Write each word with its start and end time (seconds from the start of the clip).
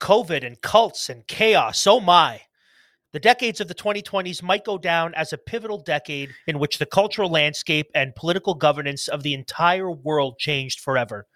COVID 0.00 0.44
and 0.44 0.60
cults 0.60 1.08
and 1.08 1.26
chaos. 1.26 1.86
Oh 1.86 2.00
my. 2.00 2.40
The 3.12 3.20
decades 3.20 3.60
of 3.60 3.68
the 3.68 3.74
2020s 3.74 4.42
might 4.42 4.64
go 4.64 4.78
down 4.78 5.14
as 5.14 5.32
a 5.32 5.38
pivotal 5.38 5.78
decade 5.78 6.30
in 6.46 6.58
which 6.58 6.78
the 6.78 6.86
cultural 6.86 7.28
landscape 7.28 7.90
and 7.94 8.14
political 8.14 8.54
governance 8.54 9.08
of 9.08 9.22
the 9.22 9.34
entire 9.34 9.90
world 9.90 10.38
changed 10.38 10.80
forever. 10.80 11.26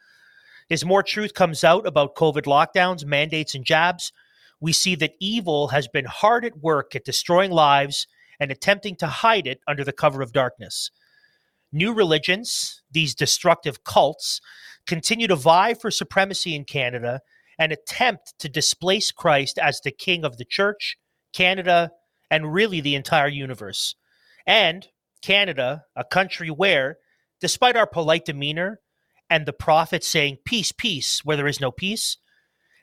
As 0.71 0.85
more 0.85 1.03
truth 1.03 1.35
comes 1.35 1.65
out 1.65 1.87
about 1.87 2.15
COVID 2.15 2.43
lockdowns, 2.43 3.05
mandates, 3.05 3.55
and 3.55 3.65
jabs, 3.65 4.13
we 4.61 4.73
see 4.73 4.95
that 4.95 5.15
evil 5.21 5.69
has 5.69 5.89
been 5.89 6.07
hard 6.07 6.45
at 6.45 6.59
work 6.59 6.95
at 6.95 7.05
destroying 7.05 7.51
lives 7.51 8.07
and 8.41 8.51
attempting 8.51 8.97
to 8.97 9.07
hide 9.07 9.47
it 9.47 9.61
under 9.67 9.85
the 9.85 9.93
cover 9.93 10.23
of 10.23 10.33
darkness. 10.33 10.91
New 11.73 11.93
religions, 11.93 12.83
these 12.91 13.15
destructive 13.15 13.83
cults, 13.83 14.41
continue 14.87 15.27
to 15.27 15.37
vie 15.37 15.75
for 15.75 15.91
supremacy 15.91 16.55
in 16.55 16.65
Canada 16.65 17.21
and 17.59 17.73
attempt 17.73 18.35
to 18.39 18.49
displace 18.49 19.11
Christ 19.11 19.59
as 19.59 19.81
the 19.81 19.91
king 19.91 20.25
of 20.25 20.37
the 20.37 20.45
church, 20.45 20.97
Canada, 21.33 21.91
and 22.31 22.53
really 22.53 22.81
the 22.81 22.95
entire 22.95 23.29
universe. 23.29 23.95
And 24.47 24.87
Canada, 25.23 25.85
a 25.97 26.05
country 26.05 26.49
where, 26.49 26.99
despite 27.41 27.77
our 27.77 27.87
polite 27.87 28.25
demeanor 28.25 28.81
and 29.31 29.47
the 29.47 29.53
prophet 29.53 30.05
saying, 30.05 30.39
peace, 30.45 30.73
peace, 30.73 31.21
where 31.25 31.37
there 31.37 31.47
is 31.47 31.61
no 31.61 31.71
peace, 31.71 32.19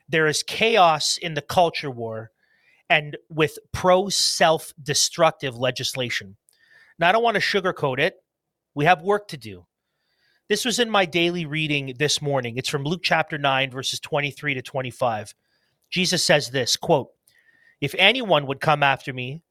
there 0.08 0.26
is 0.26 0.42
chaos 0.42 1.16
in 1.16 1.34
the 1.34 1.42
culture 1.42 1.90
war 1.90 2.30
and 2.90 3.16
with 3.30 3.58
pro 3.72 4.08
self 4.08 4.72
destructive 4.82 5.56
legislation. 5.56 6.36
Now, 6.98 7.08
I 7.08 7.12
don't 7.12 7.22
want 7.22 7.36
to 7.36 7.40
sugarcoat 7.40 7.98
it. 7.98 8.16
We 8.74 8.84
have 8.84 9.02
work 9.02 9.28
to 9.28 9.36
do. 9.36 9.66
This 10.48 10.64
was 10.64 10.80
in 10.80 10.90
my 10.90 11.04
daily 11.04 11.46
reading 11.46 11.94
this 11.98 12.20
morning. 12.20 12.56
It's 12.56 12.68
from 12.68 12.82
Luke 12.82 13.02
chapter 13.04 13.38
9, 13.38 13.70
verses 13.70 14.00
23 14.00 14.54
to 14.54 14.62
25. 14.62 15.34
Jesus 15.88 16.24
says 16.24 16.50
this 16.50 16.76
quote, 16.76 17.10
If 17.80 17.94
anyone 17.96 18.46
would 18.46 18.60
come 18.60 18.82
after 18.82 19.12
me, 19.12 19.42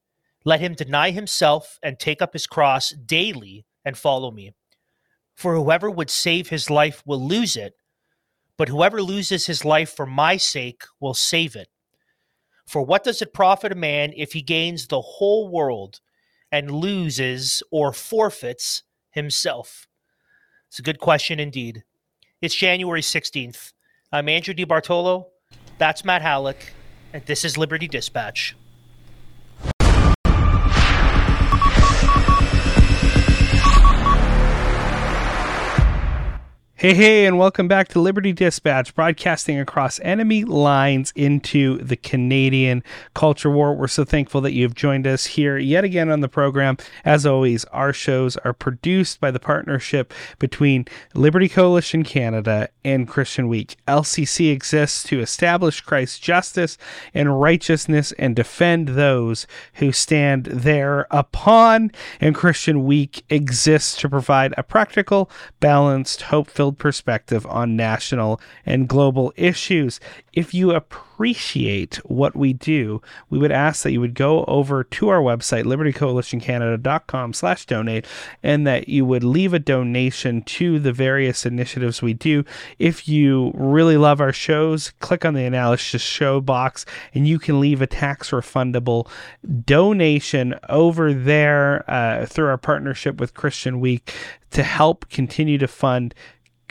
let 0.44 0.60
him 0.60 0.74
deny 0.74 1.10
himself 1.10 1.78
and 1.82 1.98
take 1.98 2.20
up 2.20 2.34
his 2.34 2.46
cross 2.46 2.90
daily 2.90 3.64
and 3.86 3.96
follow 3.96 4.30
me. 4.30 4.52
For 5.34 5.54
whoever 5.54 5.90
would 5.90 6.10
save 6.10 6.50
his 6.50 6.68
life 6.68 7.02
will 7.06 7.26
lose 7.26 7.56
it, 7.56 7.74
but 8.58 8.68
whoever 8.68 9.02
loses 9.02 9.46
his 9.46 9.64
life 9.64 9.90
for 9.96 10.04
my 10.04 10.36
sake 10.36 10.82
will 11.00 11.14
save 11.14 11.56
it. 11.56 11.68
For 12.66 12.82
what 12.82 13.02
does 13.02 13.22
it 13.22 13.32
profit 13.32 13.72
a 13.72 13.76
man 13.76 14.12
if 14.14 14.34
he 14.34 14.42
gains 14.42 14.86
the 14.86 15.00
whole 15.00 15.48
world 15.48 16.00
and 16.52 16.70
loses 16.70 17.62
or 17.70 17.94
forfeits 17.94 18.82
himself? 19.10 19.88
It's 20.72 20.78
a 20.78 20.82
good 20.82 21.00
question 21.00 21.38
indeed. 21.38 21.84
It's 22.40 22.54
January 22.54 23.02
16th. 23.02 23.74
I'm 24.10 24.26
Andrew 24.26 24.54
DiBartolo. 24.54 25.26
That's 25.76 26.02
Matt 26.02 26.22
Halleck. 26.22 26.72
And 27.12 27.22
this 27.26 27.44
is 27.44 27.58
Liberty 27.58 27.86
Dispatch. 27.86 28.56
Hey, 36.82 36.94
hey, 36.94 37.26
and 37.26 37.38
welcome 37.38 37.68
back 37.68 37.86
to 37.90 38.00
Liberty 38.00 38.32
Dispatch, 38.32 38.92
broadcasting 38.96 39.56
across 39.60 40.00
enemy 40.00 40.42
lines 40.42 41.12
into 41.14 41.78
the 41.78 41.94
Canadian 41.94 42.82
culture 43.14 43.50
war. 43.50 43.72
We're 43.72 43.86
so 43.86 44.04
thankful 44.04 44.40
that 44.40 44.52
you've 44.52 44.74
joined 44.74 45.06
us 45.06 45.26
here 45.26 45.56
yet 45.56 45.84
again 45.84 46.10
on 46.10 46.22
the 46.22 46.28
program. 46.28 46.76
As 47.04 47.24
always, 47.24 47.64
our 47.66 47.92
shows 47.92 48.36
are 48.38 48.52
produced 48.52 49.20
by 49.20 49.30
the 49.30 49.38
partnership 49.38 50.12
between 50.40 50.86
Liberty 51.14 51.48
Coalition 51.48 52.02
Canada 52.02 52.68
and 52.84 53.06
Christian 53.06 53.46
Week. 53.46 53.76
LCC 53.86 54.50
exists 54.50 55.04
to 55.04 55.20
establish 55.20 55.82
Christ's 55.82 56.18
justice 56.18 56.78
and 57.14 57.40
righteousness 57.40 58.10
and 58.18 58.34
defend 58.34 58.88
those 58.88 59.46
who 59.74 59.92
stand 59.92 60.46
there 60.46 61.06
upon, 61.12 61.92
and 62.20 62.34
Christian 62.34 62.84
Week 62.84 63.24
exists 63.30 63.94
to 64.00 64.08
provide 64.08 64.52
a 64.58 64.64
practical, 64.64 65.30
balanced, 65.60 66.22
hope 66.22 66.50
filled 66.50 66.71
perspective 66.72 67.46
on 67.46 67.76
national 67.76 68.40
and 68.64 68.88
global 68.88 69.32
issues. 69.36 70.00
If 70.32 70.54
you 70.54 70.72
appreciate 70.72 71.96
what 72.04 72.34
we 72.34 72.52
do, 72.52 73.02
we 73.30 73.38
would 73.38 73.52
ask 73.52 73.82
that 73.82 73.92
you 73.92 74.00
would 74.00 74.14
go 74.14 74.44
over 74.46 74.82
to 74.82 75.08
our 75.08 75.20
website, 75.20 75.64
libertycoalitioncanada.com 75.64 77.32
slash 77.34 77.66
donate, 77.66 78.06
and 78.42 78.66
that 78.66 78.88
you 78.88 79.04
would 79.04 79.24
leave 79.24 79.52
a 79.52 79.58
donation 79.58 80.42
to 80.42 80.78
the 80.78 80.92
various 80.92 81.44
initiatives 81.44 82.02
we 82.02 82.14
do. 82.14 82.44
If 82.78 83.08
you 83.08 83.52
really 83.54 83.96
love 83.96 84.20
our 84.20 84.32
shows, 84.32 84.92
click 85.00 85.24
on 85.24 85.34
the 85.34 85.44
analysis 85.44 86.02
show 86.02 86.40
box 86.40 86.86
and 87.14 87.28
you 87.28 87.38
can 87.38 87.60
leave 87.60 87.82
a 87.82 87.86
tax 87.86 88.30
refundable 88.30 89.08
donation 89.64 90.54
over 90.68 91.12
there 91.12 91.88
uh, 91.90 92.26
through 92.26 92.48
our 92.48 92.58
partnership 92.58 93.20
with 93.20 93.34
Christian 93.34 93.80
Week 93.80 94.12
to 94.50 94.62
help 94.62 95.08
continue 95.08 95.58
to 95.58 95.68
fund 95.68 96.14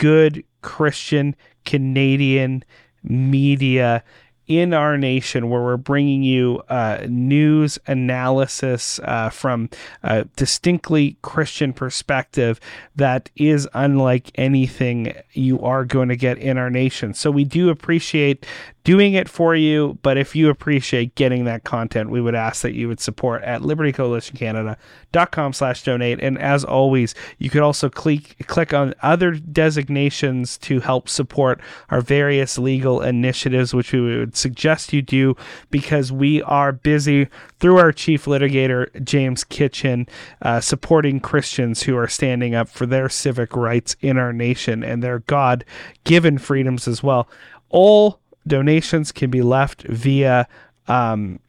good 0.02 0.44
Christian 0.64 1.36
Canadian 1.64 2.64
media 3.04 4.04
in 4.48 4.74
our 4.74 4.98
nation 4.98 5.48
where 5.48 5.62
we're 5.62 5.78
bringing 5.78 6.24
you 6.24 6.60
uh, 6.70 7.06
news 7.08 7.78
analysis 7.86 9.00
uh, 9.04 9.30
from 9.30 9.70
a 10.02 10.26
distinctly 10.36 11.18
Christian 11.22 11.72
perspective 11.72 12.60
that 12.96 13.30
is 13.36 13.70
unlike 13.76 14.32
anything 14.36 15.14
you 15.34 15.62
are 15.62 15.86
going 15.86 16.10
to 16.10 16.16
get 16.16 16.40
in 16.40 16.58
our 16.58 16.72
nation. 16.72 17.14
So 17.14 17.30
we 17.30 17.44
do 17.44 17.70
appreciate 17.70 18.48
doing 18.84 19.14
it 19.14 19.30
for 19.30 19.56
you. 19.56 19.98
But 20.02 20.18
if 20.18 20.36
you 20.36 20.50
appreciate 20.50 21.16
getting 21.16 21.46
that 21.46 21.64
content, 21.64 22.10
we 22.10 22.22
would 22.22 22.36
ask 22.36 22.62
that 22.62 22.74
you 22.74 22.88
would 22.88 23.00
support 23.00 23.44
at 23.44 23.62
libertycoalitioncanada.com 23.62 25.54
slash 25.54 25.84
donate. 25.84 26.20
And 26.22 26.38
as 26.40 26.64
always, 26.64 27.14
you 27.38 27.50
could 27.50 27.62
also 27.62 27.90
click, 27.90 28.36
click 28.48 28.74
on 28.74 28.94
other 29.02 29.32
designations 29.32 30.58
to 30.60 30.80
help 30.80 31.10
support 31.10 31.62
our 31.90 32.02
various 32.02 32.58
legal 32.58 33.02
initiatives, 33.02 33.74
which 33.74 33.94
we 33.94 34.02
would 34.02 34.36
suggest 34.36 34.94
you 34.94 35.02
do 35.02 35.36
because 35.70 36.12
we 36.12 36.42
are 36.44 36.72
busy 36.72 37.28
through 37.60 37.78
our 37.78 37.92
chief 37.92 38.26
litigator, 38.26 38.88
James 39.04 39.44
Kitchen, 39.44 40.08
uh, 40.42 40.60
supporting 40.60 41.20
Christians 41.20 41.84
who 41.84 41.96
are 41.98 42.08
standing 42.08 42.56
up 42.56 42.70
for 42.70 42.86
their 42.86 43.10
civic 43.10 43.56
rights 43.56 43.96
in 44.02 44.18
our 44.18 44.34
nation 44.34 44.84
and 44.84 45.04
their 45.04 45.20
God 45.20 45.64
given 46.04 46.38
freedoms 46.38 46.88
as 46.88 47.04
well. 47.04 47.30
All 47.70 48.21
donations 48.48 49.12
can 49.12 49.30
be 49.30 49.42
left 49.42 49.84
via 49.84 50.48
um, 50.88 51.40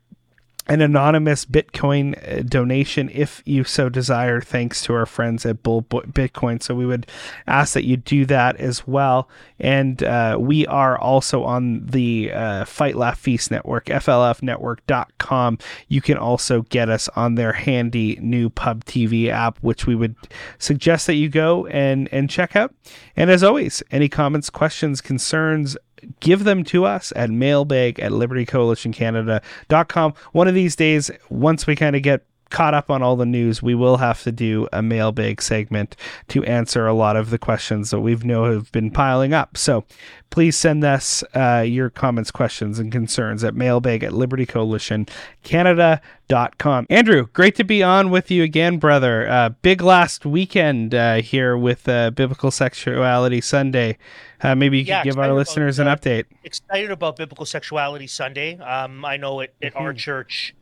an 0.69 0.80
anonymous 0.80 1.44
Bitcoin 1.44 2.16
uh, 2.22 2.42
donation 2.42 3.10
if 3.12 3.42
you 3.44 3.64
so 3.64 3.88
desire, 3.88 4.41
thanks 4.41 4.82
to 4.82 4.94
our 4.94 5.06
friends 5.06 5.44
at 5.44 5.62
Bull 5.62 5.82
Bitcoin. 5.82 6.62
So 6.62 6.75
we 6.75 6.86
would 6.86 7.06
ask 7.48 7.75
that 7.75 7.84
you 7.84 7.97
do 7.97 8.25
that 8.26 8.56
as 8.56 8.86
well. 8.86 9.28
And 9.58 10.02
uh, 10.04 10.36
we 10.38 10.66
are 10.69 10.97
also 10.97 11.42
on 11.42 11.84
the 11.84 12.31
uh, 12.32 12.64
Fight 12.64 12.94
Laugh 12.94 13.19
Feast 13.19 13.50
Network, 13.50 13.86
FLFnetwork.com. 13.86 15.58
You 15.88 16.00
can 16.00 16.16
also 16.16 16.62
get 16.62 16.88
us 16.88 17.08
on 17.16 17.34
their 17.34 17.52
handy 17.52 18.19
new 18.22 18.48
Pub 18.48 18.84
TV 18.84 19.28
app, 19.28 19.58
which 19.62 19.86
we 19.86 19.97
would 19.97 20.14
suggest 20.58 21.08
that 21.08 21.14
you 21.14 21.28
go 21.28 21.66
and, 21.66 22.08
and 22.12 22.31
check 22.31 22.54
out. 22.54 22.72
And 23.16 23.31
as 23.31 23.42
always, 23.42 23.82
any 23.91 24.08
comments, 24.08 24.48
questions, 24.48 25.00
concerns, 25.00 25.76
give 26.20 26.44
them 26.44 26.64
to 26.64 26.84
us 26.84 27.12
at 27.16 27.30
mailbag 27.30 27.98
at 28.00 28.12
libertycoalitioncanada.com. 28.12 30.14
One 30.32 30.48
of 30.48 30.54
these 30.54 30.76
days, 30.76 31.10
once 31.28 31.66
we 31.66 31.76
kind 31.76 31.96
of 31.96 32.02
get 32.02 32.24
caught 32.52 32.74
up 32.74 32.90
on 32.90 33.02
all 33.02 33.16
the 33.16 33.26
news, 33.26 33.60
we 33.62 33.74
will 33.74 33.96
have 33.96 34.22
to 34.22 34.30
do 34.30 34.68
a 34.72 34.80
mailbag 34.82 35.42
segment 35.42 35.96
to 36.28 36.44
answer 36.44 36.86
a 36.86 36.92
lot 36.92 37.16
of 37.16 37.30
the 37.30 37.38
questions 37.38 37.90
that 37.90 37.98
we've 38.00 38.24
know 38.24 38.44
have 38.44 38.70
been 38.70 38.92
piling 38.92 39.32
up. 39.32 39.56
So 39.56 39.84
please 40.30 40.56
send 40.56 40.84
us 40.84 41.24
uh, 41.34 41.64
your 41.66 41.90
comments, 41.90 42.30
questions, 42.30 42.78
and 42.78 42.92
concerns 42.92 43.42
at 43.42 43.54
mailbag 43.54 44.04
at 44.04 44.12
libertycoalitioncanada.com. 44.12 46.87
Andrew, 46.88 47.26
great 47.32 47.56
to 47.56 47.64
be 47.64 47.82
on 47.82 48.10
with 48.10 48.31
you 48.31 48.43
again, 48.43 48.78
brother. 48.78 49.28
Uh, 49.28 49.50
big 49.62 49.82
last 49.82 50.25
weekend 50.25 50.94
uh, 50.94 51.16
here 51.16 51.56
with 51.56 51.88
uh, 51.88 52.10
Biblical 52.10 52.50
Sexuality 52.50 53.40
Sunday. 53.40 53.96
Uh, 54.43 54.55
maybe 54.55 54.78
you 54.78 54.84
yeah, 54.84 55.02
could 55.02 55.10
give 55.10 55.19
our 55.19 55.32
listeners 55.32 55.78
about, 55.78 56.06
an 56.06 56.12
update. 56.12 56.25
Excited 56.44 56.90
about 56.90 57.16
Biblical 57.16 57.46
Sexuality 57.46 58.06
Sunday. 58.06 58.58
Um, 58.58 59.05
I 59.05 59.16
know 59.16 59.40
it, 59.40 59.55
at 59.62 59.75
mm-hmm. 59.75 59.82
our 59.82 59.94
church 59.94 60.55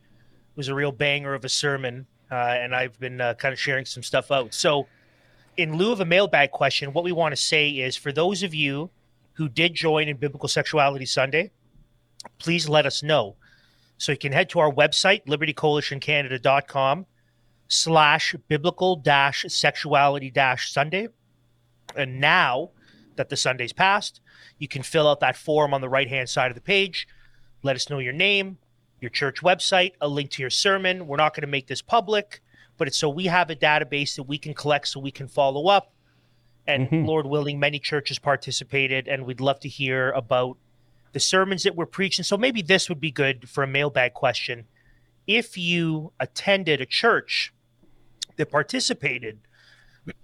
was 0.55 0.67
a 0.67 0.75
real 0.75 0.91
banger 0.91 1.33
of 1.33 1.45
a 1.45 1.49
sermon, 1.49 2.07
uh, 2.31 2.35
and 2.35 2.75
I've 2.75 2.99
been 2.99 3.21
uh, 3.21 3.33
kind 3.35 3.53
of 3.53 3.59
sharing 3.59 3.85
some 3.85 4.03
stuff 4.03 4.31
out. 4.31 4.53
So, 4.53 4.87
in 5.57 5.77
lieu 5.77 5.91
of 5.91 5.99
a 5.99 6.05
mailbag 6.05 6.51
question, 6.51 6.93
what 6.93 7.03
we 7.03 7.11
want 7.11 7.33
to 7.33 7.41
say 7.41 7.69
is 7.69 7.97
for 7.97 8.11
those 8.11 8.43
of 8.43 8.53
you 8.53 8.89
who 9.33 9.49
did 9.49 9.73
join 9.73 10.07
in 10.07 10.17
Biblical 10.17 10.47
Sexuality 10.47 11.05
Sunday, 11.05 11.51
please 12.39 12.69
let 12.69 12.85
us 12.85 13.03
know. 13.03 13.35
So 13.97 14.11
you 14.11 14.17
can 14.17 14.31
head 14.31 14.49
to 14.49 14.59
our 14.59 14.71
website, 14.71 15.25
libertycoalitioncanada.com 15.25 17.05
slash 17.67 18.35
biblical 18.47 18.95
dash 18.95 19.45
sexuality 19.47 20.31
dash 20.31 20.71
Sunday. 20.71 21.09
And 21.95 22.19
now 22.19 22.71
that 23.15 23.29
the 23.29 23.37
Sunday's 23.37 23.73
passed, 23.73 24.21
you 24.57 24.67
can 24.67 24.83
fill 24.83 25.07
out 25.07 25.19
that 25.19 25.37
form 25.37 25.73
on 25.73 25.81
the 25.81 25.89
right 25.89 26.07
hand 26.07 26.29
side 26.29 26.51
of 26.51 26.55
the 26.55 26.61
page 26.61 27.07
Let 27.63 27.75
us 27.75 27.89
know 27.89 27.99
your 27.99 28.13
name, 28.13 28.57
your 29.01 29.09
church 29.09 29.41
website, 29.41 29.93
a 29.99 30.07
link 30.07 30.29
to 30.31 30.43
your 30.43 30.49
sermon. 30.51 31.07
We're 31.07 31.17
not 31.17 31.33
going 31.33 31.41
to 31.41 31.47
make 31.47 31.67
this 31.67 31.81
public, 31.81 32.39
but 32.77 32.87
it's 32.87 32.97
so 32.97 33.09
we 33.09 33.25
have 33.25 33.49
a 33.49 33.55
database 33.55 34.15
that 34.15 34.23
we 34.23 34.37
can 34.37 34.53
collect 34.53 34.87
so 34.87 34.99
we 34.99 35.11
can 35.11 35.27
follow 35.27 35.67
up. 35.67 35.91
And 36.67 36.87
Mhm. 36.87 37.07
Lord 37.07 37.25
willing, 37.25 37.59
many 37.59 37.79
churches 37.79 38.19
participated, 38.19 39.07
and 39.07 39.25
we'd 39.25 39.41
love 39.41 39.59
to 39.61 39.67
hear 39.69 40.11
about 40.11 40.57
the 41.11 41.19
sermons 41.19 41.63
that 41.63 41.75
we're 41.75 41.87
preaching. 41.87 42.23
So 42.23 42.37
maybe 42.37 42.61
this 42.61 42.87
would 42.87 43.01
be 43.01 43.11
good 43.11 43.49
for 43.49 43.63
a 43.63 43.67
mailbag 43.67 44.13
question. 44.13 44.67
If 45.25 45.57
you 45.57 46.13
attended 46.19 46.79
a 46.79 46.85
church 46.85 47.51
that 48.37 48.51
participated 48.51 49.39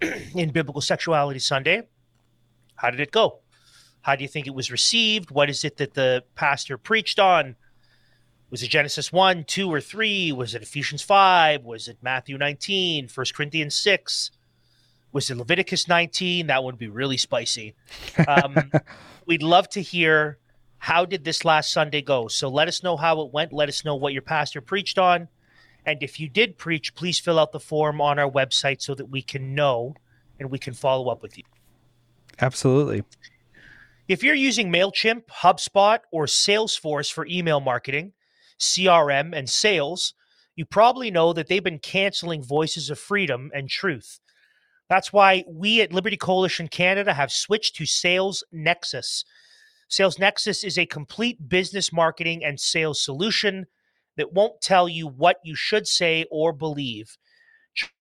in 0.34 0.50
Biblical 0.50 0.80
Sexuality 0.80 1.40
Sunday, 1.40 1.82
how 2.76 2.90
did 2.90 3.00
it 3.00 3.10
go? 3.10 3.40
How 4.02 4.14
do 4.16 4.22
you 4.22 4.28
think 4.28 4.46
it 4.46 4.54
was 4.54 4.70
received? 4.70 5.30
What 5.32 5.50
is 5.50 5.64
it 5.64 5.76
that 5.78 5.94
the 5.94 6.24
pastor 6.36 6.78
preached 6.78 7.18
on? 7.18 7.56
Was 8.50 8.62
it 8.62 8.68
Genesis 8.68 9.12
1, 9.12 9.44
2, 9.44 9.72
or 9.72 9.80
3? 9.80 10.32
Was 10.32 10.54
it 10.54 10.62
Ephesians 10.62 11.02
5? 11.02 11.64
Was 11.64 11.86
it 11.86 11.98
Matthew 12.00 12.38
19, 12.38 13.08
1 13.14 13.26
Corinthians 13.34 13.74
6? 13.74 14.30
Was 15.12 15.30
it 15.30 15.36
Leviticus 15.36 15.86
19? 15.86 16.46
That 16.46 16.64
would 16.64 16.78
be 16.78 16.88
really 16.88 17.18
spicy. 17.18 17.74
Um, 18.26 18.70
we'd 19.26 19.42
love 19.42 19.68
to 19.70 19.82
hear 19.82 20.38
how 20.78 21.04
did 21.04 21.24
this 21.24 21.44
last 21.44 21.72
Sunday 21.72 22.00
go? 22.00 22.28
So 22.28 22.48
let 22.48 22.68
us 22.68 22.82
know 22.82 22.96
how 22.96 23.20
it 23.20 23.32
went. 23.32 23.52
Let 23.52 23.68
us 23.68 23.84
know 23.84 23.96
what 23.96 24.12
your 24.12 24.22
pastor 24.22 24.60
preached 24.60 24.98
on. 24.98 25.28
And 25.84 26.02
if 26.02 26.20
you 26.20 26.28
did 26.28 26.56
preach, 26.56 26.94
please 26.94 27.18
fill 27.18 27.38
out 27.38 27.52
the 27.52 27.60
form 27.60 28.00
on 28.00 28.18
our 28.18 28.30
website 28.30 28.80
so 28.80 28.94
that 28.94 29.06
we 29.06 29.22
can 29.22 29.54
know 29.54 29.94
and 30.38 30.50
we 30.50 30.58
can 30.58 30.74
follow 30.74 31.10
up 31.10 31.22
with 31.22 31.36
you. 31.36 31.44
Absolutely. 32.40 33.04
If 34.06 34.22
you're 34.22 34.34
using 34.34 34.72
MailChimp, 34.72 35.24
HubSpot, 35.26 35.98
or 36.10 36.26
Salesforce 36.26 37.12
for 37.12 37.26
email 37.26 37.60
marketing, 37.60 38.12
CRM, 38.58 39.36
and 39.36 39.48
sales, 39.48 40.14
you 40.56 40.64
probably 40.64 41.10
know 41.10 41.32
that 41.32 41.48
they've 41.48 41.62
been 41.62 41.78
canceling 41.78 42.42
Voices 42.42 42.90
of 42.90 42.98
Freedom 42.98 43.50
and 43.54 43.68
Truth. 43.68 44.20
That's 44.88 45.12
why 45.12 45.44
we 45.46 45.82
at 45.82 45.92
Liberty 45.92 46.16
Coalition 46.16 46.68
Canada 46.68 47.14
have 47.14 47.30
switched 47.30 47.76
to 47.76 47.86
Sales 47.86 48.42
Nexus. 48.50 49.24
Sales 49.88 50.18
Nexus 50.18 50.64
is 50.64 50.78
a 50.78 50.86
complete 50.86 51.48
business 51.48 51.92
marketing 51.92 52.44
and 52.44 52.58
sales 52.58 53.02
solution 53.02 53.66
that 54.16 54.32
won't 54.32 54.60
tell 54.60 54.88
you 54.88 55.06
what 55.06 55.36
you 55.44 55.54
should 55.54 55.86
say 55.86 56.24
or 56.30 56.52
believe. 56.52 57.16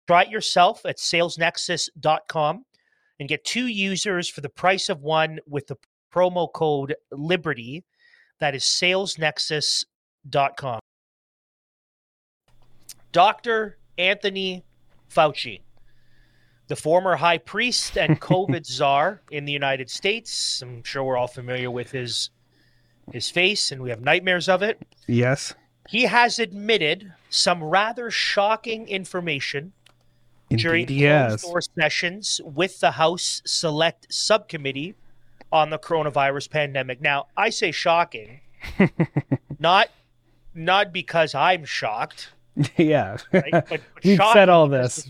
Try 0.07 0.23
it 0.23 0.29
yourself 0.29 0.85
at 0.85 0.97
salesnexus.com 0.97 2.65
and 3.19 3.29
get 3.29 3.45
two 3.45 3.67
users 3.67 4.29
for 4.29 4.41
the 4.41 4.49
price 4.49 4.89
of 4.89 5.01
one 5.01 5.39
with 5.45 5.67
the 5.67 5.75
promo 6.13 6.51
code 6.51 6.95
Liberty. 7.11 7.83
That 8.39 8.55
is 8.55 8.63
salesnexus.com. 10.31 10.79
Dr. 13.11 13.77
Anthony 13.97 14.63
Fauci, 15.09 15.61
the 16.67 16.75
former 16.75 17.15
high 17.15 17.37
priest 17.37 17.97
and 17.97 18.19
COVID 18.21 18.65
czar 18.65 19.21
in 19.31 19.45
the 19.45 19.51
United 19.51 19.89
States. 19.89 20.61
I'm 20.61 20.83
sure 20.83 21.03
we're 21.03 21.17
all 21.17 21.27
familiar 21.27 21.71
with 21.71 21.91
his 21.91 22.29
his 23.13 23.29
face 23.29 23.71
and 23.71 23.81
we 23.81 23.89
have 23.89 24.01
nightmares 24.01 24.49
of 24.49 24.61
it. 24.61 24.81
Yes. 25.07 25.53
He 25.87 26.03
has 26.03 26.39
admitted 26.39 27.13
some 27.29 27.63
rather 27.63 28.11
shocking 28.11 28.85
information 28.89 29.71
during 30.49 30.81
Indeed, 30.81 31.01
yes. 31.01 31.41
closed 31.41 31.45
door 31.45 31.61
sessions 31.61 32.41
with 32.43 32.81
the 32.81 32.91
House 32.91 33.41
Select 33.45 34.07
Subcommittee 34.09 34.95
on 35.51 35.69
the 35.69 35.79
coronavirus 35.79 36.49
pandemic. 36.49 36.99
Now, 36.99 37.27
I 37.37 37.49
say 37.49 37.71
shocking, 37.71 38.41
not 39.59 39.89
not 40.57 40.91
because 40.91 41.33
I'm 41.35 41.63
shocked, 41.63 42.31
yeah. 42.77 43.17
right? 43.31 43.51
But, 43.69 43.81
We've 44.03 44.19
said 44.33 44.49
all 44.49 44.67
this. 44.67 45.07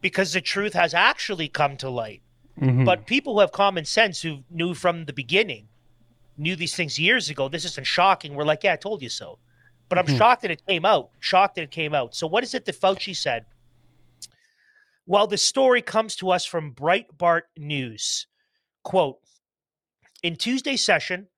because 0.00 0.32
the 0.32 0.40
truth 0.40 0.74
has 0.74 0.94
actually 0.94 1.48
come 1.48 1.76
to 1.78 1.90
light. 1.90 2.22
Mhm. 2.60 2.84
But 2.84 3.06
people 3.06 3.34
who 3.34 3.40
have 3.40 3.52
common 3.52 3.84
sense, 3.84 4.22
who 4.22 4.44
knew 4.50 4.74
from 4.74 5.04
the 5.06 5.12
beginning, 5.12 5.68
knew 6.38 6.54
these 6.56 6.74
things 6.76 6.98
years 6.98 7.28
ago. 7.30 7.48
This 7.48 7.64
isn't 7.64 7.86
shocking. 7.86 8.34
We're 8.34 8.44
like, 8.44 8.62
yeah, 8.64 8.74
I 8.74 8.76
told 8.76 9.02
you 9.02 9.08
so. 9.08 9.38
But 9.88 9.98
I'm 9.98 10.06
Mhm. 10.06 10.18
shocked 10.18 10.42
that 10.42 10.50
it 10.50 10.64
came 10.66 10.84
out. 10.84 11.10
Shocked 11.20 11.54
that 11.56 11.62
it 11.62 11.70
came 11.70 11.94
out. 11.94 12.14
So 12.14 12.26
what 12.26 12.44
is 12.44 12.54
it 12.54 12.64
that 12.66 12.78
Fauci 12.80 13.14
said? 13.16 13.46
Well, 15.06 15.26
the 15.26 15.38
story 15.38 15.82
comes 15.82 16.16
to 16.16 16.30
us 16.30 16.44
from 16.44 16.74
Breitbart 16.74 17.42
News. 17.56 18.26
Quote 18.82 19.18
In 20.22 20.36
Tuesday's 20.36 20.84
session, 20.84 21.28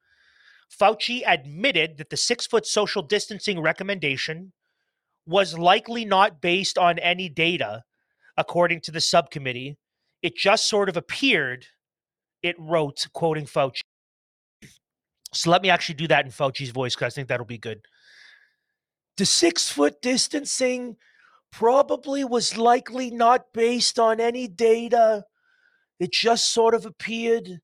Fauci 0.71 1.23
admitted 1.27 1.97
that 1.99 2.11
the 2.11 2.17
six 2.17 2.47
foot 2.47 2.67
social 2.67 3.03
distancing 3.03 3.61
recommendation 3.61 4.53
was 5.27 5.59
likely 5.59 6.05
not 6.05 6.41
based 6.41 6.79
on 6.79 6.99
any 6.99 7.29
data, 7.29 7.85
according 8.37 8.81
to 8.83 8.91
the 8.91 9.01
subcommittee. 9.01 9.77
It 10.23 10.37
just 10.37 10.69
sort 10.69 10.89
of 10.89 10.97
appeared, 10.97 11.67
it 12.43 12.57
wrote, 12.59 13.07
quoting 13.13 13.45
Fauci. 13.45 13.81
So 15.33 15.51
let 15.51 15.63
me 15.63 15.71
actually 15.71 15.97
do 15.97 16.09
that 16.09 16.25
in 16.25 16.33
Fauci's 16.33 16.71
voice 16.71 16.95
because 16.95 17.13
I 17.13 17.15
think 17.15 17.29
that'll 17.29 17.47
be 17.47 17.59
good. 17.59 17.81
The 19.19 19.27
six 19.27 19.69
foot 19.69 20.01
distancing 20.01 20.97
probably 21.51 22.25
was 22.25 22.57
likely 22.57 23.11
not 23.11 23.53
based 23.53 23.99
on 23.99 24.21
any 24.21 24.49
data. 24.49 25.25
It 26.01 26.13
just 26.13 26.53
sort 26.53 26.75
of 26.75 26.87
appeared 26.87 27.61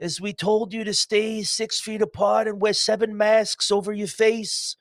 as 0.00 0.20
we 0.20 0.32
told 0.32 0.72
you 0.72 0.82
to 0.84 0.94
stay 0.94 1.42
six 1.42 1.80
feet 1.80 2.00
apart 2.00 2.48
and 2.48 2.60
wear 2.60 2.72
seven 2.72 3.16
masks 3.16 3.70
over 3.70 3.92
your 3.92 4.08
face 4.08 4.76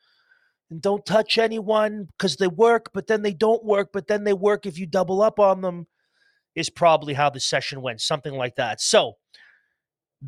and 0.70 0.82
don't 0.82 1.06
touch 1.06 1.38
anyone 1.38 2.08
because 2.18 2.38
they 2.38 2.48
work, 2.48 2.92
but 2.94 3.08
then 3.08 3.22
they 3.22 3.34
don't 3.34 3.66
work, 3.66 3.90
but 3.92 4.08
then 4.08 4.24
they 4.24 4.34
work 4.34 4.66
if 4.66 4.78
you 4.78 4.86
double 4.86 5.22
up 5.22 5.40
on 5.40 5.62
them, 5.62 5.88
is 6.56 6.70
probably 6.70 7.14
how 7.14 7.30
the 7.30 7.40
session 7.40 7.82
went, 7.82 8.02
something 8.02 8.34
like 8.34 8.56
that. 8.56 8.80
So 8.82 9.14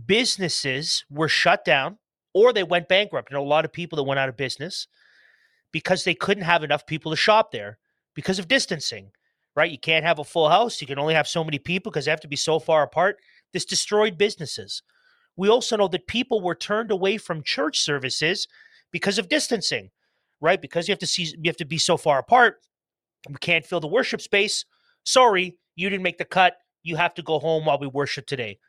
businesses 0.05 1.05
were 1.09 1.27
shut 1.27 1.63
down 1.65 1.97
or 2.33 2.53
they 2.53 2.63
went 2.63 2.87
bankrupt. 2.87 3.31
You 3.31 3.37
know, 3.37 3.43
a 3.43 3.45
lot 3.45 3.65
of 3.65 3.73
people 3.73 3.97
that 3.97 4.03
went 4.03 4.19
out 4.19 4.29
of 4.29 4.37
business 4.37 4.87
because 5.71 6.03
they 6.03 6.13
couldn't 6.13 6.43
have 6.43 6.63
enough 6.63 6.85
people 6.85 7.11
to 7.11 7.17
shop 7.17 7.51
there 7.51 7.77
because 8.13 8.39
of 8.39 8.47
distancing, 8.47 9.11
right? 9.55 9.71
You 9.71 9.79
can't 9.79 10.05
have 10.05 10.19
a 10.19 10.23
full 10.23 10.49
house. 10.49 10.81
You 10.81 10.87
can 10.87 10.99
only 10.99 11.13
have 11.13 11.27
so 11.27 11.43
many 11.43 11.59
people 11.59 11.91
because 11.91 12.05
they 12.05 12.11
have 12.11 12.21
to 12.21 12.27
be 12.27 12.35
so 12.35 12.59
far 12.59 12.83
apart. 12.83 13.17
This 13.53 13.65
destroyed 13.65 14.17
businesses. 14.17 14.83
We 15.35 15.49
also 15.49 15.77
know 15.77 15.87
that 15.89 16.07
people 16.07 16.41
were 16.41 16.55
turned 16.55 16.91
away 16.91 17.17
from 17.17 17.43
church 17.43 17.79
services 17.79 18.47
because 18.91 19.17
of 19.17 19.29
distancing, 19.29 19.89
right? 20.39 20.61
Because 20.61 20.87
you 20.87 20.91
have 20.91 20.99
to 20.99 21.07
see 21.07 21.23
you 21.23 21.47
have 21.47 21.57
to 21.57 21.65
be 21.65 21.77
so 21.77 21.97
far 21.97 22.19
apart. 22.19 22.61
We 23.29 23.35
can't 23.39 23.65
fill 23.65 23.79
the 23.79 23.87
worship 23.87 24.21
space. 24.21 24.65
Sorry, 25.03 25.57
you 25.75 25.89
didn't 25.89 26.03
make 26.03 26.17
the 26.17 26.25
cut. 26.25 26.57
You 26.83 26.95
have 26.95 27.13
to 27.15 27.21
go 27.21 27.39
home 27.39 27.65
while 27.65 27.79
we 27.79 27.87
worship 27.87 28.25
today. 28.25 28.59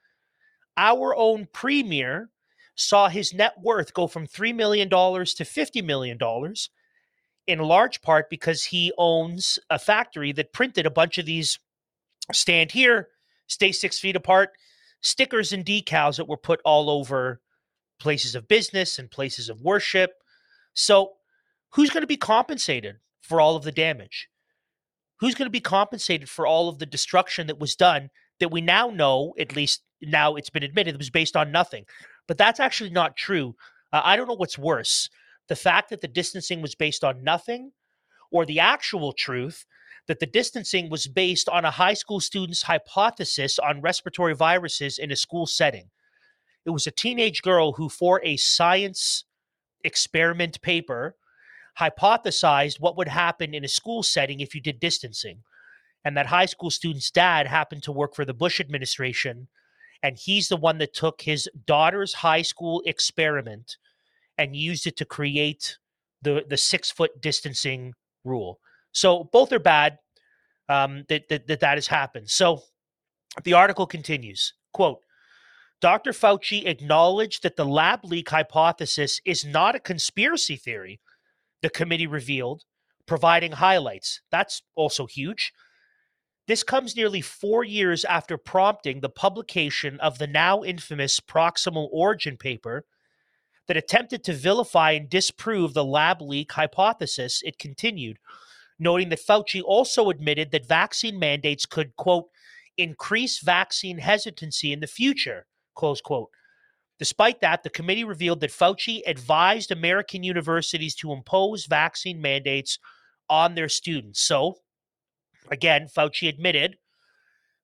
Our 0.76 1.14
own 1.16 1.48
premier 1.52 2.30
saw 2.74 3.08
his 3.08 3.34
net 3.34 3.54
worth 3.60 3.92
go 3.92 4.06
from 4.06 4.26
$3 4.26 4.54
million 4.54 4.88
to 4.88 4.96
$50 4.96 5.84
million, 5.84 6.18
in 7.46 7.58
large 7.58 8.00
part 8.02 8.30
because 8.30 8.64
he 8.64 8.92
owns 8.96 9.58
a 9.68 9.78
factory 9.78 10.32
that 10.32 10.52
printed 10.52 10.86
a 10.86 10.90
bunch 10.90 11.18
of 11.18 11.26
these 11.26 11.58
stand 12.32 12.70
here, 12.70 13.08
stay 13.46 13.72
six 13.72 13.98
feet 13.98 14.16
apart 14.16 14.52
stickers 15.02 15.52
and 15.52 15.64
decals 15.64 16.16
that 16.16 16.28
were 16.28 16.36
put 16.36 16.60
all 16.64 16.88
over 16.88 17.40
places 18.00 18.34
of 18.34 18.48
business 18.48 18.98
and 18.98 19.10
places 19.10 19.48
of 19.48 19.60
worship. 19.60 20.12
So, 20.74 21.12
who's 21.74 21.90
going 21.90 22.02
to 22.02 22.06
be 22.08 22.16
compensated 22.16 22.96
for 23.20 23.40
all 23.40 23.56
of 23.56 23.64
the 23.64 23.72
damage? 23.72 24.28
Who's 25.20 25.34
going 25.34 25.46
to 25.46 25.50
be 25.50 25.60
compensated 25.60 26.28
for 26.28 26.46
all 26.46 26.68
of 26.68 26.78
the 26.78 26.86
destruction 26.86 27.46
that 27.46 27.60
was 27.60 27.76
done 27.76 28.10
that 28.40 28.50
we 28.50 28.60
now 28.60 28.88
know, 28.90 29.34
at 29.38 29.54
least 29.54 29.82
now 30.00 30.34
it's 30.34 30.50
been 30.50 30.64
admitted, 30.64 30.94
it 30.94 30.98
was 30.98 31.10
based 31.10 31.36
on 31.36 31.52
nothing? 31.52 31.84
But 32.26 32.38
that's 32.38 32.60
actually 32.60 32.90
not 32.90 33.16
true. 33.16 33.54
Uh, 33.92 34.00
I 34.02 34.16
don't 34.16 34.26
know 34.26 34.34
what's 34.34 34.58
worse 34.58 35.08
the 35.48 35.56
fact 35.56 35.90
that 35.90 36.00
the 36.00 36.08
distancing 36.08 36.62
was 36.62 36.74
based 36.74 37.04
on 37.04 37.22
nothing 37.22 37.72
or 38.30 38.46
the 38.46 38.60
actual 38.60 39.12
truth 39.12 39.66
that 40.12 40.20
the 40.20 40.26
distancing 40.26 40.90
was 40.90 41.08
based 41.08 41.48
on 41.48 41.64
a 41.64 41.70
high 41.70 41.94
school 41.94 42.20
student's 42.20 42.64
hypothesis 42.64 43.58
on 43.58 43.80
respiratory 43.80 44.34
viruses 44.34 44.98
in 44.98 45.10
a 45.10 45.16
school 45.16 45.46
setting. 45.46 45.88
It 46.66 46.70
was 46.70 46.86
a 46.86 46.90
teenage 46.90 47.40
girl 47.40 47.72
who, 47.72 47.88
for 47.88 48.20
a 48.22 48.36
science 48.36 49.24
experiment 49.82 50.60
paper, 50.60 51.16
hypothesized 51.80 52.78
what 52.78 52.94
would 52.94 53.08
happen 53.08 53.54
in 53.54 53.64
a 53.64 53.68
school 53.68 54.02
setting 54.02 54.40
if 54.40 54.54
you 54.54 54.60
did 54.60 54.80
distancing. 54.80 55.44
And 56.04 56.14
that 56.18 56.26
high 56.26 56.44
school 56.44 56.70
student's 56.70 57.10
dad 57.10 57.46
happened 57.46 57.82
to 57.84 57.90
work 57.90 58.14
for 58.14 58.26
the 58.26 58.34
Bush 58.34 58.60
administration. 58.60 59.48
And 60.02 60.18
he's 60.18 60.48
the 60.48 60.58
one 60.58 60.76
that 60.76 60.92
took 60.92 61.22
his 61.22 61.48
daughter's 61.64 62.12
high 62.12 62.42
school 62.42 62.82
experiment 62.84 63.78
and 64.36 64.54
used 64.54 64.86
it 64.86 64.98
to 64.98 65.06
create 65.06 65.78
the, 66.20 66.44
the 66.46 66.58
six 66.58 66.90
foot 66.90 67.22
distancing 67.22 67.94
rule. 68.24 68.60
So 68.92 69.24
both 69.32 69.52
are 69.52 69.58
bad 69.58 69.98
um, 70.68 71.04
that, 71.08 71.28
that, 71.28 71.46
that 71.46 71.60
that 71.60 71.76
has 71.76 71.86
happened. 71.86 72.30
So 72.30 72.62
the 73.44 73.54
article 73.54 73.86
continues, 73.86 74.54
quote, 74.72 75.00
Dr. 75.80 76.12
Fauci 76.12 76.66
acknowledged 76.66 77.42
that 77.42 77.56
the 77.56 77.64
lab 77.64 78.04
leak 78.04 78.30
hypothesis 78.30 79.20
is 79.24 79.44
not 79.44 79.74
a 79.74 79.80
conspiracy 79.80 80.54
theory, 80.56 81.00
the 81.60 81.70
committee 81.70 82.06
revealed, 82.06 82.62
providing 83.06 83.52
highlights. 83.52 84.20
That's 84.30 84.62
also 84.76 85.06
huge. 85.06 85.52
This 86.46 86.62
comes 86.62 86.96
nearly 86.96 87.20
four 87.20 87.64
years 87.64 88.04
after 88.04 88.36
prompting 88.36 89.00
the 89.00 89.08
publication 89.08 89.98
of 90.00 90.18
the 90.18 90.26
now 90.26 90.62
infamous 90.62 91.18
proximal 91.18 91.88
origin 91.92 92.36
paper 92.36 92.84
that 93.68 93.76
attempted 93.76 94.24
to 94.24 94.32
vilify 94.32 94.92
and 94.92 95.08
disprove 95.08 95.74
the 95.74 95.84
lab 95.84 96.20
leak 96.20 96.52
hypothesis. 96.52 97.42
It 97.44 97.58
continued, 97.58 98.18
noting 98.82 99.08
that 99.10 99.20
Fauci 99.20 99.62
also 99.64 100.10
admitted 100.10 100.50
that 100.50 100.66
vaccine 100.66 101.18
mandates 101.18 101.64
could, 101.66 101.94
quote, 101.96 102.28
increase 102.76 103.40
vaccine 103.40 103.98
hesitancy 103.98 104.72
in 104.72 104.80
the 104.80 104.86
future, 104.86 105.46
close 105.74 106.00
quote. 106.00 106.28
Despite 106.98 107.40
that, 107.40 107.62
the 107.62 107.70
committee 107.70 108.04
revealed 108.04 108.40
that 108.40 108.50
Fauci 108.50 109.02
advised 109.06 109.70
American 109.70 110.22
universities 110.22 110.94
to 110.96 111.12
impose 111.12 111.66
vaccine 111.66 112.20
mandates 112.20 112.78
on 113.28 113.54
their 113.54 113.68
students. 113.68 114.20
So, 114.20 114.58
again, 115.50 115.88
Fauci 115.88 116.28
admitted 116.28 116.76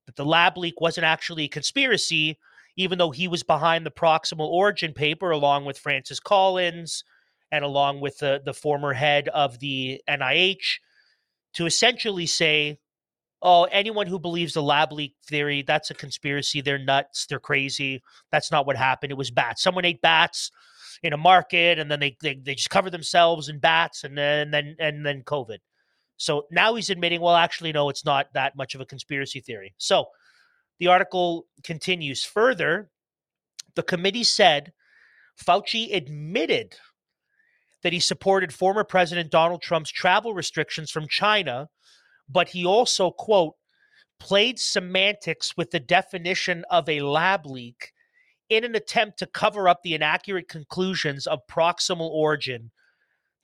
that 0.06 0.16
the 0.16 0.24
lab 0.24 0.56
leak 0.56 0.80
wasn't 0.80 1.04
actually 1.04 1.44
a 1.44 1.48
conspiracy, 1.48 2.38
even 2.76 2.98
though 2.98 3.10
he 3.10 3.28
was 3.28 3.42
behind 3.42 3.84
the 3.84 3.90
proximal 3.90 4.48
origin 4.48 4.92
paper 4.92 5.30
along 5.30 5.64
with 5.66 5.78
Francis 5.78 6.20
Collins 6.20 7.04
and 7.52 7.64
along 7.64 8.00
with 8.00 8.18
the, 8.18 8.40
the 8.44 8.54
former 8.54 8.92
head 8.92 9.28
of 9.28 9.58
the 9.58 10.00
NIH 10.08 10.78
to 11.54 11.66
essentially 11.66 12.26
say, 12.26 12.78
oh, 13.40 13.64
anyone 13.64 14.06
who 14.06 14.18
believes 14.18 14.54
the 14.54 14.62
lab 14.62 14.92
leak 14.92 15.14
theory, 15.26 15.62
that's 15.62 15.90
a 15.90 15.94
conspiracy. 15.94 16.60
They're 16.60 16.78
nuts. 16.78 17.26
They're 17.26 17.38
crazy. 17.38 18.02
That's 18.32 18.50
not 18.50 18.66
what 18.66 18.76
happened. 18.76 19.12
It 19.12 19.18
was 19.18 19.30
bats. 19.30 19.62
Someone 19.62 19.84
ate 19.84 20.02
bats 20.02 20.50
in 21.02 21.12
a 21.12 21.16
market 21.16 21.78
and 21.78 21.90
then 21.90 22.00
they, 22.00 22.16
they, 22.20 22.34
they 22.34 22.54
just 22.54 22.70
covered 22.70 22.90
themselves 22.90 23.48
in 23.48 23.60
bats 23.60 24.02
and 24.02 24.18
then, 24.18 24.40
and 24.40 24.54
then, 24.54 24.76
and 24.80 25.06
then 25.06 25.22
COVID. 25.22 25.58
So 26.16 26.46
now 26.50 26.74
he's 26.74 26.90
admitting, 26.90 27.20
well, 27.20 27.36
actually, 27.36 27.70
no, 27.72 27.88
it's 27.88 28.04
not 28.04 28.26
that 28.34 28.56
much 28.56 28.74
of 28.74 28.80
a 28.80 28.86
conspiracy 28.86 29.40
theory. 29.40 29.74
So 29.78 30.06
the 30.80 30.88
article 30.88 31.46
continues 31.62 32.24
further. 32.24 32.90
The 33.76 33.84
committee 33.84 34.24
said 34.24 34.72
Fauci 35.40 35.94
admitted 35.94 36.76
that 37.82 37.92
he 37.92 38.00
supported 38.00 38.52
former 38.52 38.84
President 38.84 39.30
Donald 39.30 39.62
Trump's 39.62 39.90
travel 39.90 40.34
restrictions 40.34 40.90
from 40.90 41.06
China, 41.08 41.68
but 42.28 42.48
he 42.48 42.64
also, 42.64 43.10
quote, 43.10 43.54
played 44.18 44.58
semantics 44.58 45.56
with 45.56 45.70
the 45.70 45.80
definition 45.80 46.64
of 46.70 46.88
a 46.88 47.00
lab 47.00 47.46
leak 47.46 47.92
in 48.48 48.64
an 48.64 48.74
attempt 48.74 49.18
to 49.18 49.26
cover 49.26 49.68
up 49.68 49.82
the 49.82 49.94
inaccurate 49.94 50.48
conclusions 50.48 51.26
of 51.26 51.46
proximal 51.46 52.08
origin 52.10 52.70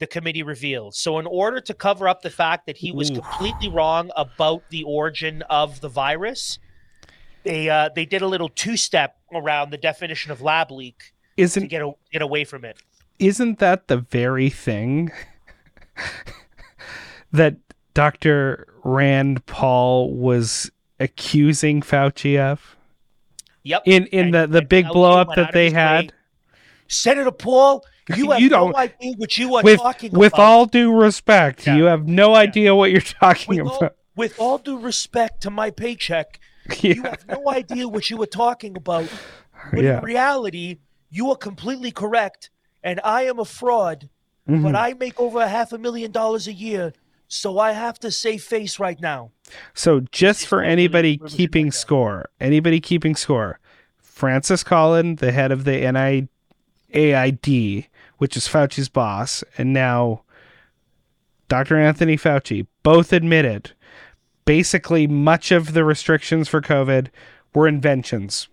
the 0.00 0.06
committee 0.06 0.42
revealed. 0.42 0.94
So, 0.94 1.18
in 1.18 1.26
order 1.26 1.60
to 1.60 1.74
cover 1.74 2.08
up 2.08 2.22
the 2.22 2.30
fact 2.30 2.66
that 2.66 2.76
he 2.76 2.90
was 2.90 3.10
Ooh. 3.10 3.14
completely 3.14 3.68
wrong 3.68 4.10
about 4.16 4.68
the 4.70 4.82
origin 4.82 5.42
of 5.42 5.80
the 5.80 5.88
virus, 5.88 6.58
they 7.44 7.70
uh, 7.70 7.90
they 7.94 8.04
did 8.04 8.22
a 8.22 8.26
little 8.26 8.48
two 8.48 8.76
step 8.76 9.16
around 9.32 9.70
the 9.70 9.78
definition 9.78 10.32
of 10.32 10.40
lab 10.40 10.70
leak 10.70 11.12
isn't, 11.36 11.62
to 11.62 11.68
get 11.68 11.82
a, 11.82 11.92
get 12.12 12.22
away 12.22 12.44
from 12.44 12.64
it. 12.64 12.76
Isn't 13.18 13.58
that 13.58 13.88
the 13.88 13.98
very 13.98 14.50
thing 14.50 15.12
that 17.32 17.56
Dr. 17.94 18.66
Rand 18.82 19.46
Paul 19.46 20.14
was 20.14 20.70
accusing 20.98 21.80
Fauci 21.80 22.38
of? 22.38 22.76
Yep. 23.62 23.82
In 23.86 24.06
in 24.06 24.26
and, 24.26 24.34
the 24.34 24.46
the 24.46 24.62
big 24.62 24.86
blow 24.88 25.18
up 25.18 25.34
that 25.36 25.52
they 25.52 25.70
had. 25.70 26.06
Way. 26.06 26.10
Senator 26.86 27.30
Paul, 27.30 27.84
you 28.14 28.30
have 28.30 28.40
you 28.40 28.48
don't, 28.48 28.72
no 28.72 28.76
idea 28.76 29.14
what 29.16 29.38
you 29.38 29.54
are 29.54 29.62
with, 29.62 29.80
talking 29.80 30.10
with 30.12 30.34
about. 30.34 30.38
With 30.38 30.38
all 30.38 30.66
due 30.66 30.94
respect, 30.94 31.66
yeah. 31.66 31.76
you 31.76 31.84
have 31.84 32.06
no 32.06 32.32
yeah. 32.32 32.40
idea 32.40 32.74
what 32.74 32.90
you're 32.90 33.00
talking 33.00 33.56
with 33.56 33.60
about. 33.60 33.82
All, 33.82 33.90
with 34.16 34.38
all 34.38 34.58
due 34.58 34.78
respect 34.78 35.42
to 35.42 35.50
my 35.50 35.70
paycheck, 35.70 36.38
yeah. 36.80 36.94
you 36.94 37.02
have 37.04 37.26
no 37.26 37.48
idea 37.48 37.88
what 37.88 38.10
you 38.10 38.16
were 38.16 38.26
talking 38.26 38.76
about. 38.76 39.08
When 39.70 39.84
in 39.86 40.00
reality, 40.00 40.78
you 41.10 41.30
are 41.30 41.36
completely 41.36 41.90
correct, 41.90 42.50
and 42.84 43.00
I 43.02 43.22
am 43.22 43.40
a 43.40 43.44
fraud. 43.44 44.08
Mm-hmm. 44.48 44.62
But 44.62 44.76
I 44.76 44.92
make 44.92 45.18
over 45.18 45.40
a 45.40 45.48
half 45.48 45.72
a 45.72 45.78
million 45.78 46.12
dollars 46.12 46.46
a 46.46 46.52
year, 46.52 46.92
so 47.26 47.58
I 47.58 47.72
have 47.72 47.98
to 48.00 48.10
save 48.10 48.42
face 48.42 48.78
right 48.78 49.00
now. 49.00 49.30
So 49.72 50.00
just 50.12 50.46
for 50.46 50.62
anybody 50.62 51.16
keeping 51.16 51.72
score, 51.72 52.28
anybody 52.38 52.78
keeping 52.78 53.16
score, 53.16 53.58
Francis 53.96 54.62
Collin, 54.62 55.16
the 55.16 55.32
head 55.32 55.50
of 55.50 55.64
the 55.64 56.28
NIAID, 56.92 57.86
which 58.18 58.36
is 58.36 58.46
Fauci's 58.46 58.90
boss, 58.90 59.42
and 59.56 59.72
now 59.72 60.24
Dr. 61.48 61.78
Anthony 61.78 62.18
Fauci 62.18 62.66
both 62.82 63.14
admitted 63.14 63.72
basically 64.44 65.06
much 65.06 65.50
of 65.50 65.72
the 65.72 65.84
restrictions 65.84 66.48
for 66.48 66.60
COVID 66.60 67.08
were 67.54 67.66
inventions. 67.66 68.48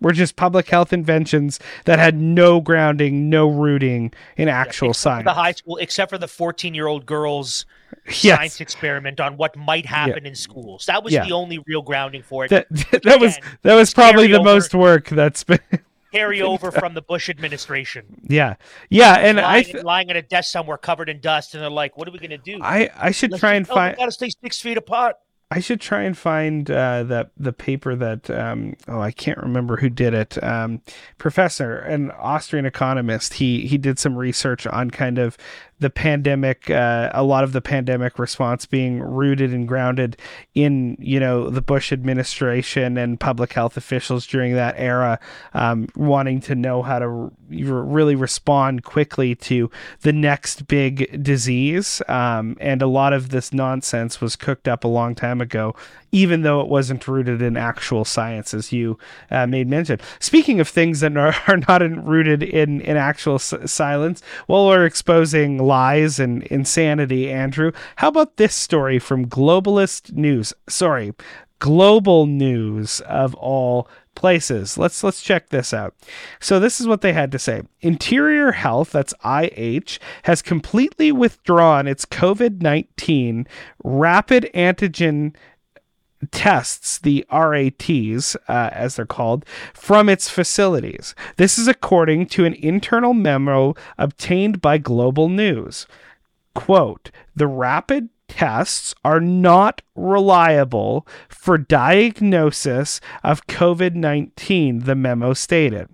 Were 0.00 0.12
just 0.12 0.36
public 0.36 0.68
health 0.68 0.92
inventions 0.92 1.58
that 1.86 1.98
had 1.98 2.20
no 2.20 2.60
grounding, 2.60 3.30
no 3.30 3.48
rooting 3.48 4.12
in 4.36 4.48
actual 4.48 4.88
yeah, 4.88 4.92
science. 4.92 5.24
The 5.24 5.34
high 5.34 5.52
school, 5.52 5.76
except 5.78 6.10
for 6.10 6.18
the 6.18 6.28
14 6.28 6.74
year 6.74 6.86
old 6.86 7.06
girls' 7.06 7.64
yes. 8.06 8.36
science 8.36 8.60
experiment 8.60 9.20
on 9.20 9.36
what 9.36 9.56
might 9.56 9.86
happen 9.86 10.24
yeah. 10.24 10.30
in 10.30 10.34
schools. 10.34 10.86
That 10.86 11.02
was 11.02 11.12
yeah. 11.12 11.24
the 11.24 11.32
only 11.32 11.58
real 11.66 11.82
grounding 11.82 12.22
for 12.22 12.44
it. 12.44 12.48
That, 12.50 12.68
that 12.70 13.06
again, 13.06 13.20
was 13.20 13.38
that 13.62 13.74
was 13.74 13.94
probably 13.94 14.26
the 14.26 14.40
over. 14.40 14.44
most 14.44 14.74
work 14.74 15.08
that's 15.08 15.44
been 15.44 15.60
carry 16.12 16.42
over 16.42 16.70
from 16.70 16.94
the 16.94 17.02
Bush 17.02 17.28
administration. 17.28 18.04
Yeah, 18.22 18.56
yeah, 18.88 19.14
and 19.14 19.38
lying, 19.38 19.46
I 19.46 19.62
th- 19.62 19.84
lying 19.84 20.10
at 20.10 20.16
a 20.16 20.22
desk 20.22 20.50
somewhere 20.50 20.76
covered 20.76 21.08
in 21.08 21.20
dust, 21.20 21.54
and 21.54 21.62
they're 21.62 21.70
like, 21.70 21.96
"What 21.96 22.08
are 22.08 22.12
we 22.12 22.18
going 22.18 22.30
to 22.30 22.38
do?" 22.38 22.58
I 22.62 22.90
I 22.96 23.10
should 23.10 23.32
Let's 23.32 23.40
try 23.40 23.54
and 23.54 23.66
find. 23.66 23.96
Got 23.96 24.06
to 24.06 24.12
stay 24.12 24.30
six 24.30 24.60
feet 24.60 24.76
apart. 24.76 25.16
I 25.50 25.60
should 25.60 25.80
try 25.80 26.02
and 26.02 26.16
find 26.16 26.70
uh, 26.70 27.04
that 27.04 27.30
the 27.36 27.52
paper 27.52 27.94
that 27.94 28.28
um, 28.30 28.74
oh 28.88 29.00
I 29.00 29.12
can't 29.12 29.38
remember 29.38 29.76
who 29.76 29.88
did 29.88 30.14
it. 30.14 30.42
Um, 30.42 30.80
professor, 31.18 31.78
an 31.78 32.10
Austrian 32.12 32.66
economist, 32.66 33.34
he 33.34 33.66
he 33.66 33.78
did 33.78 33.98
some 33.98 34.16
research 34.16 34.66
on 34.66 34.90
kind 34.90 35.18
of 35.18 35.36
the 35.84 35.90
pandemic, 35.90 36.70
uh, 36.70 37.10
a 37.12 37.22
lot 37.22 37.44
of 37.44 37.52
the 37.52 37.60
pandemic 37.60 38.18
response 38.18 38.64
being 38.64 39.02
rooted 39.02 39.52
and 39.52 39.68
grounded 39.68 40.16
in, 40.54 40.96
you 40.98 41.20
know, 41.20 41.50
the 41.50 41.60
Bush 41.60 41.92
administration 41.92 42.96
and 42.96 43.20
public 43.20 43.52
health 43.52 43.76
officials 43.76 44.26
during 44.26 44.54
that 44.54 44.76
era, 44.78 45.20
um, 45.52 45.86
wanting 45.94 46.40
to 46.40 46.54
know 46.54 46.80
how 46.80 46.98
to 46.98 47.06
re- 47.06 47.30
really 47.50 48.14
respond 48.14 48.82
quickly 48.82 49.34
to 49.34 49.70
the 50.00 50.12
next 50.14 50.66
big 50.68 51.22
disease. 51.22 52.00
Um, 52.08 52.56
and 52.60 52.80
a 52.80 52.86
lot 52.86 53.12
of 53.12 53.28
this 53.28 53.52
nonsense 53.52 54.22
was 54.22 54.36
cooked 54.36 54.66
up 54.66 54.84
a 54.84 54.88
long 54.88 55.14
time 55.14 55.42
ago, 55.42 55.76
even 56.14 56.42
though 56.42 56.60
it 56.60 56.68
wasn't 56.68 57.08
rooted 57.08 57.42
in 57.42 57.56
actual 57.56 58.04
science, 58.04 58.54
as 58.54 58.70
you 58.72 58.96
uh, 59.32 59.48
made 59.48 59.66
mention. 59.66 59.98
Speaking 60.20 60.60
of 60.60 60.68
things 60.68 61.00
that 61.00 61.16
are, 61.16 61.34
are 61.48 61.56
not 61.56 61.82
in, 61.82 62.04
rooted 62.04 62.40
in, 62.40 62.80
in 62.82 62.96
actual 62.96 63.34
s- 63.34 63.52
silence, 63.66 64.22
while 64.46 64.68
we're 64.68 64.86
exposing 64.86 65.58
lies 65.58 66.20
and 66.20 66.44
insanity, 66.44 67.28
Andrew, 67.28 67.72
how 67.96 68.08
about 68.08 68.36
this 68.36 68.54
story 68.54 69.00
from 69.00 69.26
Globalist 69.26 70.12
News? 70.12 70.52
Sorry, 70.68 71.12
Global 71.58 72.26
News 72.26 73.00
of 73.00 73.34
all 73.34 73.88
places. 74.14 74.78
Let's 74.78 75.02
let's 75.02 75.20
check 75.20 75.48
this 75.48 75.74
out. 75.74 75.94
So 76.38 76.60
this 76.60 76.80
is 76.80 76.86
what 76.86 77.00
they 77.00 77.12
had 77.12 77.32
to 77.32 77.38
say. 77.40 77.62
Interior 77.80 78.52
Health, 78.52 78.92
that's 78.92 79.14
IH, 79.24 79.98
has 80.22 80.42
completely 80.42 81.10
withdrawn 81.10 81.88
its 81.88 82.06
COVID-19 82.06 83.46
rapid 83.82 84.48
antigen 84.54 85.34
tests, 86.30 86.98
the 86.98 87.24
RATs, 87.32 88.36
uh, 88.48 88.70
as 88.72 88.96
they're 88.96 89.06
called, 89.06 89.44
from 89.72 90.08
its 90.08 90.28
facilities. 90.28 91.14
This 91.36 91.58
is 91.58 91.68
according 91.68 92.26
to 92.26 92.44
an 92.44 92.54
internal 92.54 93.14
memo 93.14 93.74
obtained 93.98 94.60
by 94.60 94.78
Global 94.78 95.28
News. 95.28 95.86
Quote, 96.54 97.10
the 97.34 97.48
rapid 97.48 98.08
tests 98.28 98.94
are 99.04 99.20
not 99.20 99.82
reliable 99.94 101.06
for 101.28 101.58
diagnosis 101.58 103.00
of 103.22 103.46
COVID 103.46 103.94
19, 103.94 104.80
the 104.80 104.94
memo 104.94 105.34
stated. 105.34 105.88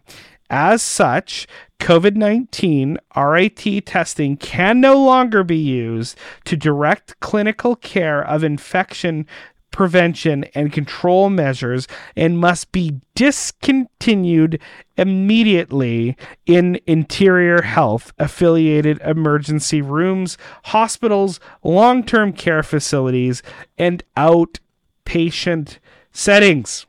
As 0.49 0.83
such, 0.83 1.47
COVID 1.81 2.17
19 2.17 2.99
RAT 3.17 3.87
testing 3.87 4.37
can 4.37 4.81
no 4.81 5.03
longer 5.03 5.45
be 5.45 5.57
used 5.57 6.19
to 6.45 6.57
direct 6.57 7.19
clinical 7.21 7.77
care 7.77 8.23
of 8.23 8.43
infection 8.45 9.27
prevention 9.71 10.45
and 10.55 10.73
control 10.73 11.31
measures 11.31 11.87
and 12.17 12.39
must 12.39 12.73
be 12.73 13.01
discontinued 13.15 14.61
immediately 14.97 16.17
in 16.47 16.81
interior 16.87 17.63
health 17.63 18.13
affiliated 18.19 19.01
emergency 19.03 19.81
rooms, 19.81 20.37
hospitals, 20.65 21.39
long 21.63 22.05
term 22.05 22.33
care 22.33 22.63
facilities, 22.63 23.43
and 23.79 24.03
outpatient 24.17 25.79
settings. 26.13 26.87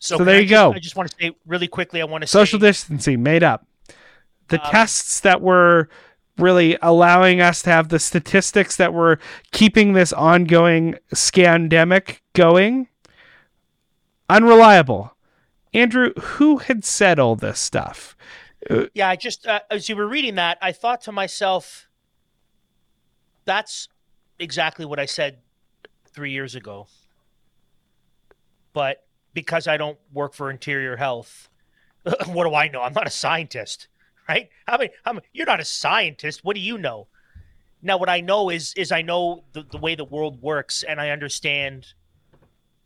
So, 0.00 0.16
can 0.16 0.26
there 0.26 0.36
I 0.36 0.40
you 0.40 0.46
just- 0.48 0.62
go. 0.64 0.72
I 0.72 0.78
just 0.78 0.96
want 0.96 1.10
to 1.10 1.16
say 1.20 1.36
really 1.46 1.68
quickly. 1.68 2.00
I 2.00 2.04
want 2.04 2.22
to 2.22 2.28
Social 2.28 2.60
say, 2.60 2.66
distancing 2.68 3.22
made 3.22 3.42
up. 3.42 3.66
The 4.48 4.62
Um, 4.64 4.70
tests 4.70 5.20
that 5.20 5.40
were 5.40 5.88
really 6.38 6.78
allowing 6.82 7.40
us 7.40 7.62
to 7.62 7.70
have 7.70 7.88
the 7.88 7.98
statistics 7.98 8.76
that 8.76 8.94
were 8.94 9.18
keeping 9.52 9.92
this 9.92 10.12
ongoing 10.12 10.96
scandemic 11.14 12.20
going 12.34 12.88
unreliable. 14.28 15.16
Andrew, 15.74 16.12
who 16.14 16.58
had 16.58 16.84
said 16.84 17.18
all 17.18 17.36
this 17.36 17.58
stuff? 17.58 18.16
Yeah, 18.94 19.08
I 19.08 19.16
just 19.16 19.46
uh, 19.46 19.60
as 19.70 19.88
you 19.88 19.96
were 19.96 20.08
reading 20.08 20.34
that, 20.34 20.58
I 20.60 20.72
thought 20.72 21.02
to 21.02 21.12
myself, 21.12 21.88
that's 23.44 23.88
exactly 24.38 24.84
what 24.84 24.98
I 24.98 25.06
said 25.06 25.38
three 26.06 26.32
years 26.32 26.54
ago. 26.54 26.86
But 28.72 29.04
because 29.32 29.66
I 29.66 29.76
don't 29.76 29.98
work 30.12 30.34
for 30.34 30.50
Interior 30.50 30.96
Health, 30.96 31.48
what 32.26 32.44
do 32.44 32.54
I 32.54 32.68
know? 32.68 32.82
I'm 32.82 32.92
not 32.92 33.06
a 33.06 33.10
scientist, 33.10 33.88
right? 34.28 34.48
I 34.66 34.78
mean, 34.78 34.90
I'm, 35.04 35.20
you're 35.32 35.46
not 35.46 35.60
a 35.60 35.64
scientist. 35.64 36.44
What 36.44 36.54
do 36.54 36.60
you 36.60 36.78
know? 36.78 37.08
Now, 37.80 37.96
what 37.96 38.08
I 38.08 38.20
know 38.20 38.50
is 38.50 38.74
is 38.76 38.90
I 38.92 39.02
know 39.02 39.44
the, 39.52 39.62
the 39.62 39.78
way 39.78 39.94
the 39.94 40.04
world 40.04 40.42
works, 40.42 40.82
and 40.82 41.00
I 41.00 41.10
understand 41.10 41.94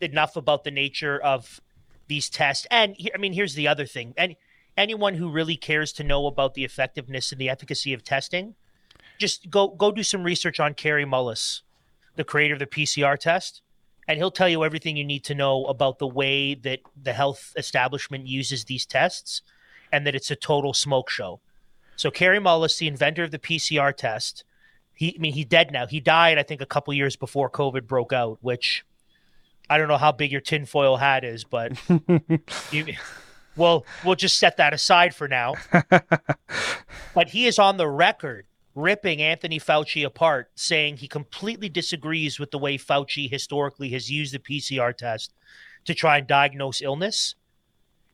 enough 0.01 0.37
about 0.37 0.65
the 0.65 0.71
nature 0.71 1.19
of 1.21 1.61
these 2.09 2.29
tests. 2.29 2.67
And 2.71 2.97
I 3.15 3.19
mean, 3.19 3.33
here's 3.33 3.55
the 3.55 3.69
other 3.69 3.87
thing: 3.87 4.15
and 4.17 4.37
anyone 4.77 5.15
who 5.15 5.31
really 5.31 5.57
cares 5.57 5.93
to 5.95 6.05
know 6.05 6.27
about 6.27 6.55
the 6.55 6.65
effectiveness 6.65 7.33
and 7.33 7.41
the 7.41 7.49
efficacy 7.49 7.93
of 7.95 8.05
testing, 8.05 8.55
just 9.19 9.51
go 9.51 9.69
go 9.69 9.91
do 9.91 10.03
some 10.03 10.25
research 10.25 10.61
on 10.61 10.75
Kary 10.75 11.07
Mullis, 11.07 11.63
the 12.17 12.25
creator 12.25 12.55
of 12.55 12.61
the 12.61 12.67
PCR 12.67 13.19
test, 13.19 13.63
and 14.07 14.19
he'll 14.19 14.31
tell 14.31 14.49
you 14.49 14.65
everything 14.65 14.99
you 14.99 15.05
need 15.05 15.25
to 15.25 15.35
know 15.35 15.65
about 15.65 15.99
the 15.99 16.07
way 16.07 16.55
that 16.55 16.81
the 17.01 17.15
health 17.15 17.55
establishment 17.57 18.27
uses 18.27 18.67
these 18.67 18.85
tests, 18.85 19.41
and 19.93 20.07
that 20.07 20.15
it's 20.15 20.31
a 20.31 20.37
total 20.37 20.73
smoke 20.73 21.11
show. 21.11 21.41
So 21.97 22.11
Kary 22.11 22.39
Mullis, 22.39 22.79
the 22.79 22.89
inventor 22.89 23.23
of 23.23 23.31
the 23.31 23.39
PCR 23.39 23.95
test, 23.95 24.45
he 24.95 25.15
I 25.15 25.21
mean 25.21 25.35
he's 25.35 25.47
dead 25.47 25.71
now. 25.71 25.87
He 25.87 26.01
died, 26.01 26.39
I 26.39 26.43
think, 26.43 26.61
a 26.61 26.67
couple 26.67 26.93
years 26.95 27.17
before 27.17 27.51
COVID 27.51 27.87
broke 27.87 28.13
out, 28.13 28.39
which 28.41 28.85
I 29.69 29.79
don't 29.79 29.89
know 29.89 29.99
how 29.99 30.13
big 30.13 30.33
your 30.33 30.41
tinfoil 30.41 30.97
hat 30.97 31.25
is, 31.25 31.45
but 31.45 31.73
you, 32.73 32.95
well, 33.57 33.85
we'll 34.05 34.17
just 34.17 34.39
set 34.39 34.57
that 34.57 34.73
aside 34.73 35.15
for 35.15 35.29
now. 35.29 35.55
but 37.15 37.29
he 37.29 37.47
is 37.47 37.59
on 37.59 37.77
the 37.77 37.89
record 37.89 38.47
ripping 38.75 39.21
Anthony 39.21 39.59
Fauci 39.59 40.05
apart, 40.05 40.51
saying 40.55 40.97
he 40.97 41.09
completely 41.09 41.69
disagrees 41.69 42.39
with 42.39 42.51
the 42.51 42.59
way 42.59 42.79
Fauci 42.79 43.31
historically 43.31 43.91
has 43.91 44.11
used 44.11 44.35
the 44.35 44.39
PCR 44.39 44.97
test 44.97 45.35
to 45.85 45.95
try 45.95 46.19
and 46.19 46.27
diagnose 46.27 46.81
illness. 46.81 47.35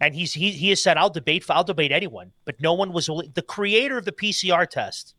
And 0.01 0.15
he's 0.15 0.33
he, 0.35 0.53
he 0.53 0.69
has 0.71 0.83
said, 0.83 0.97
"I'll 0.97 1.11
debate 1.11 1.45
I'll 1.51 1.65
debate 1.65 1.91
anyone," 1.93 2.33
but 2.45 2.61
no 2.61 2.73
one 2.73 2.93
was 2.93 3.07
the 3.07 3.43
creator 3.47 3.99
of 3.99 4.05
the 4.05 4.13
PCR 4.13 4.69
test, 4.69 5.15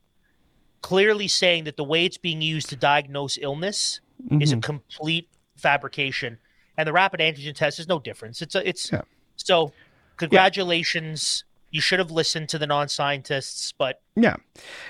clearly 0.82 1.28
saying 1.28 1.66
that 1.66 1.76
the 1.76 1.84
way 1.84 2.06
it's 2.06 2.18
being 2.18 2.42
used 2.42 2.70
to 2.70 2.76
diagnose 2.78 3.38
illness 3.42 4.00
is 4.40 4.52
a 4.54 4.56
Mhm. 4.58 4.64
complete 4.64 5.28
fabrication, 5.58 6.38
and 6.78 6.88
the 6.88 6.94
rapid 6.94 7.20
antigen 7.20 7.54
test 7.54 7.80
is 7.80 7.88
no 7.90 8.00
difference. 8.00 8.42
It's 8.42 8.56
a 8.56 8.68
it's 8.68 8.90
Yeah. 8.92 9.02
so 9.36 9.74
congratulations. 10.18 11.44
You 11.72 11.82
should 11.82 12.00
have 12.00 12.10
listened 12.10 12.50
to 12.50 12.58
the 12.58 12.66
non-scientists, 12.66 13.74
but 13.78 14.02
Yeah. 14.16 14.38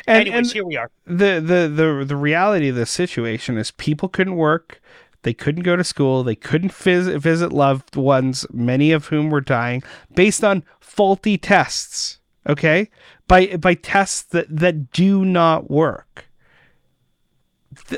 And, 0.08 0.22
anyways, 0.22 0.38
and 0.50 0.53
here 0.53 0.65
we 0.65 0.77
are. 0.77 0.89
the, 1.05 1.41
the 1.41 1.67
the 1.74 2.05
the 2.08 2.15
reality 2.15 2.69
of 2.69 2.75
the 2.75 2.86
situation 2.86 3.58
is 3.58 3.72
people 3.72 4.08
couldn't 4.08 4.36
work 4.38 4.81
they 5.23 5.33
couldn't 5.33 5.63
go 5.63 5.75
to 5.75 5.83
school 5.83 6.23
they 6.23 6.35
couldn't 6.35 6.73
vis- 6.73 7.07
visit 7.07 7.51
loved 7.51 7.95
ones 7.95 8.45
many 8.51 8.91
of 8.91 9.07
whom 9.07 9.29
were 9.29 9.41
dying 9.41 9.83
based 10.15 10.43
on 10.43 10.63
faulty 10.79 11.38
tests 11.38 12.19
okay 12.47 12.89
by 13.27 13.47
by 13.57 13.73
tests 13.73 14.23
that 14.23 14.45
that 14.49 14.91
do 14.91 15.23
not 15.25 15.69
work 15.69 16.25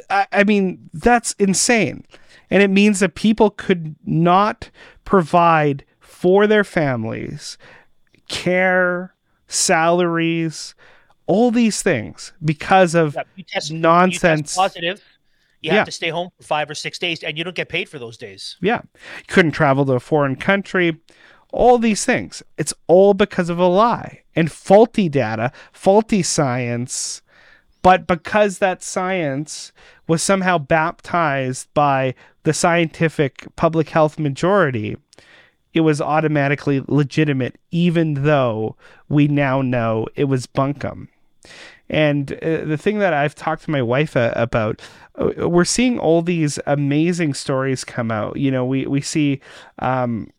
I, 0.10 0.28
I 0.32 0.44
mean 0.44 0.90
that's 0.94 1.34
insane 1.34 2.06
and 2.50 2.62
it 2.62 2.70
means 2.70 3.00
that 3.00 3.16
people 3.16 3.50
could 3.50 3.96
not 4.06 4.70
provide 5.06 5.86
for 6.00 6.48
their 6.48 6.64
families 6.64 7.58
care 8.28 9.16
salaries 9.48 10.76
all 11.28 11.52
these 11.52 11.82
things 11.82 12.34
because 12.44 12.94
of 12.94 13.16
you 13.36 13.44
test, 13.44 13.72
nonsense. 13.72 14.56
positive. 14.56 15.02
You 15.62 15.70
Yeah. 15.72 15.78
have 15.78 15.86
to 15.86 15.92
stay 15.92 16.10
home 16.10 16.30
for 16.38 16.44
five 16.44 16.70
or 16.70 16.76
six 16.76 16.98
days, 16.98 17.24
and 17.24 17.38
you 17.38 17.44
don't 17.44 17.56
get 17.56 17.70
paid 17.70 17.88
for 17.88 18.00
those 18.00 18.18
days. 18.18 18.58
Yeah. 18.62 18.82
You 18.94 19.24
couldn't 19.28 19.52
travel 19.52 19.86
to 19.86 19.94
a 19.94 20.00
foreign 20.00 20.36
country. 20.36 20.98
All 21.52 21.78
these 21.78 22.06
things. 22.06 22.42
It's 22.58 22.74
all 22.88 23.14
because 23.14 23.50
of 23.50 23.60
a 23.60 23.68
lie 23.68 24.22
and 24.36 24.52
faulty 24.52 25.10
data, 25.10 25.52
faulty 25.72 26.24
science. 26.24 27.22
But 27.84 28.08
because 28.08 28.60
that 28.60 28.84
science 28.84 29.72
was 30.08 30.22
somehow 30.24 30.58
baptized 30.60 31.68
by 31.74 32.14
the 32.44 32.54
scientific 32.54 33.46
public 33.56 33.90
health 33.90 34.18
majority, 34.20 34.98
it 35.74 35.82
was 35.82 36.00
automatically 36.02 36.82
legitimate, 36.88 37.58
even 37.72 38.24
though 38.24 38.76
we 39.10 39.28
now 39.28 39.62
know 39.62 40.08
it 40.16 40.26
was 40.26 40.48
bunkum. 40.48 41.08
And 41.92 42.32
uh, 42.42 42.64
the 42.64 42.78
thing 42.78 43.00
that 43.00 43.14
I've 43.14 43.36
talked 43.36 43.64
to 43.64 43.72
my 43.72 43.82
wife 43.82 44.16
uh, 44.16 44.32
about, 44.36 44.82
uh, 45.20 45.50
we're 45.50 45.66
seeing 45.66 46.00
all 46.00 46.22
these 46.22 46.58
amazing 46.66 47.34
stories 47.34 47.84
come 47.84 48.10
out. 48.10 48.38
You 48.38 48.50
know, 48.50 48.66
we 48.66 48.88
we 48.88 49.02
see 49.02 49.42
um, 49.80 50.32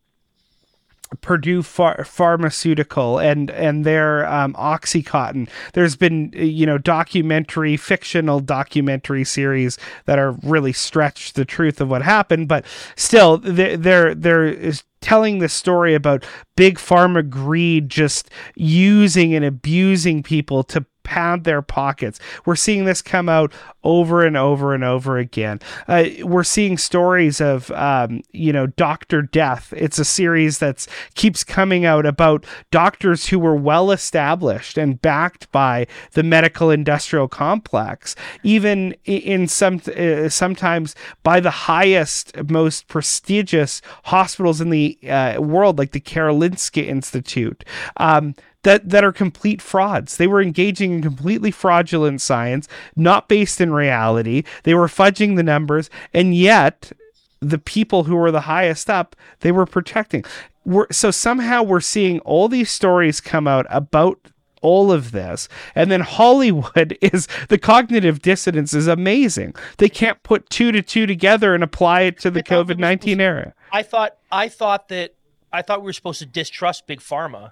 Purdue 1.21 1.61
Phar- 1.61 2.03
Pharmaceutical 2.05 3.19
and 3.19 3.51
and 3.51 3.85
their 3.85 4.27
um, 4.27 4.55
OxyContin. 4.55 5.47
There's 5.73 5.95
been 5.95 6.33
uh, 6.35 6.41
you 6.41 6.65
know 6.65 6.79
documentary, 6.79 7.77
fictional 7.77 8.39
documentary 8.39 9.23
series 9.23 9.77
that 10.05 10.17
are 10.17 10.31
really 10.43 10.73
stretched 10.73 11.35
the 11.35 11.45
truth 11.45 11.79
of 11.79 11.87
what 11.87 12.01
happened, 12.01 12.47
but 12.47 12.65
still 12.95 13.37
they're 13.37 13.77
they're, 13.77 14.15
they're 14.15 14.47
is 14.47 14.83
telling 15.01 15.39
the 15.39 15.49
story 15.49 15.93
about 15.93 16.25
big 16.55 16.77
pharma 16.77 17.29
greed 17.29 17.89
just 17.89 18.31
using 18.55 19.35
and 19.35 19.43
abusing 19.43 20.23
people 20.23 20.63
to 20.63 20.83
pad 21.03 21.43
their 21.43 21.61
pockets. 21.61 22.19
We're 22.45 22.55
seeing 22.55 22.85
this 22.85 23.01
come 23.01 23.29
out 23.29 23.53
over 23.83 24.25
and 24.25 24.37
over 24.37 24.73
and 24.73 24.83
over 24.83 25.17
again. 25.17 25.59
Uh, 25.87 26.05
we're 26.21 26.43
seeing 26.43 26.77
stories 26.77 27.41
of, 27.41 27.69
um, 27.71 28.21
you 28.31 28.53
know, 28.53 28.67
Doctor 28.67 29.21
Death. 29.21 29.73
It's 29.75 29.99
a 29.99 30.05
series 30.05 30.57
that's 30.59 30.87
keeps 31.15 31.43
coming 31.43 31.85
out 31.85 32.05
about 32.05 32.45
doctors 32.71 33.27
who 33.27 33.39
were 33.39 33.55
well 33.55 33.91
established 33.91 34.77
and 34.77 35.01
backed 35.01 35.51
by 35.51 35.87
the 36.13 36.23
medical 36.23 36.69
industrial 36.71 37.27
complex, 37.27 38.15
even 38.43 38.95
in 39.05 39.47
some 39.47 39.81
uh, 39.97 40.29
sometimes 40.29 40.95
by 41.23 41.39
the 41.39 41.51
highest, 41.51 42.35
most 42.49 42.87
prestigious 42.87 43.81
hospitals 44.05 44.61
in 44.61 44.69
the 44.69 44.97
uh, 45.09 45.41
world, 45.41 45.77
like 45.77 45.91
the 45.91 45.99
Karolinska 45.99 46.85
Institute. 46.85 47.65
Um, 47.97 48.35
that 48.63 48.89
that 48.89 49.03
are 49.03 49.11
complete 49.13 49.61
frauds. 49.61 50.17
They 50.17 50.27
were 50.27 50.41
engaging 50.41 50.93
in 50.93 51.01
completely 51.01 51.51
fraudulent 51.51 52.21
science, 52.21 52.67
not 52.95 53.27
based 53.29 53.61
in 53.61 53.71
reality. 53.73 54.43
They 54.63 54.73
were 54.73 54.87
fudging 54.87 55.35
the 55.35 55.43
numbers, 55.43 55.89
and 56.13 56.35
yet 56.35 56.91
the 57.39 57.57
people 57.59 58.05
who 58.05 58.15
were 58.15 58.31
the 58.31 58.41
highest 58.41 58.89
up, 58.89 59.15
they 59.41 59.51
were 59.51 59.65
protecting. 59.65 60.23
We're, 60.65 60.87
so 60.91 61.11
somehow 61.11 61.61
we're 61.63 61.81
seeing 61.81 62.19
all 62.21 62.47
these 62.47 62.69
stories 62.71 63.19
come 63.19 63.47
out 63.47 63.65
about 63.69 64.17
all 64.61 64.93
of 64.93 65.11
this 65.11 65.49
and 65.75 65.91
then 65.91 65.99
hollywood 65.99 66.97
is 67.01 67.27
the 67.49 67.57
cognitive 67.57 68.21
dissonance 68.21 68.73
is 68.73 68.87
amazing 68.87 69.53
they 69.77 69.89
can't 69.89 70.23
put 70.23 70.49
two 70.49 70.71
to 70.71 70.81
two 70.81 71.05
together 71.05 71.53
and 71.53 71.65
apply 71.65 72.03
it 72.03 72.17
to 72.17 72.31
the 72.31 72.39
I 72.39 72.43
thought 72.43 72.67
we 72.69 72.73
were 72.75 72.79
covid-19 72.79 72.99
supposed- 73.01 73.19
era 73.19 73.53
I 73.73 73.83
thought 73.83 74.15
I 74.31 74.47
thought 74.47 74.87
that 74.87 75.15
I 75.51 75.63
thought 75.63 75.81
we 75.81 75.87
were 75.87 75.93
supposed 75.93 76.19
to 76.19 76.25
distrust 76.25 76.87
big 76.87 77.01
pharma. 77.01 77.51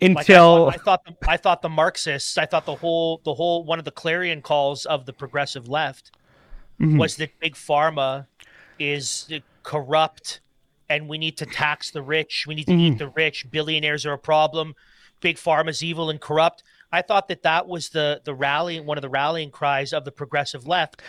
Like, 0.00 0.16
I 0.16 0.20
until 0.20 0.70
thought, 0.70 0.74
I 0.74 0.76
thought 0.78 1.04
the, 1.04 1.16
I 1.28 1.36
thought 1.36 1.62
the 1.62 1.68
Marxists, 1.68 2.36
I 2.36 2.46
thought 2.46 2.66
the 2.66 2.74
whole 2.76 3.20
the 3.24 3.34
whole 3.34 3.64
one 3.64 3.78
of 3.78 3.84
the 3.84 3.90
clarion 3.90 4.42
calls 4.42 4.84
of 4.86 5.06
the 5.06 5.12
progressive 5.12 5.68
left 5.68 6.10
Mhm. 6.80 6.98
was 6.98 7.16
that 7.16 7.30
big 7.38 7.54
pharma 7.54 8.26
is 8.78 9.32
corrupt 9.62 10.40
and 10.90 11.08
we 11.08 11.16
need 11.18 11.36
to 11.38 11.46
tax 11.46 11.90
the 11.92 12.02
rich. 12.02 12.44
We 12.46 12.54
need 12.54 12.66
to 12.66 12.72
Mm-hmm. 12.72 12.80
eat 12.94 12.98
the 12.98 13.08
rich. 13.08 13.48
Billionaires 13.50 14.04
are 14.04 14.12
a 14.12 14.18
problem. 14.18 14.74
Big 15.20 15.36
pharma's 15.36 15.82
evil 15.82 16.10
and 16.10 16.20
corrupt. 16.20 16.62
I 16.92 17.00
thought 17.00 17.28
that 17.28 17.42
that 17.42 17.66
was 17.68 17.90
the 17.90 18.20
the 18.24 18.34
rallying 18.34 18.84
one 18.86 18.98
of 18.98 19.02
the 19.02 19.08
rallying 19.08 19.50
cries 19.50 19.92
of 19.92 20.04
the 20.04 20.12
progressive 20.12 20.66
left, 20.66 21.00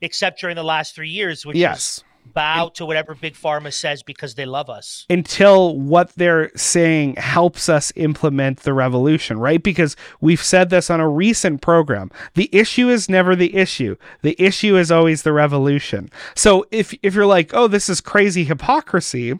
except 0.00 0.40
during 0.40 0.56
the 0.56 0.64
last 0.64 0.94
three 0.94 1.10
years, 1.10 1.44
which 1.46 1.56
yes 1.56 1.98
is 1.98 2.04
bow 2.32 2.68
to 2.74 2.86
whatever 2.86 3.14
big 3.14 3.34
pharma 3.34 3.72
says 3.72 4.02
because 4.02 4.34
they 4.34 4.44
love 4.46 4.68
us. 4.70 5.06
until 5.10 5.78
what 5.78 6.12
they're 6.16 6.50
saying 6.56 7.16
helps 7.16 7.68
us 7.68 7.92
implement 7.96 8.60
the 8.60 8.72
revolution, 8.72 9.38
right? 9.38 9.62
Because 9.62 9.96
we've 10.20 10.42
said 10.42 10.70
this 10.70 10.90
on 10.90 11.00
a 11.00 11.08
recent 11.08 11.60
program. 11.62 12.10
The 12.34 12.48
issue 12.52 12.88
is 12.88 13.08
never 13.08 13.34
the 13.36 13.54
issue. 13.56 13.96
The 14.22 14.36
issue 14.38 14.76
is 14.76 14.90
always 14.90 15.22
the 15.22 15.32
revolution. 15.32 16.10
So 16.34 16.66
if 16.70 16.94
if 17.02 17.14
you're 17.14 17.26
like, 17.26 17.52
"Oh, 17.54 17.68
this 17.68 17.88
is 17.88 18.00
crazy 18.00 18.44
hypocrisy," 18.44 19.38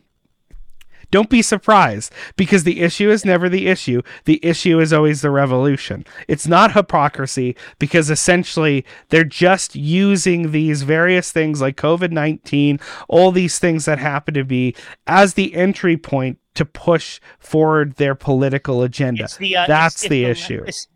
Don't 1.11 1.31
be 1.31 1.43
surprised 1.43 2.13
because 2.37 2.65
the 2.65 2.81
issue 2.81 3.11
is 3.11 3.25
never 3.25 3.49
the 3.49 3.67
issue. 3.67 4.03
The 4.25 4.45
issue 4.45 4.79
is 4.81 4.93
always 4.93 5.23
the 5.23 5.31
revolution. 5.31 6.05
It's 6.29 6.47
not 6.47 6.73
hypocrisy 6.73 7.57
because 7.79 8.11
essentially 8.11 8.85
they're 9.09 9.25
just 9.25 9.75
using 9.75 10.53
these 10.53 10.83
various 10.83 11.33
things 11.33 11.61
like 11.61 11.77
COVID 11.77 12.13
19, 12.13 12.79
all 13.09 13.33
these 13.33 13.59
things 13.59 13.85
that 13.85 13.99
happen 13.99 14.35
to 14.35 14.45
be 14.45 14.75
as 15.07 15.35
the 15.35 15.55
entry 15.55 15.97
point 15.97 16.39
to 16.55 16.65
push 16.65 17.21
forward 17.39 17.97
their 17.97 18.15
political 18.15 18.83
agenda. 18.83 19.29
The, 19.39 19.57
uh, 19.57 19.67
That's 19.67 19.97
it's, 19.97 20.05
it's 20.05 20.11
the, 20.11 20.25
the, 20.25 20.31
issue. 20.31 20.65
Leftist, 20.65 20.87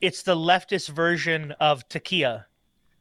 it's 0.00 0.22
the 0.22 0.36
leftist 0.36 0.88
version 0.90 1.52
of 1.60 1.88
taqiyya, 1.88 2.44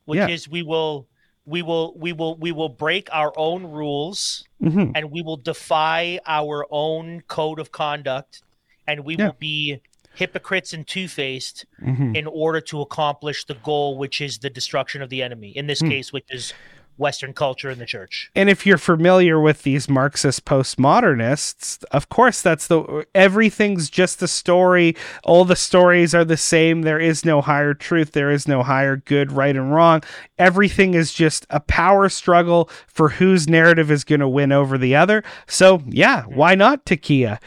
which 0.06 0.17
yeah. 0.17 0.28
is 0.28 0.47
we 0.47 0.63
will 0.63 1.08
we 1.45 1.62
will 1.62 1.93
we 1.97 2.13
will 2.13 2.36
we 2.38 2.51
will 2.51 2.69
break 2.69 3.10
our 3.12 3.34
own 3.36 3.65
rules 3.65 4.45
mm-hmm. 4.62 4.91
and 4.95 5.12
we 5.12 5.21
will 5.21 5.38
defy 5.38 6.19
our 6.25 6.65
own 6.69 7.21
code 7.27 7.60
of 7.60 7.71
conduct 7.71 8.41
and 8.88 9.03
we 9.03 9.15
yeah. 9.15 9.25
will 9.25 9.36
be 9.39 9.82
hypocrites 10.15 10.73
and 10.73 10.88
two-faced 10.88 11.65
mm-hmm. 11.82 12.15
in 12.15 12.27
order 12.27 12.62
to 12.62 12.82
accomplish 12.82 13.45
the 13.45 13.56
goal 13.56 13.97
which 13.97 14.21
is 14.21 14.39
the 14.39 14.49
destruction 14.49 15.01
of 15.01 15.10
the 15.10 15.21
enemy 15.23 15.49
in 15.49 15.67
this 15.67 15.82
mm. 15.82 15.89
case 15.89 16.13
which 16.13 16.27
is 16.29 16.53
Western 16.97 17.34
culture 17.34 17.69
in 17.69 17.79
the 17.79 17.86
church. 17.86 18.29
And 18.36 18.49
if 18.49 18.65
you're 18.65 18.77
familiar 18.77 19.39
with 19.39 19.63
these 19.63 19.89
Marxist 19.89 20.45
postmodernists, 20.45 21.84
of 21.91 22.10
course, 22.10 22.41
that's 22.41 22.67
the 22.67 23.06
everything's 23.15 23.89
just 23.89 24.21
a 24.21 24.27
story. 24.27 24.95
All 25.23 25.45
the 25.45 25.56
stories 25.56 26.13
are 26.13 26.25
the 26.25 26.38
same. 26.38 26.82
There 26.82 26.99
is 26.99 27.25
no 27.25 27.41
higher 27.41 27.73
truth. 27.73 28.12
There 28.12 28.32
is 28.32 28.47
no 28.47 28.63
higher 28.63 28.97
good, 28.97 29.32
right, 29.32 29.56
and 29.56 29.73
wrong. 29.73 30.03
Everything 30.38 30.93
is 30.93 31.13
just 31.13 31.45
a 31.49 31.60
power 31.60 32.10
struggle 32.10 32.69
for 32.88 33.10
whose 33.10 33.47
narrative 33.47 33.91
is 33.91 34.03
going 34.03 34.21
to 34.21 34.27
win 34.27 34.51
over 34.51 34.77
the 34.77 34.95
other. 34.95 35.23
So, 35.47 35.82
yeah, 35.88 36.23
hmm. 36.23 36.36
why 36.36 36.56
not 36.56 36.86
taqiyya? 36.86 37.39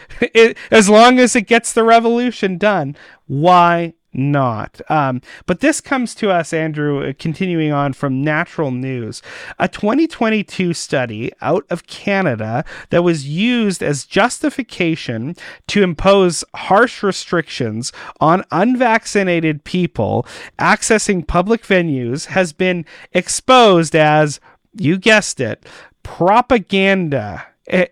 as 0.71 0.89
long 0.89 1.19
as 1.19 1.37
it 1.37 1.43
gets 1.43 1.73
the 1.73 1.85
revolution 1.85 2.59
done, 2.59 2.97
why 3.27 3.95
not. 4.13 4.81
Um, 4.91 5.21
but 5.47 5.61
this 5.61 5.81
comes 5.81 6.15
to 6.17 6.31
us, 6.31 6.53
Andrew, 6.53 7.07
uh, 7.07 7.13
continuing 7.19 7.73
on 7.73 7.93
from 7.93 8.23
Natural 8.23 8.71
News. 8.71 9.23
A 9.59 9.69
2022 9.69 10.75
study 10.75 11.33
out 11.41 11.65
of 11.71 11.87
Canada 11.87 12.65
that 12.91 13.05
was 13.05 13.27
used 13.27 13.83
as 13.83 14.07
justification 14.07 15.37
to 15.69 15.83
impose 15.83 16.45
harsh 16.55 17.03
restrictions 17.03 17.93
on 18.21 18.45
unvaccinated 18.51 19.65
people 19.65 20.27
accessing 20.59 21.27
public 21.27 21.63
venues 21.63 22.27
has 22.27 22.53
been 22.53 22.85
exposed 23.13 23.95
as, 23.95 24.41
you 24.75 24.99
guessed 24.99 25.41
it, 25.41 25.67
propaganda 26.03 27.47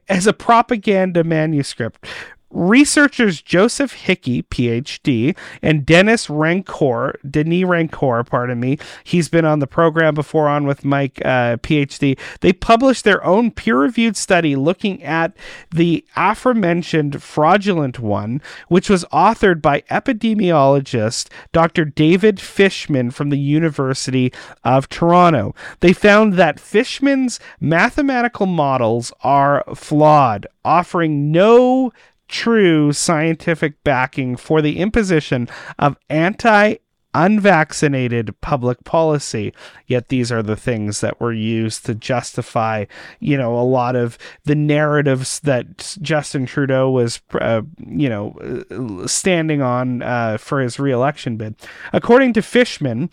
as 0.08 0.26
a 0.26 0.32
propaganda 0.32 1.24
manuscript 1.24 2.06
Researchers 2.54 3.42
Joseph 3.42 3.92
Hickey, 3.92 4.44
PhD, 4.44 5.36
and 5.60 5.84
Dennis 5.84 6.28
Rancourt, 6.28 7.16
Denis 7.28 7.64
Rancourt, 7.64 8.26
pardon 8.26 8.60
me, 8.60 8.78
he's 9.02 9.28
been 9.28 9.44
on 9.44 9.58
the 9.58 9.66
program 9.66 10.14
before 10.14 10.48
on 10.48 10.64
with 10.64 10.84
Mike, 10.84 11.20
uh, 11.24 11.56
PhD. 11.58 12.18
They 12.40 12.52
published 12.52 13.02
their 13.04 13.22
own 13.24 13.50
peer 13.50 13.76
reviewed 13.76 14.16
study 14.16 14.54
looking 14.54 15.02
at 15.02 15.36
the 15.70 16.04
aforementioned 16.16 17.22
fraudulent 17.22 17.98
one, 17.98 18.40
which 18.68 18.88
was 18.88 19.04
authored 19.06 19.60
by 19.60 19.80
epidemiologist 19.90 21.28
Dr. 21.52 21.84
David 21.84 22.40
Fishman 22.40 23.10
from 23.10 23.30
the 23.30 23.38
University 23.38 24.32
of 24.62 24.88
Toronto. 24.88 25.56
They 25.80 25.92
found 25.92 26.34
that 26.34 26.60
Fishman's 26.60 27.40
mathematical 27.60 28.46
models 28.46 29.12
are 29.22 29.64
flawed, 29.74 30.46
offering 30.64 31.32
no 31.32 31.92
true 32.28 32.92
scientific 32.92 33.82
backing 33.84 34.36
for 34.36 34.62
the 34.62 34.78
imposition 34.78 35.48
of 35.78 35.96
anti 36.08 36.76
unvaccinated 37.14 38.38
public 38.40 38.82
policy. 38.84 39.54
Yet 39.86 40.08
these 40.08 40.32
are 40.32 40.42
the 40.42 40.56
things 40.56 41.00
that 41.00 41.20
were 41.20 41.32
used 41.32 41.86
to 41.86 41.94
justify, 41.94 42.86
you 43.20 43.38
know, 43.38 43.56
a 43.56 43.62
lot 43.62 43.94
of 43.96 44.18
the 44.44 44.56
narratives 44.56 45.40
that 45.40 45.96
Justin 46.02 46.44
Trudeau 46.44 46.90
was, 46.90 47.22
uh, 47.40 47.62
you 47.78 48.08
know, 48.08 49.04
standing 49.06 49.62
on 49.62 50.02
uh, 50.02 50.38
for 50.38 50.60
his 50.60 50.78
reelection 50.78 51.36
bid. 51.36 51.54
According 51.92 52.32
to 52.34 52.42
Fishman, 52.42 53.10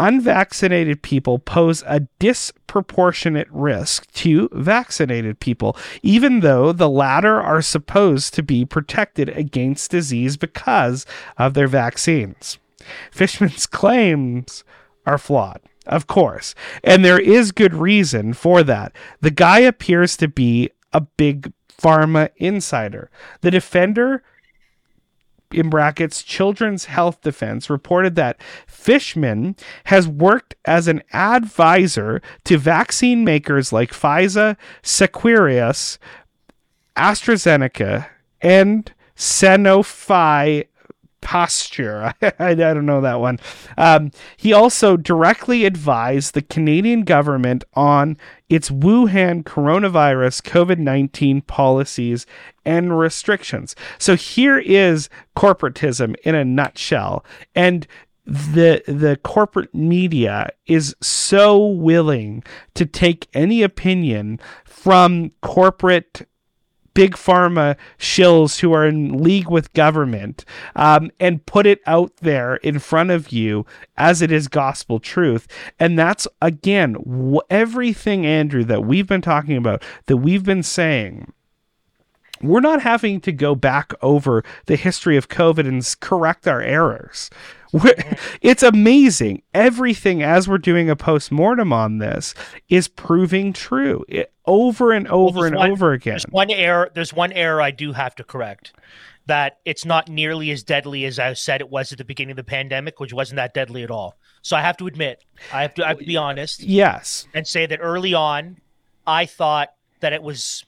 unvaccinated 0.00 1.02
people 1.02 1.38
pose 1.38 1.84
a 1.86 2.00
disproportionate 2.18 3.48
risk 3.50 4.10
to 4.12 4.48
vaccinated 4.52 5.38
people, 5.38 5.76
even 6.02 6.40
though 6.40 6.72
the 6.72 6.88
latter 6.88 7.40
are 7.40 7.62
supposed 7.62 8.34
to 8.34 8.42
be 8.42 8.64
protected 8.64 9.28
against 9.28 9.90
disease 9.90 10.36
because 10.36 11.06
of 11.36 11.54
their 11.54 11.68
vaccines. 11.68 12.58
Fishman's 13.12 13.66
claims 13.66 14.64
are 15.06 15.18
flawed. 15.18 15.60
Of 15.86 16.06
course. 16.06 16.54
And 16.82 17.04
there 17.04 17.20
is 17.20 17.52
good 17.52 17.74
reason 17.74 18.32
for 18.32 18.62
that. 18.62 18.92
The 19.20 19.30
guy 19.30 19.60
appears 19.60 20.16
to 20.18 20.28
be 20.28 20.70
a 20.92 21.00
big 21.00 21.52
pharma 21.70 22.30
insider. 22.36 23.10
The 23.40 23.50
defender 23.50 24.22
in 25.52 25.68
brackets 25.68 26.22
children's 26.22 26.84
health 26.86 27.20
defense 27.22 27.68
reported 27.68 28.14
that 28.14 28.40
fishman 28.66 29.56
has 29.84 30.06
worked 30.06 30.54
as 30.64 30.88
an 30.88 31.02
advisor 31.12 32.22
to 32.44 32.56
vaccine 32.56 33.24
makers 33.24 33.72
like 33.72 33.92
pfizer 33.92 34.56
seqirus 34.82 35.98
astrazeneca 36.96 38.08
and 38.40 38.92
sanofi 39.16 40.66
Pasteur. 41.20 42.14
I, 42.22 42.32
I, 42.38 42.54
don't 42.54 42.86
know 42.86 43.00
that 43.00 43.20
one. 43.20 43.38
Um, 43.76 44.10
he 44.36 44.52
also 44.52 44.96
directly 44.96 45.64
advised 45.64 46.34
the 46.34 46.42
Canadian 46.42 47.02
government 47.02 47.64
on 47.74 48.16
its 48.48 48.70
Wuhan 48.70 49.42
coronavirus 49.44 50.42
COVID 50.42 50.78
19 50.78 51.42
policies 51.42 52.26
and 52.64 52.98
restrictions. 52.98 53.76
So 53.98 54.16
here 54.16 54.58
is 54.58 55.08
corporatism 55.36 56.16
in 56.24 56.34
a 56.34 56.44
nutshell. 56.44 57.24
And 57.54 57.86
the 58.26 58.82
the 58.86 59.18
corporate 59.24 59.74
media 59.74 60.50
is 60.66 60.94
so 61.00 61.66
willing 61.66 62.44
to 62.74 62.86
take 62.86 63.28
any 63.34 63.62
opinion 63.62 64.38
from 64.64 65.32
corporate 65.42 66.28
big 66.94 67.14
pharma 67.14 67.76
shills 67.98 68.60
who 68.60 68.72
are 68.72 68.86
in 68.86 69.22
league 69.22 69.48
with 69.48 69.72
government 69.72 70.44
um, 70.76 71.10
and 71.20 71.44
put 71.46 71.66
it 71.66 71.80
out 71.86 72.16
there 72.18 72.56
in 72.56 72.78
front 72.78 73.10
of 73.10 73.30
you 73.30 73.64
as 73.96 74.22
it 74.22 74.32
is 74.32 74.48
gospel 74.48 74.98
truth. 74.98 75.46
And 75.78 75.98
that's, 75.98 76.26
again, 76.42 76.94
wh- 76.94 77.46
everything, 77.48 78.26
Andrew, 78.26 78.64
that 78.64 78.84
we've 78.84 79.06
been 79.06 79.22
talking 79.22 79.56
about, 79.56 79.82
that 80.06 80.18
we've 80.18 80.44
been 80.44 80.62
saying 80.62 81.32
we're 82.42 82.60
not 82.60 82.82
having 82.82 83.20
to 83.20 83.32
go 83.32 83.54
back 83.54 83.92
over 84.00 84.42
the 84.66 84.76
history 84.76 85.16
of 85.16 85.28
COVID 85.28 85.68
and 85.68 85.96
correct 86.00 86.48
our 86.48 86.62
errors. 86.62 87.30
it's 88.42 88.62
amazing. 88.62 89.42
Everything 89.54 90.22
as 90.22 90.48
we're 90.48 90.58
doing 90.58 90.90
a 90.90 90.96
post 90.96 91.30
mortem 91.30 91.72
on 91.72 91.98
this 91.98 92.34
is 92.68 92.88
proving 92.88 93.52
true 93.52 94.04
it, 94.08 94.32
over 94.46 94.92
and 94.92 95.06
over 95.08 95.40
well, 95.40 95.46
and 95.46 95.56
one, 95.56 95.70
over 95.70 95.92
again. 95.92 96.12
There's 96.12 96.24
one 96.24 96.50
error. 96.50 96.90
There's 96.94 97.12
one 97.12 97.32
error 97.32 97.60
I 97.60 97.70
do 97.70 97.92
have 97.92 98.14
to 98.16 98.24
correct. 98.24 98.72
That 99.26 99.58
it's 99.64 99.84
not 99.84 100.08
nearly 100.08 100.50
as 100.50 100.62
deadly 100.62 101.04
as 101.04 101.18
I 101.18 101.34
said 101.34 101.60
it 101.60 101.70
was 101.70 101.92
at 101.92 101.98
the 101.98 102.04
beginning 102.04 102.32
of 102.32 102.36
the 102.36 102.44
pandemic, 102.44 102.98
which 102.98 103.12
wasn't 103.12 103.36
that 103.36 103.54
deadly 103.54 103.84
at 103.84 103.90
all. 103.90 104.16
So 104.42 104.56
I 104.56 104.62
have 104.62 104.76
to 104.78 104.86
admit, 104.86 105.22
I 105.52 105.62
have 105.62 105.74
to, 105.74 105.84
I 105.84 105.88
have 105.88 105.98
to 105.98 106.04
be 106.04 106.16
honest. 106.16 106.62
Yes, 106.62 107.28
and 107.34 107.46
say 107.46 107.66
that 107.66 107.78
early 107.80 108.14
on, 108.14 108.56
I 109.06 109.26
thought 109.26 109.68
that 110.00 110.12
it 110.12 110.22
was, 110.22 110.64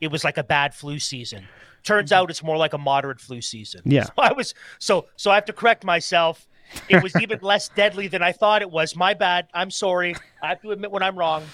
it 0.00 0.08
was 0.08 0.24
like 0.24 0.36
a 0.36 0.42
bad 0.42 0.74
flu 0.74 0.98
season 0.98 1.46
Turns 1.84 2.12
out 2.12 2.30
it's 2.30 2.42
more 2.42 2.56
like 2.56 2.72
a 2.72 2.78
moderate 2.78 3.20
flu 3.20 3.40
season. 3.40 3.82
Yeah. 3.84 4.04
So 4.06 4.12
I 4.18 4.32
was 4.32 4.54
so 4.78 5.06
so 5.16 5.30
I 5.30 5.34
have 5.36 5.44
to 5.46 5.52
correct 5.52 5.84
myself. 5.84 6.48
It 6.88 7.02
was 7.02 7.16
even 7.16 7.38
less 7.42 7.68
deadly 7.68 8.08
than 8.08 8.22
I 8.22 8.32
thought 8.32 8.62
it 8.62 8.70
was. 8.70 8.94
My 8.94 9.14
bad. 9.14 9.48
I'm 9.54 9.70
sorry. 9.70 10.14
I 10.42 10.48
have 10.48 10.60
to 10.62 10.72
admit 10.72 10.90
when 10.90 11.02
I'm 11.02 11.18
wrong. 11.18 11.44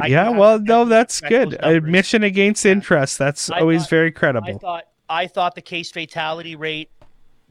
I 0.00 0.06
yeah, 0.06 0.30
well, 0.30 0.58
no, 0.58 0.86
that's 0.86 1.20
good. 1.20 1.62
Admission 1.62 2.22
against 2.22 2.64
interest. 2.64 3.18
That's 3.18 3.50
I 3.50 3.60
always 3.60 3.82
thought, 3.82 3.90
very 3.90 4.12
credible. 4.12 4.48
I 4.48 4.58
thought 4.58 4.84
I 5.08 5.26
thought 5.26 5.54
the 5.54 5.62
case 5.62 5.90
fatality 5.90 6.56
rate 6.56 6.90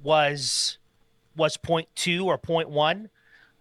was 0.03 0.77
was 1.35 1.57
0.2 1.57 2.25
or 2.25 2.37
0.1. 2.37 3.09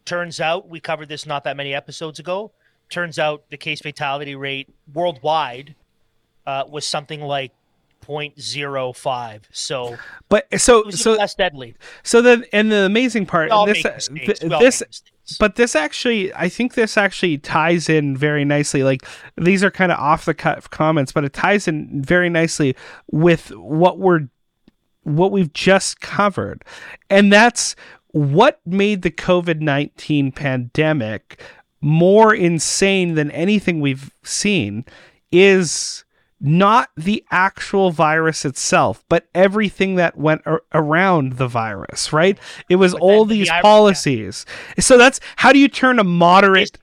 Turns 0.04 0.40
out 0.40 0.68
we 0.68 0.80
covered 0.80 1.09
this 1.09 1.26
not 1.26 1.44
that 1.44 1.56
many 1.56 1.74
episodes 1.74 2.18
ago. 2.18 2.52
Turns 2.88 3.18
out 3.18 3.44
the 3.50 3.56
case 3.56 3.80
fatality 3.80 4.35
rate 4.35 4.68
worldwide 4.92 5.74
uh, 6.46 6.64
was 6.68 6.85
something 6.85 7.20
like 7.20 7.52
0.05. 8.00 9.42
So, 9.50 9.96
but 10.28 10.46
so 10.60 10.90
so 10.90 11.14
less 11.14 11.34
deadly. 11.34 11.74
So 12.02 12.22
then, 12.22 12.44
and 12.52 12.70
the 12.70 12.84
amazing 12.84 13.26
part, 13.26 13.50
this, 13.66 14.08
th- 14.08 14.40
this. 14.40 14.82
But 15.38 15.54
this 15.54 15.76
actually, 15.76 16.34
I 16.34 16.48
think 16.48 16.74
this 16.74 16.96
actually 16.96 17.38
ties 17.38 17.88
in 17.88 18.16
very 18.16 18.44
nicely. 18.44 18.82
Like 18.82 19.06
these 19.36 19.62
are 19.62 19.70
kind 19.70 19.92
of 19.92 19.98
off 19.98 20.24
the 20.24 20.34
cut 20.34 20.70
comments, 20.70 21.12
but 21.12 21.24
it 21.24 21.32
ties 21.32 21.68
in 21.68 22.02
very 22.02 22.28
nicely 22.28 22.74
with 23.12 23.50
what 23.50 23.98
we're 23.98 24.28
what 25.04 25.32
we've 25.32 25.52
just 25.52 26.00
covered. 26.00 26.64
And 27.08 27.32
that's 27.32 27.76
what 28.08 28.60
made 28.66 29.02
the 29.02 29.10
COVID 29.10 29.60
19 29.60 30.32
pandemic 30.32 31.40
more 31.80 32.34
insane 32.34 33.14
than 33.14 33.30
anything 33.30 33.80
we've 33.80 34.10
seen 34.22 34.84
is 35.32 36.04
not 36.40 36.88
the 36.96 37.24
actual 37.31 37.90
virus 37.90 38.44
itself, 38.44 39.05
but 39.09 39.29
everything 39.35 39.96
that 39.96 40.16
went 40.16 40.40
ar- 40.46 40.62
around 40.72 41.35
the 41.35 41.46
virus, 41.46 42.12
right? 42.12 42.38
It 42.68 42.76
was 42.76 42.92
But 42.92 43.03
all 43.03 43.24
the 43.26 43.35
these 43.40 43.50
ir- 43.50 43.61
policies. 43.61 44.46
So 44.79 44.96
that's 44.96 45.20
how 45.37 45.53
do 45.53 45.59
you 45.59 45.68
turn 45.68 45.98
a 45.98 46.05
moderate 46.05 46.79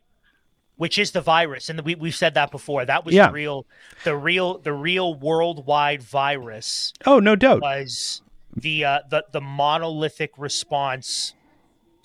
which 0.76 1.00
is 1.00 1.10
the 1.10 1.22
virus 1.22 1.70
and 1.70 1.82
we, 1.82 1.96
we've 1.96 2.14
said 2.14 2.36
that 2.36 2.52
before 2.52 2.86
that 2.86 3.04
was 3.04 3.16
Yeah. 3.16 3.28
the 3.28 3.34
real 3.34 3.66
the 4.04 4.16
real 4.16 4.60
the 4.60 4.74
real 4.74 5.16
worldwide 5.16 6.04
virus 6.04 6.94
Oh, 7.04 7.20
no 7.20 7.36
doubt. 7.36 7.62
was 7.62 8.22
the 8.56 8.86
uh, 8.86 9.00
the 9.10 9.24
the 9.32 9.42
monolithic 9.42 10.34
response 10.38 11.34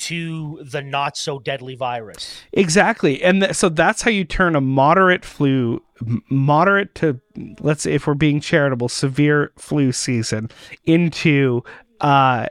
to 0.03 0.63
the 0.65 0.83
not 0.83 1.17
so 1.17 1.39
deadly 1.39 1.75
virus 1.75 2.43
Exactly. 2.53 3.23
And 3.23 3.43
th- 3.43 3.55
so 3.55 3.69
that's 3.69 4.03
how 4.03 4.11
you 4.11 4.25
turn 4.25 4.57
a 4.57 4.61
moderate 4.61 5.25
flu, 5.25 5.83
moderate 6.29 6.95
to, 6.97 7.21
let's 7.61 7.83
say, 7.83 7.95
if 7.95 8.07
we're 8.07 8.15
being 8.15 8.41
charitable, 8.41 8.89
severe 8.89 9.53
flu 9.57 9.93
season 9.93 10.51
into 10.85 11.63
uh, 12.01 12.47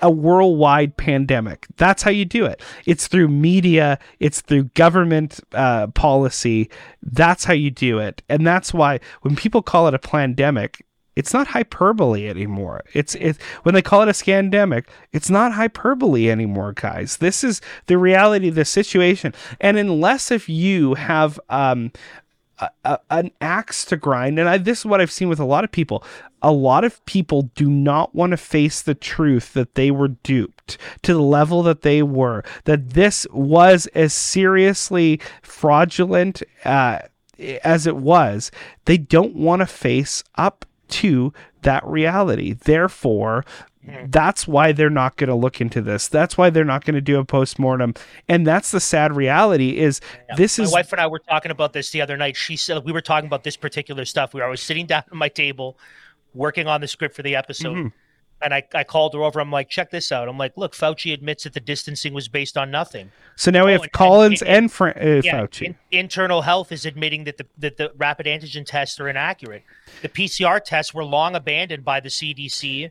a 0.00 0.10
worldwide 0.10 0.96
pandemic. 0.96 1.66
That's 1.76 2.02
how 2.02 2.10
you 2.10 2.24
do 2.24 2.46
it. 2.46 2.62
It's 2.86 3.06
through 3.06 3.28
media, 3.28 3.98
it's 4.18 4.40
through 4.40 4.64
government 4.74 5.40
uh, 5.52 5.88
policy. 5.88 6.70
That's 7.02 7.44
how 7.44 7.54
you 7.54 7.70
do 7.70 7.98
it. 7.98 8.22
And 8.28 8.46
that's 8.46 8.72
why 8.72 9.00
when 9.20 9.36
people 9.36 9.62
call 9.62 9.88
it 9.88 9.94
a 9.94 9.98
pandemic, 9.98 10.84
it's 11.16 11.34
not 11.34 11.48
hyperbole 11.48 12.28
anymore. 12.28 12.82
It's 12.92 13.14
it 13.16 13.38
when 13.62 13.74
they 13.74 13.82
call 13.82 14.02
it 14.02 14.08
a 14.08 14.12
scandemic, 14.12 14.86
it's 15.12 15.30
not 15.30 15.52
hyperbole 15.52 16.30
anymore, 16.30 16.72
guys. 16.72 17.18
This 17.18 17.42
is 17.44 17.60
the 17.86 17.98
reality 17.98 18.48
of 18.48 18.54
the 18.54 18.64
situation. 18.64 19.34
And 19.60 19.76
unless 19.76 20.30
if 20.30 20.48
you 20.48 20.94
have 20.94 21.40
um 21.48 21.92
a, 22.60 22.70
a, 22.84 22.98
an 23.10 23.30
axe 23.40 23.84
to 23.86 23.96
grind, 23.96 24.38
and 24.38 24.48
I, 24.48 24.58
this 24.58 24.80
is 24.80 24.86
what 24.86 25.00
I've 25.00 25.10
seen 25.10 25.28
with 25.28 25.40
a 25.40 25.44
lot 25.44 25.64
of 25.64 25.72
people. 25.72 26.04
A 26.42 26.52
lot 26.52 26.84
of 26.84 27.04
people 27.06 27.50
do 27.54 27.70
not 27.70 28.14
want 28.14 28.30
to 28.30 28.36
face 28.36 28.82
the 28.82 28.94
truth 28.94 29.52
that 29.54 29.74
they 29.74 29.90
were 29.90 30.08
duped 30.08 30.78
to 31.02 31.12
the 31.12 31.22
level 31.22 31.62
that 31.64 31.82
they 31.82 32.02
were. 32.02 32.44
That 32.64 32.90
this 32.90 33.26
was 33.32 33.86
as 33.88 34.12
seriously 34.12 35.20
fraudulent 35.42 36.42
uh, 36.64 37.00
as 37.64 37.86
it 37.86 37.96
was. 37.96 38.50
They 38.84 38.98
don't 38.98 39.34
want 39.34 39.60
to 39.60 39.66
face 39.66 40.22
up 40.36 40.64
to 40.90 41.32
that 41.62 41.84
reality. 41.86 42.52
Therefore, 42.52 43.44
that's 44.06 44.46
why 44.46 44.72
they're 44.72 44.90
not 44.90 45.16
going 45.16 45.28
to 45.28 45.34
look 45.34 45.60
into 45.60 45.80
this. 45.80 46.06
That's 46.06 46.36
why 46.36 46.50
they're 46.50 46.64
not 46.64 46.84
going 46.84 46.94
to 46.94 47.00
do 47.00 47.18
a 47.18 47.24
postmortem. 47.24 47.94
And 48.28 48.46
that's 48.46 48.70
the 48.70 48.80
sad 48.80 49.16
reality 49.16 49.78
is 49.78 50.00
this 50.36 50.58
my 50.58 50.64
is 50.64 50.70
My 50.72 50.78
wife 50.80 50.92
and 50.92 51.00
i 51.00 51.06
were 51.06 51.18
talking 51.18 51.50
about 51.50 51.72
this 51.72 51.90
the 51.90 52.02
other 52.02 52.16
night 52.16 52.36
she 52.36 52.56
said 52.56 52.84
we 52.84 52.92
were 52.92 53.00
talking 53.00 53.26
about 53.26 53.42
this 53.42 53.56
particular 53.56 54.04
stuff 54.04 54.34
we 54.34 54.40
were 54.40 54.46
I 54.46 54.50
was 54.50 54.60
sitting 54.60 54.86
down 54.86 55.04
at 55.06 55.12
my 55.14 55.28
table 55.28 55.78
working 56.34 56.66
on 56.66 56.80
the 56.80 56.88
script 56.88 57.16
for 57.16 57.22
the 57.22 57.34
episode 57.36 57.76
Mhm. 57.76 57.92
And 58.42 58.54
I, 58.54 58.62
I 58.74 58.84
called 58.84 59.14
her 59.14 59.22
over 59.22 59.40
i'm 59.40 59.50
like 59.50 59.68
check 59.68 59.90
this 59.90 60.10
out 60.12 60.28
i'm 60.28 60.38
like 60.38 60.56
look 60.56 60.72
fauci 60.74 61.12
admits 61.12 61.44
that 61.44 61.52
the 61.52 61.60
distancing 61.60 62.12
was 62.14 62.28
based 62.28 62.56
on 62.56 62.70
nothing 62.70 63.10
so 63.36 63.50
now 63.50 63.64
we 63.66 63.70
Oh, 63.70 63.74
have 63.74 63.82
and- 63.82 63.92
Collins 63.92 64.42
and- 64.42 64.50
and, 64.50 64.72
Fra- 64.72 64.96
uh, 64.96 65.20
yeah, 65.24 65.40
Fauci. 65.42 65.66
in- 65.66 65.76
internal 65.90 66.42
health 66.42 66.72
is 66.72 66.84
admitting 66.86 67.24
that 67.24 67.36
the 67.38 67.46
that 67.58 67.76
the 67.76 67.92
rapid 67.96 68.26
antigen 68.26 68.64
tests 68.66 68.98
are 69.00 69.08
inaccurate. 69.08 69.62
The 70.02 70.08
PCR 70.08 70.62
tests 70.62 70.92
were 70.94 71.04
long 71.04 71.34
abandoned 71.34 71.84
by 71.84 72.00
the 72.00 72.08
CDC 72.10 72.90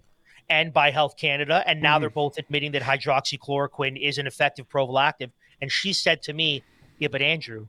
and 0.50 0.74
by 0.74 0.90
Health 0.92 1.16
Canada, 1.18 1.64
and 1.68 1.82
now 1.82 1.98
Mhm. 1.98 2.02
they're 2.02 2.10
both 2.10 2.38
admitting 2.40 2.72
that 2.72 2.82
hydroxychloroquine 2.82 4.00
is 4.02 4.18
an 4.18 4.26
effective 4.28 4.68
prophylactic. 4.70 5.30
And 5.62 5.72
she 5.72 5.94
said 5.94 6.22
to 6.24 6.34
me, 6.34 6.64
"Yeah, 6.98 7.10
but 7.12 7.22
Andrew, 7.22 7.68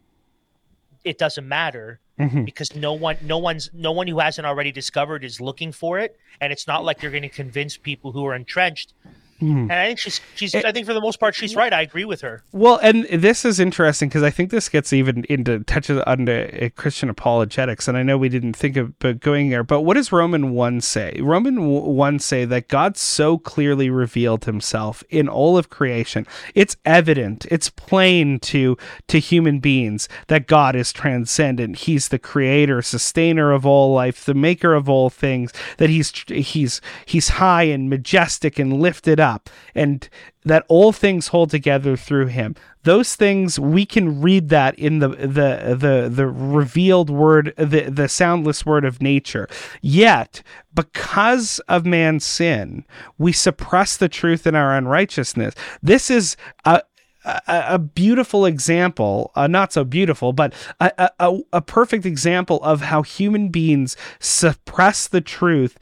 it 1.05 1.19
doesn't 1.19 1.47
matter." 1.47 2.01
Mhm. 2.19 2.45
Because 2.45 2.75
no 2.75 2.93
one, 2.93 3.17
no 3.23 3.39
one's, 3.39 3.71
no 3.73 3.93
one 3.93 4.07
who 4.07 4.19
hasn't 4.19 4.47
already 4.47 4.71
discovered 4.73 5.25
is 5.25 5.41
looking 5.41 5.73
for 5.73 5.99
it, 5.99 6.19
and 6.41 6.53
it's 6.53 6.67
not 6.67 6.85
like 6.85 7.03
you're 7.03 7.11
going 7.11 7.23
to 7.23 7.29
convince 7.29 7.77
people 7.79 8.13
who 8.13 8.27
are 8.27 8.35
entrenched. 8.35 8.93
Mhm. 9.41 9.63
And 9.63 9.73
I 9.73 9.87
think 9.89 9.99
she's, 9.99 10.21
she's, 10.35 10.55
It- 10.55 10.65
I 10.65 10.73
think 10.73 10.87
for 10.87 10.95
the 10.95 11.01
most 11.01 11.19
part, 11.19 11.35
she's 11.35 11.57
right. 11.57 11.73
I 11.73 11.83
agree 11.83 12.05
with 12.05 12.21
her. 12.21 12.43
Well, 12.53 12.79
and 12.83 13.05
this 13.05 13.45
is 13.45 13.59
interesting 13.61 14.09
because 14.09 14.23
I 14.23 14.31
think 14.31 14.51
this 14.51 14.69
gets 14.69 14.93
even 14.93 15.25
into 15.29 15.61
touches 15.61 16.03
under 16.07 16.51
uh, 16.63 16.69
Christian 16.77 17.09
apologetics, 17.09 17.89
and 17.89 17.97
I 17.97 18.03
know 18.03 18.19
we 18.19 18.29
didn't 18.29 18.55
think 18.55 18.77
of 18.77 18.99
but 18.99 19.21
going 19.21 19.51
there. 19.51 19.63
But 19.65 19.83
what 19.83 19.95
does 19.95 20.13
Roman 20.13 20.51
one 20.53 20.81
say? 20.81 21.19
Roman 21.21 21.67
one 21.67 22.19
say 22.19 22.45
that 22.45 22.69
God 22.69 22.97
so 22.97 23.39
clearly 23.39 23.89
revealed 23.91 24.45
Himself 24.45 25.03
in 25.11 25.29
all 25.29 25.57
of 25.57 25.71
creation. 25.71 26.27
It's 26.55 26.77
evident, 26.85 27.47
it's 27.51 27.71
plain 27.71 28.39
to 28.41 28.77
to 29.09 29.19
human 29.19 29.61
beings 29.61 30.09
that 30.29 30.47
God 30.47 30.77
is 30.77 30.93
transcendent. 30.93 31.77
He's 31.81 32.09
the 32.09 32.19
creator, 32.19 32.83
sustainer 32.83 33.53
of 33.53 33.65
all 33.65 33.95
life, 33.95 34.25
the 34.25 34.35
maker 34.35 34.75
of 34.75 34.89
all 34.89 35.09
things. 35.11 35.53
That 35.79 35.89
He's 35.91 36.13
He's 36.29 36.81
He's 37.07 37.29
high 37.29 37.65
and 37.65 37.89
majestic 37.89 38.59
and 38.59 38.81
lifted 38.81 39.21
up, 39.21 39.30
and 39.75 40.09
that 40.45 40.65
all 40.69 40.93
things 40.93 41.29
hold 41.29 41.51
together 41.51 41.97
through 41.97 42.27
him. 42.27 42.55
Those 42.83 43.15
things 43.15 43.59
we 43.59 43.85
can 43.85 44.21
read 44.23 44.49
that 44.49 44.79
in 44.79 45.01
the 45.01 45.09
the 45.09 45.77
the 45.79 46.11
the 46.11 46.27
revealed 46.27 47.11
word, 47.11 47.53
the 47.57 47.83
the 47.91 48.09
soundless 48.09 48.65
word 48.65 48.85
of 48.85 49.03
nature. 49.03 49.49
Yet, 49.83 50.43
because 50.75 51.59
of 51.69 51.85
man's 51.85 52.25
sin, 52.25 52.85
we 53.19 53.33
suppress 53.33 53.97
the 53.97 54.09
truth 54.09 54.47
in 54.47 54.55
our 54.55 54.75
unrighteousness. 54.77 55.55
This 55.83 56.11
is 56.11 56.37
a 56.65 56.83
a, 57.25 57.41
a 57.47 57.79
beautiful 57.79 58.47
example, 58.47 59.31
uh, 59.35 59.47
not 59.47 59.73
so 59.73 59.85
beautiful, 59.85 60.33
but 60.33 60.55
a, 60.81 60.91
a, 60.99 61.11
a- 61.21 61.41
a 61.55 61.61
perfect 61.61 62.07
example 62.07 62.61
of 62.63 62.81
how 62.81 63.03
human 63.03 63.51
beings 63.51 63.97
suppress 64.21 65.07
the 65.07 65.21
truth 65.21 65.79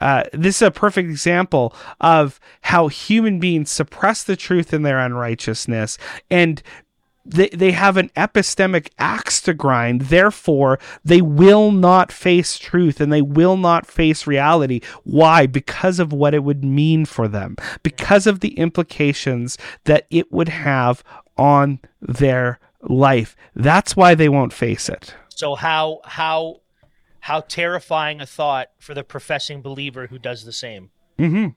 uh, 0.00 0.24
this 0.32 0.56
is 0.56 0.62
a 0.62 0.70
perfect 0.70 1.08
example 1.08 1.74
of 2.00 2.40
how 2.62 2.88
human 2.88 3.38
beings 3.38 3.70
suppress 3.70 4.24
the 4.24 4.36
truth 4.36 4.72
in 4.72 4.82
their 4.82 4.98
unrighteousness 4.98 5.98
and 6.30 6.62
they, 7.24 7.48
they 7.50 7.72
have 7.72 7.96
an 7.96 8.10
epistemic 8.16 8.88
axe 8.98 9.40
to 9.42 9.54
grind. 9.54 10.02
Therefore 10.02 10.78
they 11.04 11.20
will 11.20 11.70
not 11.70 12.10
face 12.10 12.58
truth 12.58 13.00
and 13.00 13.12
they 13.12 13.22
will 13.22 13.56
not 13.56 13.86
face 13.86 14.26
reality. 14.26 14.80
Why? 15.04 15.46
Because 15.46 15.98
of 15.98 16.12
what 16.12 16.34
it 16.34 16.42
would 16.44 16.64
mean 16.64 17.04
for 17.04 17.28
them. 17.28 17.56
Because 17.82 18.26
of 18.26 18.40
the 18.40 18.58
implications 18.58 19.58
that 19.84 20.06
it 20.10 20.32
would 20.32 20.48
have 20.48 21.04
on 21.36 21.80
their 22.00 22.58
life. 22.82 23.36
That's 23.54 23.96
why 23.96 24.14
they 24.14 24.28
won't 24.28 24.52
face 24.52 24.88
it. 24.88 25.14
So 25.28 25.54
how 25.54 26.00
how 26.04 26.60
how 27.20 27.40
terrifying 27.40 28.20
a 28.20 28.26
thought 28.26 28.68
for 28.78 28.94
the 28.94 29.04
professing 29.04 29.62
believer 29.62 30.06
who 30.06 30.18
does 30.18 30.44
the 30.44 30.52
same. 30.52 30.90
mm-hmm. 31.18 31.48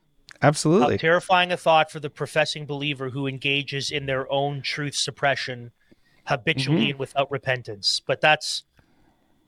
How 0.42 0.50
absolutely 0.50 0.98
terrifying 0.98 1.52
a 1.54 1.58
thought 1.58 1.90
for 1.90 2.02
the 2.02 2.10
professing 2.10 2.66
believer 2.66 3.12
who 3.12 3.28
engages 3.28 3.90
in 3.92 4.06
their 4.08 4.30
own 4.32 4.62
truth 4.62 4.96
suppression 4.96 5.72
habitually 6.26 6.88
Mhm. 6.88 6.90
and 6.92 7.00
without 7.00 7.32
repentance. 7.32 8.02
But 8.06 8.20
that's 8.20 8.64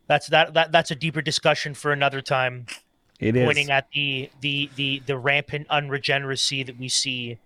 that's 0.08 0.28
that, 0.28 0.54
that 0.54 0.72
that's 0.72 0.92
a 0.92 0.96
deeper 0.96 1.22
discussion 1.22 1.74
for 1.74 1.92
another 1.92 2.22
time 2.22 2.68
it 3.20 3.36
is 3.36 3.44
pointing 3.46 3.72
at 3.72 3.88
the 3.94 4.30
the 4.40 4.70
the 4.76 5.02
the 5.06 5.18
rampant 5.18 5.68
unregeneracy 5.70 6.64
that 6.64 6.78
we 6.78 6.88
see 6.88 7.40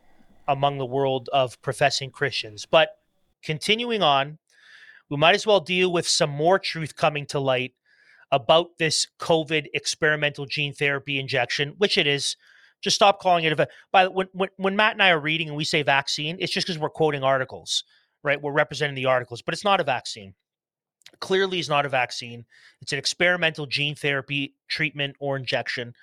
among 0.47 0.77
the 0.77 0.85
world 0.85 1.29
of 1.33 1.59
professing 1.61 2.11
Christians. 2.11 2.67
But 2.69 2.97
continuing 3.41 4.03
on, 4.03 4.37
we 5.09 5.17
might 5.17 5.35
as 5.35 5.47
well 5.47 5.59
deal 5.59 5.91
with 5.91 6.07
some 6.07 6.29
more 6.29 6.59
truth 6.59 6.95
coming 6.95 7.25
to 7.27 7.39
light 7.39 7.73
about 8.31 8.77
this 8.77 9.07
COVID 9.19 9.67
experimental 9.73 10.45
gene 10.45 10.73
therapy 10.73 11.19
injection, 11.19 11.75
which 11.77 11.97
it 11.97 12.07
is. 12.07 12.35
Just 12.81 12.95
stop 12.95 13.19
calling 13.19 13.43
it 13.43 13.59
a. 13.59 13.67
By 13.91 14.07
when 14.07 14.27
when 14.31 14.49
when 14.55 14.75
Matt 14.75 14.93
and 14.93 15.03
I 15.03 15.09
are 15.09 15.19
reading 15.19 15.49
and 15.49 15.57
we 15.57 15.65
say 15.65 15.83
vaccine, 15.83 16.37
it's 16.39 16.53
just 16.53 16.65
because 16.65 16.79
we're 16.79 16.89
quoting 16.89 17.23
articles, 17.23 17.83
right? 18.23 18.41
We're 18.41 18.53
representing 18.53 18.95
the 18.95 19.07
articles, 19.07 19.41
but 19.41 19.53
it's 19.53 19.65
not 19.65 19.81
a 19.81 19.83
vaccine. 19.83 20.33
Clearly, 21.19 21.59
is 21.59 21.67
not 21.67 21.85
a 21.85 21.89
vaccine. 21.89 22.45
It's 22.81 22.93
an 22.93 22.99
experimental 22.99 23.65
gene 23.65 23.95
therapy 23.95 24.53
treatment 24.69 25.17
or 25.19 25.35
injection. 25.35 25.93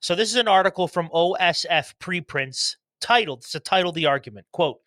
So 0.00 0.14
this 0.14 0.28
is 0.28 0.36
an 0.36 0.48
article 0.48 0.86
from 0.86 1.08
OSF 1.08 1.94
preprints 1.98 2.76
titled. 3.00 3.40
It's 3.40 3.52
the 3.52 3.60
title 3.60 3.90
of 3.90 3.94
the 3.94 4.06
argument. 4.06 4.46
Quote. 4.52 4.78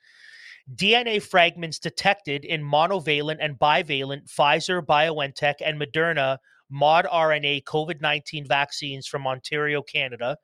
DNA 0.74 1.22
fragments 1.22 1.78
detected 1.78 2.44
in 2.44 2.64
monovalent 2.64 3.38
and 3.40 3.60
bivalent 3.60 4.28
Pfizer, 4.28 4.84
BioNTech, 4.84 5.56
and 5.64 5.80
Moderna 5.80 6.40
modRNA 6.72 7.64
COVID 7.64 8.02
19 8.02 8.46
vaccines 8.48 9.08
from 9.08 9.28
Ontario, 9.28 9.82
Canada. 9.82 10.38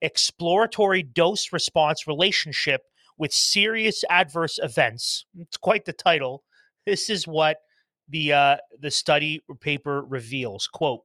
Exploratory 0.00 1.02
dose 1.02 1.52
response 1.52 2.06
relationship 2.06 2.82
with 3.16 3.32
serious 3.32 4.04
adverse 4.10 4.58
events. 4.62 5.24
It's 5.36 5.56
quite 5.56 5.84
the 5.84 5.92
title. 5.92 6.42
This 6.84 7.08
is 7.08 7.26
what 7.26 7.58
the 8.08 8.32
uh, 8.32 8.56
the 8.78 8.90
study 8.90 9.42
paper 9.60 10.02
reveals. 10.02 10.66
Quote. 10.66 11.02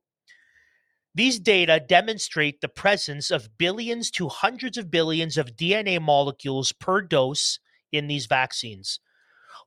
These 1.15 1.39
data 1.39 1.81
demonstrate 1.85 2.61
the 2.61 2.69
presence 2.69 3.31
of 3.31 3.57
billions 3.57 4.11
to 4.11 4.29
hundreds 4.29 4.77
of 4.77 4.91
billions 4.91 5.37
of 5.37 5.55
DNA 5.55 5.99
molecules 5.99 6.71
per 6.71 7.01
dose 7.01 7.59
in 7.91 8.07
these 8.07 8.27
vaccines. 8.27 8.99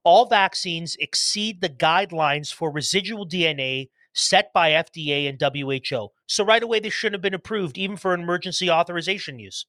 All 0.04 0.26
vaccines 0.26 0.96
exceed 1.00 1.60
the 1.60 1.68
guidelines 1.68 2.52
for 2.52 2.70
residual 2.70 3.26
DNA 3.26 3.88
set 4.14 4.52
by 4.52 4.70
FDA 4.70 5.28
and 5.28 5.40
WHO. 5.40 6.08
So 6.26 6.44
right 6.44 6.62
away, 6.62 6.80
this 6.80 6.92
shouldn't 6.92 7.16
have 7.16 7.22
been 7.22 7.34
approved, 7.34 7.78
even 7.78 7.96
for 7.96 8.12
emergency 8.12 8.70
authorization 8.70 9.38
use, 9.38 9.66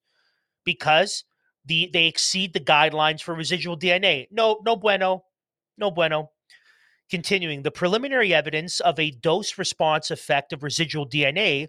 because 0.66 1.24
the 1.66 1.90
they 1.94 2.08
exceed 2.08 2.54
the 2.54 2.60
guidelines 2.60 3.22
for 3.22 3.34
residual 3.34 3.78
DNA. 3.78 4.28
No, 4.32 4.60
no 4.66 4.76
bueno, 4.76 5.26
no 5.78 5.92
bueno. 5.92 6.32
Continuing, 7.10 7.64
the 7.64 7.72
preliminary 7.72 8.34
evidence 8.34 8.80
of 8.80 9.00
a 9.00 9.12
dose 9.12 9.58
response 9.58 10.10
effect 10.10 10.52
of 10.52 10.64
residual 10.64 11.08
DNA 11.08 11.68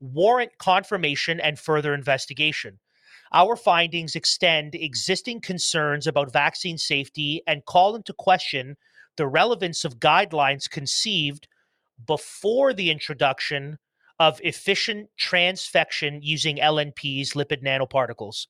warrant 0.00 0.52
confirmation 0.58 1.40
and 1.40 1.58
further 1.58 1.94
investigation. 1.94 2.78
Our 3.32 3.56
findings 3.56 4.14
extend 4.14 4.74
existing 4.74 5.40
concerns 5.40 6.06
about 6.06 6.32
vaccine 6.32 6.78
safety 6.78 7.42
and 7.46 7.64
call 7.64 7.96
into 7.96 8.12
question 8.12 8.76
the 9.16 9.26
relevance 9.26 9.84
of 9.84 9.98
guidelines 9.98 10.70
conceived 10.70 11.48
before 12.04 12.72
the 12.72 12.90
introduction 12.90 13.78
of 14.18 14.40
efficient 14.42 15.10
transfection 15.20 16.20
using 16.22 16.56
LNPs, 16.56 17.34
lipid 17.34 17.62
nanoparticles. 17.62 18.46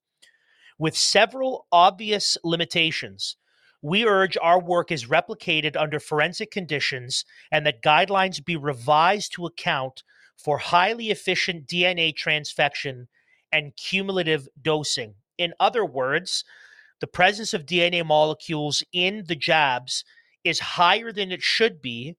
With 0.79 0.97
several 0.97 1.67
obvious 1.73 2.37
limitations, 2.45 3.37
we 3.83 4.07
urge 4.07 4.37
our 4.41 4.61
work 4.61 4.91
is 4.91 5.07
replicated 5.07 5.77
under 5.77 6.01
forensic 6.01 6.51
conditions 6.51 7.25
and 7.51 7.67
that 7.67 7.83
guidelines 7.83 8.45
be 8.45 8.57
revised 8.57 9.33
to 9.35 9.47
account 9.47 10.03
for 10.37 10.59
highly 10.59 11.11
efficient 11.11 11.67
DNA 11.67 12.15
transfection 12.15 13.07
and 13.53 13.77
cumulative 13.77 14.49
dosing. 14.61 15.15
In 15.39 15.55
other 15.61 15.85
words, 15.85 16.45
the 17.01 17.07
presence 17.07 17.55
of 17.55 17.67
DNA 17.67 18.05
molecules 18.05 18.83
in 18.93 19.25
the 19.27 19.37
jabs 19.37 20.05
is 20.45 20.59
higher 20.61 21.13
than 21.13 21.31
it 21.33 21.43
should 21.43 21.81
be 21.81 22.17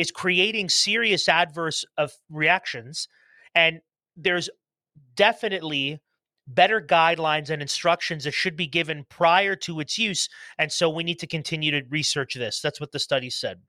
is 0.00 0.10
creating 0.10 0.70
serious 0.70 1.28
adverse 1.28 1.84
of 1.98 2.10
reactions 2.30 3.06
and 3.54 3.80
there's 4.16 4.48
definitely 5.14 6.00
better 6.46 6.80
guidelines 6.80 7.50
and 7.50 7.60
instructions 7.60 8.24
that 8.24 8.32
should 8.32 8.56
be 8.56 8.66
given 8.66 9.04
prior 9.10 9.54
to 9.54 9.78
its 9.78 9.98
use 9.98 10.30
and 10.58 10.72
so 10.72 10.88
we 10.88 11.04
need 11.04 11.18
to 11.18 11.26
continue 11.26 11.70
to 11.70 11.82
research 11.90 12.34
this. 12.34 12.62
That's 12.62 12.80
what 12.80 12.92
the 12.92 12.98
study 12.98 13.28
said. 13.28 13.60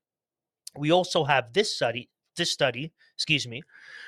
We 0.78 0.90
also 0.90 1.26
have 1.26 1.52
this 1.52 1.76
study 1.76 2.10
this 2.38 2.50
study 2.50 2.94
excuse 3.18 3.46
me 3.46 3.62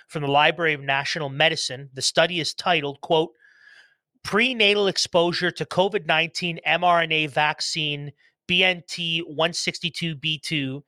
from 0.08 0.22
the 0.22 0.30
library 0.30 0.74
of 0.74 0.80
national 0.80 1.28
medicine. 1.28 1.90
The 1.94 2.02
study 2.02 2.40
is 2.40 2.54
titled 2.54 3.02
quote 3.02 3.32
prenatal 4.24 4.88
exposure 4.88 5.52
to 5.52 5.66
covid-19 5.66 6.60
mrna 6.66 7.30
vaccine 7.30 8.14
bnt 8.50 9.22
162b2 9.30 10.84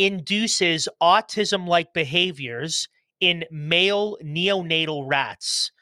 induces 0.00 0.88
autism 1.02 1.68
like 1.68 1.92
behaviors 1.92 2.88
in 3.20 3.44
male 3.50 4.16
neonatal 4.24 5.04
rats, 5.06 5.72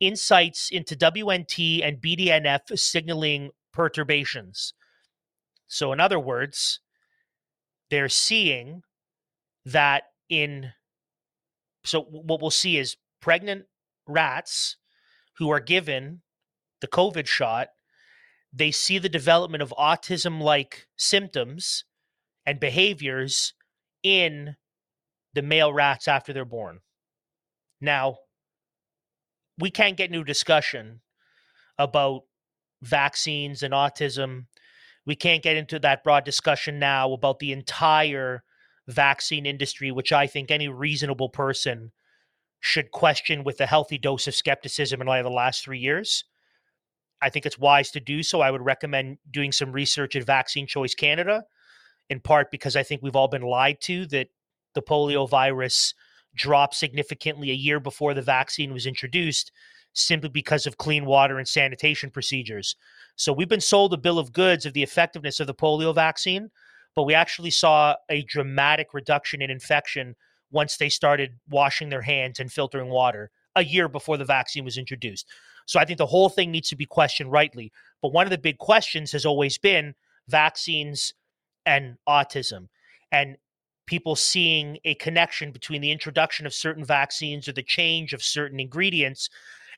insights 0.00 0.70
into 0.72 0.96
WNT 0.96 1.86
and 1.86 2.00
BDNF 2.00 2.78
signaling 2.78 3.50
perturbations. 3.74 4.72
So, 5.66 5.92
in 5.92 6.00
other 6.00 6.18
words, 6.18 6.80
they're 7.90 8.08
seeing 8.08 8.80
that 9.66 10.04
in. 10.30 10.72
So, 11.84 12.00
what 12.00 12.40
we'll 12.40 12.50
see 12.50 12.78
is 12.78 12.96
pregnant 13.20 13.66
rats 14.06 14.78
who 15.36 15.50
are 15.50 15.60
given 15.60 16.22
the 16.80 16.88
COVID 16.88 17.26
shot, 17.26 17.68
they 18.50 18.70
see 18.70 18.96
the 18.96 19.10
development 19.10 19.62
of 19.62 19.74
autism 19.78 20.40
like 20.40 20.86
symptoms 20.96 21.84
and 22.46 22.58
behaviors 22.58 23.52
in 24.06 24.54
the 25.34 25.42
male 25.42 25.72
rats 25.72 26.06
after 26.06 26.32
they're 26.32 26.44
born. 26.44 26.78
Now, 27.80 28.18
we 29.58 29.68
can't 29.68 29.96
get 29.96 30.12
new 30.12 30.22
discussion 30.22 31.00
about 31.76 32.22
vaccines 32.82 33.64
and 33.64 33.74
autism. 33.74 34.46
We 35.06 35.16
can't 35.16 35.42
get 35.42 35.56
into 35.56 35.80
that 35.80 36.04
broad 36.04 36.24
discussion 36.24 36.78
now 36.78 37.12
about 37.12 37.40
the 37.40 37.50
entire 37.50 38.44
vaccine 38.86 39.44
industry, 39.44 39.90
which 39.90 40.12
I 40.12 40.28
think 40.28 40.52
any 40.52 40.68
reasonable 40.68 41.28
person 41.28 41.90
should 42.60 42.92
question 42.92 43.42
with 43.42 43.60
a 43.60 43.66
healthy 43.66 43.98
dose 43.98 44.28
of 44.28 44.36
skepticism 44.36 45.00
in 45.00 45.08
light 45.08 45.18
of 45.18 45.24
the 45.24 45.30
last 45.30 45.64
three 45.64 45.80
years. 45.80 46.24
I 47.20 47.28
think 47.28 47.44
it's 47.44 47.58
wise 47.58 47.90
to 47.90 48.00
do 48.00 48.22
so. 48.22 48.40
I 48.40 48.52
would 48.52 48.64
recommend 48.64 49.18
doing 49.28 49.50
some 49.50 49.72
research 49.72 50.14
at 50.14 50.22
Vaccine 50.22 50.68
Choice 50.68 50.94
Canada 50.94 51.42
in 52.10 52.20
part 52.20 52.50
because 52.50 52.76
I 52.76 52.82
think 52.82 53.02
we've 53.02 53.16
all 53.16 53.28
been 53.28 53.42
lied 53.42 53.80
to 53.82 54.06
that 54.06 54.28
the 54.74 54.82
polio 54.82 55.24
mm-hmm. 55.24 55.30
virus 55.30 55.94
dropped 56.34 56.74
significantly 56.74 57.50
a 57.50 57.54
year 57.54 57.80
before 57.80 58.14
the 58.14 58.22
vaccine 58.22 58.72
was 58.72 58.86
introduced 58.86 59.50
simply 59.94 60.28
because 60.28 60.66
of 60.66 60.76
clean 60.76 61.06
water 61.06 61.38
and 61.38 61.48
sanitation 61.48 62.10
procedures. 62.10 62.76
So 63.16 63.32
we've 63.32 63.48
been 63.48 63.60
sold 63.60 63.94
a 63.94 63.96
bill 63.96 64.18
of 64.18 64.32
goods 64.32 64.66
of 64.66 64.74
the 64.74 64.82
effectiveness 64.82 65.40
of 65.40 65.46
the 65.46 65.54
polio 65.54 65.94
vaccine, 65.94 66.50
but 66.94 67.04
we 67.04 67.14
actually 67.14 67.50
saw 67.50 67.94
a 68.10 68.22
dramatic 68.24 68.92
reduction 68.92 69.40
in 69.40 69.50
infection 69.50 70.14
once 70.50 70.76
they 70.76 70.90
started 70.90 71.38
washing 71.48 71.88
their 71.88 72.02
hands 72.02 72.38
and 72.38 72.52
filtering 72.52 72.90
water 72.90 73.30
a 73.56 73.64
year 73.64 73.88
before 73.88 74.18
the 74.18 74.24
vaccine 74.24 74.64
was 74.64 74.76
introduced. 74.76 75.26
So 75.64 75.80
I 75.80 75.86
think 75.86 75.98
the 75.98 76.06
whole 76.06 76.28
thing 76.28 76.50
needs 76.50 76.68
to 76.68 76.76
be 76.76 76.86
questioned 76.86 77.32
rightly. 77.32 77.72
But 78.02 78.12
one 78.12 78.26
of 78.26 78.30
the 78.30 78.38
big 78.38 78.58
questions 78.58 79.10
has 79.12 79.24
always 79.24 79.58
been 79.58 79.94
vaccines 80.28 81.14
and 81.66 81.96
autism 82.08 82.68
and 83.12 83.36
people 83.86 84.16
seeing 84.16 84.78
a 84.84 84.94
connection 84.94 85.52
between 85.52 85.80
the 85.80 85.92
introduction 85.92 86.46
of 86.46 86.54
certain 86.54 86.84
vaccines 86.84 87.48
or 87.48 87.52
the 87.52 87.62
change 87.62 88.12
of 88.12 88.22
certain 88.22 88.58
ingredients 88.58 89.28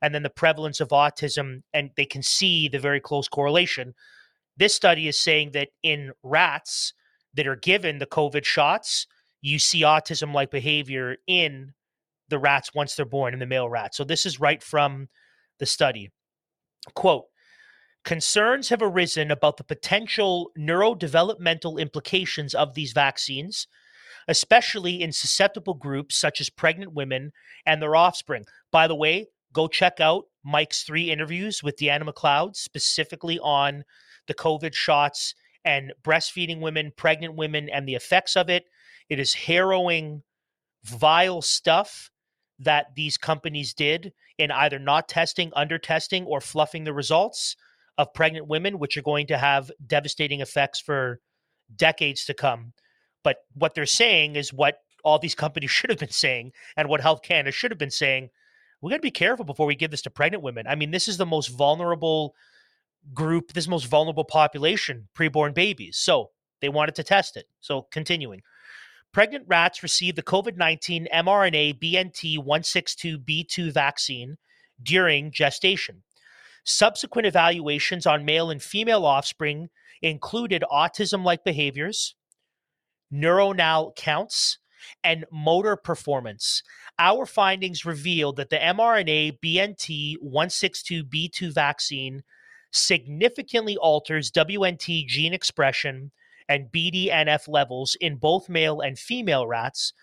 and 0.00 0.14
then 0.14 0.22
the 0.22 0.30
prevalence 0.30 0.80
of 0.80 0.88
autism 0.90 1.62
and 1.74 1.90
they 1.96 2.04
can 2.06 2.22
see 2.22 2.68
the 2.68 2.78
very 2.78 3.00
close 3.00 3.28
correlation. 3.28 3.94
This 4.56 4.74
study 4.74 5.08
is 5.08 5.18
saying 5.18 5.50
that 5.52 5.68
in 5.82 6.12
rats 6.22 6.94
that 7.34 7.46
are 7.46 7.56
given 7.56 7.98
the 7.98 8.06
covid 8.06 8.44
shots 8.44 9.06
you 9.40 9.58
see 9.58 9.82
autism 9.82 10.34
like 10.34 10.50
behavior 10.50 11.16
in 11.26 11.72
the 12.28 12.38
rats 12.38 12.74
once 12.74 12.94
they're 12.94 13.06
born 13.06 13.32
in 13.32 13.40
the 13.40 13.46
male 13.46 13.68
rats. 13.68 13.96
So 13.96 14.04
this 14.04 14.26
is 14.26 14.40
right 14.40 14.62
from 14.62 15.08
the 15.58 15.66
study. 15.66 16.10
Quote 16.94 17.26
Concerns 18.04 18.68
have 18.68 18.82
arisen 18.82 19.30
about 19.30 19.56
the 19.56 19.64
potential 19.64 20.50
neurodevelopmental 20.58 21.78
implications 21.78 22.54
of 22.54 22.74
these 22.74 22.92
vaccines, 22.92 23.66
especially 24.28 25.02
in 25.02 25.12
susceptible 25.12 25.74
groups 25.74 26.16
such 26.16 26.40
as 26.40 26.50
pregnant 26.50 26.92
women 26.92 27.32
and 27.66 27.82
their 27.82 27.96
offspring. 27.96 28.44
By 28.70 28.86
the 28.86 28.94
way, 28.94 29.26
go 29.52 29.68
check 29.68 30.00
out 30.00 30.24
Mike's 30.44 30.82
three 30.82 31.10
interviews 31.10 31.62
with 31.62 31.76
Deanna 31.76 32.08
McLeod, 32.08 32.56
specifically 32.56 33.38
on 33.40 33.84
the 34.26 34.34
COVID 34.34 34.74
shots 34.74 35.34
and 35.64 35.92
breastfeeding 36.02 36.60
women, 36.60 36.92
pregnant 36.96 37.34
women, 37.34 37.68
and 37.68 37.86
the 37.86 37.94
effects 37.94 38.36
of 38.36 38.48
it. 38.48 38.64
It 39.08 39.18
is 39.18 39.34
harrowing, 39.34 40.22
vile 40.84 41.42
stuff 41.42 42.10
that 42.58 42.94
these 42.94 43.16
companies 43.16 43.74
did 43.74 44.12
in 44.38 44.50
either 44.50 44.78
not 44.78 45.08
testing, 45.08 45.52
under 45.54 45.78
testing, 45.78 46.24
or 46.24 46.40
fluffing 46.40 46.84
the 46.84 46.92
results 46.92 47.56
of 47.98 48.14
pregnant 48.14 48.46
women, 48.46 48.78
which 48.78 48.96
are 48.96 49.02
going 49.02 49.26
to 49.26 49.36
have 49.36 49.70
devastating 49.86 50.40
effects 50.40 50.80
for 50.80 51.20
decades 51.74 52.24
to 52.24 52.34
come. 52.34 52.72
But 53.24 53.38
what 53.54 53.74
they're 53.74 53.86
saying 53.86 54.36
is 54.36 54.52
what 54.52 54.78
all 55.04 55.18
these 55.18 55.34
companies 55.34 55.70
should 55.72 55.90
have 55.90 55.98
been 55.98 56.10
saying 56.10 56.52
and 56.76 56.88
what 56.88 57.00
Health 57.00 57.22
Canada 57.22 57.50
should 57.50 57.72
have 57.72 57.78
been 57.78 57.90
saying. 57.90 58.30
We 58.80 58.90
got 58.90 58.96
to 58.96 59.02
be 59.02 59.10
careful 59.10 59.44
before 59.44 59.66
we 59.66 59.74
give 59.74 59.90
this 59.90 60.02
to 60.02 60.10
pregnant 60.10 60.44
women. 60.44 60.66
I 60.68 60.76
mean, 60.76 60.92
this 60.92 61.08
is 61.08 61.16
the 61.16 61.26
most 61.26 61.48
vulnerable 61.48 62.34
group, 63.12 63.52
this 63.52 63.66
most 63.66 63.86
vulnerable 63.86 64.24
population, 64.24 65.08
preborn 65.16 65.52
babies. 65.52 65.96
So 65.96 66.30
they 66.60 66.68
wanted 66.68 66.94
to 66.94 67.02
test 67.02 67.36
it. 67.36 67.46
So 67.60 67.82
continuing. 67.90 68.42
Pregnant 69.12 69.46
rats 69.48 69.82
received 69.82 70.16
the 70.16 70.22
COVID 70.22 70.56
19 70.56 71.08
mRNA 71.12 71.80
BNT 71.80 72.38
162b2 72.38 73.72
vaccine 73.72 74.36
during 74.82 75.32
gestation. 75.32 76.02
Subsequent 76.70 77.26
evaluations 77.26 78.06
on 78.06 78.26
male 78.26 78.50
and 78.50 78.62
female 78.62 79.06
offspring 79.06 79.70
included 80.02 80.62
autism 80.70 81.24
like 81.24 81.42
behaviors, 81.42 82.14
neuronal 83.10 83.96
counts, 83.96 84.58
and 85.02 85.24
motor 85.32 85.76
performance. 85.76 86.62
Our 86.98 87.24
findings 87.24 87.86
revealed 87.86 88.36
that 88.36 88.50
the 88.50 88.58
mRNA 88.58 89.38
BNT 89.42 90.16
162b2 90.22 91.54
vaccine 91.54 92.22
significantly 92.70 93.78
alters 93.78 94.30
WNT 94.30 95.06
gene 95.06 95.32
expression 95.32 96.12
and 96.50 96.70
BDNF 96.70 97.48
levels 97.48 97.96
in 97.98 98.16
both 98.16 98.50
male 98.50 98.82
and 98.82 98.98
female 98.98 99.46
rats, 99.46 99.94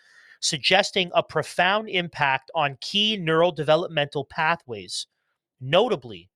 suggesting 0.42 1.12
a 1.14 1.22
profound 1.22 1.90
impact 1.90 2.50
on 2.56 2.80
key 2.82 3.20
neurodevelopmental 3.20 4.28
pathways. 4.28 5.06
Notably, 5.62 6.32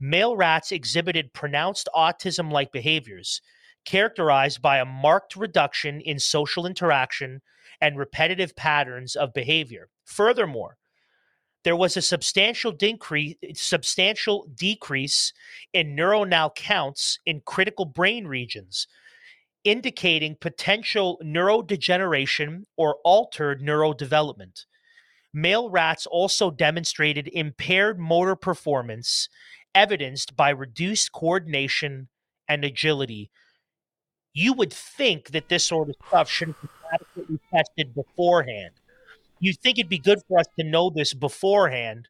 male 0.00 0.36
rats 0.36 0.72
exhibited 0.72 1.32
pronounced 1.32 1.88
autism 1.94 2.50
like 2.52 2.72
behaviors, 2.72 3.40
characterized 3.84 4.60
by 4.60 4.78
a 4.78 4.84
marked 4.84 5.36
reduction 5.36 6.00
in 6.00 6.18
social 6.18 6.66
interaction 6.66 7.40
and 7.80 7.98
repetitive 7.98 8.54
patterns 8.56 9.16
of 9.16 9.32
behavior. 9.32 9.88
Furthermore, 10.04 10.76
there 11.64 11.76
was 11.76 11.96
a 11.96 12.02
substantial 12.02 12.72
decrease, 12.72 13.36
substantial 13.54 14.46
decrease 14.54 15.32
in 15.72 15.96
neuronal 15.96 16.54
counts 16.54 17.18
in 17.26 17.42
critical 17.44 17.84
brain 17.84 18.26
regions, 18.26 18.86
indicating 19.64 20.36
potential 20.40 21.20
neurodegeneration 21.22 22.62
or 22.76 22.96
altered 23.04 23.60
neurodevelopment. 23.60 24.64
Male 25.34 25.68
rats 25.68 26.06
also 26.06 26.50
demonstrated 26.50 27.28
impaired 27.32 27.98
motor 27.98 28.34
performance, 28.34 29.28
evidenced 29.74 30.36
by 30.36 30.50
reduced 30.50 31.12
coordination 31.12 32.08
and 32.48 32.64
agility. 32.64 33.30
You 34.32 34.52
would 34.54 34.72
think 34.72 35.30
that 35.30 35.48
this 35.48 35.64
sort 35.64 35.88
of 35.88 35.96
stuff 36.08 36.30
should 36.30 36.54
been 36.60 36.70
adequately 36.92 37.38
tested 37.52 37.94
beforehand. 37.94 38.74
You'd 39.40 39.58
think 39.60 39.78
it'd 39.78 39.88
be 39.88 39.98
good 39.98 40.20
for 40.26 40.38
us 40.38 40.46
to 40.58 40.64
know 40.64 40.90
this 40.90 41.14
beforehand, 41.14 42.08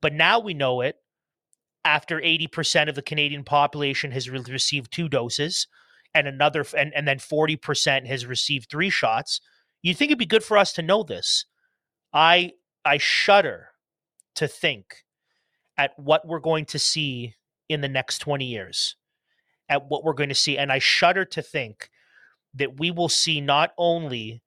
but 0.00 0.12
now 0.12 0.38
we 0.38 0.54
know 0.54 0.80
it 0.80 0.96
after 1.84 2.20
80% 2.20 2.88
of 2.88 2.94
the 2.94 3.02
Canadian 3.02 3.44
population 3.44 4.12
has 4.12 4.30
re- 4.30 4.40
received 4.48 4.92
two 4.92 5.08
doses 5.08 5.66
and 6.14 6.26
another 6.28 6.64
and, 6.76 6.92
and 6.94 7.06
then 7.06 7.18
40% 7.18 8.06
has 8.06 8.24
received 8.24 8.70
three 8.70 8.90
shots. 8.90 9.40
You'd 9.82 9.96
think 9.96 10.10
it'd 10.10 10.18
be 10.18 10.26
good 10.26 10.44
for 10.44 10.56
us 10.56 10.72
to 10.74 10.82
know 10.82 11.02
this. 11.02 11.44
I 12.12 12.52
I 12.84 12.98
shudder 12.98 13.70
to 14.36 14.46
think 14.46 15.03
at 15.76 15.92
what 15.98 16.26
we're 16.26 16.40
going 16.40 16.64
to 16.66 16.78
see 16.78 17.34
in 17.68 17.80
the 17.80 17.88
next 17.88 18.18
20 18.18 18.44
years. 18.44 18.96
At 19.68 19.88
what 19.88 20.04
we're 20.04 20.12
going 20.12 20.28
to 20.28 20.34
see 20.34 20.58
and 20.58 20.70
I 20.70 20.78
shudder 20.78 21.24
to 21.24 21.42
think 21.42 21.90
that 22.54 22.78
we 22.78 22.90
will 22.90 23.08
see 23.08 23.40
not 23.40 23.72
only 23.76 24.42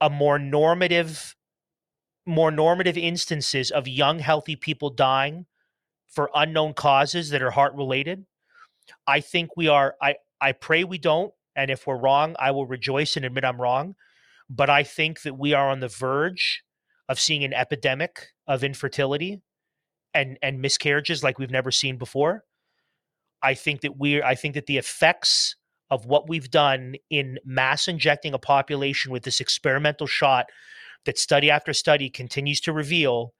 a 0.00 0.10
more 0.10 0.38
normative 0.38 1.36
more 2.26 2.50
normative 2.50 2.96
instances 2.96 3.70
of 3.70 3.86
young 3.86 4.18
healthy 4.18 4.56
people 4.56 4.90
dying 4.90 5.46
for 6.06 6.30
unknown 6.34 6.72
causes 6.72 7.30
that 7.30 7.42
are 7.42 7.50
heart 7.50 7.74
related 7.74 8.24
i 9.06 9.20
think 9.20 9.56
we 9.56 9.68
are 9.68 9.94
i 10.00 10.14
i 10.40 10.52
pray 10.52 10.84
we 10.84 10.98
don't 10.98 11.32
and 11.54 11.70
if 11.70 11.86
we're 11.86 11.98
wrong 11.98 12.34
i 12.38 12.50
will 12.50 12.66
rejoice 12.66 13.16
and 13.16 13.24
admit 13.24 13.44
i'm 13.44 13.60
wrong 13.60 13.94
but 14.48 14.70
i 14.70 14.82
think 14.82 15.22
that 15.22 15.38
we 15.38 15.52
are 15.52 15.68
on 15.68 15.80
the 15.80 15.88
verge 15.88 16.62
of 17.08 17.20
seeing 17.20 17.44
an 17.44 17.52
epidemic 17.52 18.28
of 18.46 18.64
infertility 18.64 19.42
and 20.14 20.38
and 20.42 20.60
miscarriages 20.60 21.22
like 21.22 21.38
we've 21.38 21.50
never 21.50 21.70
seen 21.70 21.96
before. 21.98 22.44
I 23.42 23.54
think 23.54 23.82
that 23.82 23.98
we 23.98 24.22
i 24.22 24.34
think 24.34 24.54
that 24.54 24.66
the 24.66 24.78
effects 24.78 25.56
of 25.90 26.06
what 26.06 26.28
we've 26.28 26.50
done 26.50 26.94
in 27.10 27.38
mass 27.44 27.88
injecting 27.88 28.32
a 28.32 28.38
population 28.38 29.12
with 29.12 29.22
this 29.22 29.40
experimental 29.40 30.06
shot 30.06 30.46
that 31.04 31.18
study 31.18 31.50
after 31.50 31.72
study 31.72 32.08
continues 32.08 32.60
to 32.62 32.72
reveal 32.72 33.34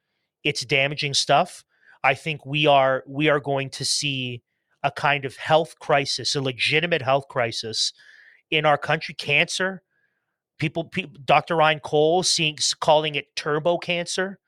it's 0.44 0.64
damaging 0.64 1.14
stuff. 1.14 1.64
I 2.02 2.14
think 2.14 2.44
we 2.44 2.66
are 2.66 3.02
we 3.08 3.28
are 3.28 3.40
going 3.40 3.70
to 3.70 3.84
see 3.84 4.42
a 4.82 4.90
kind 4.90 5.24
of 5.24 5.36
health 5.36 5.78
crisis 5.78 6.34
a 6.34 6.42
legitimate 6.42 7.00
health 7.02 7.28
crisis 7.28 7.92
in 8.50 8.66
our 8.66 8.76
country. 8.76 9.14
Cancer 9.14 9.82
people, 10.58 10.84
people 10.84 11.18
dr 11.24 11.54
ryan 11.54 11.80
cole 11.80 12.22
seeing 12.22 12.56
calling 12.80 13.14
it 13.14 13.34
turbo 13.34 13.78
cancer 13.78 14.38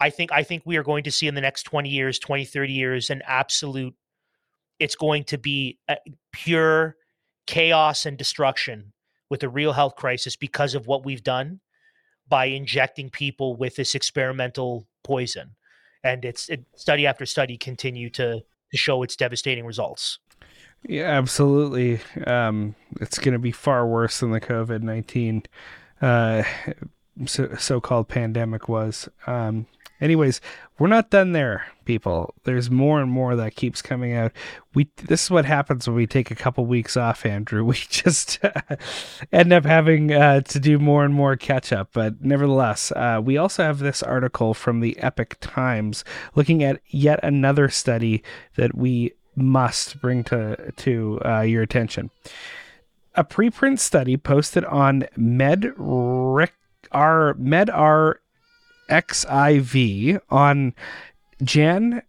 i 0.00 0.10
think 0.10 0.30
i 0.32 0.42
think 0.42 0.62
we 0.64 0.76
are 0.76 0.82
going 0.82 1.04
to 1.04 1.10
see 1.10 1.26
in 1.26 1.34
the 1.34 1.40
next 1.40 1.64
20 1.64 1.88
years 1.88 2.18
20 2.18 2.44
30 2.44 2.72
years 2.72 3.10
an 3.10 3.22
absolute 3.26 3.94
it's 4.78 4.94
going 4.94 5.24
to 5.24 5.38
be 5.38 5.78
pure 6.32 6.96
chaos 7.46 8.06
and 8.06 8.18
destruction 8.18 8.92
with 9.30 9.42
a 9.42 9.48
real 9.48 9.72
health 9.72 9.96
crisis 9.96 10.36
because 10.36 10.74
of 10.74 10.86
what 10.86 11.04
we've 11.04 11.22
done 11.22 11.60
by 12.28 12.46
injecting 12.46 13.10
people 13.10 13.56
with 13.56 13.76
this 13.76 13.94
experimental 13.94 14.86
poison. 15.04 15.54
And 16.04 16.24
it's 16.24 16.48
it, 16.48 16.64
study 16.74 17.06
after 17.06 17.26
study 17.26 17.56
continue 17.56 18.10
to, 18.10 18.40
to 18.70 18.76
show 18.76 19.02
its 19.02 19.16
devastating 19.16 19.64
results. 19.64 20.18
Yeah, 20.86 21.06
absolutely. 21.06 22.00
Um, 22.26 22.74
it's 23.00 23.18
going 23.18 23.32
to 23.32 23.38
be 23.38 23.52
far 23.52 23.86
worse 23.86 24.20
than 24.20 24.30
the 24.30 24.40
COVID 24.40 24.82
19 24.82 25.44
uh, 26.02 26.42
so 27.26 27.80
called 27.80 28.08
pandemic 28.08 28.68
was. 28.68 29.08
Um, 29.26 29.66
Anyways, 30.00 30.40
we're 30.78 30.88
not 30.88 31.10
done 31.10 31.32
there, 31.32 31.66
people. 31.86 32.34
There's 32.44 32.70
more 32.70 33.00
and 33.00 33.10
more 33.10 33.34
that 33.36 33.56
keeps 33.56 33.80
coming 33.80 34.12
out. 34.12 34.32
We 34.74 34.88
this 34.96 35.24
is 35.24 35.30
what 35.30 35.46
happens 35.46 35.86
when 35.86 35.96
we 35.96 36.06
take 36.06 36.30
a 36.30 36.34
couple 36.34 36.66
weeks 36.66 36.96
off, 36.96 37.24
Andrew. 37.24 37.64
We 37.66 37.76
just 37.88 38.38
uh, 38.44 38.76
end 39.32 39.52
up 39.52 39.64
having 39.64 40.12
uh, 40.12 40.42
to 40.42 40.60
do 40.60 40.78
more 40.78 41.04
and 41.04 41.14
more 41.14 41.36
catch 41.36 41.72
up. 41.72 41.90
But 41.92 42.22
nevertheless, 42.22 42.92
uh, 42.92 43.20
we 43.24 43.38
also 43.38 43.62
have 43.62 43.78
this 43.78 44.02
article 44.02 44.52
from 44.52 44.80
the 44.80 44.98
Epic 44.98 45.38
Times 45.40 46.04
looking 46.34 46.62
at 46.62 46.80
yet 46.88 47.18
another 47.22 47.68
study 47.68 48.22
that 48.56 48.76
we 48.76 49.12
must 49.34 50.00
bring 50.00 50.24
to 50.24 50.72
to 50.72 51.20
uh, 51.24 51.40
your 51.40 51.62
attention. 51.62 52.10
A 53.14 53.24
preprint 53.24 53.78
study 53.78 54.18
posted 54.18 54.64
on 54.66 55.06
MedRic 55.16 56.50
our 56.92 57.34
MedR 57.34 58.16
XIV 58.88 60.20
on 60.30 60.74
Jan 61.42 62.02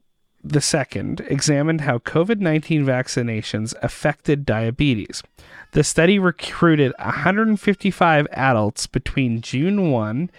the 0.43 0.61
second 0.61 1.21
examined 1.27 1.81
how 1.81 1.97
COVID 1.99 2.39
19 2.39 2.85
vaccinations 2.85 3.73
affected 3.81 4.45
diabetes. 4.45 5.23
The 5.71 5.83
study 5.83 6.19
recruited 6.19 6.93
155 6.99 8.27
adults 8.31 8.87
between 8.87 9.41
June 9.41 9.91
1, 9.91 10.29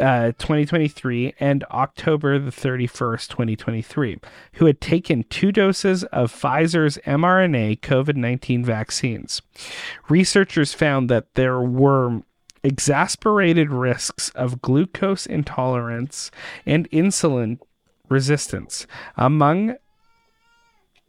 uh, 0.00 0.26
2023 0.32 1.34
and 1.38 1.64
October 1.70 2.38
the 2.38 2.50
31st, 2.50 3.28
2023, 3.28 4.18
who 4.54 4.66
had 4.66 4.80
taken 4.80 5.24
two 5.24 5.52
doses 5.52 6.02
of 6.04 6.32
Pfizer's 6.32 6.98
mRNA 7.06 7.80
COVID 7.80 8.16
19 8.16 8.64
vaccines. 8.64 9.42
Researchers 10.08 10.74
found 10.74 11.08
that 11.08 11.34
there 11.34 11.60
were 11.60 12.22
exasperated 12.64 13.70
risks 13.70 14.30
of 14.30 14.60
glucose 14.60 15.26
intolerance 15.26 16.30
and 16.66 16.90
insulin 16.90 17.58
resistance 18.08 18.86
among 19.16 19.76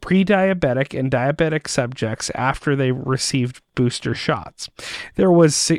pre-diabetic 0.00 0.96
and 0.96 1.10
diabetic 1.10 1.66
subjects 1.66 2.30
after 2.34 2.76
they 2.76 2.92
received 2.92 3.60
booster 3.74 4.14
shots. 4.14 4.68
There 5.16 5.32
was 5.32 5.72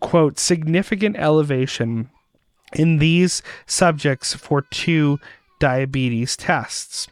quote 0.00 0.38
significant 0.38 1.16
elevation 1.16 2.08
in 2.72 2.98
these 2.98 3.42
subjects 3.66 4.34
for 4.34 4.62
two 4.62 5.18
diabetes 5.58 6.36
tests. 6.36 7.08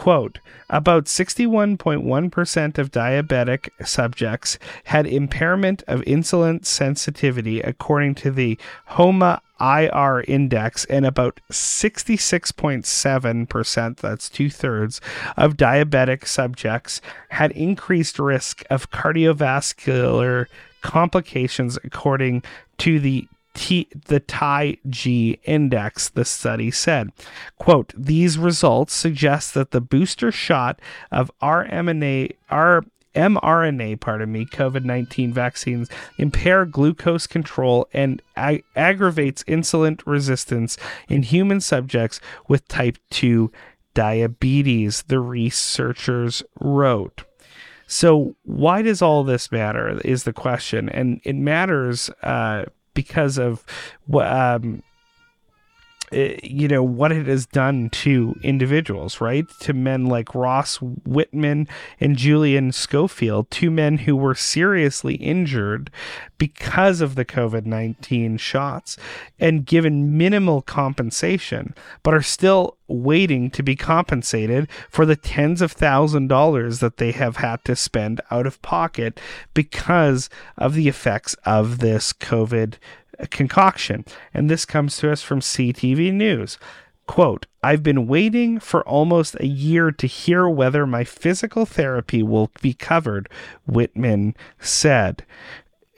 Quote, 0.00 0.40
about 0.70 1.04
61.1% 1.04 2.78
of 2.78 2.90
diabetic 2.90 3.68
subjects 3.86 4.58
had 4.84 5.06
impairment 5.06 5.82
of 5.86 6.00
insulin 6.06 6.64
sensitivity, 6.64 7.60
according 7.60 8.14
to 8.14 8.30
the 8.30 8.58
HOMA 8.86 9.42
IR 9.60 10.24
index, 10.26 10.86
and 10.86 11.04
about 11.04 11.38
66.7%, 11.50 13.96
that's 13.98 14.30
two 14.30 14.48
thirds, 14.48 15.02
of 15.36 15.58
diabetic 15.58 16.26
subjects 16.26 17.02
had 17.28 17.52
increased 17.52 18.18
risk 18.18 18.62
of 18.70 18.90
cardiovascular 18.90 20.46
complications, 20.80 21.78
according 21.84 22.42
to 22.78 22.98
the 23.00 23.28
T, 23.54 23.88
the 24.06 24.20
TIG 24.20 25.40
index, 25.44 26.08
the 26.08 26.24
study 26.24 26.70
said. 26.70 27.10
Quote, 27.58 27.92
these 27.96 28.38
results 28.38 28.94
suggest 28.94 29.54
that 29.54 29.70
the 29.70 29.80
booster 29.80 30.30
shot 30.30 30.80
of 31.10 31.30
RMNA, 31.42 32.36
R, 32.48 32.84
mRNA, 33.14 34.00
pardon 34.00 34.30
me, 34.30 34.46
COVID 34.46 34.84
19 34.84 35.32
vaccines 35.32 35.88
impair 36.16 36.64
glucose 36.64 37.26
control 37.26 37.88
and 37.92 38.22
ag- 38.36 38.64
aggravates 38.76 39.42
insulin 39.44 40.00
resistance 40.06 40.76
in 41.08 41.24
human 41.24 41.60
subjects 41.60 42.20
with 42.46 42.68
type 42.68 42.98
2 43.10 43.50
diabetes, 43.94 45.02
the 45.02 45.20
researchers 45.20 46.42
wrote. 46.60 47.24
So, 47.86 48.36
why 48.44 48.82
does 48.82 49.02
all 49.02 49.24
this 49.24 49.50
matter? 49.50 50.00
Is 50.04 50.22
the 50.22 50.32
question. 50.32 50.88
And 50.88 51.20
it 51.24 51.34
matters 51.34 52.08
uh, 52.22 52.66
because 52.94 53.38
of 53.38 53.64
um, 54.12 54.22
uh, 54.22 54.58
Eh, 56.12 56.36
you 56.42 56.66
know 56.66 56.82
what 56.82 57.12
it 57.12 57.26
has 57.26 57.46
done 57.46 57.88
to 57.90 58.34
individuals, 58.42 59.20
right? 59.20 59.48
To 59.60 59.72
men 59.72 60.06
like 60.06 60.34
Ross 60.34 60.80
Wightman 60.80 61.68
and 62.00 62.16
Julian 62.16 62.72
Schofield, 62.72 63.50
two 63.50 63.70
men 63.70 63.98
who 63.98 64.16
were 64.16 64.34
seriously 64.34 65.14
injured 65.14 65.90
because 66.36 67.00
of 67.00 67.14
the 67.14 67.24
COVID 67.24 67.64
19 67.64 68.38
shots 68.38 68.96
and 69.38 69.64
given 69.64 70.16
minimal 70.16 70.62
compensation, 70.62 71.74
but 72.02 72.14
are 72.14 72.22
still 72.22 72.76
waiting 72.88 73.48
to 73.50 73.62
be 73.62 73.76
compensated 73.76 74.68
for 74.88 75.06
the 75.06 75.14
tens 75.14 75.62
of 75.62 75.70
thousand 75.70 76.26
dollars 76.26 76.80
that 76.80 76.96
they 76.96 77.12
have 77.12 77.36
had 77.36 77.64
to 77.64 77.76
spend 77.76 78.20
out 78.32 78.46
of 78.48 78.60
pocket 78.62 79.20
because 79.54 80.28
of 80.58 80.74
the 80.74 80.88
effects 80.88 81.34
of 81.44 81.78
this 81.78 82.12
COVID 82.12 82.74
concoction. 83.28 84.04
And 84.32 84.48
this 84.48 84.64
comes 84.64 84.96
to 84.98 85.10
us 85.10 85.22
from 85.22 85.40
CTV 85.40 86.12
News. 86.12 86.58
Quote, 87.06 87.46
I've 87.62 87.82
been 87.82 88.06
waiting 88.06 88.60
for 88.60 88.86
almost 88.86 89.34
a 89.40 89.46
year 89.46 89.90
to 89.90 90.06
hear 90.06 90.48
whether 90.48 90.86
my 90.86 91.02
physical 91.02 91.66
therapy 91.66 92.22
will 92.22 92.52
be 92.62 92.72
covered, 92.72 93.28
Wightman 93.66 94.36
said. 94.60 95.24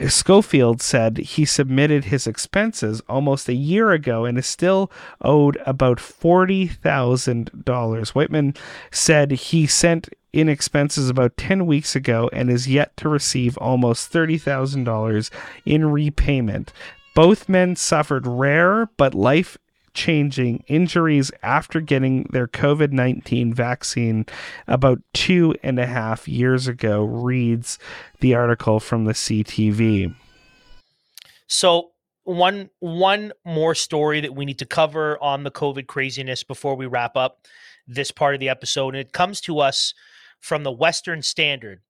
Schofield 0.09 0.81
said 0.81 1.19
he 1.19 1.45
submitted 1.45 2.07
his 2.07 2.27
expenses 2.27 3.03
almost 3.09 3.49
a 3.49 3.55
year 3.55 3.93
ago 3.93 4.25
and 4.25 4.37
is 4.39 4.47
still 4.47 4.91
owed 5.21 5.59
about 5.67 5.99
$40,000. 5.99 8.15
Wightman 8.15 8.55
said 8.91 9.31
he 9.33 9.67
sent 9.67 10.09
in 10.33 10.49
expenses 10.49 11.11
about 11.11 11.37
10 11.37 11.67
weeks 11.67 11.95
ago 11.95 12.31
and 12.33 12.51
is 12.51 12.67
yet 12.67 12.97
to 12.97 13.09
receive 13.09 13.57
almost 13.59 14.13
$30,000 14.13 15.31
in 15.67 15.91
repayment. 15.91 16.73
Both 17.15 17.49
men 17.49 17.77
suffered 17.77 18.27
rare 18.27 18.87
but 18.97 19.15
life 19.15 19.59
changing 19.95 20.65
injuries 20.67 21.31
after 21.43 21.81
getting 21.81 22.25
their 22.31 22.49
COVID 22.49 22.93
19 22.93 23.53
vaccine 23.53 24.27
about 24.67 25.01
two 25.13 25.55
and 25.63 25.79
a 25.79 25.87
half 25.87 26.27
years 26.27 26.67
ago, 26.67 27.05
reads 27.05 27.79
the 28.21 28.35
article 28.35 28.81
from 28.81 29.05
the 29.05 29.13
CTV. 29.13 30.15
So, 31.47 31.91
one 32.25 32.71
one 32.79 33.33
more 33.45 33.75
story 33.75 34.21
that 34.21 34.35
we 34.35 34.45
need 34.45 34.59
to 34.61 34.67
cover 34.67 35.19
on 35.23 35.45
the 35.45 35.51
COVID 35.51 35.87
craziness 35.87 36.45
before 36.45 36.77
we 36.77 36.87
wrap 36.87 37.17
up 37.17 37.47
this 37.87 38.11
part 38.11 38.35
of 38.35 38.41
the 38.41 38.49
episode, 38.49 38.95
and 38.95 39.01
it 39.01 39.13
comes 39.13 39.41
to 39.43 39.59
us 39.59 39.93
from 40.41 40.63
the 40.63 40.73
Western 40.73 41.23
Standard. 41.23 41.81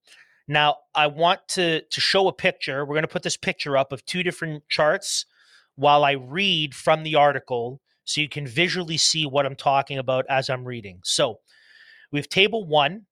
Now, 0.53 0.76
I 0.94 1.07
want 1.07 1.40
to 1.48 1.80
to 1.80 2.00
show 2.00 2.28
a 2.28 2.32
picture. 2.32 2.84
We're 2.84 2.94
going 2.94 3.05
to 3.05 3.09
put 3.09 3.22
this 3.22 3.38
picture 3.38 3.78
up 3.78 3.90
of 3.90 4.05
two 4.05 4.22
different 4.22 4.68
charts 4.68 5.24
while 5.76 6.05
I 6.05 6.12
read 6.12 6.74
from 6.74 7.05
the 7.05 7.14
article 7.14 7.80
so 8.05 8.20
you 8.20 8.28
can 8.28 8.46
visually 8.46 8.98
see 8.98 9.24
what 9.24 9.46
I'm 9.46 9.57
talking 9.57 9.96
about 9.96 10.26
as 10.28 10.50
I'm 10.50 10.66
reading. 10.66 11.00
So, 11.05 11.38
we 12.12 12.18
have 12.18 12.28
table 12.28 12.66
1. 12.66 13.07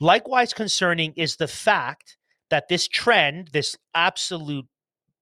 Likewise, 0.00 0.52
concerning 0.52 1.12
is 1.16 1.36
the 1.36 1.48
fact 1.48 2.16
that 2.50 2.68
this 2.68 2.86
trend, 2.86 3.48
this 3.52 3.76
absolute 3.94 4.66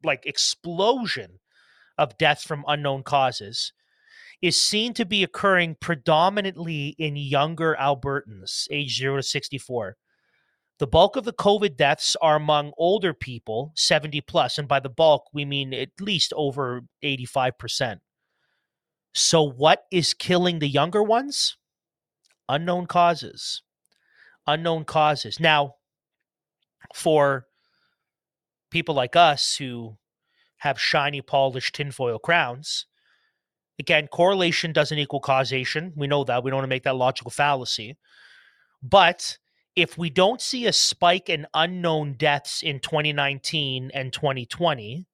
like 0.02 0.26
explosion 0.26 1.38
of 1.96 2.18
deaths 2.18 2.44
from 2.44 2.64
unknown 2.66 3.02
causes, 3.02 3.72
is 4.42 4.60
seen 4.60 4.92
to 4.92 5.06
be 5.06 5.22
occurring 5.22 5.76
predominantly 5.80 6.88
in 6.98 7.16
younger 7.16 7.76
Albertans, 7.80 8.66
age 8.70 8.98
0 8.98 9.16
to 9.16 9.22
64. 9.22 9.96
The 10.78 10.86
bulk 10.88 11.16
of 11.16 11.24
the 11.24 11.32
COVID 11.32 11.76
deaths 11.76 12.16
are 12.20 12.36
among 12.36 12.72
older 12.76 13.14
people, 13.14 13.72
70 13.76 14.20
plus, 14.22 14.58
and 14.58 14.66
by 14.66 14.80
the 14.80 14.88
bulk, 14.88 15.28
we 15.32 15.44
mean 15.44 15.72
at 15.72 15.90
least 16.00 16.32
over 16.36 16.82
85%. 17.02 18.00
So, 19.12 19.42
what 19.42 19.84
is 19.92 20.14
killing 20.14 20.58
the 20.58 20.68
younger 20.68 21.02
ones? 21.02 21.56
Unknown 22.48 22.86
causes. 22.86 23.62
Unknown 24.48 24.84
causes. 24.84 25.38
Now, 25.38 25.76
for 26.92 27.46
people 28.70 28.96
like 28.96 29.14
us 29.14 29.56
who 29.56 29.96
have 30.58 30.80
shiny, 30.80 31.22
polished 31.22 31.76
tinfoil 31.76 32.18
crowns, 32.18 32.86
again, 33.78 34.08
correlation 34.08 34.72
doesn't 34.72 34.98
equal 34.98 35.20
causation. 35.20 35.92
We 35.94 36.08
know 36.08 36.24
that. 36.24 36.42
We 36.42 36.50
don't 36.50 36.58
want 36.58 36.64
to 36.64 36.74
make 36.74 36.82
that 36.82 36.96
logical 36.96 37.30
fallacy. 37.30 37.96
But 38.82 39.38
if 39.76 39.98
we 39.98 40.10
don't 40.10 40.40
see 40.40 40.66
a 40.66 40.72
spike 40.72 41.28
in 41.28 41.46
unknown 41.54 42.14
deaths 42.14 42.62
in 42.62 42.80
2019 42.80 43.90
and 43.92 44.12
2020, 44.12 45.06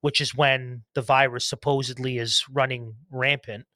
which 0.00 0.20
is 0.20 0.34
when 0.34 0.82
the 0.94 1.02
virus 1.02 1.48
supposedly 1.48 2.18
is 2.18 2.44
running 2.50 2.94
rampant, 3.10 3.66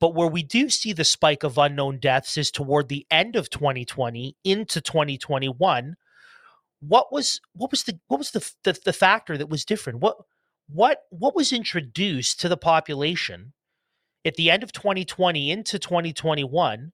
but 0.00 0.14
where 0.14 0.28
we 0.28 0.42
do 0.42 0.68
see 0.68 0.92
the 0.92 1.04
spike 1.04 1.42
of 1.42 1.58
unknown 1.58 1.98
deaths 1.98 2.36
is 2.36 2.50
toward 2.50 2.88
the 2.88 3.06
end 3.10 3.36
of 3.36 3.50
2020 3.50 4.36
into 4.42 4.80
2021. 4.80 5.96
What 6.80 7.12
was 7.12 7.40
what 7.52 7.70
was 7.70 7.84
the 7.84 8.00
what 8.08 8.18
was 8.18 8.32
the, 8.32 8.52
the 8.64 8.76
the 8.84 8.92
factor 8.92 9.38
that 9.38 9.48
was 9.48 9.64
different? 9.64 10.00
What 10.00 10.16
what 10.68 11.02
what 11.10 11.36
was 11.36 11.52
introduced 11.52 12.40
to 12.40 12.48
the 12.48 12.56
population 12.56 13.52
at 14.24 14.34
the 14.34 14.50
end 14.50 14.64
of 14.64 14.72
2020 14.72 15.50
into 15.50 15.78
2021 15.78 16.92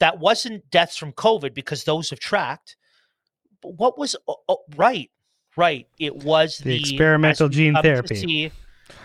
that 0.00 0.18
wasn't 0.18 0.68
deaths 0.70 0.96
from 0.96 1.12
COVID 1.12 1.54
because 1.54 1.84
those 1.84 2.10
have 2.10 2.20
tracked. 2.20 2.76
But 3.62 3.74
what 3.78 3.98
was 3.98 4.16
oh, 4.28 4.58
right? 4.76 5.10
Right. 5.56 5.88
It 5.98 6.16
was 6.16 6.58
the, 6.58 6.64
the 6.64 6.80
experimental 6.80 7.48
gene 7.48 7.74
therapy. 7.80 8.14
See, 8.14 8.52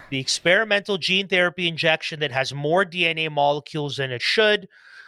the 0.09 0.19
experimental 0.19 0.97
gene 0.97 1.27
therapy 1.27 1.67
injection 1.67 2.19
that 2.19 2.31
has 2.31 2.53
more 2.53 2.83
DNA 2.85 3.31
molecules 3.31 3.95
than 3.97 4.11
it 4.11 4.21
should, 4.21 4.67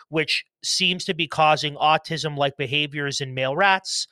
which 0.10 0.46
seems 0.64 1.04
to 1.06 1.14
be 1.14 1.28
causing 1.28 1.76
autism 1.76 2.38
like 2.38 2.56
behaviors 2.56 3.20
in 3.20 3.34
male 3.34 3.56
rats 3.56 4.08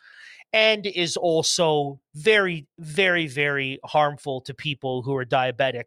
and 0.53 0.85
is 0.85 1.15
also 1.15 1.99
very, 2.13 2.67
very, 2.77 3.27
very 3.27 3.79
harmful 3.85 4.41
to 4.41 4.53
people 4.53 5.01
who 5.01 5.15
are 5.15 5.25
diabetic 5.25 5.85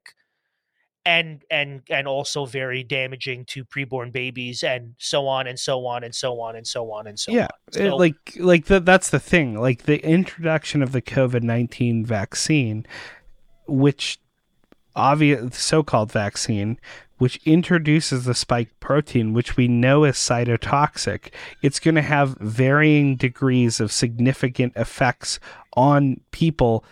and 1.07 1.42
and 1.50 1.82
and 1.90 2.09
also 2.09 2.46
very 2.46 2.82
damaging 2.82 3.44
to 3.44 3.64
preborn 3.64 4.11
babies 4.11 4.62
and 4.62 4.94
so 4.98 5.26
on 5.26 5.46
and 5.46 5.59
so 5.59 5.86
on 5.86 6.02
and 6.02 6.14
so 6.14 6.40
on 6.40 6.57
and 6.57 6.66
so 6.66 6.90
on 6.90 7.07
and 7.07 7.18
so 7.18 7.30
yeah, 7.32 7.48
on. 7.76 7.82
Yeah, 7.84 7.92
like 7.92 8.36
like 8.38 8.64
the, 8.66 8.80
that's 8.80 9.11
the 9.11 9.20
thing. 9.20 9.61
Like 9.61 9.82
the 9.82 10.05
introduction 10.05 10.82
of 10.82 10.92
the 10.92 11.02
COVID 11.02 11.42
nineteen 11.42 12.07
vaccine, 12.07 12.86
which 13.66 14.18
obvious 14.96 15.59
so-called 15.59 16.12
vaccine, 16.12 16.78
which 17.18 17.38
introduces 17.44 18.24
the 18.24 18.34
spike 18.34 18.70
protein, 18.80 19.32
which 19.32 19.57
we 19.57 19.68
know 19.68 20.05
is 20.05 20.16
cytotoxic. 20.16 21.32
It's 21.62 21.80
going 21.80 21.96
to 21.96 22.02
have 22.02 22.36
varying 22.38 23.16
degrees 23.16 23.80
of 23.80 23.92
significant 23.92 24.72
effects 24.76 25.40
on 25.76 26.20
people 26.30 26.84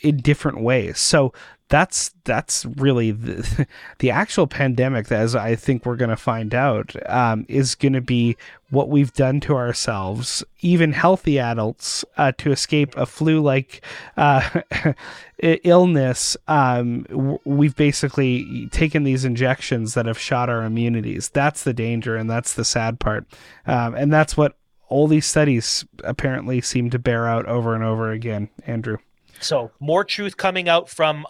in 0.00 0.16
different 0.16 0.62
ways. 0.62 0.98
So 0.98 1.32
that's 1.68 2.12
that's 2.24 2.64
really 2.76 3.10
the, 3.10 3.66
the 3.98 4.10
actual 4.10 4.46
pandemic 4.46 5.10
as 5.12 5.34
i 5.34 5.54
think 5.54 5.84
we're 5.84 5.96
going 5.96 6.08
to 6.10 6.16
find 6.16 6.54
out 6.54 6.94
um, 7.10 7.44
is 7.48 7.74
going 7.74 7.92
to 7.92 8.00
be 8.00 8.36
what 8.70 8.88
we've 8.88 9.12
done 9.14 9.40
to 9.40 9.54
ourselves 9.54 10.44
even 10.60 10.92
healthy 10.92 11.38
adults 11.38 12.04
uh, 12.16 12.32
to 12.38 12.50
escape 12.50 12.96
a 12.96 13.06
flu 13.06 13.40
like 13.40 13.82
uh, 14.16 14.60
illness. 15.38 16.36
Um, 16.46 17.06
we've 17.44 17.76
basically 17.76 18.68
taken 18.68 19.04
these 19.04 19.24
injections 19.24 19.94
that 19.94 20.06
have 20.06 20.18
shot 20.18 20.50
our 20.50 20.64
immunities. 20.64 21.28
That's 21.28 21.64
the 21.64 21.72
danger 21.72 22.16
and 22.16 22.28
that's 22.28 22.54
the 22.54 22.64
sad 22.64 22.98
part. 22.98 23.26
Um, 23.66 23.94
and 23.94 24.12
that's 24.12 24.36
what 24.36 24.56
all 24.88 25.06
these 25.06 25.26
studies 25.26 25.84
apparently 26.04 26.60
seem 26.60 26.90
to 26.90 26.98
bear 26.98 27.26
out 27.26 27.46
over 27.46 27.74
and 27.74 27.84
over 27.84 28.10
again 28.10 28.48
andrew. 28.66 28.96
So 29.40 29.70
more 29.78 30.04
truth 30.04 30.36
coming 30.36 30.68
out 30.68 30.88
from 30.88 31.26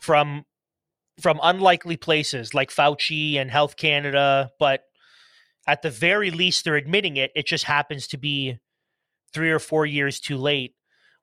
from 0.00 0.44
from 1.20 1.40
unlikely 1.42 1.96
places 1.96 2.54
like 2.54 2.70
Fauci 2.70 3.36
and 3.36 3.50
Health 3.50 3.76
Canada, 3.76 4.50
but 4.58 4.82
at 5.66 5.82
the 5.82 5.90
very 5.90 6.30
least 6.30 6.64
they're 6.64 6.76
admitting 6.76 7.16
it. 7.16 7.32
It 7.34 7.46
just 7.46 7.64
happens 7.64 8.06
to 8.08 8.18
be 8.18 8.58
three 9.32 9.50
or 9.50 9.58
four 9.58 9.84
years 9.84 10.20
too 10.20 10.36
late 10.36 10.74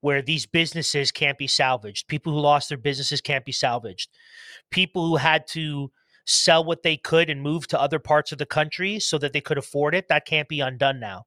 where 0.02 0.22
these 0.22 0.46
businesses 0.46 1.12
can't 1.12 1.38
be 1.38 1.48
salvaged. 1.48 2.08
People 2.08 2.34
who 2.34 2.40
lost 2.40 2.70
their 2.70 2.78
businesses 2.78 3.22
can't 3.22 3.46
be 3.46 3.52
salvaged. 3.52 4.10
People 4.70 5.08
who 5.08 5.16
had 5.16 5.48
to 5.48 5.92
sell 6.28 6.64
what 6.64 6.84
they 6.84 6.98
could 6.98 7.30
and 7.30 7.42
move 7.42 7.68
to 7.68 7.80
other 7.82 8.00
parts 8.00 8.32
of 8.32 8.38
the 8.38 8.46
country 8.46 9.00
so 9.00 9.18
that 9.18 9.34
they 9.34 9.42
could 9.42 9.58
afford 9.58 9.96
it, 9.96 10.08
that 10.08 10.26
can't 10.26 10.50
be 10.50 10.60
undone 10.60 11.00
now. 11.00 11.26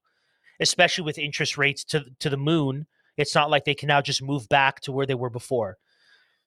Especially 0.61 1.05
with 1.05 1.19
interest 1.19 1.57
rates 1.57 1.85
to 1.85 2.05
to 2.21 2.31
the 2.31 2.37
moon, 2.37 2.87
it's 3.17 3.35
not 3.35 3.51
like 3.51 3.65
they 3.65 3.75
can 3.75 3.89
now 3.89 4.01
just 4.01 4.23
move 4.23 4.49
back 4.49 4.81
to 4.81 4.93
where 4.93 5.07
they 5.07 5.15
were 5.15 5.31
before. 5.31 5.77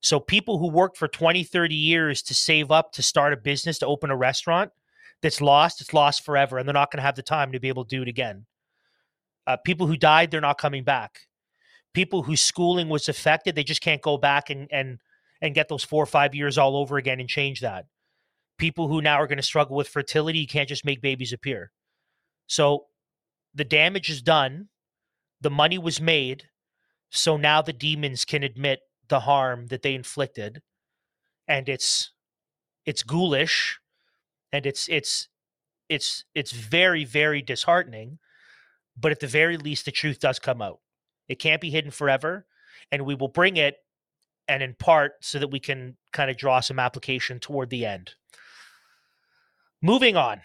So 0.02 0.20
people 0.20 0.58
who 0.58 0.70
worked 0.70 0.98
for 0.98 1.08
20, 1.08 1.44
30 1.44 1.76
years 1.76 2.22
to 2.24 2.34
save 2.34 2.72
up 2.72 2.92
to 2.94 3.04
start 3.04 3.34
a 3.34 3.38
business, 3.38 3.80
to 3.80 3.88
open 3.88 4.10
a 4.10 4.18
restaurant, 4.18 4.72
that's 5.22 5.42
lost, 5.42 5.82
it's 5.82 5.94
lost 5.94 6.26
forever, 6.26 6.58
and 6.58 6.68
they're 6.68 6.74
not 6.74 6.92
going 6.92 6.98
to 6.98 7.04
have 7.04 7.16
the 7.16 7.22
time 7.22 7.52
to 7.52 7.60
be 7.60 7.68
able 7.68 7.86
to 7.86 7.96
do 7.96 8.02
it 8.02 8.08
again. 8.08 8.46
Uh, 9.46 9.58
people 9.58 9.88
who 9.88 9.98
died, 9.98 10.32
they're 10.32 10.42
not 10.42 10.58
coming 10.58 10.84
back. 10.84 11.20
People 11.94 12.24
whose 12.24 12.42
schooling 12.42 12.90
was 12.90 13.08
affected, 13.08 13.54
they 13.54 13.64
just 13.64 13.82
can't 13.82 14.02
go 14.02 14.18
back 14.18 14.50
and 14.50 14.68
and 14.72 15.00
and 15.42 15.56
get 15.56 15.68
those 15.68 15.84
four 15.84 16.02
or 16.02 16.08
five 16.08 16.36
years 16.36 16.58
all 16.58 16.78
over 16.78 16.98
again 16.98 17.20
and 17.20 17.28
change 17.28 17.62
that. 17.62 17.86
People 18.58 18.88
who 18.88 19.02
now 19.02 19.20
are 19.20 19.28
going 19.28 19.38
to 19.38 19.44
struggle 19.44 19.76
with 19.76 19.88
fertility, 19.88 20.40
you 20.40 20.48
can't 20.48 20.70
just 20.70 20.86
make 20.86 21.02
babies 21.02 21.34
appear. 21.34 21.72
So 22.48 22.86
the 23.54 23.64
damage 23.64 24.10
is 24.10 24.22
done, 24.22 24.70
the 25.42 25.50
money 25.50 25.78
was 25.78 26.00
made, 26.00 26.46
so 27.10 27.38
now 27.38 27.62
the 27.62 27.74
demons 27.74 28.24
can 28.24 28.44
admit 28.44 28.80
the 29.12 29.20
harm 29.20 29.68
that 29.68 29.84
they 29.84 29.94
inflicted 29.94 30.62
and 31.48 31.68
it's 31.68 32.14
it's 32.86 33.04
ghoulish 33.04 33.80
and 34.54 34.66
it's 34.66 34.88
it's 34.88 35.28
it's 35.90 36.24
it's 36.34 36.54
very 36.54 37.04
very 37.04 37.42
disheartening 37.42 38.18
but 38.98 39.12
at 39.12 39.20
the 39.20 39.28
very 39.28 39.58
least 39.58 39.86
the 39.86 39.92
truth 39.92 40.20
does 40.20 40.40
come 40.40 40.62
out. 40.62 40.80
It 41.28 41.40
can't 41.40 41.62
be 41.62 41.70
hidden 41.70 41.92
forever 41.92 42.46
and 42.92 43.06
we 43.06 43.16
will 43.16 43.28
bring 43.28 43.58
it 43.58 43.76
and 44.48 44.64
in 44.64 44.76
part 44.76 45.14
so 45.22 45.40
that 45.40 45.52
we 45.52 45.60
can 45.60 45.98
kind 46.14 46.32
of 46.32 46.38
draw 46.38 46.62
some 46.62 46.80
application 46.80 47.40
toward 47.40 47.70
the 47.70 47.86
end. 47.86 48.16
Moving 49.82 50.16
on. 50.16 50.42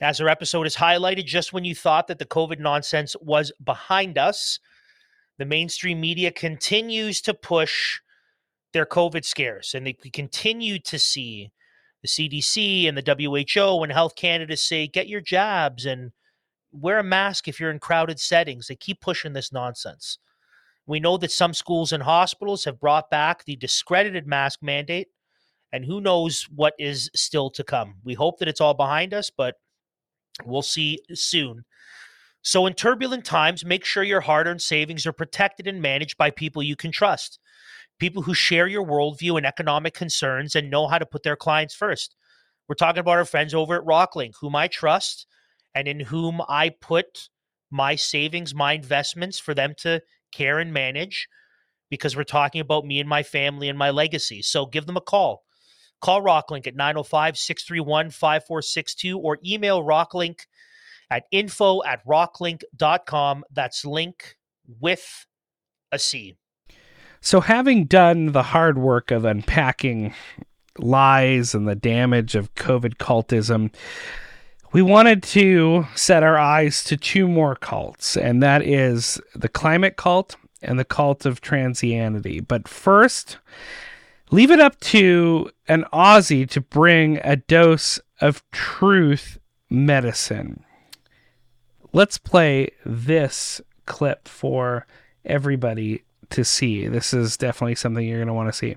As 0.00 0.20
our 0.20 0.28
episode 0.28 0.68
is 0.68 0.76
highlighted 0.76 1.24
just 1.24 1.52
when 1.52 1.64
you 1.64 1.74
thought 1.74 2.06
that 2.06 2.20
the 2.20 2.24
covid 2.24 2.60
nonsense 2.60 3.16
was 3.20 3.50
behind 3.64 4.16
us 4.16 4.60
the 5.38 5.44
mainstream 5.44 6.00
media 6.00 6.30
continues 6.30 7.20
to 7.22 7.34
push 7.34 8.00
their 8.72 8.86
COVID 8.86 9.24
scares, 9.24 9.74
and 9.74 9.86
they 9.86 9.92
continue 9.92 10.78
to 10.80 10.98
see 10.98 11.50
the 12.02 12.08
CDC 12.08 12.88
and 12.88 12.96
the 12.96 13.32
WHO 13.54 13.82
and 13.82 13.92
Health 13.92 14.14
Canada 14.14 14.56
say, 14.56 14.86
get 14.86 15.08
your 15.08 15.20
jabs 15.20 15.86
and 15.86 16.12
wear 16.70 16.98
a 16.98 17.04
mask 17.04 17.48
if 17.48 17.58
you're 17.58 17.70
in 17.70 17.78
crowded 17.78 18.20
settings. 18.20 18.66
They 18.66 18.76
keep 18.76 19.00
pushing 19.00 19.32
this 19.32 19.52
nonsense. 19.52 20.18
We 20.86 21.00
know 21.00 21.16
that 21.18 21.32
some 21.32 21.54
schools 21.54 21.92
and 21.92 22.02
hospitals 22.02 22.64
have 22.64 22.80
brought 22.80 23.10
back 23.10 23.44
the 23.44 23.56
discredited 23.56 24.26
mask 24.26 24.60
mandate, 24.62 25.08
and 25.72 25.84
who 25.84 26.00
knows 26.00 26.46
what 26.54 26.74
is 26.78 27.10
still 27.14 27.50
to 27.50 27.64
come. 27.64 27.96
We 28.04 28.14
hope 28.14 28.38
that 28.38 28.48
it's 28.48 28.60
all 28.60 28.74
behind 28.74 29.12
us, 29.12 29.30
but 29.30 29.56
we'll 30.44 30.62
see 30.62 31.00
soon. 31.14 31.64
So, 32.42 32.66
in 32.66 32.74
turbulent 32.74 33.24
times, 33.24 33.64
make 33.64 33.84
sure 33.84 34.02
your 34.02 34.20
hard 34.20 34.46
earned 34.46 34.62
savings 34.62 35.06
are 35.06 35.12
protected 35.12 35.66
and 35.66 35.82
managed 35.82 36.16
by 36.16 36.30
people 36.30 36.62
you 36.62 36.76
can 36.76 36.92
trust, 36.92 37.38
people 37.98 38.22
who 38.22 38.34
share 38.34 38.66
your 38.66 38.86
worldview 38.86 39.36
and 39.36 39.46
economic 39.46 39.94
concerns 39.94 40.54
and 40.54 40.70
know 40.70 40.86
how 40.86 40.98
to 40.98 41.06
put 41.06 41.24
their 41.24 41.36
clients 41.36 41.74
first. 41.74 42.14
We're 42.68 42.76
talking 42.76 43.00
about 43.00 43.18
our 43.18 43.24
friends 43.24 43.54
over 43.54 43.76
at 43.76 43.84
Rocklinc, 43.84 44.34
whom 44.40 44.54
I 44.54 44.68
trust 44.68 45.26
and 45.74 45.88
in 45.88 46.00
whom 46.00 46.40
I 46.48 46.70
put 46.70 47.28
my 47.70 47.96
savings, 47.96 48.54
my 48.54 48.74
investments 48.74 49.38
for 49.38 49.54
them 49.54 49.74
to 49.78 50.00
care 50.32 50.58
and 50.58 50.72
manage 50.72 51.28
because 51.90 52.16
we're 52.16 52.24
talking 52.24 52.60
about 52.60 52.84
me 52.84 53.00
and 53.00 53.08
my 53.08 53.22
family 53.22 53.68
and 53.68 53.78
my 53.78 53.90
legacy. 53.90 54.42
So, 54.42 54.64
give 54.64 54.86
them 54.86 54.96
a 54.96 55.02
call. 55.02 55.42
Call 56.00 56.22
Rocklinc 56.22 56.66
at 56.68 56.76
905 56.76 57.36
631 57.36 58.10
5462 58.10 59.18
or 59.18 59.38
email 59.44 59.82
Rocklinc 59.82 60.40
at 61.10 61.24
info 61.30 61.82
at 61.84 62.04
rocklinc.com. 62.06 63.44
That's 63.50 63.84
link 63.84 64.36
with 64.80 65.26
a 65.92 65.98
C. 65.98 66.36
So, 67.20 67.40
having 67.40 67.86
done 67.86 68.32
the 68.32 68.44
hard 68.44 68.78
work 68.78 69.10
of 69.10 69.24
unpacking 69.24 70.14
lies 70.78 71.54
and 71.54 71.66
the 71.66 71.74
damage 71.74 72.34
of 72.34 72.54
COVID 72.54 72.96
cultism, 72.96 73.74
we 74.72 74.82
wanted 74.82 75.22
to 75.24 75.86
set 75.94 76.22
our 76.22 76.38
eyes 76.38 76.84
to 76.84 76.96
two 76.96 77.26
more 77.26 77.56
cults, 77.56 78.16
and 78.16 78.42
that 78.42 78.62
is 78.62 79.20
the 79.34 79.48
climate 79.48 79.96
cult 79.96 80.36
and 80.62 80.78
the 80.78 80.84
cult 80.84 81.26
of 81.26 81.40
transianity. 81.40 82.46
But 82.46 82.68
first, 82.68 83.38
leave 84.30 84.50
it 84.50 84.60
up 84.60 84.78
to 84.80 85.50
an 85.66 85.84
Aussie 85.92 86.48
to 86.50 86.60
bring 86.60 87.18
a 87.24 87.36
dose 87.36 87.98
of 88.20 88.48
truth 88.50 89.38
medicine 89.70 90.64
let's 91.92 92.18
play 92.18 92.70
this 92.84 93.60
clip 93.86 94.28
for 94.28 94.86
everybody 95.24 96.02
to 96.30 96.44
see. 96.44 96.86
This 96.86 97.14
is 97.14 97.36
definitely 97.36 97.74
something 97.74 98.06
you're 98.06 98.18
going 98.18 98.28
to 98.28 98.34
want 98.34 98.48
to 98.48 98.58
see. 98.58 98.76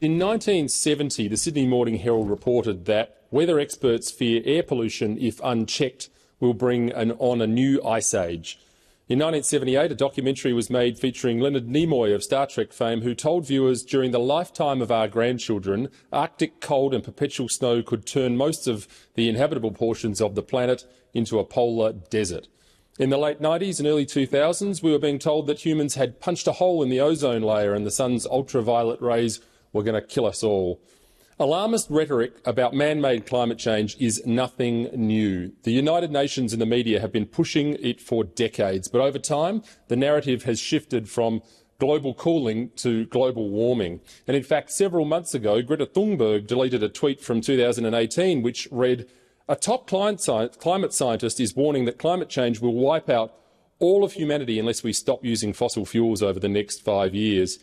In 0.00 0.18
1970, 0.18 1.28
the 1.28 1.36
Sydney 1.36 1.66
Morning 1.66 1.96
Herald 1.96 2.28
reported 2.28 2.84
that 2.84 3.22
weather 3.30 3.58
experts 3.58 4.10
fear 4.10 4.42
air 4.44 4.62
pollution, 4.62 5.16
if 5.18 5.40
unchecked, 5.42 6.10
will 6.38 6.54
bring 6.54 6.92
an, 6.92 7.12
on 7.12 7.40
a 7.40 7.46
new 7.46 7.82
ice 7.82 8.12
age. 8.12 8.58
In 9.08 9.20
1978, 9.20 9.92
a 9.92 9.94
documentary 9.94 10.52
was 10.52 10.68
made 10.68 10.98
featuring 10.98 11.38
Leonard 11.38 11.68
Nimoy 11.68 12.12
of 12.12 12.24
Star 12.24 12.44
Trek 12.44 12.72
fame, 12.72 13.02
who 13.02 13.14
told 13.14 13.46
viewers 13.46 13.84
during 13.84 14.10
the 14.10 14.18
lifetime 14.18 14.82
of 14.82 14.90
our 14.90 15.06
grandchildren, 15.06 15.88
Arctic 16.12 16.60
cold 16.60 16.92
and 16.92 17.04
perpetual 17.04 17.48
snow 17.48 17.82
could 17.84 18.04
turn 18.04 18.36
most 18.36 18.66
of 18.66 18.88
the 19.14 19.28
inhabitable 19.28 19.70
portions 19.70 20.20
of 20.20 20.34
the 20.34 20.42
planet 20.42 20.84
into 21.16 21.38
a 21.38 21.44
polar 21.44 21.92
desert. 21.92 22.48
In 22.98 23.10
the 23.10 23.18
late 23.18 23.40
90s 23.40 23.78
and 23.78 23.86
early 23.86 24.06
2000s, 24.06 24.82
we 24.82 24.90
were 24.90 24.98
being 24.98 25.18
told 25.18 25.46
that 25.46 25.64
humans 25.64 25.96
had 25.96 26.20
punched 26.20 26.46
a 26.46 26.52
hole 26.52 26.82
in 26.82 26.88
the 26.88 27.00
ozone 27.00 27.42
layer 27.42 27.74
and 27.74 27.84
the 27.84 27.90
sun's 27.90 28.26
ultraviolet 28.26 29.00
rays 29.02 29.40
were 29.72 29.82
going 29.82 30.00
to 30.00 30.06
kill 30.06 30.24
us 30.24 30.42
all. 30.42 30.80
Alarmist 31.38 31.90
rhetoric 31.90 32.32
about 32.46 32.72
man 32.72 32.98
made 32.98 33.26
climate 33.26 33.58
change 33.58 33.94
is 34.00 34.24
nothing 34.24 34.84
new. 34.94 35.52
The 35.64 35.72
United 35.72 36.10
Nations 36.10 36.54
and 36.54 36.62
the 36.62 36.66
media 36.66 36.98
have 36.98 37.12
been 37.12 37.26
pushing 37.26 37.74
it 37.74 38.00
for 38.00 38.24
decades, 38.24 38.88
but 38.88 39.02
over 39.02 39.18
time, 39.18 39.62
the 39.88 39.96
narrative 39.96 40.44
has 40.44 40.58
shifted 40.58 41.10
from 41.10 41.42
global 41.78 42.14
cooling 42.14 42.70
to 42.76 43.04
global 43.06 43.50
warming. 43.50 44.00
And 44.26 44.34
in 44.34 44.42
fact, 44.42 44.70
several 44.70 45.04
months 45.04 45.34
ago, 45.34 45.60
Greta 45.60 45.84
Thunberg 45.84 46.46
deleted 46.46 46.82
a 46.82 46.88
tweet 46.88 47.20
from 47.20 47.42
2018 47.42 48.42
which 48.42 48.66
read, 48.70 49.06
A 49.48 49.56
top 49.56 49.86
climate 49.86 50.92
scientist 50.92 51.40
is 51.40 51.54
warning 51.54 51.84
that 51.84 51.98
climate 51.98 52.28
change 52.28 52.60
will 52.60 52.74
wipe 52.74 53.08
out 53.08 53.34
all 53.78 54.04
of 54.04 54.14
humanity 54.14 54.58
unless 54.58 54.82
we 54.82 54.92
stop 54.92 55.24
using 55.24 55.52
fossil 55.52 55.84
fuels 55.84 56.22
over 56.22 56.40
the 56.40 56.48
next 56.48 56.82
five 56.82 57.14
years 57.14 57.58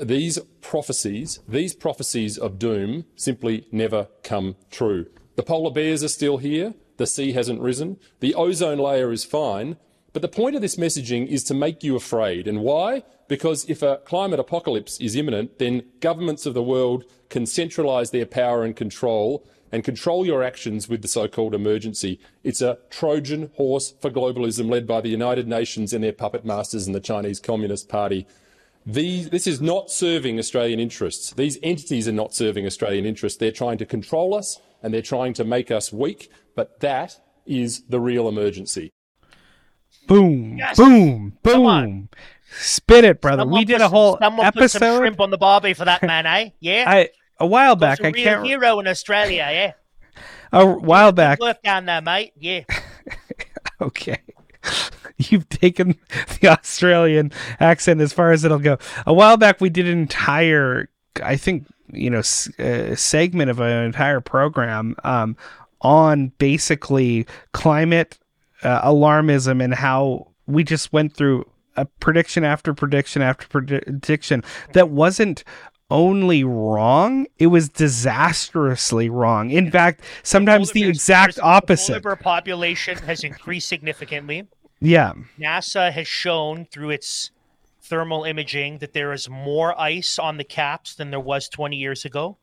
these 0.00 0.38
prophecies, 0.60 1.40
these 1.48 1.74
prophecies 1.74 2.38
of 2.38 2.58
doom 2.58 3.04
simply 3.16 3.66
never 3.72 4.08
come 4.22 4.56
true. 4.70 5.06
The 5.36 5.42
polar 5.42 5.70
bears 5.70 6.04
are 6.04 6.08
still 6.08 6.38
here. 6.38 6.74
The 6.96 7.06
sea 7.06 7.32
hasn't 7.32 7.60
risen. 7.60 7.98
The 8.20 8.34
ozone 8.34 8.78
layer 8.78 9.12
is 9.12 9.24
fine. 9.24 9.76
But 10.12 10.22
the 10.22 10.28
point 10.28 10.54
of 10.54 10.62
this 10.62 10.76
messaging 10.76 11.26
is 11.26 11.42
to 11.44 11.54
make 11.54 11.82
you 11.82 11.96
afraid. 11.96 12.46
And 12.46 12.60
why? 12.60 13.02
Because 13.26 13.68
if 13.68 13.82
a 13.82 14.00
climate 14.04 14.38
apocalypse 14.38 15.00
is 15.00 15.16
imminent, 15.16 15.58
then 15.58 15.82
governments 15.98 16.46
of 16.46 16.54
the 16.54 16.62
world 16.62 17.04
can 17.30 17.44
centralise 17.44 18.12
their 18.12 18.26
power 18.26 18.62
and 18.62 18.76
control 18.76 19.44
and 19.74 19.82
control 19.82 20.24
your 20.24 20.44
actions 20.44 20.88
with 20.88 21.02
the 21.02 21.08
so-called 21.08 21.52
emergency. 21.52 22.20
It's 22.44 22.62
a 22.62 22.78
Trojan 22.90 23.50
horse 23.56 23.92
for 24.00 24.08
globalism 24.08 24.70
led 24.70 24.86
by 24.86 25.00
the 25.00 25.08
United 25.08 25.48
Nations 25.48 25.92
and 25.92 26.04
their 26.04 26.12
puppet 26.12 26.44
masters 26.44 26.86
and 26.86 26.94
the 26.94 27.00
Chinese 27.00 27.40
Communist 27.40 27.88
Party. 27.88 28.24
These, 28.86 29.30
this 29.30 29.48
is 29.48 29.60
not 29.60 29.90
serving 29.90 30.38
Australian 30.38 30.78
interests. 30.78 31.32
These 31.32 31.58
entities 31.64 32.06
are 32.06 32.12
not 32.12 32.32
serving 32.34 32.66
Australian 32.66 33.04
interests. 33.04 33.36
They're 33.36 33.50
trying 33.50 33.78
to 33.78 33.84
control 33.86 34.32
us 34.32 34.60
and 34.80 34.94
they're 34.94 35.02
trying 35.02 35.34
to 35.34 35.44
make 35.44 35.72
us 35.72 35.92
weak, 35.92 36.30
but 36.54 36.78
that 36.78 37.18
is 37.44 37.82
the 37.88 37.98
real 37.98 38.28
emergency. 38.28 38.92
Boom, 40.06 40.56
Yes. 40.56 40.76
boom, 40.76 41.36
Come 41.44 41.62
boom. 41.64 42.08
Spit 42.60 43.02
it, 43.04 43.20
brother. 43.20 43.40
Someone 43.40 43.58
we 43.60 43.64
did 43.64 43.78
put 43.78 43.80
a 43.80 43.84
some- 43.86 43.90
whole 43.92 44.18
someone 44.22 44.52
put 44.52 44.70
some 44.70 44.98
shrimp 44.98 45.20
on 45.20 45.30
the 45.30 45.38
barbie 45.38 45.74
for 45.74 45.84
that 45.86 46.00
man, 46.04 46.26
eh? 46.26 46.50
Yeah. 46.60 46.84
I 46.86 47.08
a 47.40 47.46
while 47.46 47.76
back. 47.76 48.00
a 48.00 48.06
I 48.06 48.10
real 48.10 48.24
can't. 48.24 48.46
hero 48.46 48.78
in 48.80 48.86
Australia, 48.86 49.48
yeah. 49.50 49.72
A 50.52 50.64
while 50.66 51.12
back. 51.12 51.40
Work 51.40 51.62
down 51.62 51.86
there, 51.86 52.02
mate. 52.02 52.32
Yeah. 52.38 52.60
Okay. 53.80 54.18
You've 55.18 55.48
taken 55.48 55.98
the 56.40 56.48
Australian 56.48 57.32
accent 57.60 58.00
as 58.00 58.12
far 58.12 58.32
as 58.32 58.44
it'll 58.44 58.58
go. 58.58 58.78
A 59.06 59.12
while 59.12 59.36
back, 59.36 59.60
we 59.60 59.68
did 59.68 59.86
an 59.88 59.98
entire, 59.98 60.88
I 61.22 61.36
think, 61.36 61.66
you 61.92 62.08
know, 62.08 62.20
s- 62.20 62.48
uh, 62.58 62.94
segment 62.94 63.50
of 63.50 63.60
an 63.60 63.84
entire 63.84 64.20
program 64.20 64.94
um, 65.04 65.36
on 65.82 66.28
basically 66.38 67.26
climate 67.52 68.18
uh, 68.62 68.88
alarmism 68.88 69.62
and 69.62 69.74
how 69.74 70.28
we 70.46 70.64
just 70.64 70.92
went 70.92 71.14
through 71.14 71.44
a 71.76 71.84
prediction 71.84 72.44
after 72.44 72.72
prediction 72.72 73.20
after 73.22 73.46
prediction 73.48 74.42
that 74.72 74.88
wasn't 74.88 75.42
only 75.94 76.42
wrong 76.42 77.24
it 77.38 77.46
was 77.46 77.68
disastrously 77.68 79.08
wrong 79.08 79.50
in 79.50 79.70
fact 79.70 80.00
sometimes 80.24 80.72
the 80.72 80.82
exact 80.82 81.38
opposite. 81.40 81.94
The 81.94 82.00
polar 82.00 82.16
population 82.16 82.98
has 82.98 83.22
increased 83.22 83.68
significantly. 83.68 84.48
yeah 84.80 85.12
NASA 85.38 85.92
has 85.92 86.08
shown 86.08 86.66
through 86.66 86.90
its 86.90 87.30
thermal 87.80 88.24
imaging 88.24 88.78
that 88.78 88.92
there 88.92 89.12
is 89.12 89.28
more 89.28 89.78
ice 89.80 90.18
on 90.18 90.36
the 90.36 90.44
caps 90.44 90.94
than 90.94 91.10
there 91.10 91.20
was 91.20 91.48
20 91.48 91.76
years 91.76 92.04
ago. 92.04 92.38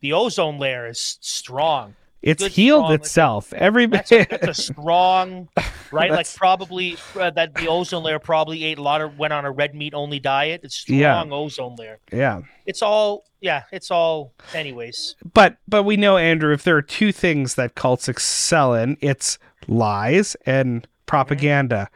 The 0.00 0.12
ozone 0.12 0.58
layer 0.58 0.86
is 0.86 1.18
strong. 1.20 1.96
It's 2.24 2.42
good, 2.42 2.52
healed 2.52 2.84
strong- 2.86 2.94
itself. 2.94 3.52
Every 3.52 3.86
That's 3.86 4.10
a, 4.12 4.24
that's 4.24 4.48
a 4.48 4.54
strong, 4.72 5.48
right? 5.92 6.10
like 6.10 6.34
probably 6.34 6.96
uh, 7.18 7.30
that 7.30 7.54
the 7.54 7.68
ozone 7.68 8.02
layer 8.02 8.18
probably 8.18 8.64
ate 8.64 8.78
a 8.78 8.82
lot 8.82 9.00
of 9.02 9.18
went 9.18 9.32
on 9.32 9.44
a 9.44 9.50
red 9.50 9.74
meat 9.74 9.92
only 9.94 10.18
diet. 10.20 10.62
It's 10.64 10.74
strong 10.76 10.98
Yeah. 10.98 11.22
ozone 11.30 11.76
layer. 11.76 11.98
yeah. 12.10 12.40
It's 12.66 12.80
all 12.82 13.24
yeah. 13.40 13.64
It's 13.72 13.90
all 13.90 14.32
anyways. 14.54 15.16
But 15.34 15.58
but 15.68 15.82
we 15.82 15.96
know 15.98 16.16
Andrew 16.16 16.52
if 16.54 16.62
there 16.62 16.76
are 16.76 16.82
two 16.82 17.12
things 17.12 17.56
that 17.56 17.74
cults 17.74 18.08
excel 18.08 18.72
in, 18.74 18.96
it's 19.02 19.38
lies 19.68 20.34
and 20.46 20.88
propaganda. 21.06 21.90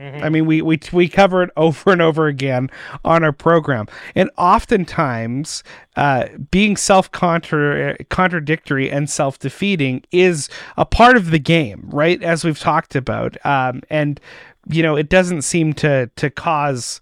Mhm. 0.00 0.22
I 0.22 0.28
mean, 0.28 0.44
we, 0.44 0.60
we 0.60 0.78
we 0.92 1.08
cover 1.08 1.42
it 1.42 1.50
over 1.56 1.90
and 1.90 2.02
over 2.02 2.26
again 2.26 2.70
on 3.04 3.24
our 3.24 3.32
program, 3.32 3.86
and 4.14 4.30
oftentimes, 4.36 5.62
uh, 5.96 6.26
being 6.50 6.76
self 6.76 7.10
contradictory 7.10 8.90
and 8.90 9.08
self 9.08 9.38
defeating 9.38 10.02
is 10.12 10.48
a 10.76 10.84
part 10.84 11.16
of 11.16 11.30
the 11.30 11.38
game, 11.38 11.88
right? 11.90 12.22
As 12.22 12.44
we've 12.44 12.58
talked 12.58 12.94
about, 12.94 13.36
um, 13.46 13.82
and 13.88 14.20
you 14.68 14.82
know, 14.82 14.96
it 14.96 15.08
doesn't 15.08 15.42
seem 15.42 15.72
to 15.74 16.10
to 16.16 16.30
cause 16.30 17.00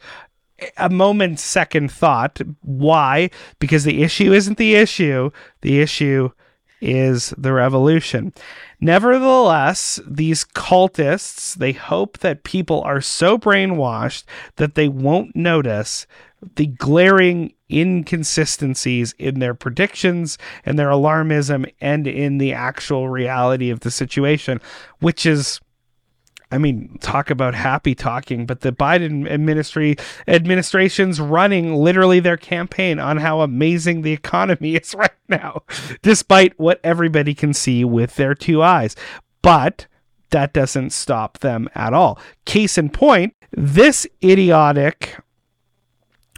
a 0.76 0.88
moment's 0.88 1.42
second 1.42 1.90
thought. 1.90 2.40
Why? 2.62 3.30
Because 3.59 3.84
the 3.84 4.03
issue 4.03 4.32
isn't 4.32 4.57
the 4.59 4.76
issue. 4.76 5.30
The 5.62 5.80
issue 5.80 6.30
is 6.80 7.34
the 7.36 7.53
revolution. 7.53 8.32
Nevertheless, 8.85 9.99
these 10.07 10.45
cultists, 10.45 11.55
they 11.55 11.72
hope 11.72 12.18
that 12.18 12.45
people 12.45 12.82
are 12.82 13.01
so 13.01 13.39
brainwashed 13.39 14.24
that 14.57 14.74
they 14.74 14.89
won't 14.89 15.35
notice 15.35 16.07
the 16.57 16.66
glaring 16.66 17.55
inconsistencies 17.72 19.14
in 19.18 19.39
their 19.39 19.55
predictions 19.55 20.37
and 20.66 20.78
their 20.78 20.91
alarmism 20.91 21.64
and 21.80 22.07
in 22.07 22.37
the 22.37 22.53
actual 22.53 23.09
reality 23.09 23.70
of 23.70 23.80
the 23.80 23.91
situation, 23.91 24.61
which 24.99 25.24
is 25.24 25.62
I 26.55 26.59
mean, 26.59 26.96
talk 27.00 27.30
about 27.30 27.57
happy 27.57 27.96
talking, 27.96 28.46
but 28.46 28.61
the 28.61 28.70
Biden 28.70 29.28
administry 29.28 29.96
administration's 30.28 31.20
running 31.20 31.74
literally 31.74 32.20
their 32.20 32.36
campaign 32.36 33.00
on 33.00 33.16
how 33.16 33.40
amazing 33.40 34.02
the 34.02 34.12
economy 34.12 34.76
is 34.76 34.94
right 34.98 35.11
now, 35.28 35.62
despite 36.02 36.57
what 36.57 36.78
everybody 36.84 37.34
can 37.34 37.52
see 37.52 37.84
with 37.84 38.14
their 38.14 38.36
two 38.36 38.62
eyes. 38.62 38.94
But 39.42 39.88
that 40.30 40.52
doesn't 40.52 40.90
stop 40.90 41.38
them 41.38 41.68
at 41.74 41.92
all. 41.92 42.20
Case 42.44 42.78
in 42.78 42.90
point, 42.90 43.34
this 43.50 44.07
idiotic 44.22 45.16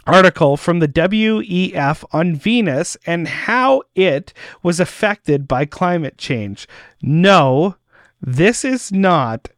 article 0.07 0.57
from 0.57 0.79
the 0.79 0.87
WEF 0.87 2.03
on 2.11 2.35
Venus 2.35 2.97
and 3.05 3.27
how 3.27 3.83
it 3.93 4.33
was 4.63 4.79
affected 4.79 5.47
by 5.47 5.65
climate 5.65 6.17
change. 6.17 6.67
No, 7.03 7.75
this 8.19 8.65
is 8.65 8.91
not 8.91 9.49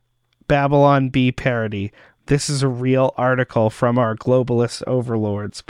Babylon 0.49 1.07
Bee 1.07 1.31
parody. 1.31 1.93
This 2.25 2.49
is 2.49 2.61
a 2.61 2.67
real 2.67 3.13
article 3.15 3.69
from 3.69 3.97
our 3.97 4.17
globalist 4.17 4.83
overlords. 4.85 5.63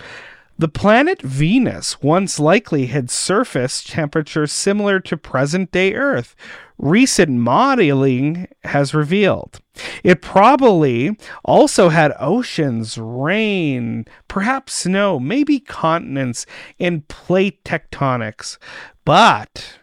The 0.57 0.67
planet 0.67 1.21
Venus 1.21 2.01
once 2.01 2.39
likely 2.39 2.88
had 2.88 3.09
surface 3.09 3.84
temperatures 3.84 4.51
similar 4.51 4.99
to 5.01 5.15
present 5.15 5.71
day 5.71 5.93
Earth. 5.93 6.36
Recent 6.77 7.32
modeling 7.32 8.47
has 8.63 8.93
revealed. 8.93 9.59
It 10.03 10.21
probably 10.21 11.17
also 11.45 11.89
had 11.89 12.13
oceans, 12.19 12.97
rain, 12.97 14.05
perhaps 14.27 14.73
snow, 14.73 15.19
maybe 15.19 15.59
continents, 15.59 16.45
and 16.80 17.07
plate 17.07 17.63
tectonics. 17.63 18.57
But 19.05 19.78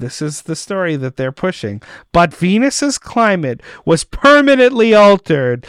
this 0.00 0.20
is 0.22 0.42
the 0.42 0.56
story 0.56 0.96
that 0.96 1.16
they're 1.16 1.32
pushing. 1.32 1.82
But 2.12 2.34
Venus's 2.34 2.98
climate 2.98 3.60
was 3.84 4.04
permanently 4.04 4.94
altered 4.94 5.66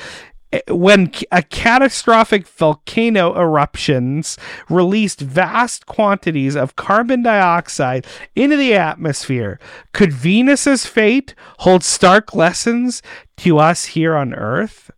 eh, 0.51 0.61
when 0.69 1.11
a 1.31 1.43
catastrophic 1.43 2.47
volcano 2.47 3.39
eruptions 3.39 4.37
released 4.69 5.19
vast 5.21 5.85
quantities 5.85 6.55
of 6.55 6.75
carbon 6.75 7.23
dioxide 7.23 8.05
into 8.35 8.57
the 8.57 8.73
atmosphere. 8.73 9.59
Could 9.93 10.13
Venus's 10.13 10.85
fate 10.85 11.35
hold 11.59 11.83
stark 11.83 12.33
lessons 12.33 13.01
to 13.37 13.57
us 13.57 13.85
here 13.85 14.15
on 14.15 14.33
Earth? 14.33 14.91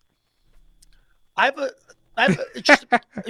I 1.39 1.45
have 1.45 1.57
a. 1.57 1.69
I 2.17 2.23
have 2.23 2.39
a, 2.53 2.59
just, 2.59 2.86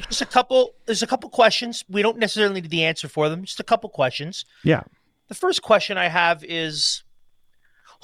just 0.10 0.22
a 0.22 0.26
couple. 0.26 0.74
There's 0.88 1.04
a 1.04 1.08
couple 1.08 1.30
questions. 1.30 1.86
We 1.90 2.02
don't 2.02 2.18
necessarily 2.18 2.60
need 2.60 2.72
the 2.72 2.86
answer 2.86 3.08
for 3.08 3.30
them. 3.30 3.44
Just 3.46 3.60
a 3.60 3.64
couple 3.64 3.88
questions. 3.90 4.46
Yeah. 4.64 4.82
The 5.30 5.36
first 5.36 5.62
question 5.62 5.98
I 5.98 6.08
have 6.10 6.44
is 6.44 7.04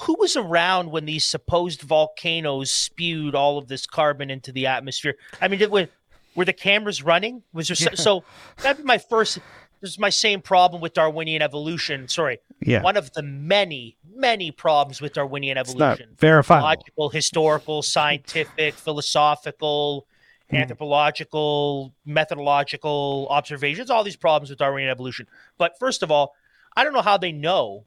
who 0.02 0.16
was 0.18 0.36
around 0.36 0.90
when 0.90 1.04
these 1.04 1.24
supposed 1.24 1.82
volcanoes 1.82 2.72
spewed 2.72 3.34
all 3.34 3.58
of 3.58 3.68
this 3.68 3.86
carbon 3.86 4.30
into 4.30 4.52
the 4.52 4.66
atmosphere? 4.66 5.16
I 5.40 5.48
mean, 5.48 5.58
did, 5.58 5.70
were, 5.70 5.88
were 6.34 6.44
the 6.44 6.52
cameras 6.52 7.02
running? 7.02 7.42
Was 7.52 7.68
there 7.68 7.74
so, 7.76 7.94
so 7.94 8.24
that'd 8.62 8.78
be 8.78 8.84
my 8.86 8.98
first 8.98 9.38
this 9.82 9.90
is 9.90 9.98
my 9.98 10.10
same 10.10 10.40
problem 10.40 10.80
with 10.80 10.94
Darwinian 10.94 11.42
evolution. 11.42 12.08
Sorry. 12.08 12.38
Yeah. 12.64 12.82
One 12.82 12.96
of 12.96 13.12
the 13.12 13.22
many, 13.22 13.98
many 14.14 14.50
problems 14.50 15.02
with 15.02 15.12
Darwinian 15.12 15.58
It's 15.58 15.70
evolution. 15.70 16.10
verifiable. 16.16 16.64
Logical, 16.64 17.08
historical, 17.10 17.82
scientific, 17.82 18.74
philosophical, 18.74 20.06
Hmm. 20.50 20.56
anthropological, 20.56 21.92
methodological 22.04 23.26
observations, 23.30 23.90
all 23.90 24.04
these 24.04 24.16
problems 24.16 24.48
with 24.48 24.60
Darwinian 24.60 24.90
evolution. 24.90 25.26
But 25.58 25.76
first 25.78 26.04
of 26.04 26.10
all, 26.12 26.34
I 26.76 26.84
don't 26.84 26.92
know 26.92 27.02
how 27.02 27.16
they 27.16 27.32
know 27.32 27.84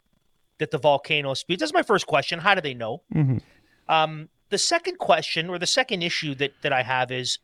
that 0.57 0.71
the 0.71 0.77
volcano 0.77 1.33
spewed. 1.33 1.59
That's 1.59 1.73
my 1.73 1.83
first 1.83 2.07
question. 2.07 2.39
How 2.39 2.55
do 2.55 2.61
they 2.61 2.73
know? 2.73 3.03
Mhm. 3.13 3.41
Um, 3.87 4.29
the 4.49 4.57
second 4.57 4.97
question 4.97 5.49
or 5.49 5.57
the 5.59 5.67
second 5.67 6.01
issue 6.01 6.35
that, 6.35 6.53
that 6.61 6.73
I 6.73 6.81
have 6.83 7.11
is 7.11 7.39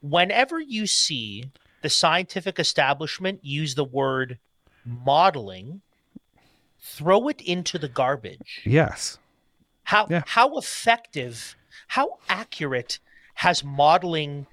whenever 0.00 0.60
you 0.60 0.86
see 0.86 1.50
the 1.82 1.90
scientific 1.90 2.58
establishment 2.58 3.44
use 3.44 3.74
the 3.74 3.84
word 3.84 4.38
modeling, 4.84 5.82
throw 6.80 7.28
it 7.28 7.40
into 7.42 7.78
the 7.78 7.88
garbage. 7.88 8.62
Yes. 8.64 9.18
How 9.84 10.06
Yeah. 10.10 10.22
how 10.26 10.56
effective, 10.58 11.54
how 11.88 12.18
accurate 12.28 12.98
has 13.34 13.62
modeling 13.62 14.46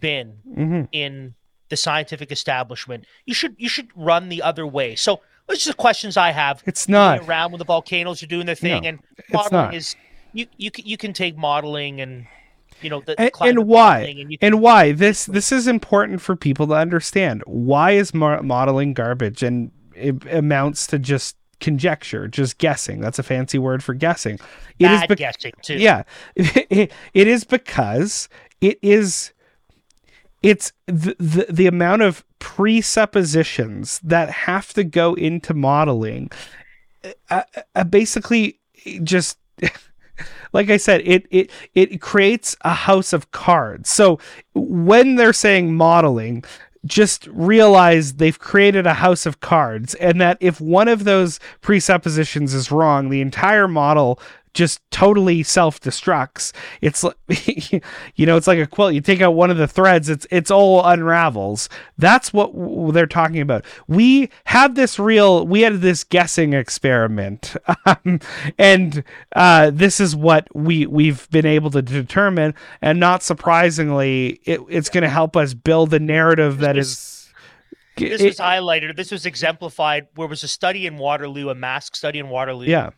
been 0.00 0.38
hmm 0.54 0.82
in 0.92 1.34
the 1.68 1.76
scientific 1.76 2.30
establishment? 2.30 3.06
You 3.24 3.34
should 3.34 3.54
you 3.58 3.68
should 3.68 3.88
run 3.96 4.28
the 4.28 4.42
other 4.42 4.66
way. 4.66 4.94
So 4.96 5.20
those 5.46 5.64
just 5.64 5.76
questions 5.76 6.16
I 6.16 6.30
have. 6.30 6.62
It's 6.66 6.88
not. 6.88 7.18
Going 7.18 7.30
around 7.30 7.52
when 7.52 7.58
the 7.58 7.64
volcanoes 7.64 8.22
are 8.22 8.26
doing 8.26 8.46
their 8.46 8.54
thing, 8.54 8.82
No, 8.82 8.88
and 8.88 8.98
it's 9.18 9.32
modeling 9.32 9.74
is 9.74 9.96
you 10.32 10.46
you 10.56 10.70
can 10.70 10.86
you 10.86 10.96
can 10.96 11.12
take 11.12 11.36
modeling 11.36 12.00
and 12.00 12.26
you 12.82 12.90
know 12.90 13.00
the 13.00 13.18
and, 13.20 13.32
climate 13.32 13.56
and 13.56 13.66
why? 13.66 14.00
and 14.00 14.30
can, 14.30 14.38
and 14.40 14.60
why? 14.60 14.92
this 14.92 15.26
this 15.26 15.52
is 15.52 15.66
important 15.66 16.20
for 16.20 16.36
people 16.36 16.66
to 16.68 16.74
understand. 16.74 17.42
Why 17.46 17.92
is 17.92 18.12
mar- 18.12 18.42
modeling 18.42 18.92
garbage? 18.92 19.42
And 19.42 19.70
it 19.94 20.24
amounts 20.32 20.86
to 20.88 20.98
just 20.98 21.36
conjecture 21.60 22.28
just 22.28 22.58
guessing. 22.58 23.00
That's 23.00 23.18
a 23.18 23.22
fancy 23.22 23.58
word 23.58 23.82
for 23.82 23.94
guessing. 23.94 24.38
It 24.78 24.90
is 24.90 25.00
bad 25.00 25.08
bec- 25.08 25.18
guessing 25.18 25.52
too. 25.62 25.78
yeah. 25.78 26.02
It, 26.34 26.92
it 27.14 27.28
is 27.28 27.44
because 27.44 28.28
it 28.60 28.78
is 28.82 29.32
it's 30.46 30.72
the, 30.86 31.16
the 31.18 31.46
the 31.50 31.66
amount 31.66 32.02
of 32.02 32.24
presuppositions 32.38 33.98
that 34.04 34.30
have 34.30 34.72
to 34.74 34.84
go 34.84 35.14
into 35.14 35.52
modeling 35.52 36.30
uh, 37.30 37.42
uh, 37.74 37.84
basically 37.84 38.60
just 39.02 39.38
like 40.52 40.70
I 40.70 40.76
said, 40.76 41.02
it 41.04 41.26
it 41.30 41.50
it 41.74 42.00
creates 42.00 42.56
a 42.60 42.74
house 42.74 43.12
of 43.12 43.32
cards. 43.32 43.90
So 43.90 44.20
when 44.54 45.16
they're 45.16 45.32
saying 45.32 45.74
modeling, 45.74 46.44
just 46.84 47.26
realize 47.26 48.14
they've 48.14 48.38
created 48.38 48.86
a 48.86 48.94
house 48.94 49.26
of 49.26 49.40
cards, 49.40 49.94
and 49.96 50.20
that 50.20 50.38
if 50.40 50.60
one 50.60 50.86
of 50.86 51.02
those 51.02 51.40
presuppositions 51.60 52.54
is 52.54 52.70
wrong, 52.70 53.08
the 53.08 53.20
entire 53.20 53.66
model 53.66 54.20
just 54.56 54.80
totally 54.90 55.42
self-destructs. 55.42 56.52
It's 56.80 57.04
like 57.04 57.16
you 58.16 58.26
know 58.26 58.36
it's 58.36 58.46
like 58.46 58.58
a 58.58 58.66
quilt. 58.66 58.94
You 58.94 59.00
take 59.00 59.20
out 59.20 59.32
one 59.32 59.50
of 59.50 59.58
the 59.58 59.68
threads 59.68 60.08
it's 60.08 60.26
it's 60.30 60.50
all 60.50 60.84
unravels. 60.84 61.68
That's 61.98 62.32
what 62.32 62.52
they're 62.94 63.06
talking 63.06 63.40
about. 63.40 63.64
We 63.86 64.30
had 64.46 64.74
this 64.74 64.98
real 64.98 65.46
we 65.46 65.60
had 65.60 65.80
this 65.82 66.02
guessing 66.02 66.52
experiment. 66.52 67.54
Um, 67.86 68.20
and 68.58 69.04
uh, 69.36 69.70
this 69.70 70.00
is 70.00 70.16
what 70.16 70.48
we 70.56 70.86
we've 70.86 71.30
been 71.30 71.46
able 71.46 71.70
to 71.70 71.82
determine. 71.82 72.54
And 72.80 72.98
not 72.98 73.22
surprisingly 73.22 74.40
it, 74.44 74.60
it's 74.68 74.88
going 74.88 75.02
to 75.02 75.08
help 75.08 75.36
us 75.36 75.54
build 75.54 75.94
a 75.94 76.00
narrative 76.00 76.58
that 76.58 76.76
is 76.76 77.30
this 77.96 78.22
was 78.22 78.38
highlighted. 78.38 78.96
This 78.96 79.12
was 79.12 79.24
exemplified. 79.24 80.08
Where 80.14 80.26
was 80.26 80.42
a 80.42 80.48
study 80.48 80.86
in 80.86 80.96
waterloo 80.96 81.48
a 81.50 81.54
mask 81.54 81.94
study 81.94 82.18
in 82.18 82.28
waterloo. 82.28 82.66
Yeah 82.66 82.90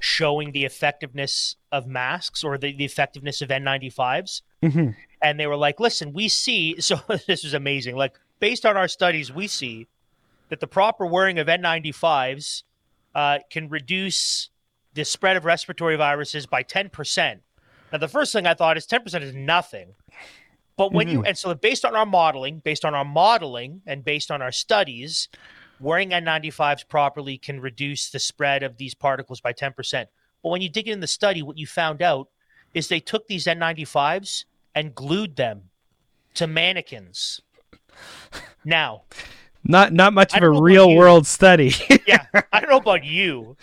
showing 0.00 0.52
the 0.52 0.64
effectiveness 0.64 1.56
of 1.72 1.86
masks 1.86 2.44
or 2.44 2.58
the, 2.58 2.72
the 2.72 2.84
effectiveness 2.84 3.40
of 3.42 3.48
N95s. 3.48 4.42
Mm-hmm. 4.62 4.90
And 5.22 5.40
they 5.40 5.46
were 5.46 5.56
like, 5.56 5.80
listen, 5.80 6.12
we 6.12 6.28
see, 6.28 6.80
so 6.80 7.00
this 7.26 7.44
is 7.44 7.54
amazing. 7.54 7.96
Like, 7.96 8.18
based 8.40 8.64
on 8.64 8.76
our 8.76 8.88
studies, 8.88 9.32
we 9.32 9.46
see 9.46 9.88
that 10.48 10.60
the 10.60 10.66
proper 10.66 11.06
wearing 11.06 11.38
of 11.38 11.46
N95s 11.46 12.62
uh, 13.14 13.38
can 13.50 13.68
reduce 13.68 14.50
the 14.94 15.04
spread 15.04 15.36
of 15.36 15.44
respiratory 15.44 15.96
viruses 15.96 16.46
by 16.46 16.62
10%. 16.62 17.40
Now, 17.92 17.98
the 17.98 18.08
first 18.08 18.32
thing 18.32 18.46
I 18.46 18.54
thought 18.54 18.76
is 18.76 18.86
10% 18.86 19.22
is 19.22 19.34
nothing. 19.34 19.94
But 20.76 20.92
when 20.92 21.08
mm-hmm. 21.08 21.16
you, 21.16 21.24
and 21.24 21.36
so 21.36 21.52
based 21.54 21.84
on 21.84 21.96
our 21.96 22.06
modeling, 22.06 22.60
based 22.60 22.84
on 22.84 22.94
our 22.94 23.04
modeling 23.04 23.82
and 23.86 24.04
based 24.04 24.30
on 24.30 24.40
our 24.40 24.52
studies, 24.52 25.28
wearing 25.80 26.10
N95s 26.10 26.88
properly 26.88 27.38
can 27.38 27.60
reduce 27.60 28.10
the 28.10 28.18
spread 28.18 28.62
of 28.62 28.76
these 28.76 28.94
particles 28.94 29.40
by 29.40 29.52
10%. 29.52 30.06
But 30.42 30.48
when 30.48 30.62
you 30.62 30.68
dig 30.68 30.88
in 30.88 31.00
the 31.00 31.06
study, 31.06 31.42
what 31.42 31.58
you 31.58 31.66
found 31.66 32.02
out 32.02 32.28
is 32.74 32.88
they 32.88 33.00
took 33.00 33.26
these 33.26 33.46
N95s 33.46 34.44
and 34.74 34.94
glued 34.94 35.36
them 35.36 35.70
to 36.34 36.46
mannequins. 36.46 37.40
Now, 38.64 39.02
not 39.64 39.92
not 39.92 40.12
much 40.12 40.34
of 40.36 40.42
a 40.42 40.50
real 40.50 40.94
world 40.94 41.26
study. 41.26 41.72
yeah, 42.06 42.24
I 42.52 42.60
don't 42.60 42.70
know 42.70 42.76
about 42.76 43.04
you, 43.04 43.56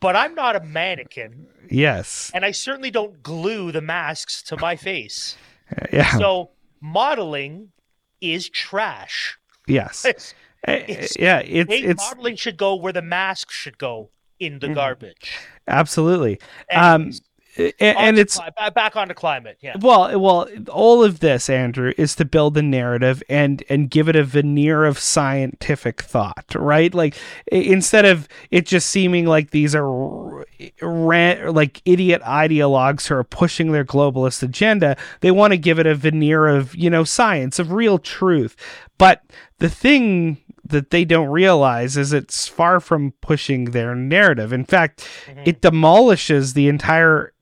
but 0.00 0.16
I'm 0.16 0.34
not 0.34 0.56
a 0.56 0.60
mannequin. 0.60 1.46
Yes. 1.70 2.30
And 2.34 2.44
I 2.44 2.52
certainly 2.52 2.90
don't 2.90 3.22
glue 3.22 3.72
the 3.72 3.80
masks 3.80 4.42
to 4.44 4.56
my 4.56 4.76
face. 4.76 5.36
Yeah. 5.92 6.16
So 6.16 6.50
modeling 6.80 7.72
is 8.20 8.48
trash. 8.48 9.36
Yes. 9.66 10.06
it's, 10.66 11.18
yeah, 11.18 11.38
it's 11.38 11.72
it's 11.72 12.02
modeling 12.02 12.36
should 12.36 12.56
go 12.56 12.74
where 12.74 12.92
the 12.92 13.02
mask 13.02 13.50
should 13.50 13.78
go 13.78 14.10
in 14.38 14.58
the 14.58 14.66
mm-hmm. 14.66 14.74
garbage. 14.74 15.36
Absolutely. 15.66 16.38
Um, 16.72 17.12
and, 17.56 17.74
and 17.80 18.18
it's 18.18 18.38
cli- 18.38 18.70
back 18.74 18.96
onto 18.96 19.14
climate. 19.14 19.58
Yeah. 19.60 19.76
Well, 19.80 20.18
well, 20.20 20.48
all 20.70 21.02
of 21.02 21.20
this, 21.20 21.48
Andrew, 21.48 21.92
is 21.96 22.14
to 22.16 22.24
build 22.24 22.56
a 22.58 22.62
narrative 22.62 23.22
and 23.28 23.64
and 23.68 23.90
give 23.90 24.08
it 24.08 24.16
a 24.16 24.24
veneer 24.24 24.84
of 24.84 24.98
scientific 24.98 26.02
thought, 26.02 26.54
right? 26.54 26.92
Like 26.92 27.16
instead 27.46 28.04
of 28.04 28.28
it 28.50 28.66
just 28.66 28.88
seeming 28.90 29.26
like 29.26 29.50
these 29.50 29.74
are 29.74 30.44
ran, 30.82 31.54
like 31.54 31.80
idiot 31.84 32.22
ideologues 32.22 33.06
who 33.06 33.14
are 33.14 33.24
pushing 33.24 33.72
their 33.72 33.84
globalist 33.84 34.42
agenda, 34.42 34.96
they 35.20 35.30
want 35.30 35.52
to 35.52 35.58
give 35.58 35.78
it 35.78 35.86
a 35.86 35.94
veneer 35.94 36.46
of 36.46 36.74
you 36.74 36.90
know 36.90 37.04
science 37.04 37.58
of 37.58 37.72
real 37.72 37.98
truth. 37.98 38.56
But 38.98 39.22
the 39.58 39.70
thing 39.70 40.38
that 40.68 40.90
they 40.90 41.04
don't 41.04 41.28
realize 41.28 41.96
is 41.96 42.12
it's 42.12 42.48
far 42.48 42.80
from 42.80 43.12
pushing 43.20 43.66
their 43.66 43.94
narrative. 43.94 44.52
In 44.52 44.64
fact, 44.64 45.08
mm-hmm. 45.26 45.42
it 45.44 45.60
demolishes 45.60 46.54
the 46.54 46.68
entire 46.68 47.32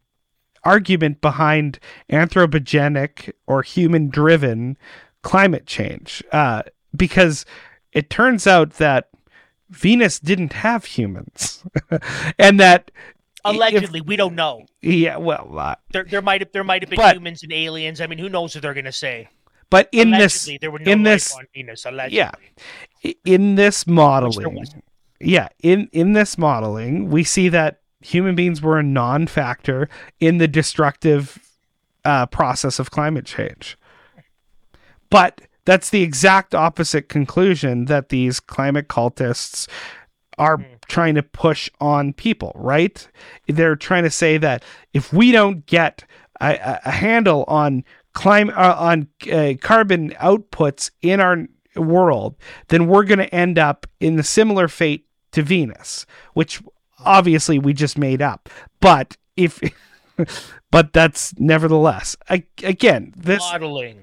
argument 0.65 1.21
behind 1.21 1.79
anthropogenic 2.11 3.33
or 3.47 3.63
human 3.63 4.09
driven 4.09 4.77
climate 5.23 5.67
change 5.67 6.23
uh, 6.33 6.63
because 6.97 7.45
it 7.93 8.11
turns 8.11 8.47
out 8.47 8.75
that 8.75 9.09
Venus 9.71 10.21
didn't 10.21 10.53
have 10.53 10.85
humans 10.85 11.65
and 12.39 12.61
that 12.61 12.91
allegedly 13.45 14.01
if, 14.01 14.07
we 14.07 14.17
don't 14.17 14.35
know 14.35 14.65
yeah 14.81 15.17
well 15.17 15.59
uh, 15.59 15.75
there, 15.93 16.05
there 16.05 16.23
might 16.23 16.41
have 16.41 16.51
there 16.53 16.65
might 16.65 16.83
have 16.83 16.89
been 16.89 16.97
but, 16.97 17.15
humans 17.15 17.43
and 17.43 17.53
aliens 17.53 18.01
i 18.01 18.07
mean 18.07 18.19
who 18.19 18.29
knows 18.29 18.55
what 18.55 18.63
they're 18.63 18.73
going 18.73 18.85
to 18.85 18.93
say 18.93 19.29
but 19.71 19.89
in 19.93 20.15
allegedly, 20.15 20.59
this, 20.59 20.71
no 20.81 20.93
in 20.93 21.03
this, 21.03 21.37
Venus, 21.55 21.87
yeah, 22.11 22.33
in 23.25 23.55
this 23.55 23.87
modeling, 23.87 24.67
yeah, 25.21 25.49
in 25.63 25.89
in 25.93 26.13
this 26.13 26.39
modeling, 26.39 27.11
we 27.11 27.25
see 27.25 27.49
that 27.49 27.81
human 28.01 28.35
beings 28.35 28.61
were 28.61 28.79
a 28.79 28.83
non-factor 28.83 29.89
in 30.21 30.39
the 30.39 30.49
destructive 30.49 31.39
uh, 32.05 32.27
process 32.27 32.79
of 32.79 32.91
climate 32.91 33.25
change. 33.25 33.79
But 35.11 35.41
that's 35.65 35.91
the 35.91 36.03
exact 36.03 36.55
opposite 36.55 37.09
conclusion 37.09 37.87
that 37.87 38.11
these 38.11 38.41
climate 38.41 38.89
cultists 38.89 39.69
are 40.37 40.59
mm. 40.59 40.67
trying 40.89 41.15
to 41.15 41.23
push 41.23 41.71
on 41.81 42.13
people, 42.13 42.53
right? 42.55 43.09
They're 43.49 43.77
trying 43.77 44.03
to 44.05 44.11
say 44.11 44.37
that 44.39 44.63
if 44.93 45.13
we 45.13 45.33
don't 45.33 45.65
get 45.67 46.05
a, 46.41 46.81
a 46.85 46.91
handle 46.91 47.45
on 47.49 47.85
climate 48.15 48.57
uh, 48.57 48.77
on 48.79 49.09
uh, 49.31 49.55
carbon 49.61 50.11
outputs 50.13 50.91
in 51.03 51.21
our 51.21 51.47
world, 51.77 52.37
then 52.69 52.87
we're 52.87 53.05
going 53.05 53.19
to 53.19 53.35
end 53.35 53.59
up 53.59 53.87
in 54.01 54.17
the 54.17 54.23
similar 54.23 54.69
fate 54.69 55.07
to 55.33 55.43
Venus, 55.43 56.07
which 56.33 56.63
obviously 57.05 57.59
we 57.59 57.75
just 57.75 57.99
made 57.99 58.23
up. 58.23 58.49
But 58.81 59.17
if, 59.37 59.61
but 60.71 60.93
that's 60.93 61.39
nevertheless, 61.39 62.17
I, 62.29 62.45
again, 62.63 63.13
this 63.17 63.41
modeling. 63.41 63.99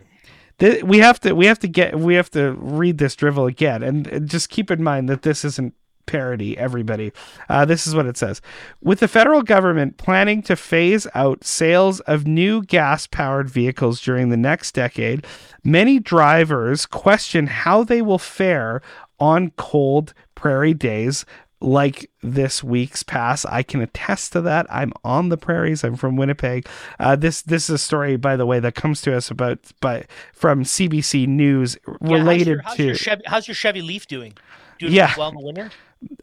we 0.83 0.99
have 0.99 1.19
to 1.21 1.33
we 1.33 1.47
have 1.47 1.59
to 1.59 1.67
get 1.67 1.97
we 1.97 2.15
have 2.15 2.29
to 2.31 2.51
read 2.53 2.97
this 2.97 3.15
drivel 3.15 3.47
again 3.47 3.81
and 3.81 4.29
just 4.29 4.49
keep 4.49 4.69
in 4.69 4.83
mind 4.83 5.09
that 5.09 5.23
this 5.23 5.43
isn't 5.43 5.73
parody, 6.05 6.57
everybody. 6.57 7.11
Uh, 7.49 7.65
this 7.65 7.87
is 7.87 7.95
what 7.95 8.05
it 8.05 8.17
says 8.17 8.41
With 8.81 8.99
the 8.99 9.07
federal 9.07 9.41
government 9.41 9.97
planning 9.97 10.41
to 10.43 10.55
phase 10.55 11.07
out 11.13 11.43
sales 11.43 11.99
of 12.01 12.27
new 12.27 12.63
gas 12.63 13.07
powered 13.07 13.49
vehicles 13.49 14.01
during 14.01 14.29
the 14.29 14.37
next 14.37 14.73
decade, 14.73 15.25
many 15.63 15.99
drivers 15.99 16.85
question 16.85 17.47
how 17.47 17.83
they 17.83 18.01
will 18.01 18.19
fare 18.19 18.81
on 19.19 19.51
cold 19.51 20.13
prairie 20.35 20.73
days 20.73 21.25
like 21.61 22.09
this 22.23 22.63
week's 22.63 23.03
pass. 23.03 23.45
I 23.45 23.63
can 23.63 23.81
attest 23.81 24.33
to 24.33 24.41
that. 24.41 24.65
I'm 24.69 24.91
on 25.03 25.29
the 25.29 25.37
prairies. 25.37 25.83
I'm 25.83 25.95
from 25.95 26.17
Winnipeg. 26.17 26.67
Uh, 26.99 27.15
this 27.15 27.43
this 27.43 27.65
is 27.65 27.75
a 27.75 27.77
story, 27.77 28.17
by 28.17 28.35
the 28.35 28.45
way, 28.45 28.59
that 28.59 28.75
comes 28.75 29.01
to 29.03 29.15
us 29.15 29.29
about 29.29 29.59
by 29.79 30.05
from 30.33 30.63
CBC 30.63 31.27
News 31.27 31.77
related 32.01 32.57
yeah, 32.57 32.63
how's 32.63 32.75
to 32.75 32.83
your, 32.83 32.87
how's 32.87 32.87
your, 32.87 32.95
Chevy, 32.95 33.21
how's 33.27 33.47
your 33.47 33.55
Chevy 33.55 33.81
Leaf 33.81 34.07
doing? 34.07 34.33
Doing 34.79 34.93
yeah. 34.93 35.13
well 35.17 35.29
in 35.29 35.35
the 35.35 35.41
winter? 35.41 35.69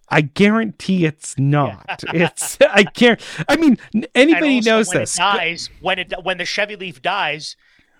I 0.08 0.22
guarantee 0.22 1.04
it's 1.04 1.38
not. 1.38 2.02
it's 2.14 2.58
I 2.60 2.84
can't. 2.84 3.20
I 3.48 3.56
mean, 3.56 3.78
anybody 4.14 4.60
knows 4.60 4.88
when 4.88 4.98
this. 4.98 5.16
It 5.16 5.20
dies 5.20 5.70
when 5.80 5.98
it 5.98 6.12
when 6.22 6.38
the 6.38 6.44
Chevy 6.44 6.76
Leaf 6.76 7.02
dies. 7.02 7.56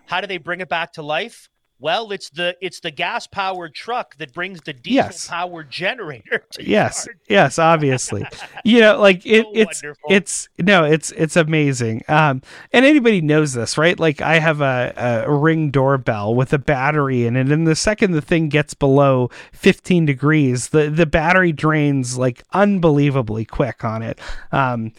How 0.06 0.20
do 0.20 0.26
they 0.26 0.38
bring 0.38 0.60
it 0.60 0.68
back 0.68 0.94
to 0.94 1.02
life? 1.02 1.50
Well, 1.80 2.10
it's 2.10 2.30
the 2.30 2.56
it's 2.60 2.80
the 2.80 2.90
gas 2.90 3.28
powered 3.28 3.72
truck 3.72 4.16
that 4.16 4.32
brings 4.32 4.62
the 4.62 4.72
diesel 4.72 5.30
powered 5.30 5.70
generator. 5.70 6.44
yes, 6.60 7.06
yes, 7.28 7.56
obviously. 7.56 8.26
you 8.64 8.80
know, 8.80 8.98
like 8.98 9.24
it, 9.24 9.44
so 9.44 9.52
it's 9.54 9.82
wonderful. 9.82 10.12
it's 10.12 10.48
no, 10.58 10.84
it's 10.84 11.12
it's 11.12 11.36
amazing. 11.36 12.02
Um, 12.08 12.42
and 12.72 12.84
anybody 12.84 13.20
knows 13.20 13.52
this, 13.52 13.78
right? 13.78 13.98
Like 13.98 14.20
I 14.20 14.40
have 14.40 14.60
a, 14.60 15.24
a 15.26 15.32
ring 15.32 15.70
doorbell 15.70 16.34
with 16.34 16.52
a 16.52 16.58
battery 16.58 17.26
in 17.26 17.36
it, 17.36 17.48
and 17.52 17.64
the 17.64 17.76
second 17.76 18.10
the 18.10 18.22
thing 18.22 18.48
gets 18.48 18.74
below 18.74 19.30
15 19.52 20.04
degrees, 20.04 20.70
the 20.70 20.90
the 20.90 21.06
battery 21.06 21.52
drains 21.52 22.18
like 22.18 22.42
unbelievably 22.52 23.44
quick 23.44 23.84
on 23.84 24.02
it. 24.02 24.18
Um, 24.50 24.92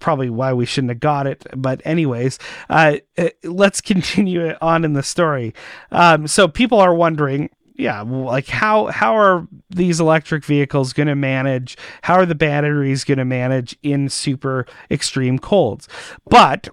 probably 0.00 0.30
why 0.30 0.52
we 0.52 0.66
shouldn't 0.66 0.90
have 0.90 1.00
got 1.00 1.28
it, 1.28 1.46
but 1.54 1.80
anyways, 1.84 2.40
uh, 2.68 2.96
uh 3.16 3.28
let's 3.44 3.80
continue 3.80 4.52
on 4.60 4.84
in 4.84 4.94
the 4.94 5.02
story. 5.04 5.54
Um, 5.92 6.23
so 6.26 6.48
people 6.48 6.78
are 6.78 6.94
wondering, 6.94 7.50
yeah, 7.76 8.02
like 8.02 8.46
how 8.46 8.86
how 8.86 9.16
are 9.16 9.48
these 9.70 10.00
electric 10.00 10.44
vehicles 10.44 10.92
going 10.92 11.08
to 11.08 11.16
manage? 11.16 11.76
How 12.02 12.14
are 12.14 12.26
the 12.26 12.34
batteries 12.34 13.04
going 13.04 13.18
to 13.18 13.24
manage 13.24 13.76
in 13.82 14.08
super 14.08 14.66
extreme 14.90 15.38
colds? 15.38 15.88
But 16.28 16.68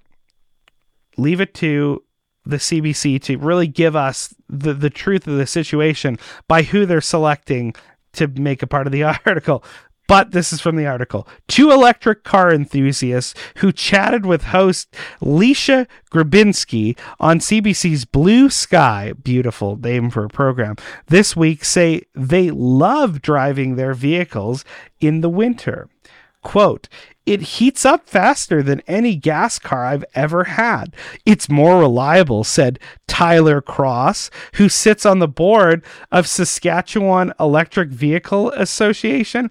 leave 1.17 1.41
it 1.41 1.53
to 1.55 2.03
the 2.45 2.57
CBC 2.57 3.21
to 3.23 3.37
really 3.37 3.67
give 3.67 3.95
us 3.95 4.33
the, 4.49 4.73
the 4.73 4.89
truth 4.89 5.27
of 5.27 5.37
the 5.37 5.47
situation 5.47 6.17
by 6.47 6.63
who 6.63 6.85
they're 6.85 7.01
selecting 7.01 7.73
to 8.13 8.27
make 8.27 8.61
a 8.61 8.67
part 8.67 8.87
of 8.87 8.93
the 8.93 9.03
article. 9.25 9.63
But 10.11 10.31
this 10.31 10.51
is 10.51 10.59
from 10.59 10.75
the 10.75 10.85
article. 10.85 11.25
Two 11.47 11.71
electric 11.71 12.25
car 12.25 12.53
enthusiasts 12.53 13.33
who 13.59 13.71
chatted 13.71 14.25
with 14.25 14.43
host 14.43 14.93
Leisha 15.21 15.87
Grebinski 16.11 16.99
on 17.21 17.39
CBC's 17.39 18.03
Blue 18.03 18.49
Sky, 18.49 19.13
beautiful 19.23 19.77
name 19.77 20.09
for 20.09 20.25
a 20.25 20.27
program, 20.27 20.75
this 21.07 21.37
week 21.37 21.63
say 21.63 22.01
they 22.13 22.51
love 22.51 23.21
driving 23.21 23.77
their 23.77 23.93
vehicles 23.93 24.65
in 24.99 25.21
the 25.21 25.29
winter. 25.29 25.87
Quote, 26.43 26.89
it 27.25 27.41
heats 27.41 27.85
up 27.85 28.05
faster 28.05 28.61
than 28.61 28.81
any 28.87 29.15
gas 29.15 29.59
car 29.59 29.85
I've 29.85 30.03
ever 30.13 30.43
had. 30.43 30.93
It's 31.25 31.49
more 31.49 31.79
reliable, 31.79 32.43
said 32.43 32.79
Tyler 33.07 33.61
Cross, 33.61 34.29
who 34.55 34.67
sits 34.67 35.05
on 35.05 35.19
the 35.19 35.27
board 35.29 35.85
of 36.11 36.27
Saskatchewan 36.27 37.31
Electric 37.39 37.89
Vehicle 37.89 38.51
Association. 38.51 39.49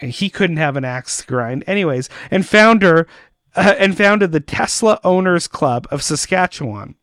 He 0.00 0.30
couldn't 0.30 0.56
have 0.56 0.76
an 0.76 0.84
axe 0.84 1.18
to 1.18 1.26
grind, 1.26 1.64
anyways, 1.66 2.08
and 2.30 2.46
founder 2.46 3.06
uh, 3.54 3.74
and 3.78 3.96
founded 3.96 4.32
the 4.32 4.40
Tesla 4.40 5.00
Owners 5.04 5.48
Club 5.48 5.86
of 5.90 6.02
Saskatchewan. 6.02 6.94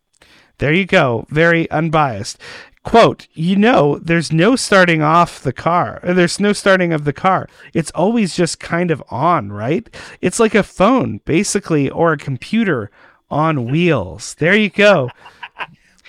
There 0.59 0.73
you 0.73 0.85
go, 0.85 1.25
very 1.29 1.69
unbiased. 1.69 2.39
Quote 2.83 3.27
you 3.33 3.57
know 3.57 3.99
there's 3.99 4.31
no 4.31 4.55
starting 4.55 5.01
off 5.01 5.41
the 5.41 5.51
car 5.51 5.99
there's 6.03 6.39
no 6.39 6.53
starting 6.53 6.93
of 6.93 7.03
the 7.03 7.11
car. 7.11 7.49
It's 7.73 7.91
always 7.91 8.33
just 8.33 8.61
kind 8.61 8.91
of 8.91 9.03
on 9.09 9.51
right? 9.51 9.93
It's 10.21 10.39
like 10.39 10.55
a 10.55 10.63
phone 10.63 11.19
basically 11.25 11.89
or 11.89 12.13
a 12.13 12.17
computer 12.17 12.89
on 13.29 13.65
wheels. 13.65 14.35
There 14.35 14.55
you 14.55 14.69
go. 14.69 15.09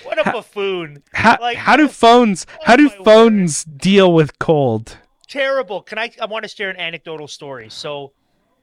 What 0.04 0.24
a 0.24 0.30
buffoon. 0.30 1.02
how, 1.12 1.36
like, 1.40 1.56
how 1.56 1.76
do 1.76 1.88
phones 1.88 2.46
oh 2.48 2.62
how 2.64 2.76
do 2.76 2.88
phones 2.88 3.66
word. 3.66 3.78
deal 3.78 4.12
with 4.12 4.38
cold 4.38 4.96
terrible 5.28 5.82
can 5.82 5.98
i 5.98 6.10
i 6.20 6.26
want 6.26 6.42
to 6.42 6.48
share 6.48 6.70
an 6.70 6.76
anecdotal 6.76 7.28
story 7.28 7.68
so 7.68 8.12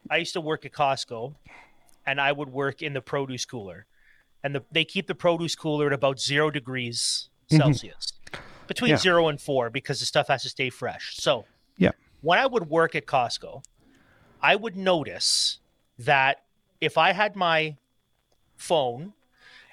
i 0.10 0.18
used 0.18 0.34
to 0.34 0.42
work 0.42 0.66
at 0.66 0.72
costco 0.72 1.34
and 2.06 2.20
i 2.20 2.32
would 2.32 2.50
work 2.50 2.82
in 2.82 2.94
the 2.94 3.02
produce 3.02 3.46
cooler 3.46 3.86
and 4.44 4.56
the, 4.56 4.64
they 4.72 4.86
keep 4.86 5.08
the 5.08 5.16
produce 5.16 5.56
cooler 5.56 5.88
at 5.88 5.94
about 5.94 6.20
zero 6.20 6.50
degrees 6.52 7.30
Mm-hmm. 7.50 7.62
Celsius, 7.62 8.14
between 8.68 8.92
yeah. 8.92 8.98
zero 8.98 9.28
and 9.28 9.40
four, 9.40 9.70
because 9.70 10.00
the 10.00 10.06
stuff 10.06 10.30
has 10.30 10.42
to 10.44 10.50
stay 10.50 10.72
fresh. 10.72 11.16
So, 11.18 11.46
yeah, 11.78 11.92
when 12.22 12.40
I 12.40 12.48
would 12.48 12.70
work 12.70 12.96
at 12.96 13.06
Costco, 13.06 13.64
I 14.42 14.56
would 14.56 14.76
notice 14.76 15.60
that 16.00 16.42
if 16.82 16.98
I 16.98 17.12
had 17.12 17.36
my 17.36 17.78
phone, 18.58 19.14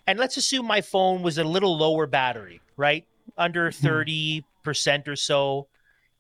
and 0.07 0.19
let's 0.19 0.37
assume 0.37 0.67
my 0.67 0.83
phone 0.83 1.23
was 1.23 1.39
a 1.39 1.45
little 1.45 1.79
lower 1.79 2.07
battery, 2.07 2.61
right, 2.77 3.07
under 3.39 3.71
mm-hmm. 3.71 3.87
thirty 3.87 4.45
percent 4.63 5.09
or 5.09 5.17
so, 5.17 5.67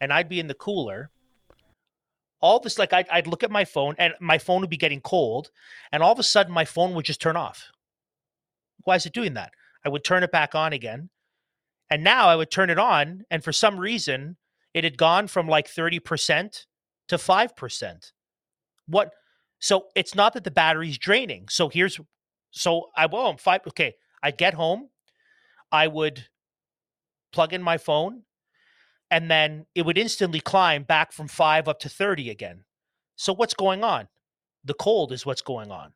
and 0.02 0.12
I'd 0.12 0.28
be 0.28 0.40
in 0.40 0.48
the 0.48 0.54
cooler. 0.54 1.10
All 2.40 2.58
this, 2.58 2.76
like 2.76 2.92
I'd, 2.92 3.08
I'd 3.08 3.28
look 3.28 3.44
at 3.44 3.52
my 3.52 3.64
phone, 3.64 3.94
and 3.98 4.14
my 4.20 4.36
phone 4.36 4.60
would 4.60 4.68
be 4.68 4.76
getting 4.76 5.00
cold, 5.00 5.52
and 5.92 6.02
all 6.02 6.12
of 6.12 6.18
a 6.18 6.24
sudden 6.24 6.52
my 6.52 6.64
phone 6.64 6.94
would 6.94 7.04
just 7.04 7.22
turn 7.22 7.36
off. 7.36 7.70
Why 8.82 8.96
is 8.96 9.06
it 9.06 9.14
doing 9.14 9.34
that? 9.34 9.52
I 9.86 9.88
would 9.88 10.02
turn 10.02 10.24
it 10.24 10.32
back 10.32 10.56
on 10.56 10.72
again, 10.72 11.08
and 11.88 12.02
now 12.02 12.26
I 12.26 12.34
would 12.34 12.50
turn 12.50 12.68
it 12.68 12.80
on, 12.80 13.22
and 13.30 13.44
for 13.44 13.52
some 13.52 13.78
reason, 13.78 14.36
it 14.74 14.82
had 14.82 14.98
gone 14.98 15.28
from 15.28 15.46
like 15.46 15.68
30% 15.68 16.66
to 17.08 17.16
5%. 17.16 18.12
What? 18.86 19.12
So 19.60 19.86
it's 19.94 20.16
not 20.16 20.32
that 20.32 20.42
the 20.42 20.50
battery's 20.50 20.98
draining. 20.98 21.48
So 21.48 21.68
here's, 21.68 22.00
so 22.50 22.90
I, 22.96 23.06
well, 23.06 23.28
I'm 23.28 23.36
five. 23.36 23.60
Okay. 23.68 23.94
I'd 24.20 24.36
get 24.36 24.54
home. 24.54 24.88
I 25.70 25.86
would 25.86 26.26
plug 27.32 27.52
in 27.52 27.62
my 27.62 27.78
phone, 27.78 28.22
and 29.12 29.30
then 29.30 29.66
it 29.74 29.84
would 29.84 29.98
instantly 29.98 30.40
climb 30.40 30.84
back 30.84 31.12
from 31.12 31.28
five 31.28 31.68
up 31.68 31.78
to 31.80 31.90
30 31.90 32.30
again. 32.30 32.64
So 33.14 33.34
what's 33.34 33.52
going 33.52 33.84
on? 33.84 34.08
The 34.64 34.72
cold 34.72 35.12
is 35.12 35.26
what's 35.26 35.42
going 35.42 35.70
on. 35.70 35.92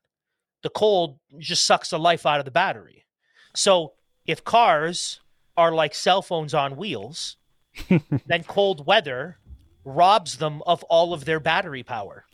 The 0.62 0.68
cold 0.68 1.18
just 1.38 1.64
sucks 1.64 1.90
the 1.90 1.98
life 1.98 2.26
out 2.26 2.40
of 2.40 2.44
the 2.44 2.50
battery. 2.50 3.06
So 3.54 3.94
if 4.26 4.44
cars 4.44 5.20
are 5.56 5.72
like 5.72 5.94
cell 5.94 6.20
phones 6.20 6.52
on 6.52 6.76
wheels, 6.76 7.38
then 8.26 8.44
cold 8.46 8.86
weather 8.86 9.38
robs 9.82 10.36
them 10.36 10.62
of 10.66 10.82
all 10.84 11.14
of 11.14 11.24
their 11.24 11.40
battery 11.40 11.82
power. 11.82 12.26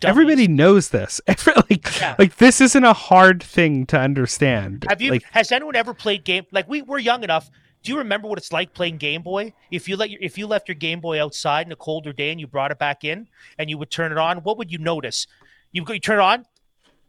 Dummies. 0.00 0.10
Everybody 0.10 0.48
knows 0.48 0.88
this. 0.88 1.20
like, 1.28 2.00
yeah. 2.00 2.16
like 2.18 2.36
this 2.36 2.62
isn't 2.62 2.84
a 2.84 2.94
hard 2.94 3.42
thing 3.42 3.84
to 3.86 3.98
understand. 3.98 4.86
Have 4.88 5.02
you? 5.02 5.10
Like, 5.10 5.24
has 5.32 5.52
anyone 5.52 5.76
ever 5.76 5.92
played 5.92 6.24
game? 6.24 6.46
Like 6.50 6.66
we 6.66 6.80
we're 6.80 6.98
young 6.98 7.22
enough. 7.22 7.50
Do 7.84 7.92
you 7.92 7.98
remember 7.98 8.26
what 8.26 8.38
it's 8.38 8.50
like 8.50 8.72
playing 8.72 8.96
Game 8.96 9.22
Boy? 9.22 9.52
If 9.70 9.88
you 9.88 9.96
let 9.96 10.08
your, 10.08 10.18
if 10.22 10.38
you 10.38 10.46
left 10.46 10.68
your 10.68 10.74
Game 10.74 11.00
Boy 11.00 11.22
outside 11.22 11.66
in 11.66 11.72
a 11.72 11.76
colder 11.76 12.14
day 12.14 12.30
and 12.30 12.40
you 12.40 12.46
brought 12.46 12.70
it 12.70 12.78
back 12.78 13.04
in 13.04 13.28
and 13.58 13.68
you 13.68 13.76
would 13.76 13.90
turn 13.90 14.10
it 14.10 14.16
on, 14.16 14.38
what 14.38 14.56
would 14.56 14.72
you 14.72 14.78
notice? 14.78 15.26
You 15.70 15.84
you 15.88 16.00
turn 16.00 16.18
it 16.18 16.22
on, 16.22 16.46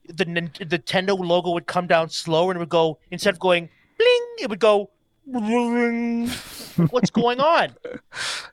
the 0.08 0.26
the 0.60 0.78
Nintendo 0.78 1.18
logo 1.18 1.52
would 1.52 1.66
come 1.66 1.88
down 1.88 2.10
slower 2.10 2.52
and 2.52 2.58
it 2.58 2.60
would 2.60 2.70
go 2.70 3.00
instead 3.10 3.34
of 3.34 3.40
going 3.40 3.70
bling, 3.98 4.36
it 4.42 4.50
would 4.50 4.60
go 4.60 4.90
what's 6.92 7.10
going 7.10 7.40
on? 7.40 7.74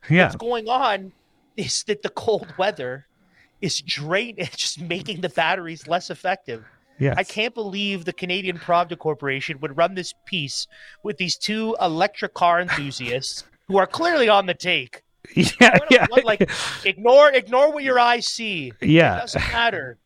Yeah. 0.09 0.27
What's 0.27 0.37
going 0.37 0.69
on 0.69 1.13
is 1.57 1.83
that 1.85 2.03
the 2.03 2.09
cold 2.09 2.47
weather 2.57 3.07
is 3.61 3.81
drain 3.83 4.35
it's 4.39 4.57
just 4.57 4.81
making 4.81 5.23
the 5.23 5.29
batteries 5.29 5.89
less 5.89 6.09
effective. 6.09 6.65
Yes. 7.03 7.17
I 7.19 7.25
can't 7.25 7.53
believe 7.53 8.05
the 8.05 8.13
Canadian 8.13 8.57
Pravda 8.57 8.97
Corporation 8.97 9.59
would 9.59 9.77
run 9.77 9.97
this 9.97 10.15
piece 10.25 10.69
with 11.03 11.17
these 11.17 11.37
two 11.37 11.77
electric 11.81 12.33
car 12.33 12.61
enthusiasts 12.67 13.43
who 13.67 13.77
are 13.77 13.89
clearly 13.89 14.29
on 14.29 14.47
the 14.47 14.55
take. 14.55 15.03
Yeah, 15.35 15.79
what, 15.79 15.91
yeah. 15.91 16.07
What, 16.11 16.25
like 16.25 16.49
ignore 16.85 17.31
ignore 17.31 17.73
what 17.73 17.83
your 17.83 17.99
eyes 17.99 18.27
see. 18.27 18.73
Yeah. 18.81 19.17
It 19.17 19.21
doesn't 19.21 19.53
matter. 19.53 19.99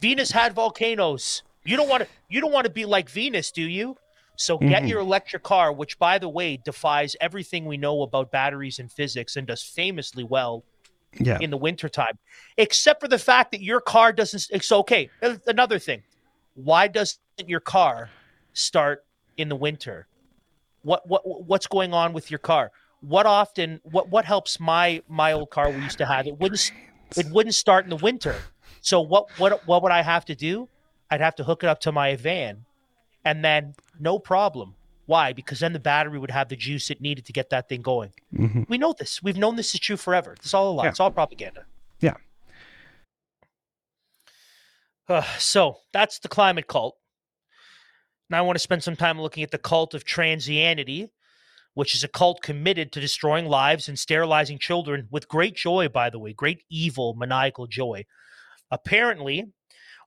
Venus 0.00 0.30
had 0.30 0.52
volcanoes. 0.52 1.42
You 1.64 1.76
don't 1.76 1.88
want 1.88 2.04
to 2.04 2.08
you 2.28 2.40
don't 2.40 2.52
want 2.52 2.66
to 2.66 2.72
be 2.72 2.84
like 2.84 3.10
Venus, 3.10 3.50
do 3.50 3.62
you? 3.62 3.96
So 4.36 4.58
get 4.58 4.82
mm-hmm. 4.82 4.86
your 4.86 5.00
electric 5.00 5.42
car, 5.42 5.72
which 5.72 5.98
by 5.98 6.18
the 6.18 6.28
way 6.28 6.56
defies 6.56 7.16
everything 7.20 7.64
we 7.64 7.76
know 7.76 8.02
about 8.02 8.30
batteries 8.30 8.78
and 8.78 8.90
physics 8.90 9.34
and 9.34 9.46
does 9.46 9.62
famously 9.62 10.22
well 10.22 10.62
yeah. 11.18 11.38
in 11.40 11.50
the 11.50 11.56
wintertime. 11.56 12.18
Except 12.56 13.00
for 13.00 13.08
the 13.08 13.18
fact 13.18 13.50
that 13.52 13.62
your 13.62 13.80
car 13.80 14.12
doesn't 14.12 14.46
it's 14.50 14.70
okay. 14.70 15.10
Another 15.46 15.78
thing. 15.80 16.02
Why 16.58 16.88
doesn't 16.88 17.20
your 17.46 17.60
car 17.60 18.10
start 18.52 19.04
in 19.36 19.48
the 19.48 19.54
winter? 19.54 20.08
What 20.82 21.08
what 21.08 21.22
what's 21.46 21.68
going 21.68 21.94
on 21.94 22.12
with 22.12 22.32
your 22.32 22.38
car? 22.38 22.72
What 23.00 23.26
often 23.26 23.80
what 23.84 24.08
what 24.08 24.24
helps 24.24 24.58
my 24.58 25.02
my 25.08 25.32
old 25.32 25.50
car 25.50 25.70
we 25.70 25.80
used 25.82 25.98
to 25.98 26.06
have? 26.06 26.26
It 26.26 26.36
wouldn't 26.38 26.72
it 27.16 27.26
wouldn't 27.30 27.54
start 27.54 27.84
in 27.84 27.90
the 27.90 27.96
winter. 27.96 28.34
So 28.80 29.00
what 29.00 29.28
what 29.38 29.64
what 29.68 29.84
would 29.84 29.92
I 29.92 30.02
have 30.02 30.24
to 30.24 30.34
do? 30.34 30.68
I'd 31.10 31.20
have 31.20 31.36
to 31.36 31.44
hook 31.44 31.62
it 31.62 31.68
up 31.68 31.80
to 31.82 31.92
my 31.92 32.16
van 32.16 32.64
and 33.24 33.44
then 33.44 33.74
no 34.00 34.18
problem. 34.18 34.74
Why? 35.06 35.32
Because 35.32 35.60
then 35.60 35.72
the 35.72 35.78
battery 35.78 36.18
would 36.18 36.32
have 36.32 36.48
the 36.48 36.56
juice 36.56 36.90
it 36.90 37.00
needed 37.00 37.24
to 37.26 37.32
get 37.32 37.50
that 37.50 37.68
thing 37.68 37.82
going. 37.82 38.12
Mm-hmm. 38.34 38.64
We 38.68 38.78
know 38.78 38.94
this. 38.98 39.22
We've 39.22 39.38
known 39.38 39.54
this 39.54 39.74
is 39.74 39.80
true 39.80 39.96
forever. 39.96 40.32
It's 40.32 40.52
all 40.52 40.72
a 40.72 40.74
lie. 40.74 40.84
Yeah. 40.84 40.90
It's 40.90 41.00
all 41.00 41.10
propaganda. 41.10 41.64
Yeah. 42.00 42.14
Uh, 45.08 45.22
so 45.38 45.78
that's 45.92 46.18
the 46.18 46.28
climate 46.28 46.66
cult. 46.66 46.96
Now 48.28 48.38
I 48.38 48.42
want 48.42 48.56
to 48.56 48.62
spend 48.62 48.82
some 48.82 48.96
time 48.96 49.20
looking 49.20 49.42
at 49.42 49.50
the 49.50 49.58
cult 49.58 49.94
of 49.94 50.04
transianity, 50.04 51.08
which 51.74 51.94
is 51.94 52.04
a 52.04 52.08
cult 52.08 52.42
committed 52.42 52.92
to 52.92 53.00
destroying 53.00 53.46
lives 53.46 53.88
and 53.88 53.98
sterilizing 53.98 54.58
children 54.58 55.08
with 55.10 55.28
great 55.28 55.56
joy, 55.56 55.88
by 55.88 56.10
the 56.10 56.18
way, 56.18 56.34
great 56.34 56.62
evil, 56.70 57.14
maniacal 57.14 57.66
joy. 57.66 58.04
Apparently, 58.70 59.46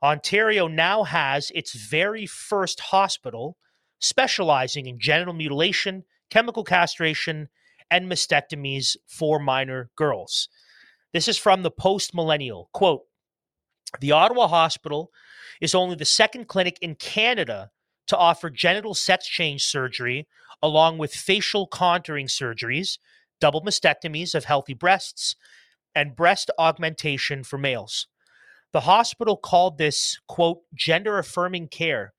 Ontario 0.04 0.68
now 0.68 1.04
has 1.04 1.52
its 1.56 1.74
very 1.74 2.28
first 2.28 2.80
hospital 2.80 3.58
specializing 4.00 4.86
in 4.86 5.00
genital 5.00 5.34
mutilation, 5.34 6.04
chemical 6.30 6.64
castration, 6.64 7.50
and 7.90 8.10
mastectomies 8.10 8.96
for 9.08 9.40
minor 9.40 9.90
girls. 9.96 10.48
This 11.14 11.28
is 11.28 11.38
from 11.38 11.64
the 11.64 11.72
post 11.72 12.16
millennial. 12.16 12.70
Quote 12.74 13.02
The 14.00 14.12
Ottawa 14.12 14.48
Hospital 14.48 15.12
is 15.60 15.76
only 15.76 15.96
the 15.96 16.06
second 16.06 16.48
clinic 16.48 16.78
in 16.82 16.96
Canada 16.96 17.72
to 18.08 18.18
offer 18.18 18.50
genital 18.50 18.94
sex 18.94 19.28
change 19.28 19.64
surgery 19.64 20.28
along 20.64 20.98
with 20.98 21.14
facial 21.14 21.68
contouring 21.68 22.28
surgeries, 22.28 22.98
double 23.40 23.62
mastectomies 23.62 24.36
of 24.36 24.46
healthy 24.46 24.74
breasts, 24.74 25.36
and 25.96 26.16
breast 26.16 26.50
augmentation 26.58 27.44
for 27.44 27.58
males. 27.58 28.08
The 28.72 28.82
hospital 28.82 29.36
called 29.36 29.78
this, 29.78 30.20
quote, 30.28 30.62
gender 30.74 31.18
affirming 31.18 31.68
care. 31.68 32.14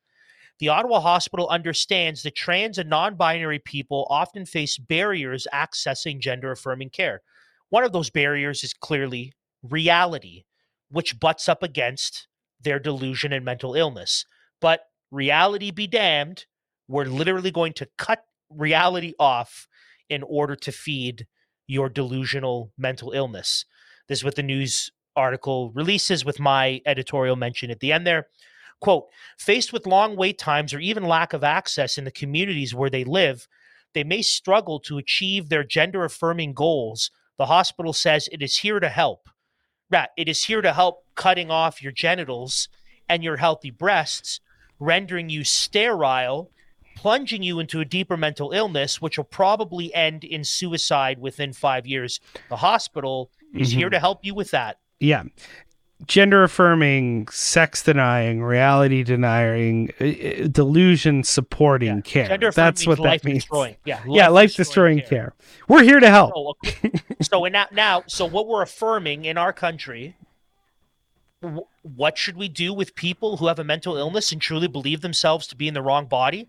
The 0.59 0.69
Ottawa 0.69 1.01
Hospital 1.01 1.49
understands 1.49 2.23
that 2.23 2.35
trans 2.35 2.79
and 2.79 2.91
non 2.91 3.17
binary 3.17 3.59
people 3.59 4.07
often 4.11 4.45
face 4.45 4.77
barriers 4.77 5.47
accessing 5.53 6.21
gender 6.21 6.53
affirming 6.53 6.91
care. 6.91 7.23
One 7.71 7.85
of 7.85 7.93
those 7.93 8.11
barriers 8.11 8.63
is 8.63 8.75
clearly 8.75 9.33
reality, 9.63 10.45
which 10.93 11.19
butts 11.19 11.49
up 11.49 11.63
against 11.63 12.29
their 12.61 12.79
delusion 12.79 13.33
and 13.33 13.45
mental 13.45 13.75
illness. 13.75 14.25
But 14.61 14.83
reality 15.11 15.71
be 15.71 15.87
damned, 15.87 16.47
we're 16.87 17.07
literally 17.07 17.51
going 17.51 17.73
to 17.75 17.89
cut 17.99 18.25
reality 18.51 19.15
off 19.19 19.67
in 20.09 20.23
order 20.23 20.55
to 20.55 20.71
feed 20.71 21.27
your 21.67 21.89
delusional 21.89 22.73
mental 22.77 23.13
illness. 23.13 23.65
This 24.09 24.19
is 24.19 24.25
what 24.25 24.37
the 24.37 24.43
news 24.43 24.93
article 25.17 25.73
releases 25.73 26.25
with 26.25 26.39
my 26.39 26.81
editorial 26.87 27.37
mention 27.37 27.71
at 27.71 27.81
the 27.81 27.93
end 27.93 28.07
there. 28.07 28.27
Quote, 28.81 29.07
faced 29.39 29.73
with 29.73 29.87
long 29.87 30.17
wait 30.17 30.39
times 30.39 30.75
or 30.75 30.81
even 30.81 31.05
lack 31.05 31.33
of 31.33 31.45
access 31.45 31.97
in 31.97 32.05
the 32.05 32.11
communities 32.11 32.75
where 32.75 32.91
they 32.91 33.05
live, 33.05 33.47
they 33.95 34.05
may 34.05 34.23
struggle 34.23 34.81
to 34.81 34.99
achieve 34.99 35.49
their 35.49 35.65
gender 35.65 36.05
affirming 36.05 36.53
goals. 36.53 37.11
The 37.39 37.47
hospital 37.47 37.93
says 37.93 38.29
it 38.33 38.43
is 38.43 38.59
here 38.59 38.81
to 38.81 38.89
help. 38.89 39.29
Right, 39.93 40.09
it 40.17 40.27
is 40.29 40.43
here 40.45 40.63
to 40.63 40.73
help 40.73 41.05
cutting 41.15 41.51
off 41.51 41.83
your 41.83 41.93
genitals 41.93 42.69
and 43.11 43.23
your 43.23 43.37
healthy 43.37 43.71
breasts, 43.71 44.41
rendering 44.81 45.29
you 45.29 45.45
sterile, 45.45 46.51
plunging 46.97 47.43
you 47.43 47.61
into 47.61 47.81
a 47.81 47.85
deeper 47.85 48.17
mental 48.17 48.53
illness, 48.53 49.03
which 49.03 49.19
will 49.19 49.25
probably 49.25 49.95
end 49.95 50.25
in 50.25 50.45
suicide 50.45 51.19
within 51.19 51.53
five 51.53 51.87
years. 51.87 52.21
The 52.49 52.57
hospital 52.57 53.31
is 53.55 53.69
Mm-hmm. 53.69 53.79
here 53.79 53.91
to 53.91 53.99
help 53.99 54.25
you 54.25 54.35
with 54.35 54.51
that. 54.53 54.79
Yeah. 54.99 55.25
Gender 56.07 56.43
affirming, 56.43 57.29
sex 57.29 57.83
denying, 57.83 58.43
reality 58.43 59.03
denying, 59.03 59.93
uh, 60.01 60.05
uh, 60.05 60.49
delusion 60.49 61.23
supporting 61.23 62.03
care. 62.03 62.29
Gender 62.29 62.51
That's 62.51 62.87
what 62.87 62.99
that 62.99 63.05
life 63.05 63.25
means. 63.25 63.45
Destroying. 63.45 63.77
Yeah, 63.85 64.03
yeah, 64.07 64.29
life 64.29 64.57
destroying 64.57 65.01
care. 65.03 65.35
We're 65.69 65.85
here 65.85 66.01
to 66.01 66.09
help. 66.09 66.33
So, 66.35 66.55
okay, 66.67 66.93
so 67.21 67.45
in 67.45 67.53
that 67.53 67.73
now, 67.73 68.03
so 68.07 68.27
what 68.27 68.49
we're 68.49 68.63
affirming 68.63 69.25
in 69.25 69.39
our 69.39 69.53
country, 69.53 70.17
what 71.83 72.19
should 72.19 72.37
we 72.37 72.49
do 72.49 72.73
with 72.73 72.95
people 72.95 73.37
who 73.37 73.47
have 73.47 73.59
a 73.59 73.65
mental 73.65 73.97
illness 73.97 74.33
and 74.33 74.41
truly 74.41 74.69
believe 74.69 75.03
themselves 75.03 75.47
to 75.49 75.57
be 75.57 75.69
in 75.69 75.75
the 75.75 75.83
wrong 75.83 76.07
body? 76.07 76.49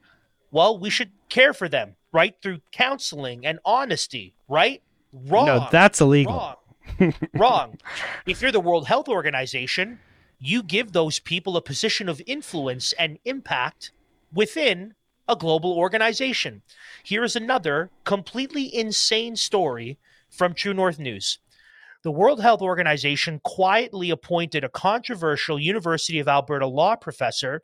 Well, 0.52 0.78
we 0.80 0.90
should 0.90 1.12
care 1.30 1.54
for 1.54 1.68
them, 1.68 1.96
right? 2.12 2.36
Through 2.42 2.62
counseling 2.72 3.46
and 3.46 3.60
honesty, 3.66 4.36
right? 4.48 4.82
Wrong. 5.12 5.46
No, 5.46 5.68
that's 5.72 6.02
illegal. 6.02 6.34
Wrong. 6.34 6.56
Wrong. 7.34 7.78
If 8.26 8.42
you're 8.42 8.52
the 8.52 8.60
World 8.60 8.88
Health 8.88 9.08
Organization, 9.08 10.00
you 10.40 10.64
give 10.64 10.92
those 10.92 11.20
people 11.20 11.56
a 11.56 11.62
position 11.62 12.10
of 12.10 12.22
influence 12.26 12.94
and 12.94 13.18
impact 13.26 13.92
within 14.34 14.94
a 15.28 15.36
global 15.36 15.74
organization. 15.74 16.62
Here 17.04 17.24
is 17.24 17.36
another 17.36 17.92
completely 18.04 18.74
insane 18.74 19.36
story 19.36 19.98
from 20.30 20.54
True 20.54 20.74
North 20.74 21.00
News. 21.00 21.40
The 22.04 22.12
World 22.12 22.42
Health 22.42 22.62
Organization 22.62 23.40
quietly 23.46 24.10
appointed 24.10 24.66
a 24.66 24.70
controversial 24.70 25.58
University 25.58 26.20
of 26.20 26.28
Alberta 26.28 26.68
law 26.68 26.98
professor 26.98 27.62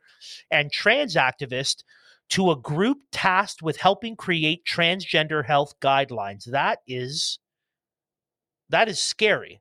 and 0.50 0.72
trans 0.72 1.14
activist 1.14 1.84
to 2.30 2.50
a 2.50 2.56
group 2.56 2.98
tasked 3.12 3.60
with 3.60 3.76
helping 3.76 4.16
create 4.16 4.64
transgender 4.64 5.44
health 5.44 5.78
guidelines. 5.80 6.44
That 6.44 6.78
is 6.86 7.38
that 8.70 8.88
is 8.88 9.00
scary. 9.00 9.60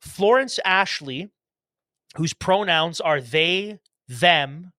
Florence 0.00 0.58
Ashley, 0.64 1.30
whose 2.16 2.34
pronouns 2.34 3.00
are 3.00 3.20
they, 3.20 3.78
them, 4.08 4.72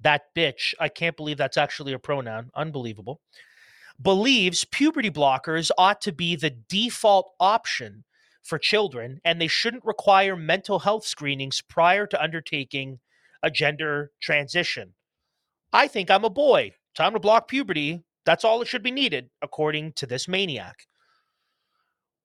that 0.00 0.34
bitch, 0.36 0.74
I 0.80 0.88
can't 0.88 1.16
believe 1.16 1.36
that's 1.36 1.58
actually 1.58 1.92
a 1.92 1.98
pronoun, 1.98 2.50
unbelievable, 2.54 3.20
believes 4.00 4.64
puberty 4.64 5.10
blockers 5.10 5.70
ought 5.76 6.00
to 6.02 6.12
be 6.12 6.36
the 6.36 6.50
default 6.50 7.32
option 7.38 8.04
for 8.42 8.58
children 8.58 9.20
and 9.24 9.40
they 9.40 9.46
shouldn't 9.46 9.84
require 9.84 10.34
mental 10.36 10.78
health 10.78 11.04
screenings 11.04 11.60
prior 11.60 12.06
to 12.06 12.22
undertaking 12.22 12.98
a 13.42 13.50
gender 13.50 14.10
transition. 14.20 14.94
I 15.72 15.86
think 15.86 16.10
I'm 16.10 16.24
a 16.24 16.30
boy. 16.30 16.72
Time 16.94 17.12
to 17.12 17.20
block 17.20 17.48
puberty. 17.48 18.02
That's 18.24 18.44
all 18.44 18.58
that 18.58 18.68
should 18.68 18.82
be 18.82 18.90
needed, 18.90 19.30
according 19.42 19.92
to 19.94 20.06
this 20.06 20.26
maniac. 20.26 20.86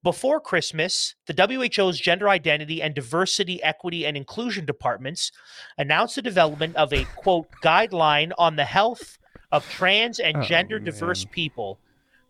Before 0.02 0.40
Christmas, 0.40 1.16
the 1.26 1.34
WHO's 1.76 1.98
Gender 1.98 2.28
Identity 2.28 2.80
and 2.80 2.94
Diversity, 2.94 3.60
Equity, 3.62 4.06
and 4.06 4.16
Inclusion 4.16 4.64
departments 4.64 5.32
announced 5.78 6.14
the 6.14 6.22
development 6.22 6.76
of 6.76 6.92
a 6.92 7.04
quote 7.16 7.48
guideline 7.62 8.30
on 8.38 8.54
the 8.56 8.64
health 8.64 9.18
of 9.50 9.68
trans 9.68 10.20
and 10.20 10.36
Oh, 10.38 10.42
gender 10.42 10.78
diverse 10.78 11.24
people. 11.24 11.80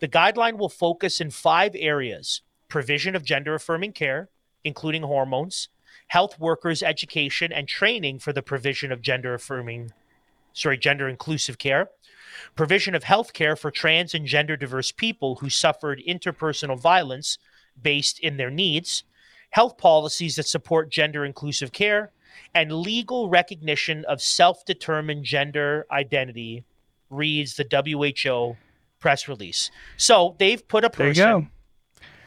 The 0.00 0.08
guideline 0.08 0.56
will 0.56 0.68
focus 0.68 1.20
in 1.20 1.30
five 1.30 1.72
areas 1.74 2.42
provision 2.68 3.14
of 3.14 3.24
gender 3.24 3.54
affirming 3.54 3.92
care, 3.92 4.28
including 4.64 5.02
hormones, 5.02 5.68
health 6.08 6.38
workers' 6.40 6.82
education 6.82 7.52
and 7.52 7.68
training 7.68 8.18
for 8.18 8.32
the 8.32 8.42
provision 8.42 8.90
of 8.90 9.02
gender 9.02 9.34
affirming, 9.34 9.92
sorry, 10.52 10.78
gender 10.78 11.08
inclusive 11.08 11.58
care, 11.58 11.90
provision 12.54 12.94
of 12.94 13.04
health 13.04 13.32
care 13.32 13.54
for 13.54 13.70
trans 13.70 14.14
and 14.14 14.26
gender 14.26 14.56
diverse 14.56 14.92
people 14.92 15.36
who 15.36 15.50
suffered 15.50 16.02
interpersonal 16.06 16.80
violence 16.80 17.38
based 17.80 18.18
in 18.20 18.36
their 18.36 18.50
needs, 18.50 19.04
health 19.50 19.78
policies 19.78 20.36
that 20.36 20.46
support 20.46 20.90
gender 20.90 21.24
inclusive 21.24 21.72
care, 21.72 22.12
and 22.54 22.72
legal 22.72 23.28
recognition 23.28 24.04
of 24.06 24.20
self 24.20 24.64
determined 24.64 25.24
gender 25.24 25.86
identity, 25.90 26.64
reads 27.10 27.56
the 27.56 27.64
WHO 28.24 28.56
press 28.98 29.28
release. 29.28 29.70
So 29.96 30.34
they've 30.38 30.66
put 30.66 30.84
a 30.84 30.90
There 30.96 31.06
you 31.08 31.12
person, 31.14 31.40
go. 31.42 31.46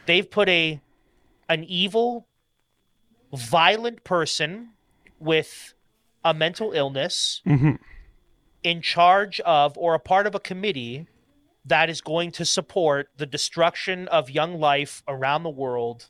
they've 0.05 0.29
put 0.29 0.49
a 0.49 0.79
an 1.49 1.63
evil, 1.63 2.27
violent 3.33 4.03
person 4.03 4.69
with 5.19 5.73
a 6.23 6.33
mental 6.33 6.71
illness 6.73 7.41
hmm 7.45 7.75
in 8.61 8.81
charge 8.81 9.39
of 9.41 9.77
or 9.77 9.93
a 9.93 9.99
part 9.99 10.27
of 10.27 10.35
a 10.35 10.39
committee 10.39 11.07
that 11.65 11.89
is 11.89 12.01
going 12.01 12.31
to 12.31 12.45
support 12.45 13.09
the 13.17 13.25
destruction 13.25 14.07
of 14.07 14.29
young 14.29 14.59
life 14.59 15.03
around 15.07 15.43
the 15.43 15.49
world. 15.49 16.07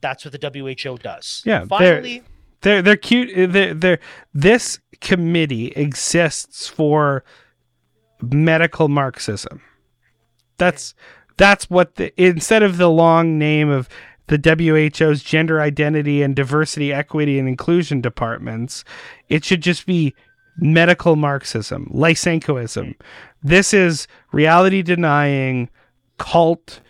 That's 0.00 0.24
what 0.24 0.38
the 0.38 0.50
WHO 0.84 0.98
does. 0.98 1.42
Yeah, 1.44 1.60
they're- 1.60 1.68
Finally, 1.68 2.22
They're 2.62 2.82
they're 2.82 2.96
cute. 2.96 3.52
They're, 3.52 3.74
they're 3.74 3.98
this 4.32 4.78
committee 5.00 5.68
exists 5.68 6.68
for 6.68 7.24
medical 8.20 8.88
Marxism. 8.88 9.60
That's 10.58 10.94
that's 11.36 11.68
what 11.68 11.96
the 11.96 12.12
instead 12.22 12.62
of 12.62 12.76
the 12.76 12.88
long 12.90 13.36
name 13.38 13.68
of 13.68 13.88
the 14.28 14.38
WHO's 14.96 15.22
gender 15.24 15.60
identity 15.60 16.22
and 16.22 16.36
diversity, 16.36 16.92
equity, 16.92 17.38
and 17.38 17.48
inclusion 17.48 18.00
departments, 18.00 18.84
it 19.28 19.44
should 19.44 19.60
just 19.60 19.84
be 19.84 20.14
medical 20.56 21.16
Marxism, 21.16 21.90
Lysenkoism. 21.92 22.94
This 23.42 23.72
is 23.72 24.06
reality 24.32 24.82
denying, 24.82 25.68
cult 26.18 26.80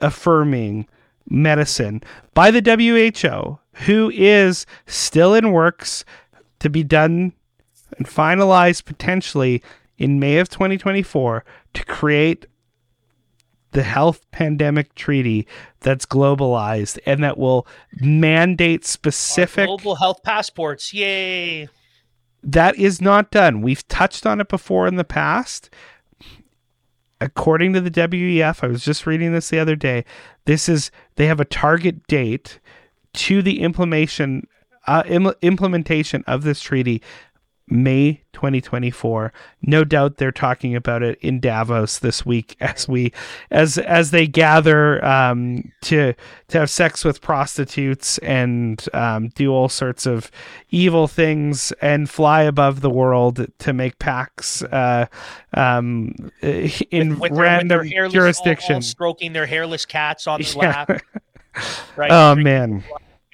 affirming 0.00 0.86
medicine 1.28 2.02
by 2.34 2.50
the 2.50 2.60
WHO, 2.62 3.58
who 3.84 4.10
is 4.14 4.66
still 4.86 5.34
in 5.34 5.52
works 5.52 6.04
to 6.60 6.70
be 6.70 6.82
done 6.82 7.32
and 7.98 8.06
finalized 8.06 8.84
potentially 8.84 9.62
in 9.98 10.20
May 10.20 10.38
of 10.38 10.48
2024 10.48 11.44
to 11.74 11.84
create 11.84 12.46
the 13.72 13.82
health 13.82 14.24
pandemic 14.30 14.94
treaty 14.94 15.46
that's 15.80 16.06
globalized 16.06 16.98
and 17.04 17.22
that 17.22 17.36
will 17.36 17.66
mandate 18.00 18.84
specific 18.84 19.66
global 19.66 19.96
health 19.96 20.22
passports. 20.22 20.94
Yay. 20.94 21.68
That 22.46 22.76
is 22.76 23.00
not 23.00 23.32
done. 23.32 23.60
We've 23.60 23.86
touched 23.88 24.24
on 24.24 24.40
it 24.40 24.48
before 24.48 24.86
in 24.86 24.94
the 24.94 25.04
past. 25.04 25.68
According 27.20 27.72
to 27.72 27.80
the 27.80 27.90
WEF, 27.90 28.62
I 28.62 28.68
was 28.68 28.84
just 28.84 29.06
reading 29.06 29.32
this 29.32 29.50
the 29.50 29.58
other 29.58 29.74
day. 29.74 30.04
This 30.44 30.68
is 30.68 30.90
they 31.16 31.26
have 31.26 31.40
a 31.40 31.44
target 31.44 32.06
date 32.06 32.60
to 33.14 33.42
the 33.42 33.60
implementation 33.60 34.46
uh, 34.86 35.02
im- 35.06 35.32
implementation 35.42 36.22
of 36.28 36.44
this 36.44 36.60
treaty 36.60 37.02
May 37.68 38.22
2024. 38.32 39.32
No 39.62 39.82
doubt 39.82 40.18
they're 40.18 40.30
talking 40.30 40.76
about 40.76 41.02
it 41.02 41.18
in 41.20 41.40
Davos 41.40 41.98
this 41.98 42.24
week 42.24 42.54
as 42.60 42.86
we 42.88 43.12
as 43.50 43.76
as 43.78 44.12
they 44.12 44.26
gather 44.28 45.04
um, 45.04 45.72
to 45.82 46.14
to 46.48 46.58
have 46.58 46.70
sex 46.70 47.04
with 47.04 47.20
prostitutes 47.20 48.18
and 48.18 48.86
um, 48.94 49.28
do 49.30 49.50
all 49.52 49.68
sorts 49.68 50.06
of 50.06 50.30
evil 50.70 51.08
things 51.08 51.72
and 51.82 52.08
fly 52.08 52.42
above 52.42 52.82
the 52.82 52.90
world 52.90 53.46
to 53.58 53.72
make 53.72 53.98
pacts 53.98 54.62
uh, 54.64 55.06
um, 55.54 56.14
in 56.42 56.70
With 56.70 56.90
their- 56.90 57.16
with 57.18 57.32
random 57.32 57.68
their 57.68 57.84
hairless- 57.84 57.96
all- 57.96 58.04
all 58.04 58.10
jurisdictions. 58.10 58.86
stroking 58.88 59.32
their 59.32 59.46
hairless 59.46 59.84
cats 59.86 60.26
on 60.26 60.40
the 60.40 60.54
Yeah. 60.56 60.84
lap. 60.88 61.02
Right. 61.96 62.10
Oh 62.12 62.34
man. 62.36 62.84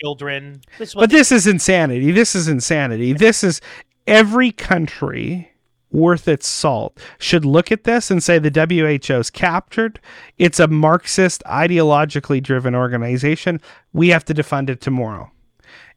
Children. 0.01 0.63
This 0.79 0.95
But 0.95 1.11
this 1.11 1.31
is 1.31 1.47
insanity. 1.47 2.11
This 2.13 2.35
is 2.35 2.49
insanity. 2.49 3.13
This 3.13 3.45
is 3.45 3.61
every 4.07 4.53
country 4.53 5.53
worth 5.91 6.27
its 6.27 6.49
salt 6.49 6.99
should 7.19 7.45
look 7.45 7.71
at 7.71 7.85
this 7.85 8.11
and 8.11 8.23
say 8.23 8.39
the 8.39 8.51
WHO's 8.51 9.31
captured. 9.31 10.01
It's 10.39 10.59
a 10.59 10.67
Marxist, 10.67 11.43
ideologically 11.47 12.43
driven 12.43 12.75
organization. 12.75 13.61
We 13.93 14.09
have 14.09 14.25
to 14.27 14.35
defund 14.35 14.71
it 14.71 14.81
tomorrow. 14.81 15.31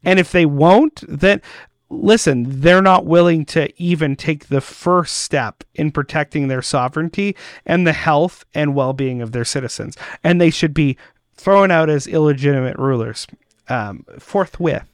And 0.04 0.18
if 0.18 0.30
they 0.32 0.46
won't, 0.46 1.02
then 1.08 1.40
listen, 1.88 2.60
they're 2.60 2.82
not 2.82 3.06
willing 3.06 3.44
to 3.46 3.72
even 3.82 4.16
take 4.16 4.48
the 4.48 4.60
first 4.60 5.16
step 5.18 5.64
in 5.74 5.90
protecting 5.90 6.48
their 6.48 6.62
sovereignty 6.62 7.36
and 7.64 7.86
the 7.86 7.92
health 7.92 8.44
and 8.54 8.74
well 8.74 8.92
being 8.92 9.22
of 9.22 9.32
their 9.32 9.44
citizens. 9.44 9.96
And 10.22 10.40
they 10.40 10.50
should 10.50 10.74
be 10.74 10.96
thrown 11.34 11.70
out 11.70 11.90
as 11.90 12.06
illegitimate 12.06 12.78
rulers 12.78 13.26
um, 13.68 14.04
forthwith. 14.18 14.88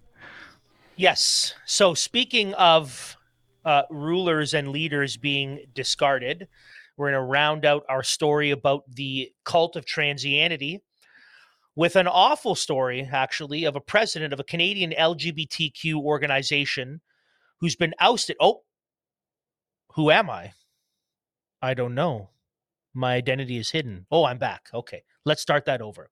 Yes. 0.96 1.54
So, 1.64 1.94
speaking 1.94 2.54
of 2.54 3.16
uh, 3.64 3.82
rulers 3.90 4.54
and 4.54 4.68
leaders 4.68 5.16
being 5.16 5.64
discarded, 5.74 6.48
we're 6.96 7.10
going 7.10 7.20
to 7.20 7.26
round 7.26 7.64
out 7.64 7.84
our 7.88 8.02
story 8.02 8.50
about 8.50 8.84
the 8.88 9.32
cult 9.44 9.76
of 9.76 9.86
transianity 9.86 10.80
with 11.74 11.96
an 11.96 12.06
awful 12.06 12.54
story, 12.54 13.08
actually, 13.10 13.64
of 13.64 13.76
a 13.76 13.80
president 13.80 14.32
of 14.32 14.40
a 14.40 14.44
Canadian 14.44 14.92
LGBTQ 14.92 15.94
organization 15.96 17.00
who's 17.58 17.76
been 17.76 17.94
ousted. 17.98 18.36
Oh, 18.38 18.62
who 19.94 20.10
am 20.10 20.28
I? 20.28 20.52
I 21.62 21.74
don't 21.74 21.94
know. 21.94 22.30
My 22.94 23.14
identity 23.14 23.56
is 23.56 23.70
hidden. 23.70 24.06
Oh, 24.10 24.24
I'm 24.24 24.38
back. 24.38 24.68
Okay, 24.74 25.02
let's 25.24 25.40
start 25.40 25.64
that 25.64 25.80
over. 25.80 26.10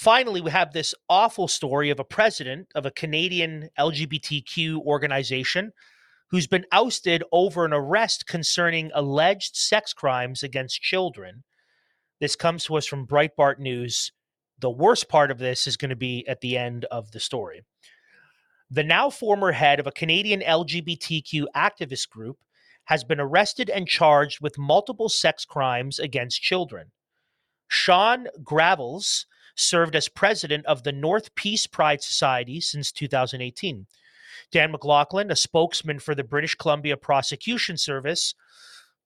Finally, 0.00 0.40
we 0.40 0.50
have 0.50 0.72
this 0.72 0.94
awful 1.08 1.46
story 1.46 1.90
of 1.90 2.00
a 2.00 2.04
president 2.04 2.68
of 2.74 2.86
a 2.86 2.90
Canadian 2.90 3.68
LGBTQ 3.78 4.78
organization 4.78 5.72
who's 6.30 6.46
been 6.46 6.64
ousted 6.72 7.22
over 7.32 7.64
an 7.64 7.72
arrest 7.72 8.26
concerning 8.26 8.90
alleged 8.94 9.56
sex 9.56 9.92
crimes 9.92 10.42
against 10.42 10.80
children 10.80 11.42
this 12.20 12.36
comes 12.36 12.64
to 12.64 12.76
us 12.76 12.86
from 12.86 13.06
Breitbart 13.06 13.58
News. 13.58 14.12
The 14.58 14.70
worst 14.70 15.08
part 15.08 15.30
of 15.30 15.38
this 15.38 15.66
is 15.66 15.78
going 15.78 15.88
to 15.88 15.96
be 15.96 16.26
at 16.28 16.42
the 16.42 16.58
end 16.58 16.84
of 16.90 17.12
the 17.12 17.20
story. 17.20 17.62
The 18.70 18.84
now 18.84 19.08
former 19.08 19.52
head 19.52 19.80
of 19.80 19.86
a 19.86 19.92
Canadian 19.92 20.40
LGBTQ 20.42 21.46
activist 21.56 22.10
group 22.10 22.36
has 22.84 23.04
been 23.04 23.20
arrested 23.20 23.70
and 23.70 23.88
charged 23.88 24.40
with 24.42 24.58
multiple 24.58 25.08
sex 25.08 25.46
crimes 25.46 25.98
against 25.98 26.42
children. 26.42 26.92
Sean 27.68 28.26
Gravels 28.44 29.26
served 29.60 29.94
as 29.94 30.08
president 30.08 30.66
of 30.66 30.82
the 30.82 30.92
North 30.92 31.34
Peace 31.34 31.66
Pride 31.66 32.02
Society 32.02 32.60
since 32.60 32.90
2018. 32.92 33.86
Dan 34.52 34.72
McLaughlin, 34.72 35.30
a 35.30 35.36
spokesman 35.36 35.98
for 35.98 36.14
the 36.14 36.24
British 36.24 36.54
Columbia 36.54 36.96
Prosecution 36.96 37.76
Service, 37.76 38.34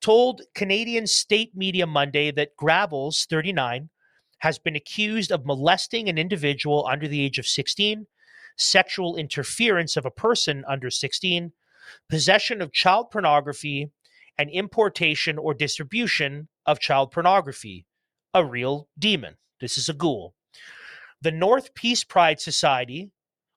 told 0.00 0.42
Canadian 0.54 1.06
state 1.06 1.56
media 1.56 1.86
Monday 1.86 2.30
that 2.30 2.56
Gravels, 2.56 3.26
39, 3.28 3.90
has 4.38 4.58
been 4.58 4.76
accused 4.76 5.32
of 5.32 5.46
molesting 5.46 6.08
an 6.08 6.18
individual 6.18 6.86
under 6.86 7.08
the 7.08 7.20
age 7.20 7.38
of 7.38 7.46
16, 7.46 8.06
sexual 8.56 9.16
interference 9.16 9.96
of 9.96 10.04
a 10.04 10.10
person 10.10 10.64
under 10.68 10.90
16, 10.90 11.52
possession 12.08 12.60
of 12.60 12.72
child 12.72 13.10
pornography, 13.10 13.90
and 14.38 14.50
importation 14.50 15.38
or 15.38 15.54
distribution 15.54 16.48
of 16.66 16.80
child 16.80 17.10
pornography. 17.10 17.86
A 18.32 18.44
real 18.44 18.88
demon. 18.98 19.36
This 19.60 19.78
is 19.78 19.88
a 19.88 19.94
ghoul. 19.94 20.34
The 21.24 21.32
North 21.32 21.72
Peace 21.72 22.04
Pride 22.04 22.38
Society, 22.38 23.10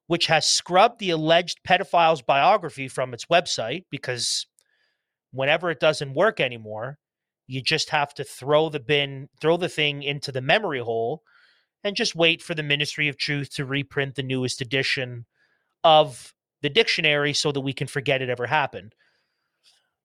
which 0.07 0.27
has 0.27 0.47
scrubbed 0.47 0.99
the 0.99 1.09
alleged 1.09 1.59
pedophile's 1.65 2.21
biography 2.21 2.87
from 2.87 3.13
its 3.13 3.25
website 3.25 3.83
because 3.91 4.47
whenever 5.31 5.69
it 5.69 5.81
doesn't 5.81 6.13
work 6.13 6.39
anymore, 6.39 6.97
you 7.45 7.61
just 7.61 7.89
have 7.89 8.13
to 8.13 8.23
throw 8.23 8.69
the 8.69 8.79
bin, 8.79 9.27
throw 9.41 9.57
the 9.57 9.67
thing 9.67 10.01
into 10.01 10.31
the 10.31 10.39
memory 10.39 10.79
hole 10.79 11.23
and 11.83 11.97
just 11.97 12.15
wait 12.15 12.41
for 12.41 12.55
the 12.55 12.63
Ministry 12.63 13.09
of 13.09 13.17
Truth 13.17 13.53
to 13.55 13.65
reprint 13.65 14.15
the 14.15 14.23
newest 14.23 14.61
edition 14.61 15.25
of 15.83 16.33
the 16.61 16.69
dictionary 16.69 17.33
so 17.33 17.51
that 17.51 17.59
we 17.59 17.73
can 17.73 17.87
forget 17.87 18.21
it 18.21 18.29
ever 18.29 18.47
happened. 18.47 18.95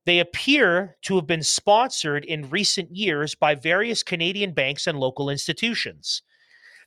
They 0.05 0.19
appear 0.19 0.97
to 1.03 1.15
have 1.15 1.29
been 1.29 1.45
sponsored 1.45 2.25
in 2.25 2.51
recent 2.51 2.91
years 2.91 3.37
by 3.37 3.55
various 3.55 4.03
Canadian 4.03 4.51
banks 4.51 4.89
and 4.89 4.99
local 4.99 5.31
institutions. 5.31 6.23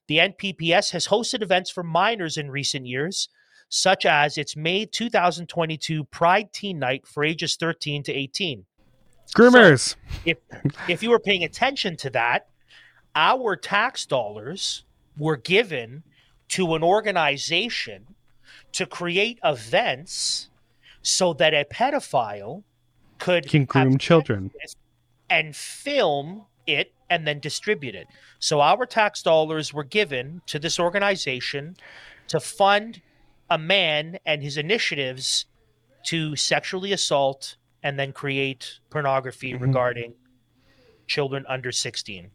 The 0.08 0.18
NPPS 0.18 0.92
has 0.92 1.08
hosted 1.08 1.42
events 1.42 1.72
for 1.72 1.84
minors 1.84 2.38
in 2.38 2.52
recent 2.52 2.86
years, 2.86 3.30
such 3.70 4.06
as 4.06 4.38
its 4.38 4.56
May 4.56 4.86
2022 4.86 6.04
Pride 6.06 6.54
Teen 6.54 6.80
Night 6.80 7.08
for 7.08 7.24
ages 7.24 7.56
13 7.56 8.04
to 8.04 8.14
18. 8.14 8.66
Groomers. 9.36 9.80
So 9.80 9.96
if 10.26 10.38
if 10.88 11.02
you 11.02 11.10
were 11.10 11.20
paying 11.20 11.44
attention 11.44 11.98
to 11.98 12.10
that, 12.12 12.48
our 13.16 13.56
tax 13.56 14.06
dollars 14.06 14.84
were 15.18 15.38
given 15.38 16.04
to 16.50 16.76
an 16.76 16.84
organization 16.84 18.16
to 18.74 18.86
create 18.86 19.40
events 19.44 20.50
so 21.02 21.34
that 21.34 21.54
a 21.54 21.66
pedophile 21.66 22.64
could 23.18 23.48
can 23.48 23.66
groom 23.66 23.98
children 23.98 24.52
and 25.30 25.56
film 25.56 26.46
it 26.68 26.94
and 27.10 27.28
then 27.28 27.40
distribute 27.40 27.96
it. 27.96 28.08
So 28.40 28.62
our 28.62 28.86
tax 28.86 29.22
dollars 29.22 29.74
were 29.74 29.84
given 29.84 30.42
to 30.48 30.60
this 30.60 30.80
organization 30.80 31.78
to 32.28 32.40
fund 32.40 33.02
a 33.50 33.58
man 33.58 34.18
and 34.26 34.42
his 34.42 34.58
initiatives 34.58 35.46
to 36.06 36.36
sexually 36.36 36.92
assault 36.94 37.58
and 37.84 38.00
then 38.00 38.12
create 38.12 38.80
pornography 38.90 39.54
mm-hmm. 39.54 39.64
regarding 39.64 40.14
children 41.08 41.46
under 41.48 41.72
16. 41.72 42.32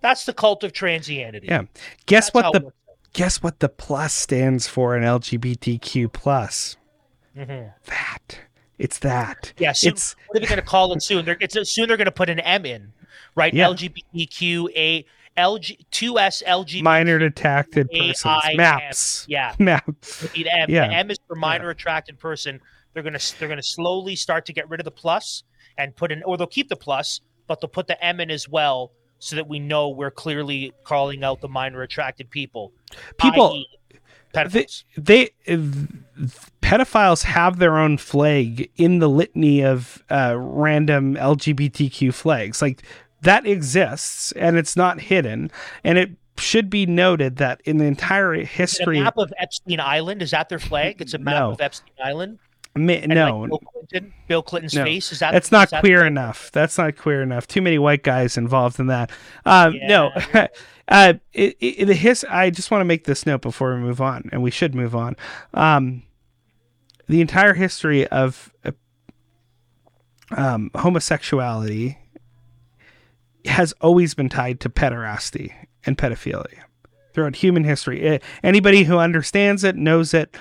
That's 0.00 0.24
the 0.24 0.32
cult 0.32 0.62
of 0.62 0.72
transianity. 0.72 1.46
Yeah. 1.46 1.62
Guess 2.06 2.30
That's 2.30 2.34
what 2.34 2.52
the 2.52 2.72
guess 3.12 3.42
what 3.42 3.60
the 3.60 3.68
plus 3.68 4.12
stands 4.12 4.68
for 4.68 4.96
in 4.96 5.02
LGBTQ 5.02 6.12
plus? 6.12 6.76
Mm-hmm. 7.36 7.68
That. 7.86 8.40
It's 8.78 8.98
that. 9.00 9.52
Yeah. 9.58 9.72
Soon, 9.72 9.92
it's 9.92 10.14
what 10.28 10.36
are 10.36 10.40
they 10.40 10.46
going 10.46 10.60
to 10.60 10.66
call 10.66 10.92
it 10.92 11.02
soon? 11.02 11.24
They're, 11.24 11.38
it's 11.40 11.56
soon 11.70 11.88
they're 11.88 11.96
going 11.96 12.04
to 12.04 12.12
put 12.12 12.28
an 12.28 12.40
M 12.40 12.66
in, 12.66 12.92
right? 13.36 13.54
Yeah. 13.54 13.68
LGBTQ 13.68 14.70
a 14.74 15.04
LG 15.36 15.78
two 15.90 16.18
S 16.18 16.42
LG 16.46 16.82
minor 16.82 17.16
attracted 17.16 17.90
persons 17.90 18.56
maps. 18.56 19.26
Yeah, 19.28 19.54
maps. 19.58 20.24
M. 20.34 20.66
Yeah. 20.68 20.88
The 20.88 20.94
M 20.94 21.10
is 21.10 21.18
for 21.28 21.36
minor 21.36 21.66
yeah. 21.66 21.72
attracted 21.72 22.18
person. 22.18 22.60
They're 22.94 23.02
gonna 23.02 23.20
they're 23.38 23.48
gonna 23.48 23.62
slowly 23.62 24.16
start 24.16 24.46
to 24.46 24.52
get 24.52 24.68
rid 24.68 24.80
of 24.80 24.84
the 24.84 24.90
plus 24.90 25.44
and 25.78 25.94
put 25.94 26.10
in, 26.10 26.22
or 26.22 26.36
they'll 26.36 26.46
keep 26.46 26.68
the 26.68 26.76
plus, 26.76 27.20
but 27.46 27.60
they'll 27.60 27.68
put 27.68 27.86
the 27.86 28.02
M 28.02 28.18
in 28.20 28.30
as 28.30 28.48
well, 28.48 28.92
so 29.18 29.36
that 29.36 29.46
we 29.46 29.58
know 29.58 29.90
we're 29.90 30.10
clearly 30.10 30.72
calling 30.84 31.22
out 31.22 31.40
the 31.40 31.48
minor 31.48 31.82
attracted 31.82 32.30
people. 32.30 32.72
People. 33.18 33.64
Pedophiles. 34.34 34.84
They, 34.96 35.30
they 35.46 35.58
pedophiles 36.60 37.22
have 37.22 37.58
their 37.58 37.78
own 37.78 37.96
flag 37.96 38.70
in 38.76 38.98
the 38.98 39.08
litany 39.08 39.62
of 39.62 40.02
uh, 40.10 40.34
random 40.36 41.14
LGBTQ 41.14 42.12
flags. 42.12 42.60
Like 42.60 42.82
that 43.22 43.46
exists 43.46 44.32
and 44.32 44.56
it's 44.56 44.76
not 44.76 45.00
hidden. 45.00 45.50
And 45.84 45.98
it 45.98 46.10
should 46.38 46.70
be 46.70 46.86
noted 46.86 47.36
that 47.36 47.60
in 47.64 47.78
the 47.78 47.84
entire 47.84 48.34
history, 48.34 48.98
a 48.98 49.04
map 49.04 49.18
of 49.18 49.32
Epstein 49.38 49.80
Island 49.80 50.22
is 50.22 50.30
that 50.32 50.48
their 50.48 50.58
flag? 50.58 51.00
It's 51.00 51.14
a 51.14 51.18
map 51.18 51.34
no. 51.34 51.50
of 51.52 51.60
Epstein 51.60 51.94
Island. 52.02 52.38
No, 52.76 53.38
like 53.40 53.48
Bill, 53.48 53.58
Clinton, 53.58 54.14
Bill 54.28 54.42
Clinton's 54.42 54.74
no. 54.74 54.84
face 54.84 55.10
is 55.10 55.20
that. 55.20 55.32
That's 55.32 55.50
not 55.50 55.70
that 55.70 55.80
queer 55.80 56.04
enough. 56.04 56.50
That's 56.52 56.76
not 56.76 56.96
queer 56.96 57.22
enough. 57.22 57.46
Too 57.46 57.62
many 57.62 57.78
white 57.78 58.02
guys 58.02 58.36
involved 58.36 58.78
in 58.78 58.88
that. 58.88 59.10
Um, 59.46 59.74
yeah. 59.74 59.86
No, 59.88 60.10
uh, 60.88 61.14
it, 61.32 61.56
it, 61.58 61.86
the 61.86 61.94
his. 61.94 62.24
I 62.28 62.50
just 62.50 62.70
want 62.70 62.82
to 62.82 62.84
make 62.84 63.04
this 63.04 63.24
note 63.24 63.40
before 63.40 63.74
we 63.74 63.80
move 63.80 64.02
on, 64.02 64.28
and 64.30 64.42
we 64.42 64.50
should 64.50 64.74
move 64.74 64.94
on. 64.94 65.16
Um, 65.54 66.02
the 67.08 67.22
entire 67.22 67.54
history 67.54 68.06
of 68.08 68.52
uh, 68.64 68.72
um, 70.36 70.70
homosexuality 70.74 71.98
has 73.46 73.72
always 73.80 74.14
been 74.14 74.28
tied 74.28 74.60
to 74.60 74.68
pederasty 74.68 75.52
and 75.84 75.96
pedophilia 75.96 76.64
throughout 77.12 77.36
human 77.36 77.64
history. 77.64 78.02
Eh, 78.02 78.18
anybody 78.42 78.84
who 78.84 78.98
understands 78.98 79.64
it, 79.64 79.76
knows 79.76 80.12
it, 80.12 80.36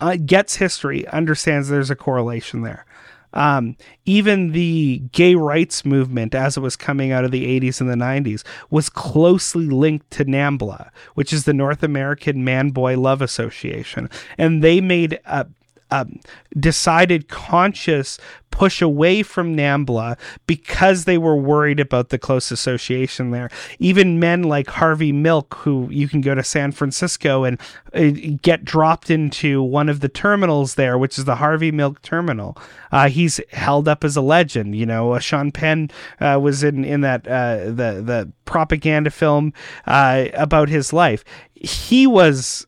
uh, 0.00 0.16
gets 0.24 0.56
history, 0.56 1.06
understands 1.08 1.68
there's 1.68 1.90
a 1.90 1.96
correlation 1.96 2.62
there. 2.62 2.84
Um, 3.32 3.76
even 4.06 4.52
the 4.52 5.02
gay 5.12 5.34
rights 5.34 5.84
movement, 5.84 6.34
as 6.34 6.56
it 6.56 6.60
was 6.60 6.74
coming 6.74 7.12
out 7.12 7.24
of 7.24 7.30
the 7.30 7.60
80s 7.60 7.80
and 7.80 7.90
the 7.90 7.94
90s, 7.94 8.42
was 8.70 8.88
closely 8.88 9.66
linked 9.66 10.10
to 10.12 10.24
NAMBLA, 10.24 10.90
which 11.14 11.32
is 11.34 11.44
the 11.44 11.52
North 11.52 11.82
American 11.82 12.44
Man 12.44 12.70
Boy 12.70 12.98
Love 12.98 13.20
Association. 13.20 14.08
And 14.38 14.64
they 14.64 14.80
made 14.80 15.20
a 15.26 15.46
um, 15.90 16.20
decided 16.58 17.28
conscious 17.28 18.18
push 18.56 18.80
away 18.80 19.22
from 19.22 19.54
NAMBLA 19.54 20.18
because 20.46 21.04
they 21.04 21.18
were 21.18 21.36
worried 21.36 21.78
about 21.78 22.08
the 22.08 22.18
close 22.18 22.50
association 22.50 23.30
there. 23.30 23.50
Even 23.78 24.18
men 24.18 24.42
like 24.44 24.68
Harvey 24.68 25.12
Milk, 25.12 25.56
who 25.56 25.88
you 25.90 26.08
can 26.08 26.22
go 26.22 26.34
to 26.34 26.42
San 26.42 26.72
Francisco 26.72 27.44
and 27.44 27.60
uh, 27.92 28.36
get 28.40 28.64
dropped 28.64 29.10
into 29.10 29.62
one 29.62 29.90
of 29.90 30.00
the 30.00 30.08
terminals 30.08 30.76
there, 30.76 30.96
which 30.96 31.18
is 31.18 31.26
the 31.26 31.36
Harvey 31.36 31.70
Milk 31.70 32.00
terminal. 32.00 32.56
Uh, 32.90 33.10
he's 33.10 33.40
held 33.52 33.88
up 33.88 34.04
as 34.04 34.16
a 34.16 34.22
legend. 34.22 34.74
You 34.74 34.86
know, 34.86 35.12
uh, 35.12 35.18
Sean 35.18 35.52
Penn 35.52 35.90
uh, 36.18 36.38
was 36.40 36.64
in 36.64 36.82
in 36.82 37.02
that 37.02 37.28
uh, 37.28 37.66
the 37.66 38.02
the 38.02 38.32
propaganda 38.46 39.10
film 39.10 39.52
about 39.84 40.70
his 40.70 40.94
life. 40.94 41.24
He 41.54 42.06
was 42.06 42.65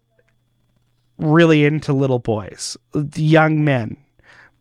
really 1.19 1.65
into 1.65 1.93
little 1.93 2.19
boys, 2.19 2.77
young 3.15 3.65
men. 3.65 3.97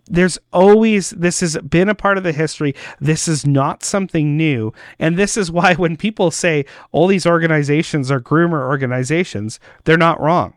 There's 0.10 0.40
always, 0.54 1.10
this 1.12 1.42
has 1.42 1.58
been 1.58 1.90
a 1.90 1.96
part 1.96 2.18
of 2.18 2.24
the 2.24 2.32
history. 2.32 2.74
This 3.00 3.28
is 3.28 3.46
not 3.46 3.84
something 3.84 4.38
new. 4.38 4.72
And 5.00 5.18
this 5.18 5.36
is 5.36 5.52
why 5.52 5.76
when 5.76 5.98
people 5.98 6.32
say 6.32 6.66
all 6.92 7.08
these 7.08 7.26
organizations 7.26 8.10
are 8.10 8.22
groomer 8.22 8.66
organizations, 8.66 9.60
they're 9.84 9.98
not 9.98 10.22
wrong. 10.22 10.54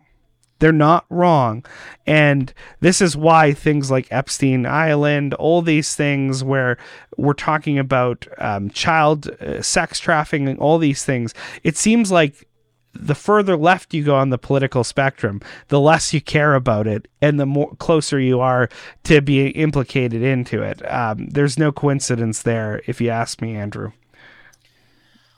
They're 0.60 0.72
not 0.72 1.06
wrong. 1.08 1.64
And 2.06 2.52
this 2.80 3.00
is 3.00 3.16
why 3.16 3.52
things 3.52 3.90
like 3.90 4.06
Epstein 4.10 4.66
Island, 4.66 5.34
all 5.34 5.62
these 5.62 5.96
things 5.96 6.44
where 6.44 6.76
we're 7.16 7.32
talking 7.32 7.78
about 7.78 8.28
um, 8.38 8.70
child 8.70 9.28
uh, 9.40 9.62
sex 9.62 9.98
trafficking, 9.98 10.58
all 10.58 10.78
these 10.78 11.04
things, 11.04 11.34
it 11.64 11.76
seems 11.76 12.12
like 12.12 12.46
the 12.92 13.14
further 13.14 13.56
left 13.56 13.94
you 13.94 14.04
go 14.04 14.16
on 14.16 14.30
the 14.30 14.38
political 14.38 14.84
spectrum, 14.84 15.40
the 15.68 15.80
less 15.80 16.12
you 16.12 16.20
care 16.20 16.54
about 16.54 16.86
it, 16.86 17.08
and 17.22 17.38
the 17.38 17.46
more 17.46 17.74
closer 17.76 18.18
you 18.18 18.40
are 18.40 18.68
to 19.04 19.20
being 19.20 19.52
implicated 19.52 20.22
into 20.22 20.62
it. 20.62 20.82
Um, 20.90 21.28
there's 21.28 21.58
no 21.58 21.72
coincidence 21.72 22.42
there, 22.42 22.82
if 22.86 23.00
you 23.00 23.10
ask 23.10 23.40
me, 23.40 23.56
Andrew. 23.56 23.92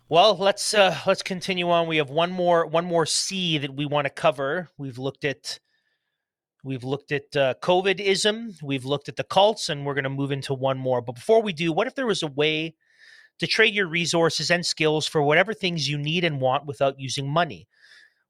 Well, 0.09 0.37
let's 0.37 0.75
uh, 0.75 0.99
let's 1.07 1.23
continue 1.23 1.71
on. 1.71 1.87
We 1.89 1.97
have 1.97 2.11
one 2.11 2.33
more 2.33 2.67
one 2.67 2.85
more 2.85 3.07
C 3.07 3.57
that 3.59 3.75
we 3.75 3.87
want 3.87 4.05
to 4.07 4.11
cover. 4.11 4.69
We've 4.77 4.99
looked 4.99 5.25
at 5.25 5.59
we've 6.63 6.85
looked 6.85 7.13
at 7.13 7.35
uh, 7.35 7.55
COVIDism, 7.63 8.63
we've 8.63 8.85
looked 8.85 9.09
at 9.09 9.17
the 9.17 9.25
cults, 9.25 9.69
and 9.69 9.87
we're 9.87 9.95
going 9.95 10.05
to 10.05 10.11
move 10.11 10.31
into 10.31 10.53
one 10.53 10.79
more. 10.79 11.01
But 11.01 11.15
before 11.15 11.41
we 11.41 11.55
do, 11.55 11.73
what 11.73 11.87
if 11.87 11.95
there 11.95 12.07
was 12.07 12.23
a 12.23 12.27
way 12.27 12.75
to 13.43 13.49
trade 13.49 13.75
your 13.75 13.89
resources 13.89 14.53
and 14.53 14.65
skills 14.65 15.05
for 15.05 15.21
whatever 15.21 15.53
things 15.53 15.89
you 15.89 15.99
need 15.99 16.23
and 16.23 16.41
want 16.41 16.65
without 16.65 17.01
using 17.01 17.29
money? 17.29 17.67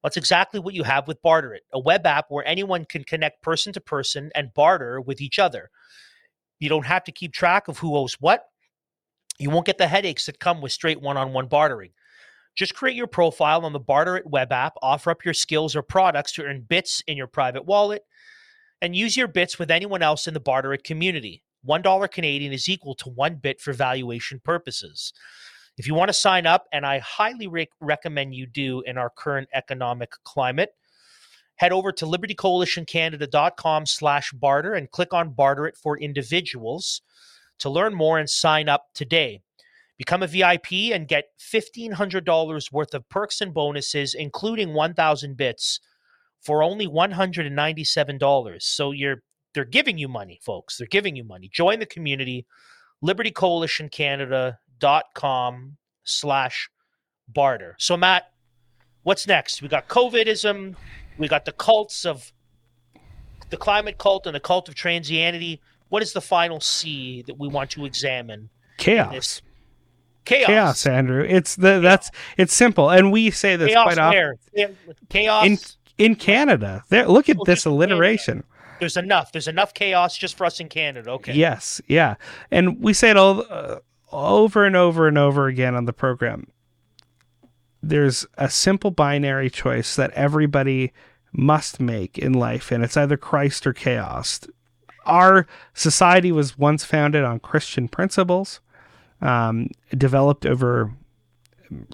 That's 0.02 0.16
exactly 0.16 0.59
what 0.59 0.72
you 0.72 0.84
have 0.84 1.06
with 1.06 1.20
Barter 1.20 1.52
It, 1.52 1.64
a 1.70 1.78
web 1.78 2.06
app 2.06 2.30
where 2.30 2.48
anyone 2.48 2.86
can 2.86 3.05
connect 3.05 3.43
person 3.43 3.74
to 3.74 3.80
person 3.82 4.30
and 4.34 4.55
barter 4.55 5.02
with 5.02 5.20
each 5.20 5.39
other. 5.39 5.68
You 6.60 6.70
don't 6.70 6.86
have 6.86 7.05
to 7.05 7.12
keep 7.12 7.34
track 7.34 7.68
of 7.68 7.76
who 7.76 7.94
owes 7.94 8.14
what 8.14 8.47
you 9.39 9.51
won't 9.51 9.66
get 9.66 9.76
the 9.76 9.86
headaches 9.86 10.24
that 10.24 10.40
come 10.40 10.62
with 10.62 10.72
straight 10.72 11.02
one 11.02 11.18
on 11.18 11.34
one 11.34 11.47
bartering. 11.47 11.90
Just 12.55 12.74
create 12.74 12.97
your 12.97 13.06
profile 13.06 13.66
on 13.66 13.74
the 13.74 13.80
Barter 13.80 14.16
It 14.16 14.26
web 14.26 14.51
app, 14.51 14.76
offer 14.80 15.10
up 15.10 15.26
your 15.26 15.34
skills 15.34 15.76
or 15.76 15.82
products 15.82 16.32
to 16.32 16.44
earn 16.44 16.62
bits 16.62 17.02
in 17.06 17.18
your 17.18 17.26
private 17.26 17.66
wallet, 17.66 18.02
and 18.80 18.97
use 18.97 19.14
your 19.14 19.28
bits 19.28 19.59
with 19.59 19.70
anyone 19.70 20.01
else 20.01 20.26
in 20.26 20.32
the 20.32 20.40
Barter 20.40 20.72
It 20.72 20.84
community. 20.84 21.43
$1 21.66 22.10
Canadian 22.10 22.52
is 22.52 22.68
equal 22.68 22.94
to 22.97 23.09
one 23.09 23.36
bit 23.36 23.60
for 23.60 23.72
valuation 23.72 24.40
purposes. 24.44 25.12
If 25.78 25.86
you 25.86 25.94
want 25.94 26.09
to 26.10 26.14
sign 26.14 26.47
up, 26.47 26.66
and 26.72 26.84
I 26.84 26.98
highly 26.98 27.47
re- 27.47 27.68
recommend 27.80 28.34
you 28.34 28.47
do 28.47 28.82
in 28.82 28.98
our 28.98 29.10
current 29.10 29.48
economic 29.55 30.12
climate, 30.24 30.70
head 31.56 31.72
over 31.72 31.93
to 31.93 32.05
libertycoalitioncanada.com 32.05 33.86
slash 33.86 34.32
barter 34.32 34.74
and 34.74 34.90
click 34.90 35.14
on 35.14 35.32
Barter 35.32 35.66
It 35.66 35.76
for 35.76 35.98
individuals 35.98 37.02
to 37.60 37.70
learn 37.70 37.94
more 37.94 38.18
and 38.18 38.28
sign 38.28 38.68
up 38.68 38.86
today. 38.94 39.40
Become 39.97 40.24
a 40.24 40.26
VIP 40.26 40.72
and 40.93 41.06
get 41.06 41.26
$1,500 41.39 42.72
worth 42.72 42.94
of 42.94 43.09
perks 43.09 43.40
and 43.40 43.55
bonuses, 43.55 44.14
including 44.14 44.74
1,000 44.74 45.36
bits 45.36 45.78
for 46.40 46.62
only 46.62 46.89
$197. 46.89 48.62
So 48.62 48.90
you're 48.90 49.22
they're 49.55 49.65
giving 49.65 49.99
you 49.99 50.09
money, 50.09 50.39
folks. 50.43 50.77
They're 50.77 50.87
giving 50.87 51.16
you 51.16 51.24
money. 51.24 51.49
Join 51.53 51.79
the 51.79 51.87
community, 51.87 52.47
libertycoalitioncanada.com 53.05 55.77
slash 56.05 56.70
barter. 57.29 57.77
So 57.79 57.97
Matt, 57.97 58.24
what's 59.03 59.27
next? 59.27 59.62
We 59.62 59.69
got 59.69 59.89
COVIDism, 59.89 60.74
we 61.19 61.29
got 61.29 61.45
the 61.45 61.53
cults 61.53 62.05
of 62.05 62.33
the 63.51 63.57
climate 63.57 63.99
cult 63.99 64.27
and 64.27 64.35
the 64.35 64.41
cult 64.41 64.69
of 64.69 64.74
transianity 64.74 65.61
what 65.93 66.03
is 66.03 66.15
the 66.15 66.23
final 66.23 66.59
C 66.59 67.23
that 67.27 67.39
we 67.39 67.49
want 67.49 67.69
to 67.73 67.85
examine? 67.85 68.49
Chaos. 68.79 69.43
Chaos. 70.24 70.47
Chaos, 70.47 70.87
Andrew. 70.87 71.23
It's 71.23 71.57
the 71.57 71.81
that's 71.81 72.11
it's 72.39 72.55
simple, 72.55 72.89
and 72.89 73.12
we 73.12 73.31
say 73.31 73.57
this 73.57 73.69
chaos 73.69 73.85
quite 73.85 73.99
often. 73.99 74.39
Chaos 75.11 75.45
in 75.45 75.59
in 75.99 76.15
Canada. 76.15 76.83
There, 76.89 77.07
look 77.07 77.29
at 77.29 77.37
this 77.45 77.66
alliteration. 77.66 78.37
Canada. 78.37 78.49
There's 78.83 78.97
enough. 78.97 79.33
There's 79.33 79.49
enough 79.49 79.75
chaos 79.75 80.17
just 80.17 80.37
for 80.37 80.45
us 80.45 80.61
in 80.61 80.69
Canada. 80.69 81.11
Okay. 81.13 81.35
Yes. 81.35 81.81
Yeah. 81.87 82.17
And 82.51 82.81
we 82.81 82.93
say 82.93 83.11
it 83.11 83.17
all 83.17 83.45
uh, 83.49 83.77
over 84.11 84.65
and 84.65 84.77
over 84.77 85.09
and 85.09 85.17
over 85.17 85.47
again 85.47 85.75
on 85.75 85.85
the 85.85 85.93
program. 85.93 86.49
There's 87.83 88.27
a 88.37 88.51
simple 88.51 88.91
binary 88.91 89.51
choice 89.51 89.97
that 89.97 90.11
everybody 90.13 90.93
must 91.33 91.81
make 91.81 92.19
in 92.19 92.33
life, 92.33 92.71
and 92.71 92.85
it's 92.85 92.97
either 92.97 93.17
Christ 93.17 93.67
or 93.67 93.73
chaos 93.73 94.41
our 95.07 95.47
society 95.75 96.33
was 96.33 96.59
once 96.59 96.85
founded 96.85 97.25
on 97.25 97.41
Christian 97.41 97.89
principles, 97.89 98.61
um, 99.21 99.69
developed 99.97 100.47
over, 100.47 100.93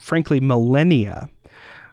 frankly, 0.01 0.41
millennia. 0.41 1.29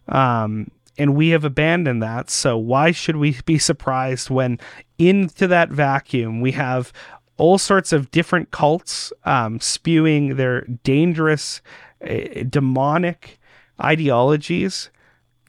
Um, 0.07 0.71
and 0.97 1.15
we 1.15 1.29
have 1.29 1.43
abandoned 1.43 2.01
that. 2.01 2.29
So 2.29 2.57
why 2.57 2.91
should 2.91 3.17
we 3.17 3.37
be 3.45 3.57
surprised 3.57 4.29
when 4.29 4.59
into 4.97 5.47
that 5.47 5.69
vacuum 5.69 6.41
we 6.41 6.53
have 6.53 6.93
all 7.37 7.57
sorts 7.57 7.91
of 7.91 8.11
different 8.11 8.51
cults 8.51 9.11
um, 9.25 9.59
spewing 9.59 10.37
their 10.37 10.61
dangerous, 10.83 11.61
uh, 12.07 12.43
demonic 12.49 13.39
ideologies 13.81 14.89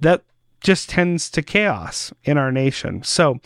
that 0.00 0.22
just 0.60 0.88
tends 0.88 1.30
to 1.30 1.42
chaos 1.42 2.12
in 2.24 2.36
our 2.36 2.50
nation. 2.50 3.02
So 3.04 3.38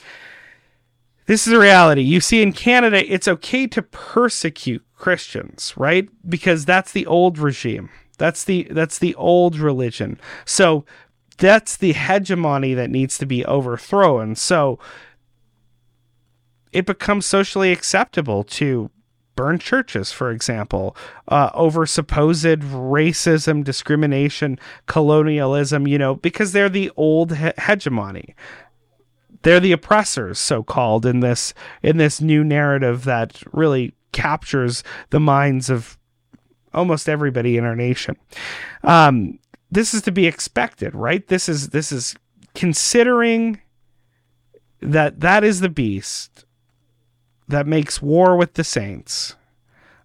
this 1.26 1.46
is 1.46 1.52
a 1.52 1.58
reality. 1.58 2.02
You 2.02 2.20
see, 2.20 2.42
in 2.42 2.52
Canada, 2.52 3.04
it's 3.12 3.28
okay 3.28 3.66
to 3.68 3.82
persecute 3.82 4.82
Christians, 4.96 5.74
right? 5.76 6.08
Because 6.28 6.64
that's 6.64 6.92
the 6.92 7.06
old 7.06 7.38
regime. 7.38 7.90
That's 8.18 8.44
the 8.44 8.66
that's 8.70 8.98
the 8.98 9.14
old 9.14 9.56
religion. 9.56 10.20
So 10.44 10.84
that's 11.40 11.76
the 11.76 11.92
hegemony 11.92 12.74
that 12.74 12.90
needs 12.90 13.18
to 13.18 13.26
be 13.26 13.44
overthrown. 13.46 14.36
So 14.36 14.78
it 16.72 16.86
becomes 16.86 17.26
socially 17.26 17.72
acceptable 17.72 18.44
to 18.44 18.90
burn 19.34 19.58
churches, 19.58 20.12
for 20.12 20.30
example, 20.30 20.96
uh, 21.26 21.50
over 21.54 21.86
supposed 21.86 22.44
racism, 22.44 23.64
discrimination, 23.64 24.58
colonialism, 24.86 25.88
you 25.88 25.98
know, 25.98 26.14
because 26.14 26.52
they're 26.52 26.68
the 26.68 26.92
old 26.96 27.36
he- 27.36 27.50
hegemony 27.58 28.36
they're 29.42 29.60
the 29.60 29.72
oppressors, 29.72 30.38
so 30.38 30.62
called, 30.62 31.06
in 31.06 31.20
this 31.20 31.54
in 31.82 31.96
this 31.96 32.20
new 32.20 32.44
narrative 32.44 33.04
that 33.04 33.42
really 33.52 33.94
captures 34.12 34.82
the 35.10 35.20
minds 35.20 35.70
of 35.70 35.96
almost 36.74 37.08
everybody 37.08 37.56
in 37.56 37.64
our 37.64 37.76
nation. 37.76 38.16
Um, 38.84 39.38
this 39.70 39.94
is 39.94 40.02
to 40.02 40.12
be 40.12 40.26
expected, 40.26 40.94
right? 40.94 41.26
This 41.26 41.48
is 41.48 41.68
this 41.68 41.92
is 41.92 42.14
considering 42.54 43.60
that 44.80 45.20
that 45.20 45.44
is 45.44 45.60
the 45.60 45.68
beast 45.68 46.44
that 47.48 47.66
makes 47.66 48.00
war 48.00 48.36
with 48.36 48.54
the 48.54 48.64
saints 48.64 49.36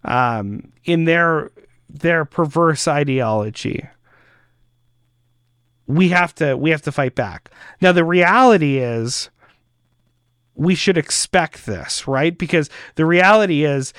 um, 0.03 0.71
in 0.83 1.05
their 1.05 1.51
their 1.89 2.25
perverse 2.25 2.87
ideology 2.87 3.87
we 5.87 6.09
have 6.09 6.33
to 6.35 6.55
we 6.55 6.71
have 6.71 6.81
to 6.83 6.91
fight 6.91 7.15
back. 7.15 7.49
Now 7.81 7.91
the 7.91 8.03
reality 8.03 8.77
is 8.77 9.29
we 10.55 10.75
should 10.75 10.97
expect 10.97 11.65
this, 11.65 12.07
right? 12.07 12.37
Because 12.37 12.69
the 12.95 13.05
reality 13.05 13.65
is 13.65 13.93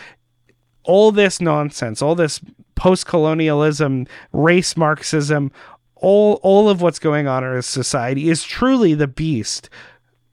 all 0.85 1.13
this 1.13 1.41
nonsense, 1.41 2.01
all 2.01 2.15
this 2.15 2.41
post-colonialism, 2.77 4.07
race 4.33 4.77
Marxism, 4.77 5.51
all 5.97 6.35
all 6.43 6.69
of 6.69 6.81
what's 6.81 6.99
going 6.99 7.27
on 7.27 7.43
in 7.43 7.51
our 7.51 7.63
society 7.63 8.29
is 8.29 8.45
truly 8.45 8.95
the 8.95 9.09
beast 9.09 9.69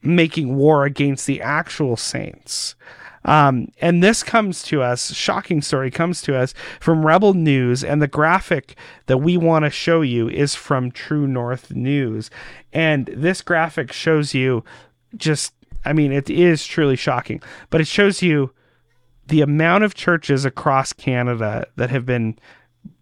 making 0.01 0.55
war 0.55 0.83
against 0.85 1.25
the 1.25 1.41
actual 1.41 1.97
saints. 1.97 2.75
Um, 3.25 3.69
and 3.79 4.03
this 4.03 4.21
comes 4.21 4.63
to 4.63 4.81
us, 4.81 5.13
shocking 5.13 5.61
story 5.61 5.89
comes 5.89 6.21
to 6.23 6.37
us 6.37 6.53
from 6.81 7.05
Rebel 7.05 7.33
News, 7.33 7.81
and 7.81 8.01
the 8.01 8.07
graphic 8.07 8.75
that 9.05 9.19
we 9.19 9.37
want 9.37 9.63
to 9.63 9.69
show 9.69 10.01
you 10.01 10.27
is 10.27 10.55
from 10.55 10.91
True 10.91 11.25
North 11.25 11.71
News. 11.71 12.29
And 12.73 13.09
this 13.15 13.41
graphic 13.41 13.93
shows 13.93 14.33
you 14.33 14.65
just, 15.15 15.53
I 15.85 15.93
mean, 15.93 16.11
it 16.11 16.29
is 16.29 16.67
truly 16.67 16.97
shocking, 16.97 17.41
but 17.69 17.79
it 17.79 17.87
shows 17.87 18.21
you 18.21 18.51
the 19.27 19.41
amount 19.41 19.83
of 19.83 19.93
churches 19.93 20.45
across 20.45 20.93
Canada 20.93 21.65
that 21.75 21.89
have 21.89 22.05
been 22.05 22.37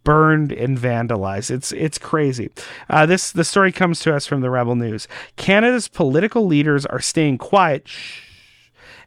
burned 0.03 0.51
and 0.51 0.77
vandalized. 0.77 1.51
It's 1.51 1.71
it's 1.73 1.97
crazy. 1.97 2.49
Uh, 2.89 3.05
this 3.05 3.31
the 3.31 3.43
story 3.43 3.71
comes 3.71 3.99
to 4.01 4.15
us 4.15 4.25
from 4.25 4.41
the 4.41 4.49
Rebel 4.49 4.75
News. 4.75 5.07
Canada's 5.35 5.87
political 5.87 6.45
leaders 6.45 6.85
are 6.85 6.99
staying 6.99 7.37
quiet. 7.37 7.87
Shh, 7.87 8.21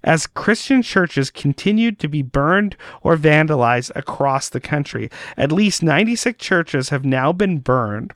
as 0.05 0.27
Christian 0.29 0.83
churches 0.83 1.31
continued 1.31 1.99
to 1.99 2.09
be 2.09 2.23
burned 2.23 2.77
or 3.03 3.17
vandalized 3.17 3.91
across 3.97 4.49
the 4.49 4.61
country. 4.61 5.11
At 5.37 5.51
least 5.51 5.83
96 5.83 6.39
churches 6.39 6.91
have 6.91 7.05
now 7.05 7.33
been 7.33 7.59
burned, 7.59 8.15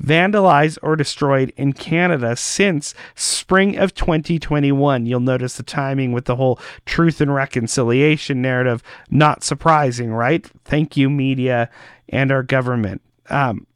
vandalized, 0.00 0.78
or 0.82 0.94
destroyed 0.94 1.52
in 1.56 1.72
Canada 1.72 2.36
since 2.36 2.94
spring 3.14 3.76
of 3.76 3.94
2021. 3.94 5.06
You'll 5.06 5.20
notice 5.20 5.56
the 5.56 5.62
timing 5.62 6.12
with 6.12 6.26
the 6.26 6.36
whole 6.36 6.60
truth 6.84 7.20
and 7.20 7.34
reconciliation 7.34 8.40
narrative. 8.42 8.82
Not 9.10 9.42
surprising, 9.42 10.12
right? 10.12 10.46
Thank 10.64 10.96
you, 10.96 11.10
media 11.10 11.70
and 12.10 12.30
our 12.30 12.42
government. 12.42 13.00
Um, 13.28 13.66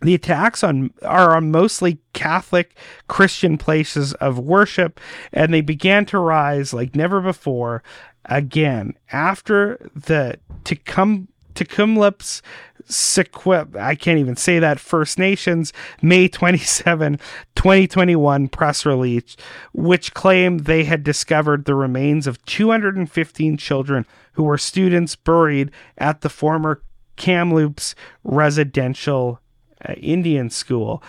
the 0.00 0.14
attacks 0.14 0.62
on 0.62 0.90
are 1.02 1.36
on 1.36 1.50
mostly 1.50 1.98
Catholic 2.12 2.76
Christian 3.08 3.58
places 3.58 4.14
of 4.14 4.38
worship, 4.38 5.00
and 5.32 5.52
they 5.52 5.60
began 5.60 6.04
to 6.06 6.18
rise 6.18 6.72
like 6.72 6.94
never 6.94 7.20
before. 7.20 7.82
Again, 8.26 8.94
after 9.10 9.90
the 9.94 10.38
Tecum 10.64 11.28
Tk'emlúps 11.54 12.42
Sequip, 12.90 13.76
I 13.76 13.94
can't 13.94 14.18
even 14.18 14.36
say 14.36 14.58
that, 14.60 14.80
First 14.80 15.18
Nations, 15.18 15.72
May 16.00 16.28
27, 16.28 17.18
2021 17.54 18.48
press 18.48 18.86
release, 18.86 19.36
which 19.72 20.14
claimed 20.14 20.60
they 20.60 20.84
had 20.84 21.02
discovered 21.02 21.64
the 21.64 21.74
remains 21.74 22.26
of 22.26 22.42
215 22.46 23.56
children 23.56 24.06
who 24.32 24.44
were 24.44 24.58
students 24.58 25.16
buried 25.16 25.70
at 25.98 26.20
the 26.20 26.30
former 26.30 26.82
Kamloops 27.16 27.94
residential 28.22 29.40
uh, 29.86 29.92
Indian 29.94 30.50
school. 30.50 31.02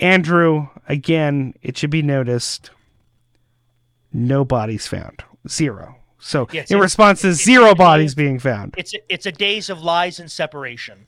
Andrew, 0.00 0.68
again, 0.88 1.54
it 1.62 1.76
should 1.78 1.90
be 1.90 2.02
noticed, 2.02 2.70
no 4.12 4.44
bodies 4.44 4.86
found. 4.86 5.22
Zero. 5.48 5.96
So 6.18 6.46
Yes, 6.52 6.70
in 6.70 6.78
response 6.78 7.22
to 7.22 7.32
zero 7.32 7.66
it's- 7.66 7.78
bodies 7.78 8.14
being 8.14 8.38
found. 8.38 8.74
It's 8.76 8.94
a, 8.94 8.98
it's 9.08 9.26
a 9.26 9.32
days 9.32 9.70
of 9.70 9.82
lies 9.82 10.20
and 10.20 10.30
separation. 10.30 11.06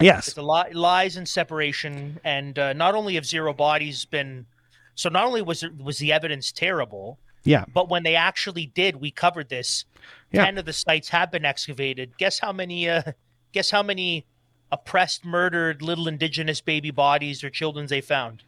Yes. 0.00 0.28
It's 0.28 0.36
a 0.38 0.42
li- 0.42 0.72
lies 0.72 1.16
and 1.16 1.28
separation, 1.28 2.18
and 2.24 2.58
uh, 2.58 2.72
not 2.72 2.94
only 2.94 3.14
have 3.16 3.26
zero 3.26 3.52
bodies 3.52 4.04
been, 4.06 4.46
so 4.94 5.08
not 5.10 5.24
only 5.26 5.42
was 5.42 5.62
it, 5.62 5.76
was 5.76 5.98
the 5.98 6.12
evidence 6.12 6.52
terrible, 6.52 7.18
Yeah. 7.44 7.64
but 7.74 7.90
when 7.90 8.02
they 8.02 8.16
actually 8.16 8.66
did, 8.66 8.96
we 8.96 9.10
covered 9.10 9.50
this. 9.50 9.84
Yeah. 10.32 10.44
Ten 10.46 10.56
of 10.58 10.64
the 10.64 10.72
sites 10.72 11.10
have 11.10 11.30
been 11.30 11.44
excavated. 11.44 12.16
Guess 12.16 12.38
how 12.38 12.52
many? 12.52 12.88
Uh, 12.88 13.02
guess 13.52 13.70
how 13.70 13.82
many 13.82 14.24
oppressed, 14.72 15.24
murdered 15.24 15.82
little 15.82 16.08
indigenous 16.08 16.60
baby 16.60 16.90
bodies 16.90 17.42
or 17.44 17.50
children 17.50 17.86
they 17.86 18.00
found? 18.00 18.42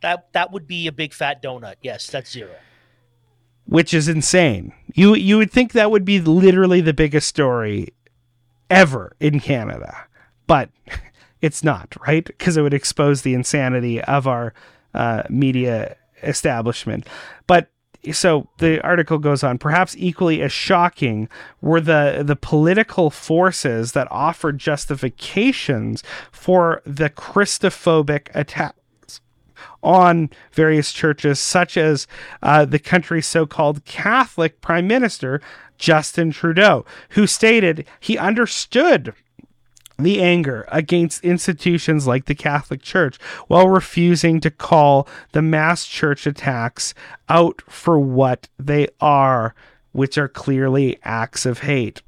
That 0.00 0.32
that 0.32 0.50
would 0.52 0.66
be 0.66 0.86
a 0.86 0.92
big 0.92 1.12
fat 1.12 1.42
donut. 1.42 1.74
Yes, 1.82 2.06
that's 2.06 2.30
zero. 2.32 2.54
which 3.66 3.92
is 3.94 4.08
insane. 4.08 4.72
You 4.94 5.14
you 5.14 5.36
would 5.36 5.50
think 5.50 5.72
that 5.72 5.90
would 5.90 6.04
be 6.04 6.20
literally 6.20 6.80
the 6.80 6.94
biggest 6.94 7.28
story 7.28 7.92
ever 8.68 9.14
in 9.20 9.40
Canada, 9.40 10.06
but 10.46 10.70
it's 11.42 11.62
not, 11.62 11.94
right? 12.06 12.24
Because 12.24 12.56
it 12.56 12.62
would 12.62 12.74
expose 12.74 13.22
the 13.22 13.34
insanity 13.34 14.00
of 14.02 14.26
our 14.26 14.54
uh, 14.94 15.22
media 15.28 15.96
establishment. 16.22 17.06
But 17.46 17.70
so 18.12 18.48
the 18.58 18.80
article 18.82 19.18
goes 19.18 19.42
on. 19.44 19.58
Perhaps 19.58 19.94
equally 19.98 20.42
as 20.42 20.52
shocking 20.52 21.28
were 21.60 21.80
the 21.80 22.22
the 22.24 22.36
political 22.36 23.10
forces 23.10 23.92
that 23.92 24.08
offered 24.10 24.58
justifications 24.58 26.02
for 26.32 26.82
the 26.84 27.10
Christophobic 27.10 28.28
attack 28.34 28.74
on 29.82 30.30
various 30.52 30.92
churches, 30.92 31.38
such 31.38 31.76
as 31.76 32.06
uh, 32.42 32.64
the 32.64 32.78
country's 32.78 33.26
so 33.26 33.46
called 33.46 33.84
Catholic 33.84 34.60
Prime 34.60 34.86
Minister, 34.86 35.40
Justin 35.78 36.30
Trudeau, 36.30 36.84
who 37.10 37.26
stated 37.26 37.86
he 37.98 38.18
understood 38.18 39.14
the 40.02 40.20
anger 40.20 40.66
against 40.68 41.24
institutions 41.24 42.06
like 42.06 42.26
the 42.26 42.34
Catholic 42.34 42.82
Church 42.82 43.18
while 43.46 43.68
refusing 43.68 44.40
to 44.40 44.50
call 44.50 45.08
the 45.32 45.42
mass 45.42 45.86
church 45.86 46.26
attacks 46.26 46.94
out 47.28 47.62
for 47.68 47.98
what 47.98 48.48
they 48.58 48.88
are, 49.00 49.54
which 49.92 50.18
are 50.18 50.28
clearly 50.28 50.98
acts 51.02 51.46
of 51.46 51.60
hate. 51.60 52.02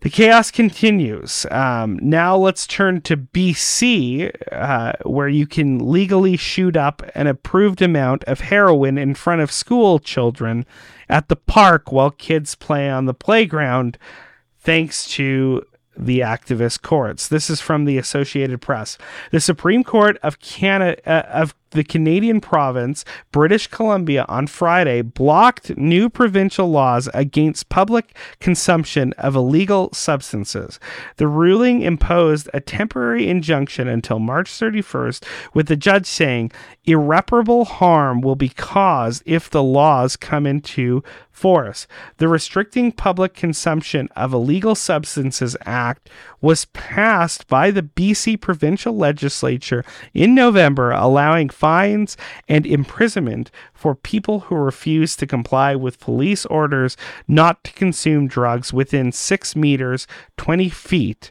The 0.00 0.08
chaos 0.08 0.50
continues. 0.50 1.44
Um, 1.50 1.98
now 2.00 2.34
let's 2.34 2.66
turn 2.66 3.02
to 3.02 3.18
BC, 3.18 4.30
uh, 4.50 4.92
where 5.04 5.28
you 5.28 5.46
can 5.46 5.90
legally 5.90 6.38
shoot 6.38 6.74
up 6.74 7.02
an 7.14 7.26
approved 7.26 7.82
amount 7.82 8.24
of 8.24 8.40
heroin 8.40 8.96
in 8.96 9.14
front 9.14 9.42
of 9.42 9.52
school 9.52 9.98
children 9.98 10.64
at 11.10 11.28
the 11.28 11.36
park 11.36 11.92
while 11.92 12.10
kids 12.10 12.54
play 12.54 12.88
on 12.88 13.04
the 13.04 13.12
playground, 13.12 13.98
thanks 14.58 15.06
to 15.08 15.66
the 15.96 16.20
activist 16.20 16.82
courts. 16.82 17.28
This 17.28 17.50
is 17.50 17.60
from 17.60 17.84
the 17.84 17.98
Associated 17.98 18.60
Press. 18.60 18.96
The 19.30 19.40
Supreme 19.40 19.84
Court 19.84 20.18
of 20.22 20.40
Canada 20.40 21.00
uh, 21.06 21.42
of 21.42 21.54
the 21.70 21.84
Canadian 21.84 22.40
province, 22.40 23.04
British 23.32 23.66
Columbia, 23.66 24.24
on 24.28 24.46
Friday 24.46 25.02
blocked 25.02 25.76
new 25.76 26.08
provincial 26.08 26.70
laws 26.70 27.08
against 27.14 27.68
public 27.68 28.16
consumption 28.40 29.12
of 29.18 29.34
illegal 29.34 29.90
substances. 29.92 30.80
The 31.16 31.28
ruling 31.28 31.82
imposed 31.82 32.48
a 32.52 32.60
temporary 32.60 33.28
injunction 33.28 33.88
until 33.88 34.18
March 34.18 34.50
31st, 34.50 35.24
with 35.54 35.68
the 35.68 35.76
judge 35.76 36.06
saying 36.06 36.52
irreparable 36.84 37.64
harm 37.64 38.20
will 38.20 38.36
be 38.36 38.48
caused 38.48 39.22
if 39.26 39.48
the 39.48 39.62
laws 39.62 40.16
come 40.16 40.46
into 40.46 41.02
force. 41.30 41.86
The 42.18 42.28
Restricting 42.28 42.92
Public 42.92 43.34
Consumption 43.34 44.08
of 44.14 44.34
Illegal 44.34 44.74
Substances 44.74 45.56
Act 45.64 46.10
was 46.40 46.64
passed 46.66 47.46
by 47.48 47.70
the 47.70 47.82
BC 47.82 48.40
provincial 48.40 48.96
legislature 48.96 49.84
in 50.14 50.34
November, 50.34 50.90
allowing 50.90 51.48
fines 51.48 52.16
and 52.48 52.66
imprisonment 52.66 53.50
for 53.74 53.94
people 53.94 54.40
who 54.40 54.54
refuse 54.54 55.16
to 55.16 55.26
comply 55.26 55.74
with 55.74 56.00
police 56.00 56.46
orders 56.46 56.96
not 57.28 57.62
to 57.64 57.72
consume 57.72 58.26
drugs 58.26 58.72
within 58.72 59.12
six 59.12 59.54
meters, 59.54 60.06
20 60.36 60.68
feet 60.68 61.30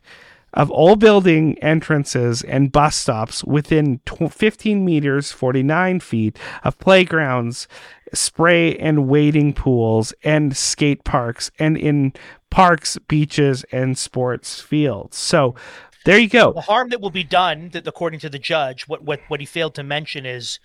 of 0.53 0.71
all 0.71 0.95
building 0.95 1.57
entrances 1.59 2.41
and 2.41 2.71
bus 2.71 2.95
stops 2.95 3.43
within 3.43 3.99
tw- 4.05 4.31
15 4.33 4.83
meters 4.83 5.31
49 5.31 5.99
feet 5.99 6.39
of 6.63 6.77
playgrounds 6.79 7.67
spray 8.13 8.75
and 8.77 9.07
wading 9.07 9.53
pools 9.53 10.13
and 10.23 10.55
skate 10.57 11.03
parks 11.03 11.51
and 11.59 11.77
in 11.77 12.13
parks 12.49 12.97
beaches 13.07 13.63
and 13.71 13.97
sports 13.97 14.59
fields 14.61 15.17
so 15.17 15.55
there 16.05 16.17
you 16.17 16.29
go 16.29 16.53
The 16.53 16.61
harm 16.61 16.89
that 16.89 17.01
will 17.01 17.09
be 17.09 17.25
done, 17.25 17.69
that 17.73 17.85
according 17.85 18.21
to 18.21 18.29
the 18.29 18.39
judge, 18.39 18.87
what 18.87 19.03
what 19.03 19.19
what 19.27 19.39
he 19.41 19.45
failed 19.45 19.75
to 19.75 19.83
mention 19.83 20.25
is 20.25 20.59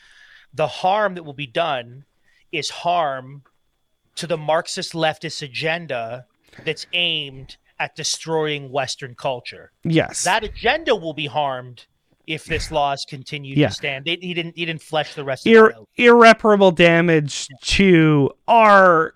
the 0.55 0.69
harm 0.69 1.15
that 1.16 1.24
will 1.24 1.35
be 1.35 1.47
done 1.48 2.05
is 2.52 2.70
harm 2.70 3.43
to 4.15 4.27
the 4.28 4.36
Marxist 4.39 4.93
leftist 4.93 5.43
agenda 5.43 6.27
that's 6.65 6.86
aimed 6.93 7.56
at 7.81 7.97
destroying 7.97 8.70
Western 8.70 9.16
culture. 9.16 9.73
yes 9.82 10.23
That 10.23 10.44
agenda 10.44 10.94
will 10.94 11.15
be 11.15 11.27
harmed 11.27 11.86
if 12.28 12.44
this 12.44 12.70
laws 12.70 13.05
continue 13.05 13.56
Yeah. 13.56 13.69
to 13.69 13.74
stand. 13.74 14.05
They, 14.05 14.16
he 14.20 14.32
didn't 14.35 14.56
he 14.56 14.65
didn't 14.65 14.82
flesh 14.82 15.15
the 15.15 15.24
rest 15.24 15.47
of 15.47 15.52
Ir- 15.52 15.74
irreparable 15.97 16.70
damage 16.70 17.48
to 17.62 18.31
our 18.47 19.15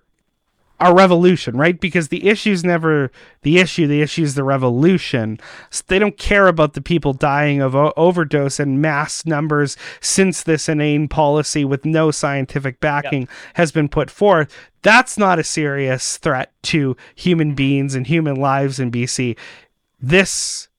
our 0.79 0.95
revolution, 0.95 1.57
right? 1.57 1.79
Because 1.79 2.07
the 2.07 2.27
issue's 2.27 2.63
never 2.63 3.11
the 3.41 3.57
issue. 3.57 3.87
The 3.87 4.01
issue 4.01 4.23
is 4.23 4.35
the 4.35 4.43
revolution. 4.43 5.39
So 5.69 5.83
they 5.87 5.99
don't 5.99 6.17
care 6.17 6.47
about 6.47 6.73
the 6.73 6.81
people 6.81 7.13
dying 7.13 7.61
of 7.61 7.75
o- 7.75 7.93
overdose 7.97 8.59
and 8.59 8.81
mass 8.81 9.25
numbers 9.25 9.75
since 9.99 10.41
this 10.41 10.69
inane 10.69 11.07
policy 11.07 11.65
with 11.65 11.85
no 11.85 12.11
scientific 12.11 12.79
backing 12.79 13.27
has 13.55 13.71
been 13.71 13.89
put 13.89 14.09
forth. 14.09 14.55
That's 14.81 15.17
not 15.17 15.39
a 15.39 15.43
serious 15.43 16.17
threat 16.17 16.53
to 16.63 16.95
human 17.15 17.55
beings 17.55 17.95
and 17.95 18.07
human 18.07 18.35
lives 18.35 18.79
in 18.79 18.91
BC. 18.91 19.37
This 20.01 20.69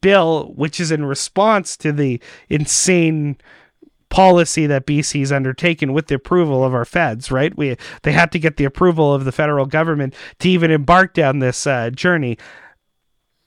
bill, 0.00 0.52
which 0.56 0.80
is 0.80 0.90
in 0.90 1.04
response 1.04 1.76
to 1.78 1.92
the 1.92 2.20
insane 2.48 3.36
policy 4.14 4.64
that 4.68 4.86
BC's 4.86 5.32
undertaken 5.32 5.92
with 5.92 6.06
the 6.06 6.14
approval 6.14 6.62
of 6.62 6.72
our 6.72 6.84
feds, 6.84 7.32
right? 7.32 7.56
We 7.58 7.76
they 8.04 8.12
had 8.12 8.30
to 8.30 8.38
get 8.38 8.58
the 8.58 8.64
approval 8.64 9.12
of 9.12 9.24
the 9.24 9.32
federal 9.32 9.66
government 9.66 10.14
to 10.38 10.48
even 10.48 10.70
embark 10.70 11.14
down 11.14 11.40
this 11.40 11.66
uh, 11.66 11.90
journey. 11.90 12.38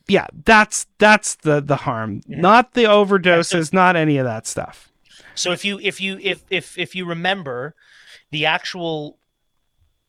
Yeah, 0.09 0.27
that's 0.43 0.85
that's 0.97 1.35
the 1.35 1.61
the 1.61 1.77
harm, 1.77 2.19
not 2.27 2.73
the 2.73 2.83
overdoses, 2.83 3.71
not 3.71 3.95
any 3.95 4.17
of 4.17 4.25
that 4.25 4.45
stuff. 4.45 4.91
So 5.35 5.53
if 5.53 5.63
you 5.63 5.79
if 5.79 6.01
you 6.01 6.19
if 6.21 6.43
if 6.49 6.77
if 6.77 6.95
you 6.95 7.05
remember 7.05 7.73
the 8.31 8.45
actual 8.45 9.19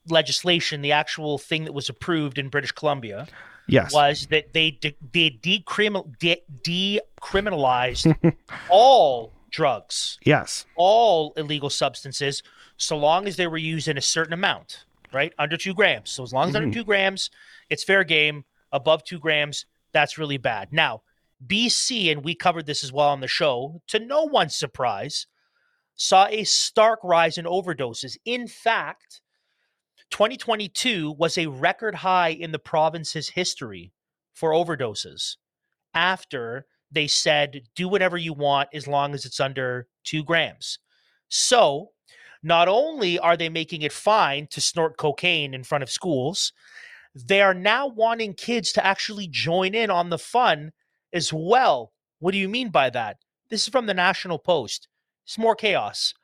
legislation, 0.08 0.82
the 0.82 0.90
actual 0.90 1.38
thing 1.38 1.66
that 1.66 1.72
was 1.72 1.88
approved 1.88 2.36
in 2.36 2.48
British 2.48 2.72
Columbia 2.72 3.28
Yes, 3.68 3.92
was 3.92 4.26
that 4.30 4.54
they 4.54 4.72
de- 4.72 4.96
they 5.12 5.30
decriminal 5.30 6.18
de- 6.18 6.42
decriminalized 6.64 8.34
all 8.68 9.37
drugs, 9.50 10.18
yes, 10.24 10.66
all 10.76 11.32
illegal 11.36 11.70
substances, 11.70 12.42
so 12.76 12.96
long 12.96 13.26
as 13.26 13.36
they 13.36 13.46
were 13.46 13.58
used 13.58 13.88
in 13.88 13.98
a 13.98 14.02
certain 14.02 14.32
amount, 14.32 14.84
right? 15.12 15.32
Under 15.38 15.56
two 15.56 15.74
grams. 15.74 16.10
So 16.10 16.22
as 16.22 16.32
long 16.32 16.48
as 16.48 16.54
mm-hmm. 16.54 16.64
under 16.64 16.74
two 16.74 16.84
grams, 16.84 17.30
it's 17.70 17.84
fair 17.84 18.04
game. 18.04 18.44
Above 18.70 19.02
two 19.02 19.18
grams, 19.18 19.64
that's 19.92 20.18
really 20.18 20.36
bad. 20.36 20.72
Now, 20.72 21.02
BC, 21.46 22.12
and 22.12 22.24
we 22.24 22.34
covered 22.34 22.66
this 22.66 22.84
as 22.84 22.92
well 22.92 23.08
on 23.08 23.20
the 23.20 23.28
show, 23.28 23.80
to 23.88 23.98
no 23.98 24.24
one's 24.24 24.56
surprise, 24.56 25.26
saw 25.94 26.26
a 26.26 26.44
stark 26.44 27.00
rise 27.02 27.38
in 27.38 27.44
overdoses. 27.44 28.16
In 28.24 28.46
fact, 28.46 29.20
2022 30.10 31.14
was 31.18 31.38
a 31.38 31.46
record 31.46 31.96
high 31.96 32.30
in 32.30 32.52
the 32.52 32.58
province's 32.58 33.30
history 33.30 33.92
for 34.32 34.50
overdoses 34.50 35.36
after 35.94 36.66
they 36.90 37.06
said, 37.06 37.62
do 37.74 37.88
whatever 37.88 38.16
you 38.16 38.32
want 38.32 38.68
as 38.72 38.86
long 38.86 39.14
as 39.14 39.24
it's 39.24 39.40
under 39.40 39.86
two 40.04 40.24
grams. 40.24 40.78
So, 41.28 41.90
not 42.42 42.68
only 42.68 43.18
are 43.18 43.36
they 43.36 43.48
making 43.48 43.82
it 43.82 43.92
fine 43.92 44.46
to 44.48 44.60
snort 44.60 44.96
cocaine 44.96 45.54
in 45.54 45.64
front 45.64 45.82
of 45.82 45.90
schools, 45.90 46.52
they 47.14 47.42
are 47.42 47.54
now 47.54 47.86
wanting 47.86 48.34
kids 48.34 48.72
to 48.72 48.84
actually 48.84 49.26
join 49.26 49.74
in 49.74 49.90
on 49.90 50.10
the 50.10 50.18
fun 50.18 50.72
as 51.12 51.32
well. 51.32 51.92
What 52.20 52.32
do 52.32 52.38
you 52.38 52.48
mean 52.48 52.70
by 52.70 52.90
that? 52.90 53.16
This 53.50 53.62
is 53.62 53.68
from 53.68 53.86
the 53.86 53.94
National 53.94 54.38
Post. 54.38 54.88
It's 55.26 55.38
more 55.38 55.56
chaos. 55.56 56.14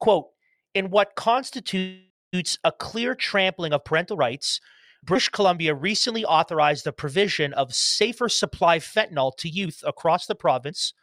Quote 0.00 0.28
In 0.74 0.90
what 0.90 1.16
constitutes 1.16 2.58
a 2.64 2.72
clear 2.72 3.14
trampling 3.14 3.72
of 3.72 3.84
parental 3.84 4.16
rights, 4.16 4.60
British 5.04 5.30
Columbia 5.30 5.74
recently 5.74 6.24
authorized 6.24 6.84
the 6.84 6.92
provision 6.92 7.52
of 7.54 7.74
safer 7.74 8.28
supply 8.28 8.78
fentanyl 8.78 9.36
to 9.38 9.48
youth 9.48 9.82
across 9.84 10.26
the 10.26 10.34
province, 10.36 10.94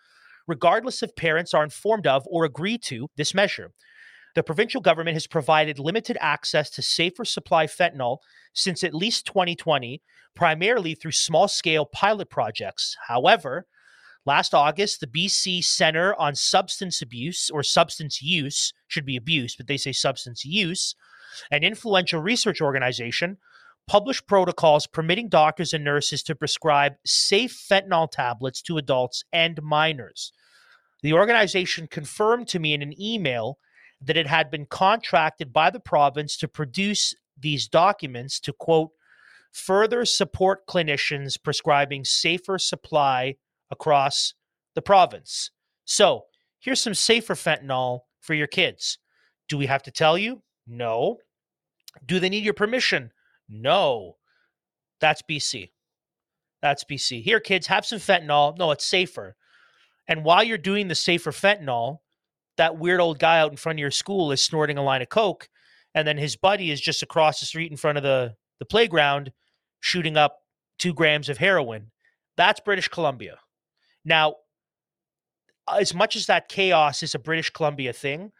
regardless 0.48 1.04
if 1.04 1.16
parents 1.18 1.54
are 1.54 1.66
informed 1.66 2.08
of 2.08 2.24
or 2.26 2.46
agree 2.46 2.78
to 2.78 3.10
this 3.18 3.34
measure. 3.34 3.72
The 4.36 4.44
provincial 4.44 4.80
government 4.80 5.16
has 5.16 5.28
provided 5.28 5.80
limited 5.80 6.18
access 6.22 6.70
to 6.72 6.82
safer 6.82 7.26
supply 7.26 7.68
fentanyl 7.68 8.20
since 8.54 8.86
at 8.86 8.94
least 8.94 9.26
2020, 9.26 10.02
primarily 10.34 10.96
through 10.96 11.12
small 11.12 11.50
scale 11.50 11.86
pilot 11.86 12.30
projects. 12.30 12.96
However, 13.08 13.68
last 14.26 14.54
August, 14.54 15.02
the 15.02 15.08
BC 15.08 15.62
Center 15.62 16.16
on 16.16 16.36
Substance 16.36 17.02
Abuse 17.02 17.50
or 17.50 17.64
Substance 17.64 18.22
Use 18.22 18.74
should 18.88 19.06
be 19.06 19.18
abuse, 19.18 19.58
but 19.58 19.68
they 19.68 19.78
say 19.78 19.92
substance 19.92 20.46
use, 20.46 20.96
an 21.52 21.64
influential 21.64 22.22
research 22.22 22.62
organization, 22.62 23.38
published 23.90 24.28
protocols 24.28 24.86
permitting 24.86 25.28
doctors 25.28 25.74
and 25.74 25.84
nurses 25.84 26.22
to 26.22 26.36
prescribe 26.36 26.94
safe 27.04 27.66
fentanyl 27.70 28.10
tablets 28.10 28.62
to 28.62 28.78
adults 28.78 29.24
and 29.34 29.60
minors. 29.64 30.32
The 31.02 31.14
organization 31.14 31.88
confirmed 31.88 32.48
to 32.50 32.60
me 32.60 32.76
in 32.76 32.84
an 32.84 32.94
email 33.02 33.58
that 34.00 34.16
it 34.16 34.28
had 34.28 34.52
been 34.52 34.68
contracted 34.68 35.52
by 35.52 35.72
the 35.72 35.80
province 35.80 36.38
to 36.38 36.48
produce 36.48 37.16
these 37.36 37.68
documents 37.68 38.40
to 38.42 38.54
quote 38.54 38.92
further 39.52 40.06
support 40.06 40.68
clinicians 40.68 41.42
prescribing 41.42 42.06
safer 42.06 42.60
supply 42.60 43.38
across 43.72 44.36
the 44.76 44.84
province. 44.84 45.50
So, 45.86 46.26
here's 46.60 46.80
some 46.80 46.94
safer 46.94 47.34
fentanyl 47.34 48.02
for 48.22 48.36
your 48.36 48.46
kids. 48.46 49.00
Do 49.48 49.58
we 49.58 49.66
have 49.66 49.82
to 49.82 49.92
tell 49.92 50.16
you? 50.16 50.44
No. 50.68 51.18
Do 52.06 52.20
they 52.20 52.30
need 52.30 52.44
your 52.44 52.54
permission? 52.54 53.12
No. 53.50 54.18
That's 55.02 55.22
BC. 55.22 55.72
That's 56.62 56.84
BC. 56.84 57.24
Here, 57.24 57.40
kids, 57.40 57.68
have 57.68 57.86
some 57.86 58.00
fentanyl. 58.00 58.58
No, 58.58 58.72
it's 58.72 58.86
safer. 58.86 59.36
And 60.08 60.24
while 60.24 60.44
you're 60.44 60.58
doing 60.58 60.88
the 60.88 60.96
safer 60.96 61.32
fentanyl, 61.32 62.00
that 62.60 62.78
weird 62.78 63.00
old 63.00 63.20
guy 63.20 63.40
out 63.40 63.52
in 63.52 63.58
front 63.58 63.80
of 63.80 63.82
your 63.82 63.90
school 63.90 64.34
is 64.34 64.42
snorting 64.42 64.78
a 64.78 64.84
line 64.84 65.02
of 65.02 65.08
coke 65.08 65.48
and 65.96 66.08
then 66.08 66.18
his 66.18 66.36
buddy 66.36 66.72
is 66.72 66.82
just 66.82 67.02
across 67.02 67.40
the 67.40 67.46
street 67.46 67.72
in 67.72 67.78
front 67.78 67.98
of 67.98 68.04
the 68.04 68.36
the 68.60 68.66
playground 68.66 69.32
shooting 69.80 70.18
up 70.18 70.40
2 70.80 70.94
grams 70.94 71.30
of 71.30 71.38
heroin 71.38 71.92
that's 72.36 72.60
british 72.60 72.90
columbia 72.90 73.38
now 74.04 74.36
as 75.70 75.94
much 75.94 76.18
as 76.18 76.26
that 76.26 76.50
chaos 76.50 77.02
is 77.02 77.16
a 77.16 77.20
british 77.20 77.50
columbia 77.50 77.94
thing 77.94 78.32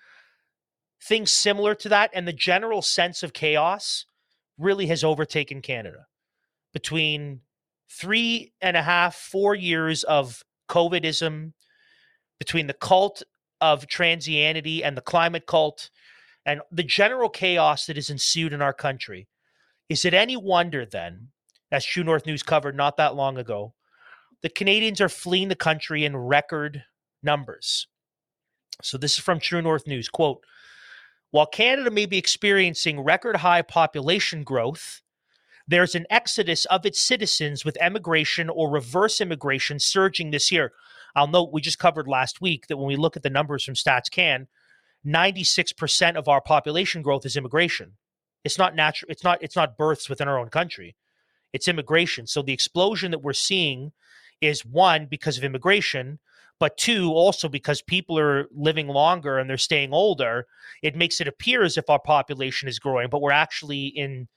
things 1.02 1.32
similar 1.32 1.74
to 1.74 1.88
that 1.88 2.12
and 2.14 2.28
the 2.28 2.34
general 2.34 2.82
sense 2.82 3.24
of 3.24 3.32
chaos 3.32 4.06
really 4.60 4.88
has 4.88 5.04
overtaken 5.04 5.62
canada 5.62 6.06
between 6.74 7.42
three 7.90 8.54
and 8.62 8.78
a 8.78 8.84
half 8.84 9.16
four 9.16 9.56
years 9.56 10.04
of 10.04 10.44
covidism 10.68 11.54
between 12.38 12.68
the 12.68 12.74
cult 12.74 13.24
of 13.62 13.88
transianity 13.88 14.84
and 14.84 14.96
the 14.96 15.02
climate 15.02 15.46
cult 15.46 15.90
and 16.46 16.62
the 16.72 16.84
general 16.84 17.30
chaos 17.30 17.86
that 17.86 17.98
has 17.98 18.10
ensued 18.10 18.54
in 18.54 18.62
our 18.62 18.74
country. 18.74 19.28
Is 19.90 20.06
it 20.06 20.14
any 20.14 20.38
wonder 20.38 20.86
then, 20.86 21.30
as 21.72 21.86
True 21.86 22.04
North 22.04 22.26
News 22.26 22.44
covered 22.44 22.76
not 22.76 22.98
that 22.98 23.16
long 23.16 23.38
ago, 23.38 23.74
the 24.42 24.50
Canadians 24.50 25.02
are 25.02 25.10
fleeing 25.10 25.50
the 25.50 25.56
country 25.56 26.06
in 26.06 26.16
record 26.16 26.84
numbers? 27.22 27.88
So 28.82 28.98
this 28.98 29.18
is 29.18 29.24
from 29.24 29.40
True 29.40 29.62
North 29.62 29.86
News. 29.86 30.08
Quote, 30.08 30.44
while 31.32 31.46
Canada 31.46 31.92
may 31.92 32.06
be 32.06 32.18
experiencing 32.18 33.02
record 33.02 33.38
high 33.38 33.62
population 33.62 34.44
growth, 34.44 35.02
there's 35.68 35.94
an 35.94 36.08
exodus 36.10 36.66
of 36.66 36.86
its 36.86 37.00
citizens 37.00 37.64
with 37.64 37.78
emigration 37.80 38.50
or 38.50 38.72
reverse 38.72 39.22
immigration 39.22 39.80
surging 39.80 40.32
this 40.32 40.52
year. 40.52 40.72
I'll 41.16 41.28
note 41.28 41.52
we 41.54 41.62
just 41.62 41.78
covered 41.78 42.08
last 42.08 42.42
week 42.42 42.68
that 42.68 42.78
when 42.78 42.88
we 42.88 42.96
look 42.96 43.16
at 43.16 43.24
the 43.24 43.30
numbers 43.30 43.64
from 43.64 43.76
StatsCan, 43.76 44.48
96% 45.06 46.16
of 46.16 46.28
our 46.28 46.42
population 46.42 47.02
growth 47.02 47.26
is 47.26 47.38
immigration. 47.38 47.94
It's 48.44 48.58
not 48.58 48.76
natural 48.76 49.12
it's 49.12 49.24
not 49.24 49.44
it's 49.44 49.56
not 49.56 49.78
births 49.78 50.10
within 50.10 50.28
our 50.28 50.40
own 50.40 50.50
country. 50.50 50.96
It's 51.54 51.68
immigration. 51.68 52.26
So 52.26 52.42
the 52.42 52.54
explosion 52.54 53.12
that 53.12 53.22
we're 53.22 53.34
seeing 53.34 53.92
is 54.42 54.66
one 54.66 55.08
because 55.08 55.38
of 55.38 55.44
immigration, 55.44 56.20
but 56.60 56.78
two 56.78 57.12
also 57.14 57.48
because 57.48 57.82
people 57.82 58.20
are 58.20 58.48
living 58.52 58.88
longer 58.88 59.38
and 59.38 59.50
they're 59.50 59.58
staying 59.58 59.94
older. 59.94 60.46
It 60.84 60.96
makes 60.96 61.22
it 61.22 61.28
appear 61.28 61.64
as 61.64 61.78
if 61.78 61.90
our 61.90 62.00
population 62.00 62.68
is 62.68 62.80
growing, 62.80 63.10
but 63.10 63.22
we're 63.22 63.32
actually 63.32 63.88
in 63.88 64.28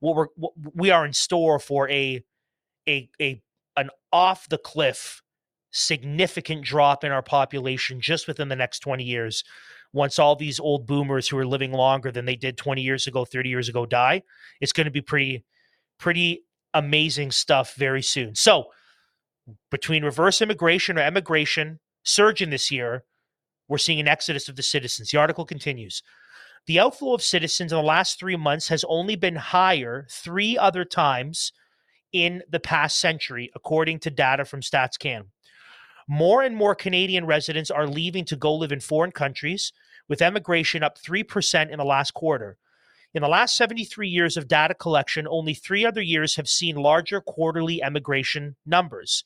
what 0.00 0.16
we're 0.16 0.28
what 0.36 0.52
we 0.74 0.90
are 0.90 1.04
in 1.04 1.12
store 1.12 1.58
for 1.58 1.90
a 1.90 2.22
a 2.88 3.08
a 3.20 3.42
an 3.76 3.90
off 4.12 4.48
the 4.48 4.58
cliff 4.58 5.22
significant 5.72 6.62
drop 6.62 7.02
in 7.02 7.10
our 7.10 7.22
population 7.22 8.00
just 8.00 8.28
within 8.28 8.48
the 8.48 8.54
next 8.54 8.78
20 8.80 9.02
years 9.02 9.42
once 9.92 10.20
all 10.20 10.36
these 10.36 10.60
old 10.60 10.86
boomers 10.86 11.26
who 11.26 11.36
are 11.36 11.46
living 11.46 11.72
longer 11.72 12.12
than 12.12 12.26
they 12.26 12.36
did 12.36 12.56
20 12.56 12.80
years 12.80 13.08
ago 13.08 13.24
30 13.24 13.48
years 13.48 13.68
ago 13.68 13.84
die 13.84 14.22
it's 14.60 14.72
going 14.72 14.84
to 14.84 14.90
be 14.92 15.00
pretty 15.00 15.44
pretty 15.98 16.44
amazing 16.74 17.32
stuff 17.32 17.74
very 17.74 18.02
soon 18.02 18.36
so 18.36 18.66
between 19.70 20.04
reverse 20.04 20.40
immigration 20.40 20.98
or 20.98 21.02
emigration 21.02 21.80
surging 22.02 22.50
this 22.50 22.70
year 22.70 23.04
we're 23.68 23.78
seeing 23.78 24.00
an 24.00 24.08
exodus 24.08 24.48
of 24.48 24.56
the 24.56 24.62
citizens. 24.62 25.10
The 25.10 25.18
article 25.18 25.44
continues. 25.44 26.02
The 26.66 26.80
outflow 26.80 27.14
of 27.14 27.22
citizens 27.22 27.72
in 27.72 27.78
the 27.78 27.84
last 27.84 28.18
three 28.18 28.36
months 28.36 28.68
has 28.68 28.84
only 28.88 29.16
been 29.16 29.36
higher 29.36 30.06
three 30.10 30.56
other 30.56 30.84
times 30.84 31.52
in 32.12 32.42
the 32.48 32.60
past 32.60 32.98
century 32.98 33.50
according 33.54 34.00
to 34.00 34.10
data 34.10 34.44
from 34.44 34.60
statscan. 34.60 35.24
More 36.08 36.42
and 36.42 36.56
more 36.56 36.74
Canadian 36.74 37.26
residents 37.26 37.70
are 37.70 37.86
leaving 37.86 38.24
to 38.26 38.36
go 38.36 38.54
live 38.54 38.72
in 38.72 38.80
foreign 38.80 39.12
countries, 39.12 39.72
with 40.08 40.20
emigration 40.20 40.82
up 40.82 40.98
3% 40.98 41.70
in 41.70 41.78
the 41.78 41.84
last 41.84 42.12
quarter. 42.12 42.58
In 43.14 43.22
the 43.22 43.28
last 43.28 43.56
73 43.56 44.08
years 44.08 44.36
of 44.36 44.48
data 44.48 44.74
collection, 44.74 45.26
only 45.28 45.54
three 45.54 45.86
other 45.86 46.02
years 46.02 46.34
have 46.36 46.48
seen 46.48 46.76
larger 46.76 47.20
quarterly 47.20 47.82
emigration 47.82 48.56
numbers 48.66 49.24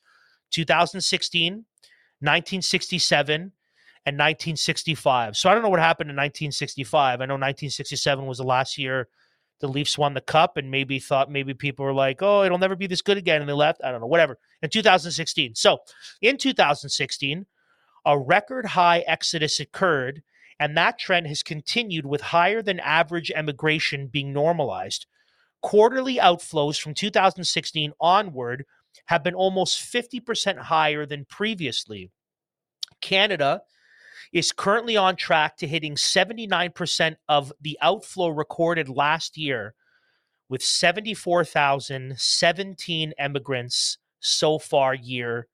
2016, 0.50 1.52
1967, 2.20 3.34
and 4.06 4.14
1965. 4.14 5.36
So 5.36 5.48
I 5.48 5.54
don't 5.54 5.62
know 5.62 5.68
what 5.68 5.80
happened 5.80 6.10
in 6.10 6.16
1965. 6.16 7.20
I 7.20 7.26
know 7.26 7.34
1967 7.34 8.26
was 8.26 8.38
the 8.38 8.44
last 8.44 8.78
year 8.78 9.08
the 9.60 9.68
Leafs 9.68 9.98
won 9.98 10.14
the 10.14 10.20
cup 10.20 10.56
and 10.56 10.70
maybe 10.70 10.98
thought 10.98 11.30
maybe 11.30 11.54
people 11.54 11.84
were 11.84 11.94
like, 11.94 12.22
oh, 12.22 12.44
it'll 12.44 12.58
never 12.58 12.76
be 12.76 12.86
this 12.86 13.02
good 13.02 13.16
again. 13.16 13.40
And 13.40 13.48
they 13.48 13.54
left. 13.54 13.80
I 13.82 13.90
don't 13.90 14.00
know, 14.00 14.06
whatever. 14.06 14.38
In 14.62 14.70
2016. 14.70 15.54
So 15.54 15.78
in 16.22 16.36
2016, 16.36 17.46
a 18.06 18.18
record 18.18 18.66
high 18.66 19.00
exodus 19.00 19.60
occurred, 19.60 20.22
and 20.60 20.76
that 20.76 20.98
trend 20.98 21.26
has 21.26 21.42
continued 21.42 22.06
with 22.06 22.20
higher 22.20 22.62
than 22.62 22.80
average 22.80 23.30
emigration 23.34 24.08
being 24.08 24.32
normalized. 24.32 25.06
Quarterly 25.62 26.16
outflows 26.16 26.80
from 26.80 26.94
2016 26.94 27.92
onward 28.00 28.64
have 29.06 29.22
been 29.22 29.34
almost 29.34 29.80
50% 29.80 30.58
higher 30.58 31.06
than 31.06 31.24
previously. 31.24 32.10
Canada 33.00 33.62
is 34.32 34.52
currently 34.52 34.96
on 34.96 35.16
track 35.16 35.56
to 35.56 35.66
hitting 35.66 35.94
79% 35.94 37.16
of 37.28 37.52
the 37.60 37.76
outflow 37.80 38.28
recorded 38.28 38.88
last 38.88 39.36
year 39.36 39.74
with 40.48 40.62
74,017 40.62 43.12
immigrants 43.18 43.98
so 44.20 44.58
far 44.58 44.94
year 44.94 45.48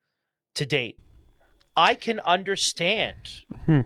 to 0.55 0.67
date. 0.67 0.99
I 1.77 1.97
can 1.97 2.21
understand, 2.21 3.43
hmm. 3.67 3.81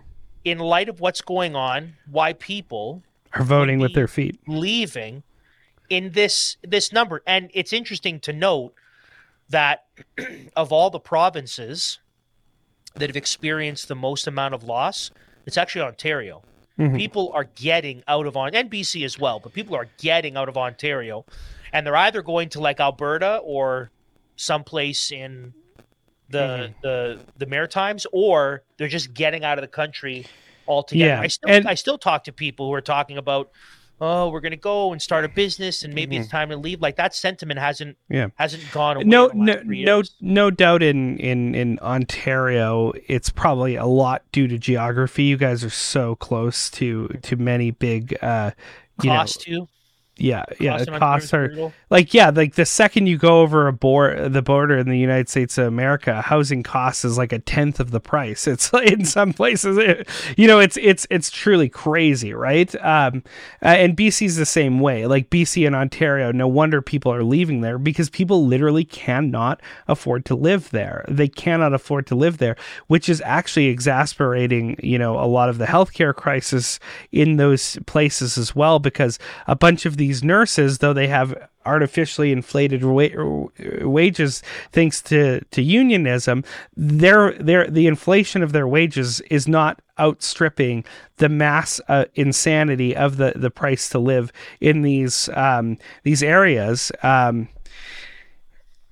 In 0.49 0.59
light 0.59 0.89
of 0.89 0.99
what's 0.99 1.21
going 1.21 1.55
on, 1.55 1.93
why 2.09 2.33
people 2.33 3.03
are 3.33 3.43
voting 3.43 3.79
with 3.79 3.93
their 3.93 4.07
feet, 4.07 4.39
leaving 4.47 5.23
in 5.89 6.11
this 6.11 6.57
this 6.61 6.91
number. 6.91 7.21
And 7.27 7.49
it's 7.53 7.73
interesting 7.73 8.19
to 8.21 8.33
note 8.33 8.73
that 9.49 9.85
of 10.55 10.71
all 10.71 10.89
the 10.89 10.99
provinces 10.99 11.99
that 12.95 13.09
have 13.09 13.17
experienced 13.17 13.87
the 13.87 13.95
most 13.95 14.27
amount 14.27 14.53
of 14.53 14.63
loss, 14.63 15.11
it's 15.45 15.57
actually 15.57 15.81
Ontario. 15.81 16.41
Mm-hmm. 16.77 16.95
People 16.95 17.31
are 17.33 17.43
getting 17.55 18.03
out 18.07 18.25
of 18.25 18.37
on 18.37 18.55
and 18.55 18.71
BC 18.71 19.03
as 19.03 19.19
well, 19.19 19.39
but 19.39 19.53
people 19.53 19.75
are 19.75 19.87
getting 19.97 20.37
out 20.37 20.47
of 20.47 20.57
Ontario, 20.57 21.25
and 21.73 21.85
they're 21.85 21.95
either 21.95 22.21
going 22.21 22.49
to 22.49 22.61
like 22.61 22.79
Alberta 22.79 23.41
or 23.43 23.91
someplace 24.37 25.11
in 25.11 25.53
the 26.29 26.37
mm-hmm. 26.37 26.73
the 26.81 27.19
the 27.37 27.45
Maritimes, 27.45 28.05
or 28.11 28.63
they're 28.77 28.87
just 28.87 29.13
getting 29.13 29.43
out 29.43 29.57
of 29.57 29.61
the 29.61 29.67
country 29.67 30.25
altogether. 30.67 31.13
Yeah. 31.13 31.21
I 31.21 31.27
still 31.27 31.49
and, 31.49 31.67
I 31.67 31.75
still 31.75 31.97
talk 31.97 32.25
to 32.25 32.31
people 32.31 32.67
who 32.67 32.73
are 32.73 32.81
talking 32.81 33.17
about 33.17 33.51
oh, 34.01 34.29
we're 34.29 34.39
going 34.39 34.51
to 34.51 34.57
go 34.57 34.91
and 34.91 35.01
start 35.01 35.25
a 35.25 35.27
business 35.27 35.83
and 35.83 35.93
maybe 35.93 36.15
mm-hmm. 36.15 36.21
it's 36.21 36.31
time 36.31 36.49
to 36.49 36.55
leave. 36.55 36.81
Like 36.81 36.95
that 36.95 37.13
sentiment 37.13 37.59
hasn't 37.59 37.97
yeah. 38.09 38.29
hasn't 38.35 38.63
gone 38.71 38.97
away. 38.97 39.05
No, 39.05 39.29
no, 39.33 39.61
no, 39.65 40.03
no 40.21 40.51
doubt 40.51 40.81
in, 40.83 41.17
in, 41.17 41.53
in 41.53 41.79
Ontario, 41.79 42.93
it's 43.07 43.29
probably 43.29 43.75
a 43.75 43.85
lot 43.85 44.23
due 44.31 44.47
to 44.47 44.57
geography. 44.57 45.23
You 45.23 45.37
guys 45.37 45.63
are 45.63 45.69
so 45.69 46.15
close 46.15 46.69
to, 46.71 47.09
to 47.23 47.35
many 47.35 47.71
big, 47.71 48.17
uh, 48.21 48.51
you 49.03 49.09
cost 49.09 49.47
know, 49.47 49.65
too 49.65 49.67
yeah, 50.19 50.43
yeah. 50.59 50.77
The 50.77 50.99
costs 50.99 51.33
are 51.33 51.71
like 51.89 52.13
yeah, 52.13 52.29
like 52.29 52.55
the 52.55 52.65
second 52.65 53.07
you 53.07 53.17
go 53.17 53.41
over 53.41 53.67
a 53.67 53.73
board 53.73 54.33
the 54.33 54.41
border 54.41 54.77
in 54.77 54.89
the 54.89 54.97
United 54.97 55.29
States 55.29 55.57
of 55.57 55.65
America, 55.65 56.21
housing 56.21 56.61
costs 56.61 57.03
is 57.03 57.17
like 57.17 57.33
a 57.33 57.39
tenth 57.39 57.79
of 57.79 57.91
the 57.91 57.99
price. 57.99 58.47
It's 58.47 58.71
in 58.73 59.05
some 59.05 59.33
places, 59.33 59.77
it, 59.77 60.07
you 60.37 60.47
know, 60.47 60.59
it's 60.59 60.77
it's 60.77 61.07
it's 61.09 61.31
truly 61.31 61.69
crazy, 61.69 62.33
right? 62.33 62.73
Um, 62.75 63.23
uh, 63.61 63.67
and 63.67 63.97
BC's 63.97 64.35
the 64.35 64.45
same 64.45 64.79
way. 64.79 65.07
Like 65.07 65.29
BC 65.29 65.65
and 65.65 65.75
Ontario, 65.75 66.31
no 66.31 66.47
wonder 66.47 66.81
people 66.81 67.11
are 67.11 67.23
leaving 67.23 67.61
there 67.61 67.79
because 67.79 68.09
people 68.09 68.45
literally 68.45 68.85
cannot 68.85 69.61
afford 69.87 70.25
to 70.25 70.35
live 70.35 70.69
there. 70.69 71.05
They 71.07 71.27
cannot 71.27 71.73
afford 71.73 72.05
to 72.07 72.15
live 72.15 72.37
there, 72.37 72.55
which 72.87 73.09
is 73.09 73.21
actually 73.25 73.67
exasperating. 73.67 74.77
You 74.83 74.99
know, 74.99 75.19
a 75.19 75.25
lot 75.25 75.49
of 75.49 75.57
the 75.57 75.65
healthcare 75.65 76.13
crisis 76.13 76.79
in 77.11 77.37
those 77.37 77.79
places 77.87 78.37
as 78.37 78.55
well 78.55 78.79
because 78.79 79.17
a 79.47 79.55
bunch 79.55 79.85
of 79.85 79.97
these 79.97 80.09
these 80.09 80.23
nurses, 80.23 80.79
though 80.79 80.93
they 80.93 81.07
have 81.07 81.35
artificially 81.65 82.31
inflated 82.31 82.83
wa- 82.83 83.47
wages 83.81 84.41
thanks 84.71 85.01
to, 85.01 85.41
to 85.51 85.61
unionism, 85.61 86.43
their 86.75 87.33
their 87.33 87.67
the 87.67 87.87
inflation 87.87 88.43
of 88.43 88.51
their 88.51 88.67
wages 88.67 89.21
is 89.29 89.47
not 89.47 89.81
outstripping 89.99 90.85
the 91.17 91.29
mass 91.29 91.81
uh, 91.87 92.05
insanity 92.15 92.95
of 92.95 93.17
the, 93.17 93.33
the 93.35 93.51
price 93.51 93.89
to 93.89 93.99
live 93.99 94.31
in 94.61 94.81
these 94.81 95.29
um, 95.33 95.77
these 96.03 96.23
areas. 96.23 96.91
Um, 97.03 97.49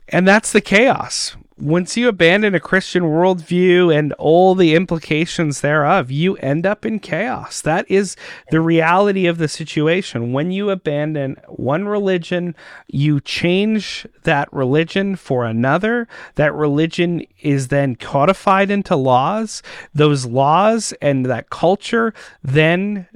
and 0.09 0.27
that's 0.27 0.51
the 0.51 0.61
chaos 0.61 1.35
once 1.59 1.97
you 1.97 2.07
abandon 2.07 2.53
a 2.53 2.59
Christian 2.59 3.03
worldview 3.03 3.95
and 3.95 4.13
all 4.13 4.53
the 4.53 4.75
implications 4.75 5.61
thereof, 5.61 6.11
you 6.11 6.35
end 6.37 6.65
up 6.65 6.85
in 6.85 6.99
chaos. 6.99 7.61
That 7.61 7.89
is 7.89 8.15
the 8.51 8.61
reality 8.61 9.25
of 9.25 9.39
the 9.39 9.47
situation. 9.47 10.33
When 10.33 10.51
you 10.51 10.69
abandon 10.69 11.37
one 11.47 11.87
religion, 11.87 12.55
you 12.87 13.19
change 13.19 14.05
that 14.23 14.51
religion 14.53 15.15
for 15.15 15.45
another. 15.45 16.07
That 16.35 16.53
religion 16.53 17.23
is 17.41 17.69
then 17.69 17.95
codified 17.95 18.69
into 18.69 18.95
laws. 18.95 19.63
Those 19.93 20.25
laws 20.25 20.93
and 21.01 21.25
that 21.25 21.49
culture 21.49 22.13
then 22.43 23.07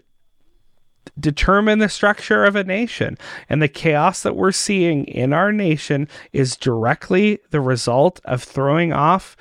determine 1.19 1.79
the 1.79 1.89
structure 1.89 2.45
of 2.45 2.55
a 2.55 2.63
nation. 2.63 3.17
And 3.49 3.61
the 3.61 3.67
chaos 3.67 4.23
that 4.23 4.35
we're 4.35 4.51
seeing 4.51 5.05
in 5.05 5.33
our 5.33 5.51
nation 5.51 6.07
is 6.33 6.55
directly 6.55 7.39
the 7.51 7.61
result 7.61 8.19
of 8.25 8.43
throwing 8.43 8.93
off 8.93 9.35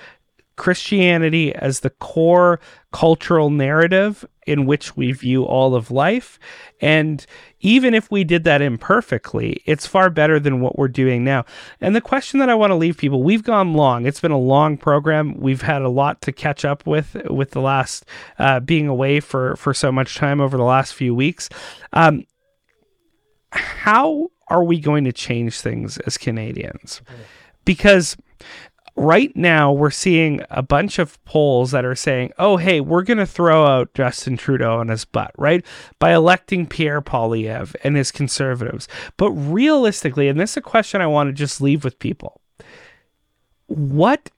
Christianity 0.61 1.55
as 1.55 1.81
the 1.81 1.89
core 1.89 2.61
cultural 2.93 3.49
narrative 3.49 4.27
in 4.47 4.67
which 4.67 4.95
we 4.95 5.11
view 5.11 5.43
all 5.43 5.75
of 5.75 5.91
life. 5.91 6.39
And 6.83 7.25
even 7.61 7.95
if 7.95 8.11
we 8.11 8.25
did 8.25 8.45
that 8.45 8.61
imperfectly, 8.61 9.63
it's 9.65 9.87
far 9.87 10.11
better 10.11 10.39
than 10.39 10.61
what 10.61 10.79
we're 10.79 10.89
doing 10.89 11.25
now. 11.25 11.47
And 11.81 11.97
the 11.97 12.03
question 12.03 12.41
that 12.41 12.51
I 12.51 12.55
want 12.55 12.73
to 12.73 12.75
leave 12.75 12.99
people, 12.99 13.23
we've 13.23 13.43
gone 13.43 13.73
long. 13.73 14.05
It's 14.05 14.21
been 14.21 14.33
a 14.33 14.39
long 14.39 14.77
program. 14.77 15.41
We've 15.41 15.63
had 15.63 15.81
a 15.81 15.89
lot 15.89 16.21
to 16.23 16.33
catch 16.33 16.63
up 16.67 16.87
with 16.87 17.17
with 17.31 17.53
the 17.53 17.63
last 17.63 18.05
uh, 18.39 18.61
being 18.61 18.87
away 18.87 19.21
for 19.21 19.57
for 19.57 19.73
so 19.73 19.91
much 19.91 20.17
time 20.17 20.43
over 20.43 20.59
the 20.59 20.63
last 20.63 20.93
few 20.93 21.15
weeks. 21.15 21.49
Um, 21.95 22.27
how 23.53 24.29
are 24.49 24.63
we 24.63 24.79
going 24.79 25.05
to 25.05 25.13
change 25.13 25.59
things 25.59 25.97
as 26.01 26.19
Canadians? 26.19 27.01
Because 27.65 28.19
right 29.01 29.35
now 29.35 29.73
we're 29.73 29.91
seeing 29.91 30.43
a 30.51 30.63
bunch 30.63 30.99
of 30.99 31.23
polls 31.25 31.71
that 31.71 31.85
are 31.87 31.95
saying, 31.95 32.33
oh, 32.39 32.59
hey, 32.59 32.81
we're 32.81 33.03
going 33.03 33.19
to 33.19 33.27
throw 33.27 33.65
out 33.65 33.95
Justin 33.95 34.37
Trudeau 34.37 34.79
on 34.79 34.89
his 34.89 35.07
butt, 35.07 35.33
right? 35.39 35.65
By 35.99 36.13
electing 36.13 36.67
Pierre 36.67 37.01
Poilievre 37.01 37.75
and 37.83 37.97
his 37.97 38.13
conservatives. 38.13 38.89
But 39.17 39.31
realistically, 39.33 40.29
and 40.29 40.39
this 40.39 40.51
is 40.51 40.57
a 40.59 40.63
question 40.63 41.01
I 41.01 41.07
want 41.07 41.29
to 41.29 41.33
just 41.33 41.61
leave 41.61 41.83
with 41.83 41.99
people 41.99 42.41
what 43.71 44.31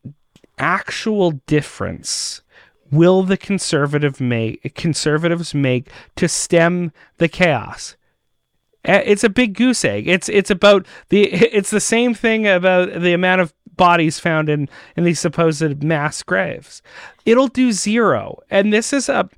actual 0.59 1.33
difference 1.47 2.43
will 2.91 3.23
the 3.23 3.39
conservative 3.39 4.21
make 4.21 4.75
conservatives 4.75 5.55
make 5.55 5.89
to 6.15 6.29
stem 6.29 6.93
the 7.17 7.29
chaos 7.29 7.97
eh, 8.85 9.03
it's 9.07 9.25
a 9.25 9.31
big 9.31 9.55
goose 9.55 9.87
egg 9.87 10.07
it's 10.07 10.29
it's 10.29 10.51
about 10.51 10.87
the 11.09 11.23
it's 11.33 11.71
the 11.71 11.81
same 11.81 12.13
thing 12.13 12.47
about 12.47 13.01
the 13.01 13.15
amount 13.15 13.41
of 13.41 13.55
bodies 13.77 14.19
found 14.19 14.49
in 14.49 14.69
in 14.97 15.05
these 15.05 15.20
supposed 15.20 15.82
mass 15.82 16.23
graves. 16.23 16.82
It'll 17.24 17.49
do 17.49 17.73
zero, 17.73 18.39
and 18.51 18.73
this 18.73 18.93
is 18.93 19.09
a 19.09 19.28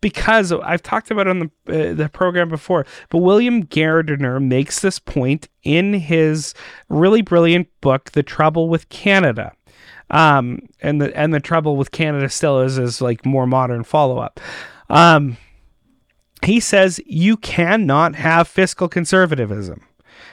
because 0.00 0.52
I've 0.52 0.82
talked 0.82 1.10
about 1.10 1.26
on 1.26 1.38
the 1.66 1.90
uh, 1.90 1.94
the 1.94 2.08
program 2.08 2.48
before, 2.48 2.86
but 3.08 3.18
William 3.18 3.64
Gairdner 3.64 4.42
makes 4.42 4.80
this 4.80 4.98
point 4.98 5.48
in 5.62 5.94
his 5.94 6.54
really 6.88 7.22
brilliant 7.22 7.68
book, 7.80 8.12
"The 8.12 8.22
Trouble 8.22 8.68
with 8.68 8.88
Canada." 8.88 9.52
Um, 10.10 10.60
and 10.80 11.00
the 11.00 11.16
and 11.16 11.32
the 11.32 11.40
trouble 11.40 11.76
with 11.76 11.90
Canada 11.90 12.28
still 12.28 12.60
is 12.60 12.78
is 12.78 13.00
like 13.00 13.24
more 13.24 13.46
modern 13.46 13.84
follow 13.84 14.18
up. 14.18 14.40
Um, 14.90 15.38
he 16.44 16.60
says 16.60 17.00
you 17.06 17.36
cannot 17.36 18.14
have 18.16 18.46
fiscal 18.46 18.88
conservatism. 18.88 19.82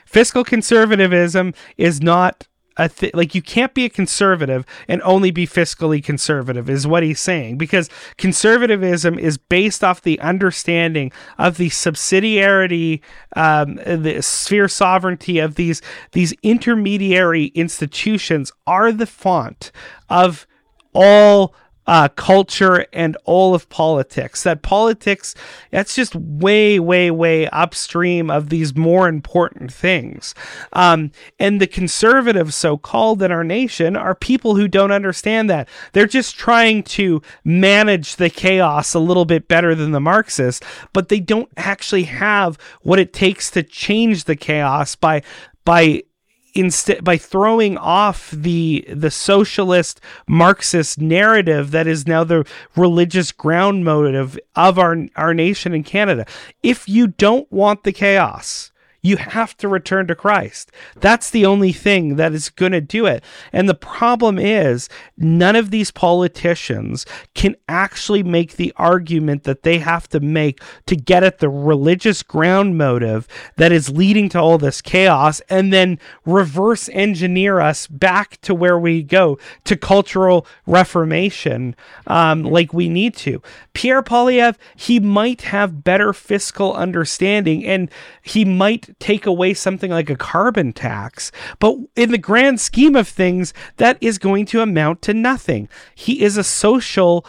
Fiscal 0.06 0.44
conservatism 0.44 1.54
is 1.78 2.02
not 2.02 2.48
a 2.82 2.90
th- 2.90 3.14
like 3.14 3.36
you 3.36 3.42
can't 3.42 3.74
be 3.74 3.86
a 3.86 3.90
conservative 3.90 4.66
and 4.88 5.02
only 5.04 5.32
be 5.32 5.46
fiscally 5.46 6.04
conservative 6.04 6.70
is 6.70 6.88
what 6.88 7.04
he's 7.04 7.20
saying 7.20 7.58
because 7.58 7.90
conservatism 8.18 9.20
is 9.20 9.38
based 9.38 9.84
off 9.84 10.02
the 10.02 10.20
understanding 10.20 11.12
of 11.38 11.58
the 11.58 11.70
subsidiarity 11.70 13.02
um, 13.36 13.76
the 13.76 14.22
sphere 14.22 14.68
sovereignty 14.68 15.40
of 15.40 15.56
these 15.56 15.82
these 16.14 16.34
intermediary 16.42 17.46
institutions 17.48 18.52
are 18.66 18.92
the 18.92 19.06
font 19.06 19.72
of 20.10 20.48
all 20.94 21.54
uh, 21.92 22.08
culture 22.08 22.86
and 22.94 23.18
all 23.26 23.54
of 23.54 23.68
politics. 23.68 24.44
That 24.44 24.62
politics, 24.62 25.36
that's 25.72 25.94
just 25.94 26.16
way, 26.16 26.80
way, 26.80 27.12
way 27.12 27.50
upstream 27.50 28.32
of 28.32 28.48
these 28.48 28.78
more 28.78 29.10
important 29.10 29.74
things. 29.74 30.34
Um, 30.72 31.12
and 31.38 31.60
the 31.60 31.68
conservatives, 31.68 32.56
so 32.56 32.78
called 32.78 33.22
in 33.22 33.30
our 33.30 33.44
nation, 33.44 33.98
are 33.98 34.16
people 34.16 34.56
who 34.56 34.70
don't 34.70 34.94
understand 34.94 35.50
that. 35.50 35.68
They're 35.92 36.08
just 36.08 36.38
trying 36.38 36.84
to 36.84 37.22
manage 37.44 38.16
the 38.16 38.30
chaos 38.30 38.94
a 38.94 39.00
little 39.00 39.26
bit 39.26 39.50
better 39.50 39.76
than 39.76 39.92
the 39.92 40.00
Marxists, 40.00 40.66
but 40.94 41.10
they 41.10 41.20
don't 41.20 41.50
actually 41.58 42.04
have 42.04 42.58
what 42.84 43.00
it 43.00 43.12
takes 43.12 43.52
to 43.52 43.64
change 43.64 44.24
the 44.24 44.38
chaos 44.38 44.96
by 44.96 45.24
by 45.66 46.04
instead 46.54 47.04
by 47.04 47.18
throwing 47.18 47.78
off 47.78 48.32
the 48.32 48.86
the 48.90 49.12
socialist 49.12 50.02
marxist 50.28 51.00
narrative 51.00 51.72
that 51.72 51.88
is 51.88 52.08
now 52.08 52.24
the 52.24 52.46
religious 52.76 53.32
ground 53.32 53.86
motive 53.86 54.40
of 54.56 54.78
our 54.78 55.08
our 55.16 55.34
nation 55.34 55.74
in 55.74 55.84
Canada. 55.84 56.26
If 56.64 56.88
you 56.90 57.08
don't 57.08 57.52
want 57.52 57.84
the 57.84 57.92
chaos 57.92 58.71
You 59.02 59.18
have 59.18 59.58
to 59.58 59.68
return 59.68 60.08
to 60.08 60.16
Christ. 60.16 60.72
That's 60.96 61.32
the 61.32 61.46
only 61.46 61.72
thing 61.72 62.18
that 62.18 62.34
is 62.34 62.50
going 62.50 62.72
to 62.72 62.82
do 62.82 63.08
it. 63.08 63.24
And 63.52 63.68
the 63.68 63.74
problem 63.74 64.38
is, 64.38 64.90
none 65.18 65.56
of 65.56 65.72
these 65.72 65.90
politicians 65.90 67.06
can 67.34 67.56
actually 67.68 68.22
make 68.22 68.56
the 68.56 68.72
argument 68.78 69.44
that 69.44 69.64
they 69.64 69.80
have 69.80 70.08
to 70.10 70.20
make 70.20 70.62
to 70.86 70.96
get 70.96 71.24
at 71.24 71.40
the 71.40 71.50
religious 71.50 72.22
ground 72.22 72.78
motive 72.78 73.28
that 73.58 73.72
is 73.72 73.90
leading 73.90 74.30
to 74.30 74.40
all 74.40 74.58
this 74.58 74.82
chaos 74.82 75.42
and 75.50 75.74
then 75.74 76.00
reverse 76.26 76.88
engineer 76.90 77.60
us 77.60 77.88
back 77.88 78.40
to 78.42 78.54
where 78.54 78.78
we 78.78 79.02
go 79.02 79.38
to 79.64 79.76
cultural 79.76 80.46
reformation 80.68 81.76
um, 82.08 82.44
like 82.44 82.74
we 82.74 82.88
need 82.88 83.16
to. 83.16 83.42
Pierre 83.74 84.04
Poilievre, 84.04 84.58
he 84.76 85.00
might 85.00 85.42
have 85.42 85.84
better 85.84 86.14
fiscal 86.14 86.74
understanding 86.74 87.66
and 87.66 87.90
he 88.22 88.46
might 88.46 88.91
take 89.00 89.26
away 89.26 89.54
something 89.54 89.92
like 89.92 90.10
a 90.10 90.16
carbon 90.16 90.74
tax. 90.74 91.32
But 91.60 91.78
in 91.96 92.12
the 92.12 92.18
grand 92.18 92.60
scheme 92.60 92.96
of 92.96 93.08
things, 93.08 93.54
that 93.78 93.98
is 94.02 94.18
going 94.18 94.46
to 94.48 94.62
amount 94.62 95.02
to 95.04 95.14
nothing. 95.14 95.70
He 95.96 96.22
is 96.22 96.38
a 96.38 96.44
social 96.44 97.26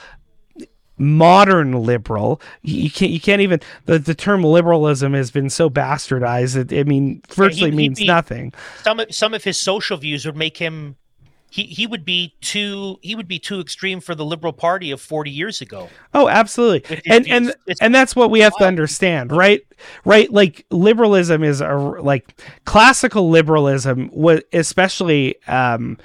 modern 0.98 1.72
liberal. 1.72 2.40
You 2.62 2.90
can't 2.90 3.10
you 3.10 3.20
can't 3.20 3.40
even 3.40 3.60
the, 3.86 3.98
the 3.98 4.14
term 4.14 4.43
liberalism 4.44 5.14
has 5.14 5.30
been 5.30 5.51
so 5.51 5.68
bastardized 5.68 6.55
that 6.55 6.72
I 6.78 6.84
mean 6.84 7.22
virtually 7.28 7.70
he, 7.70 7.76
means 7.76 7.98
be, 7.98 8.06
nothing. 8.06 8.52
Some 8.82 9.01
of, 9.01 9.14
some 9.14 9.34
of 9.34 9.44
his 9.44 9.59
social 9.59 9.97
views 9.97 10.24
would 10.24 10.36
make 10.36 10.56
him 10.56 10.97
he 11.52 11.64
he 11.64 11.86
would 11.86 12.04
be 12.06 12.34
too 12.40 12.98
he 13.02 13.14
would 13.14 13.28
be 13.28 13.38
too 13.38 13.60
extreme 13.60 14.00
for 14.00 14.14
the 14.14 14.24
liberal 14.24 14.54
party 14.54 14.90
of 14.90 15.02
40 15.02 15.30
years 15.30 15.60
ago. 15.60 15.90
Oh 16.14 16.26
absolutely. 16.26 16.98
And 17.06 17.28
and 17.28 17.54
and 17.78 17.94
that's 17.94 18.16
what 18.16 18.30
we 18.30 18.40
have 18.40 18.56
to 18.56 18.64
understand 18.64 19.30
right? 19.30 19.60
Right? 20.06 20.32
Like 20.32 20.64
liberalism 20.70 21.44
is 21.44 21.60
a 21.60 21.74
like 21.74 22.40
classical 22.64 23.28
liberalism 23.28 24.08
was 24.14 24.40
especially 24.54 25.36
um 25.46 25.98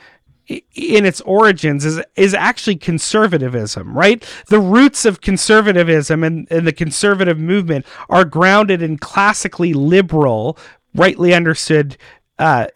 in 0.49 1.05
its 1.05 1.21
origins 1.21 1.85
is 1.85 2.01
is 2.17 2.33
actually 2.33 2.75
conservatism, 2.75 3.97
right? 3.97 4.25
The 4.47 4.59
roots 4.59 5.05
of 5.05 5.21
conservatism 5.21 6.25
and, 6.25 6.45
and 6.51 6.67
the 6.67 6.73
conservative 6.73 7.39
movement 7.39 7.85
are 8.09 8.25
grounded 8.25 8.81
in 8.81 8.97
classically 8.97 9.73
liberal, 9.73 10.57
rightly 10.93 11.33
understood 11.33 11.97
uh, 12.39 12.67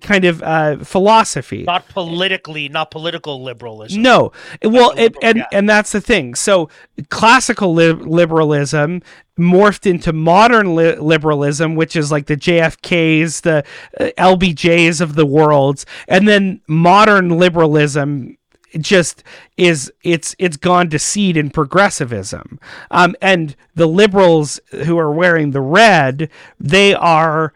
kind 0.00 0.24
of 0.24 0.42
uh, 0.42 0.78
philosophy. 0.78 1.62
Not 1.62 1.88
politically, 1.88 2.68
not 2.68 2.90
political 2.90 3.42
liberalism. 3.42 4.02
No, 4.02 4.32
well, 4.62 4.92
it, 4.96 5.16
and 5.22 5.38
yeah. 5.38 5.46
and 5.52 5.68
that's 5.68 5.92
the 5.92 6.00
thing. 6.00 6.34
So 6.34 6.68
classical 7.10 7.74
li- 7.74 7.92
liberalism 7.92 9.02
morphed 9.38 9.88
into 9.88 10.12
modern 10.12 10.74
li- 10.74 10.96
liberalism, 10.96 11.74
which 11.74 11.96
is 11.96 12.10
like 12.10 12.26
the 12.26 12.36
JFKs, 12.36 13.42
the 13.42 13.64
uh, 14.00 14.10
LBJs 14.18 15.00
of 15.00 15.14
the 15.14 15.26
world, 15.26 15.84
and 16.08 16.26
then 16.26 16.60
modern 16.66 17.38
liberalism 17.38 18.36
just 18.78 19.22
is 19.56 19.92
it's 20.02 20.34
it's 20.38 20.56
gone 20.56 20.90
to 20.90 20.98
seed 20.98 21.36
in 21.36 21.50
progressivism 21.50 22.58
um, 22.90 23.14
and 23.22 23.56
the 23.74 23.86
liberals 23.86 24.60
who 24.84 24.98
are 24.98 25.12
wearing 25.12 25.52
the 25.52 25.60
red 25.60 26.28
they 26.58 26.92
are 26.92 27.54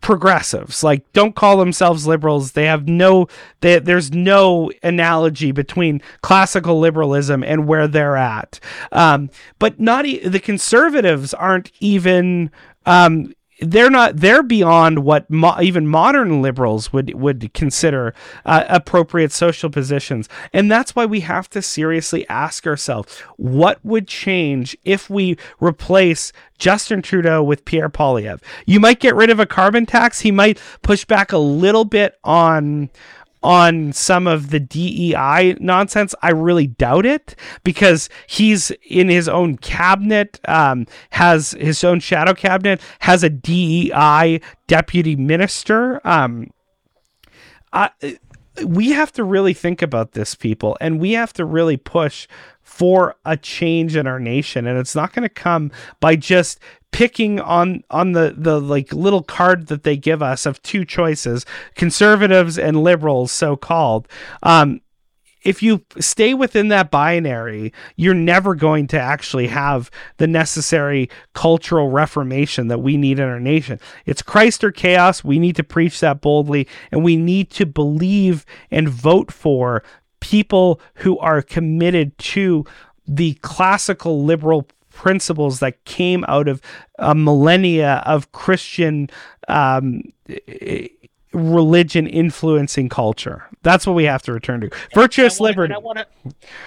progressives. 0.00 0.82
Like 0.82 1.10
don't 1.12 1.34
call 1.34 1.56
themselves 1.56 2.06
liberals. 2.06 2.52
They 2.52 2.66
have 2.66 2.88
no 2.88 3.28
they, 3.60 3.78
there's 3.78 4.12
no 4.12 4.70
analogy 4.82 5.52
between 5.52 6.00
classical 6.22 6.78
liberalism 6.78 7.42
and 7.42 7.66
where 7.66 7.88
they're 7.88 8.16
at. 8.16 8.60
Um, 8.92 9.30
but 9.58 9.78
not 9.80 10.06
e- 10.06 10.26
the 10.26 10.40
conservatives 10.40 11.34
aren't 11.34 11.72
even 11.80 12.50
um, 12.86 13.34
they're 13.60 13.90
not 13.90 14.16
they're 14.16 14.42
beyond 14.42 15.00
what 15.00 15.28
mo- 15.28 15.60
even 15.60 15.86
modern 15.86 16.42
liberals 16.42 16.92
would 16.92 17.14
would 17.14 17.52
consider 17.54 18.14
uh, 18.44 18.64
appropriate 18.68 19.32
social 19.32 19.70
positions. 19.70 20.28
And 20.52 20.70
that's 20.70 20.94
why 20.94 21.06
we 21.06 21.20
have 21.20 21.50
to 21.50 21.62
seriously 21.62 22.28
ask 22.28 22.66
ourselves 22.66 23.18
what 23.36 23.84
would 23.84 24.06
change 24.06 24.76
if 24.84 25.10
we 25.10 25.36
replace 25.60 26.32
Justin 26.58 27.02
Trudeau 27.02 27.42
with 27.42 27.64
Pierre 27.64 27.88
Poilievre 27.88 28.40
you 28.66 28.80
might 28.80 29.00
get 29.00 29.14
rid 29.14 29.30
of 29.30 29.40
a 29.40 29.46
carbon 29.46 29.86
tax. 29.86 30.20
He 30.20 30.30
might 30.30 30.60
push 30.82 31.04
back 31.04 31.32
a 31.32 31.38
little 31.38 31.84
bit 31.84 32.18
on 32.24 32.90
on 33.42 33.92
some 33.92 34.26
of 34.26 34.50
the 34.50 34.60
DEI 34.60 35.56
nonsense. 35.60 36.14
I 36.22 36.30
really 36.30 36.66
doubt 36.66 37.06
it 37.06 37.34
because 37.64 38.08
he's 38.26 38.70
in 38.88 39.08
his 39.08 39.28
own 39.28 39.56
cabinet, 39.58 40.40
um, 40.48 40.86
has 41.10 41.52
his 41.52 41.82
own 41.84 42.00
shadow 42.00 42.34
cabinet, 42.34 42.80
has 43.00 43.22
a 43.22 43.30
DEI 43.30 44.40
deputy 44.66 45.16
minister. 45.16 46.06
Um, 46.06 46.50
I, 47.72 47.90
we 48.64 48.90
have 48.90 49.12
to 49.12 49.24
really 49.24 49.54
think 49.54 49.82
about 49.82 50.12
this, 50.12 50.34
people, 50.34 50.76
and 50.80 50.98
we 50.98 51.12
have 51.12 51.32
to 51.34 51.44
really 51.44 51.76
push 51.76 52.26
for 52.78 53.16
a 53.24 53.36
change 53.36 53.96
in 53.96 54.06
our 54.06 54.20
nation 54.20 54.64
and 54.64 54.78
it's 54.78 54.94
not 54.94 55.12
going 55.12 55.24
to 55.24 55.28
come 55.28 55.68
by 55.98 56.14
just 56.14 56.60
picking 56.92 57.40
on 57.40 57.82
on 57.90 58.12
the 58.12 58.32
the 58.38 58.60
like 58.60 58.92
little 58.92 59.24
card 59.24 59.66
that 59.66 59.82
they 59.82 59.96
give 59.96 60.22
us 60.22 60.46
of 60.46 60.62
two 60.62 60.84
choices 60.84 61.44
conservatives 61.74 62.56
and 62.56 62.84
liberals 62.84 63.32
so 63.32 63.56
called 63.56 64.06
um 64.44 64.80
if 65.42 65.62
you 65.62 65.84
stay 66.00 66.34
within 66.34 66.68
that 66.68 66.90
binary, 66.90 67.72
you're 67.96 68.12
never 68.12 68.54
going 68.54 68.86
to 68.88 69.00
actually 69.00 69.46
have 69.46 69.90
the 70.16 70.26
necessary 70.26 71.08
cultural 71.32 71.90
reformation 71.90 72.68
that 72.68 72.80
we 72.80 72.96
need 72.96 73.18
in 73.18 73.24
our 73.28 73.40
nation. 73.40 73.78
It's 74.04 74.20
Christ 74.20 74.64
or 74.64 74.72
chaos. 74.72 75.22
We 75.22 75.38
need 75.38 75.56
to 75.56 75.64
preach 75.64 76.00
that 76.00 76.20
boldly, 76.20 76.66
and 76.90 77.04
we 77.04 77.16
need 77.16 77.50
to 77.52 77.66
believe 77.66 78.44
and 78.70 78.88
vote 78.88 79.30
for 79.30 79.84
people 80.20 80.80
who 80.94 81.18
are 81.18 81.42
committed 81.42 82.16
to 82.18 82.64
the 83.06 83.34
classical 83.34 84.24
liberal 84.24 84.68
principles 84.90 85.60
that 85.60 85.84
came 85.84 86.24
out 86.28 86.48
of 86.48 86.60
a 86.98 87.14
millennia 87.14 88.02
of 88.04 88.32
Christian 88.32 89.08
um, 89.46 90.02
religion 91.32 92.06
influencing 92.06 92.88
culture. 92.88 93.44
That's 93.62 93.86
what 93.86 93.94
we 93.94 94.04
have 94.04 94.22
to 94.22 94.32
return 94.32 94.60
to. 94.62 94.70
Virtuous 94.94 95.38
wanna, 95.38 95.50
liberty. 95.50 95.74
I 95.74 95.78
want 95.78 95.98
to 95.98 96.06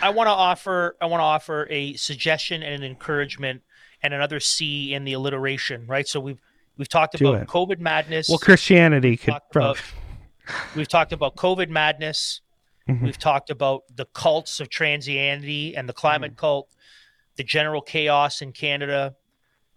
I 0.01 0.09
want 0.09 0.27
to 0.27 0.31
offer 0.31 0.95
I 1.01 1.05
want 1.05 1.19
to 1.19 1.25
offer 1.25 1.67
a 1.69 1.93
suggestion 1.95 2.63
and 2.63 2.75
an 2.75 2.83
encouragement 2.83 3.61
and 4.01 4.13
another 4.13 4.39
C 4.39 4.93
in 4.93 5.03
the 5.03 5.13
alliteration, 5.13 5.85
right? 5.87 6.07
So 6.07 6.19
we've 6.19 6.39
we've 6.77 6.89
talked 6.89 7.17
Do 7.17 7.29
about 7.29 7.41
it. 7.43 7.47
COVID 7.47 7.79
madness. 7.79 8.29
Well, 8.29 8.39
Christianity 8.39 9.17
could 9.17 9.35
about, 9.51 9.77
we've 10.75 10.87
talked 10.87 11.13
about 11.13 11.35
COVID 11.35 11.69
madness. 11.69 12.41
Mm-hmm. 12.91 13.05
We've 13.05 13.17
talked 13.17 13.49
about 13.49 13.83
the 13.93 14.05
cults 14.05 14.59
of 14.59 14.69
transianity 14.69 15.75
and 15.75 15.87
the 15.87 15.93
climate 15.93 16.31
mm-hmm. 16.31 16.39
cult, 16.39 16.69
the 17.37 17.43
general 17.43 17.81
chaos 17.81 18.41
in 18.41 18.51
Canada. 18.51 19.15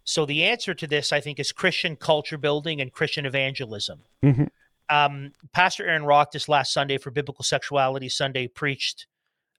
So 0.05 0.27
the 0.27 0.45
answer 0.45 0.75
to 0.75 0.87
this, 0.87 1.13
I 1.13 1.21
think, 1.21 1.39
is 1.39 1.53
Christian 1.53 1.97
culture 1.97 2.39
building 2.39 2.81
and 2.81 2.93
Christian 2.93 3.25
evangelism. 3.25 4.01
Mm-hmm. 4.23 4.45
Um, 4.91 5.33
Pastor 5.53 5.87
Aaron 5.87 6.05
Rock 6.05 6.33
this 6.33 6.49
last 6.49 6.73
Sunday 6.73 6.99
for 6.99 7.11
Biblical 7.11 7.45
Sexuality 7.45 8.09
Sunday 8.09 8.49
preached 8.49 9.07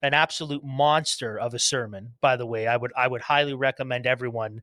an 0.03 0.13
absolute 0.13 0.63
monster 0.63 1.39
of 1.39 1.53
a 1.53 1.59
sermon. 1.59 2.13
By 2.21 2.35
the 2.35 2.45
way, 2.45 2.67
I 2.67 2.77
would 2.77 2.91
I 2.95 3.07
would 3.07 3.21
highly 3.21 3.55
recommend 3.55 4.05
everyone 4.05 4.61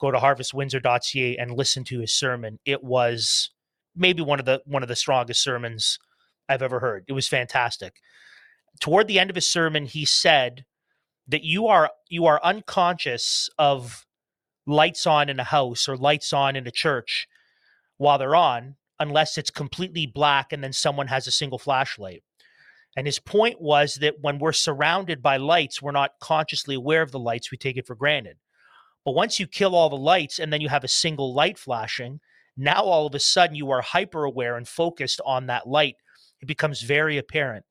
go 0.00 0.10
to 0.10 0.18
harvestwindsor.ca 0.18 1.36
and 1.36 1.50
listen 1.50 1.84
to 1.84 2.00
his 2.00 2.16
sermon. 2.16 2.58
It 2.64 2.82
was 2.82 3.50
maybe 3.94 4.22
one 4.22 4.38
of 4.38 4.46
the 4.46 4.62
one 4.64 4.82
of 4.82 4.88
the 4.88 4.96
strongest 4.96 5.42
sermons 5.42 5.98
I've 6.50 6.62
ever 6.62 6.80
heard. 6.80 7.04
It 7.08 7.12
was 7.12 7.28
fantastic. 7.28 7.94
Toward 8.80 9.06
the 9.06 9.18
end 9.18 9.30
of 9.30 9.36
his 9.36 9.50
sermon, 9.50 9.86
he 9.86 10.04
said 10.04 10.64
that 11.28 11.44
you 11.44 11.68
are 11.68 11.90
you 12.08 12.26
are 12.26 12.40
unconscious 12.42 13.48
of 13.56 14.04
lights 14.66 15.06
on 15.06 15.28
in 15.28 15.38
a 15.38 15.44
house 15.44 15.88
or 15.88 15.96
lights 15.96 16.32
on 16.32 16.56
in 16.56 16.66
a 16.66 16.72
church 16.72 17.28
while 17.98 18.18
they're 18.18 18.36
on 18.36 18.76
unless 18.98 19.38
it's 19.38 19.50
completely 19.50 20.06
black 20.06 20.52
and 20.52 20.62
then 20.62 20.72
someone 20.72 21.06
has 21.06 21.26
a 21.26 21.32
single 21.32 21.58
flashlight. 21.58 22.22
And 22.96 23.06
his 23.06 23.18
point 23.18 23.60
was 23.60 23.94
that 23.96 24.20
when 24.20 24.38
we're 24.38 24.52
surrounded 24.52 25.22
by 25.22 25.36
lights, 25.36 25.80
we're 25.80 25.92
not 25.92 26.18
consciously 26.20 26.74
aware 26.74 27.02
of 27.02 27.12
the 27.12 27.18
lights, 27.18 27.50
we 27.50 27.56
take 27.56 27.76
it 27.76 27.86
for 27.86 27.94
granted. 27.94 28.36
But 29.04 29.14
once 29.14 29.38
you 29.38 29.46
kill 29.46 29.74
all 29.74 29.88
the 29.88 29.96
lights 29.96 30.38
and 30.38 30.52
then 30.52 30.60
you 30.60 30.68
have 30.68 30.84
a 30.84 30.88
single 30.88 31.32
light 31.32 31.58
flashing, 31.58 32.20
now 32.56 32.82
all 32.82 33.06
of 33.06 33.14
a 33.14 33.20
sudden 33.20 33.54
you 33.54 33.70
are 33.70 33.80
hyper 33.80 34.24
aware 34.24 34.56
and 34.56 34.68
focused 34.68 35.20
on 35.24 35.46
that 35.46 35.68
light 35.68 35.96
it 36.40 36.46
becomes 36.46 36.82
very 36.82 37.18
apparent. 37.18 37.64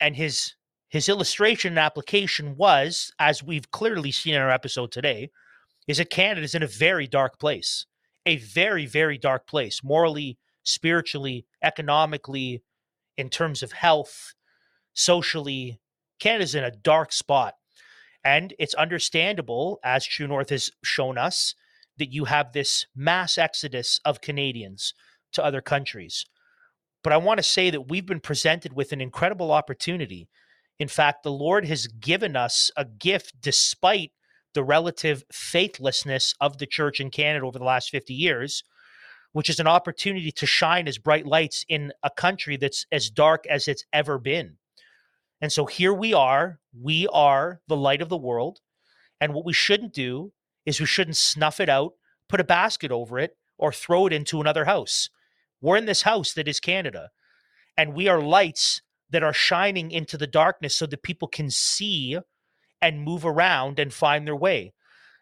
And 0.00 0.16
his 0.16 0.54
his 0.88 1.08
illustration 1.08 1.72
and 1.72 1.78
application 1.78 2.56
was, 2.56 3.12
as 3.20 3.44
we've 3.44 3.70
clearly 3.70 4.10
seen 4.10 4.34
in 4.34 4.40
our 4.40 4.50
episode 4.50 4.90
today, 4.90 5.30
is 5.86 5.98
that 5.98 6.10
Canada 6.10 6.42
is 6.42 6.54
in 6.56 6.64
a 6.64 6.66
very 6.66 7.06
dark 7.06 7.38
place, 7.38 7.86
a 8.26 8.38
very, 8.38 8.86
very 8.86 9.16
dark 9.16 9.46
place, 9.46 9.84
morally, 9.84 10.36
spiritually, 10.64 11.46
economically, 11.62 12.62
in 13.16 13.28
terms 13.28 13.62
of 13.62 13.70
health, 13.70 14.34
socially. 14.92 15.80
Canada's 16.18 16.56
in 16.56 16.64
a 16.64 16.72
dark 16.72 17.12
spot. 17.12 17.54
And 18.24 18.52
it's 18.58 18.74
understandable, 18.74 19.78
as 19.84 20.04
True 20.04 20.26
North 20.26 20.50
has 20.50 20.70
shown 20.82 21.16
us, 21.16 21.54
that 21.98 22.12
you 22.12 22.24
have 22.24 22.52
this 22.52 22.86
mass 22.96 23.38
exodus 23.38 24.00
of 24.04 24.20
Canadians 24.20 24.92
to 25.32 25.44
other 25.44 25.60
countries. 25.60 26.26
But 27.02 27.12
I 27.12 27.16
want 27.16 27.38
to 27.38 27.42
say 27.42 27.70
that 27.70 27.88
we've 27.88 28.06
been 28.06 28.20
presented 28.20 28.74
with 28.74 28.92
an 28.92 29.00
incredible 29.00 29.52
opportunity. 29.52 30.28
In 30.78 30.88
fact, 30.88 31.22
the 31.22 31.32
Lord 31.32 31.64
has 31.66 31.86
given 31.86 32.36
us 32.36 32.70
a 32.76 32.84
gift 32.84 33.40
despite 33.40 34.12
the 34.54 34.64
relative 34.64 35.24
faithlessness 35.32 36.34
of 36.40 36.58
the 36.58 36.66
church 36.66 37.00
in 37.00 37.10
Canada 37.10 37.46
over 37.46 37.58
the 37.58 37.64
last 37.64 37.90
50 37.90 38.12
years, 38.12 38.64
which 39.32 39.48
is 39.48 39.60
an 39.60 39.66
opportunity 39.66 40.32
to 40.32 40.46
shine 40.46 40.88
as 40.88 40.98
bright 40.98 41.26
lights 41.26 41.64
in 41.68 41.92
a 42.02 42.10
country 42.10 42.56
that's 42.56 42.84
as 42.90 43.10
dark 43.10 43.46
as 43.46 43.68
it's 43.68 43.84
ever 43.92 44.18
been. 44.18 44.56
And 45.40 45.52
so 45.52 45.66
here 45.66 45.94
we 45.94 46.12
are. 46.12 46.58
We 46.78 47.06
are 47.12 47.60
the 47.68 47.76
light 47.76 48.02
of 48.02 48.08
the 48.08 48.16
world. 48.16 48.60
And 49.20 49.32
what 49.32 49.44
we 49.44 49.52
shouldn't 49.52 49.94
do 49.94 50.32
is 50.66 50.80
we 50.80 50.86
shouldn't 50.86 51.16
snuff 51.16 51.60
it 51.60 51.68
out, 51.68 51.92
put 52.28 52.40
a 52.40 52.44
basket 52.44 52.90
over 52.90 53.18
it, 53.18 53.36
or 53.56 53.72
throw 53.72 54.06
it 54.06 54.12
into 54.12 54.40
another 54.40 54.64
house. 54.64 55.08
We're 55.60 55.76
in 55.76 55.86
this 55.86 56.02
house 56.02 56.32
that 56.34 56.48
is 56.48 56.60
Canada, 56.60 57.10
and 57.76 57.94
we 57.94 58.08
are 58.08 58.20
lights 58.20 58.82
that 59.10 59.22
are 59.22 59.32
shining 59.32 59.90
into 59.90 60.16
the 60.16 60.26
darkness 60.26 60.76
so 60.76 60.86
that 60.86 61.02
people 61.02 61.28
can 61.28 61.50
see 61.50 62.18
and 62.80 63.02
move 63.02 63.26
around 63.26 63.78
and 63.78 63.92
find 63.92 64.26
their 64.26 64.36
way. 64.36 64.72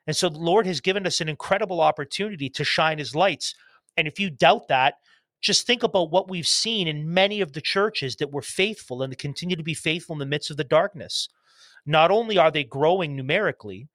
And 0.07 0.17
so 0.17 0.29
the 0.29 0.39
Lord 0.39 0.67
has 0.67 0.81
given 0.81 1.07
us 1.07 1.21
an 1.21 1.29
incredible 1.29 1.81
opportunity 1.81 2.49
to 2.51 2.65
shine 2.65 2.99
his 2.99 3.15
lights. 3.15 3.55
And 3.97 4.07
if 4.07 4.21
you 4.21 4.31
doubt 4.31 4.69
that, 4.69 4.95
just 5.41 5.67
think 5.67 5.83
about 5.83 6.11
what 6.11 6.31
we've 6.31 6.47
seen 6.47 6.89
in 6.89 7.13
many 7.13 7.41
of 7.41 7.53
the 7.53 7.61
churches 7.61 8.17
that 8.17 8.33
were 8.33 8.43
faithful 8.43 9.03
and 9.03 9.17
continue 9.19 9.57
to 9.57 9.63
be 9.63 9.75
faithful 9.75 10.15
in 10.15 10.19
the 10.19 10.27
midst 10.27 10.51
of 10.51 10.57
the 10.57 10.65
darkness. 10.65 11.29
Not 11.85 12.11
only 12.11 12.39
are 12.39 12.51
they 12.51 12.65
growing 12.65 13.17
numerically, 13.17 13.89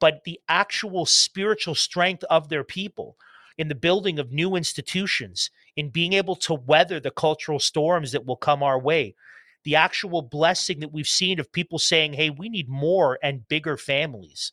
but 0.00 0.24
the 0.24 0.40
actual 0.48 1.06
spiritual 1.06 1.74
strength 1.74 2.24
of 2.24 2.48
their 2.48 2.64
people 2.64 3.16
in 3.58 3.68
the 3.68 3.74
building 3.74 4.18
of 4.18 4.32
new 4.32 4.54
institutions, 4.54 5.50
in 5.78 5.90
being 5.90 6.12
able 6.12 6.34
to 6.34 6.54
weather 6.54 6.98
the 6.98 7.12
cultural 7.12 7.60
storms 7.60 8.10
that 8.10 8.26
will 8.26 8.36
come 8.36 8.64
our 8.64 8.80
way. 8.80 9.14
The 9.62 9.76
actual 9.76 10.22
blessing 10.22 10.80
that 10.80 10.92
we've 10.92 11.06
seen 11.06 11.38
of 11.38 11.52
people 11.52 11.78
saying, 11.78 12.14
hey, 12.14 12.30
we 12.30 12.48
need 12.48 12.68
more 12.68 13.16
and 13.22 13.46
bigger 13.46 13.76
families. 13.76 14.50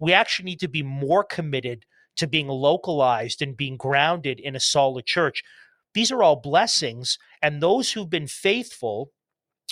We 0.00 0.14
actually 0.14 0.46
need 0.46 0.60
to 0.60 0.68
be 0.68 0.82
more 0.82 1.24
committed 1.24 1.84
to 2.16 2.26
being 2.26 2.48
localized 2.48 3.42
and 3.42 3.54
being 3.54 3.76
grounded 3.76 4.40
in 4.40 4.56
a 4.56 4.60
solid 4.60 5.04
church. 5.04 5.42
These 5.92 6.10
are 6.10 6.22
all 6.22 6.36
blessings. 6.36 7.18
And 7.42 7.62
those 7.62 7.92
who've 7.92 8.08
been 8.08 8.26
faithful, 8.26 9.10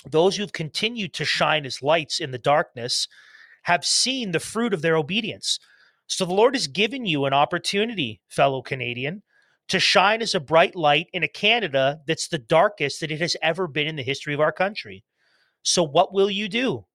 those 0.07 0.37
who've 0.37 0.53
continued 0.53 1.13
to 1.13 1.25
shine 1.25 1.65
as 1.65 1.81
lights 1.81 2.19
in 2.19 2.29
the 2.29 2.37
darkness, 2.37 3.07
have 3.63 3.83
seen 3.83 4.33
the 4.33 4.39
fruit 4.39 4.71
of 4.71 4.83
their 4.83 4.97
obedience. 4.97 5.57
So 6.05 6.25
the 6.25 6.35
Lord 6.35 6.53
has 6.53 6.67
given 6.67 7.07
you 7.07 7.25
an 7.25 7.33
opportunity, 7.33 8.21
fellow 8.27 8.61
Canadian, 8.61 9.23
to 9.71 9.79
shine 9.79 10.21
as 10.21 10.35
a 10.35 10.39
bright 10.41 10.75
light 10.75 11.07
in 11.13 11.23
a 11.23 11.29
Canada 11.29 12.01
that's 12.05 12.27
the 12.27 12.37
darkest 12.37 12.99
that 12.99 13.09
it 13.09 13.21
has 13.21 13.37
ever 13.41 13.67
been 13.67 13.87
in 13.87 13.95
the 13.95 14.03
history 14.03 14.33
of 14.33 14.41
our 14.41 14.51
country. 14.51 15.05
So 15.63 15.81
what 15.81 16.13
will 16.13 16.29
you 16.29 16.49
do? 16.49 16.85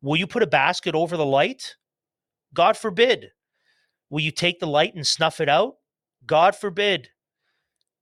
Will 0.00 0.16
you 0.16 0.26
put 0.26 0.42
a 0.42 0.46
basket 0.46 0.94
over 0.94 1.18
the 1.18 1.26
light? 1.26 1.76
God 2.54 2.78
forbid. 2.78 3.32
Will 4.08 4.20
you 4.20 4.30
take 4.30 4.58
the 4.58 4.66
light 4.66 4.94
and 4.94 5.06
snuff 5.06 5.38
it 5.38 5.50
out? 5.50 5.74
God 6.24 6.56
forbid. 6.56 7.10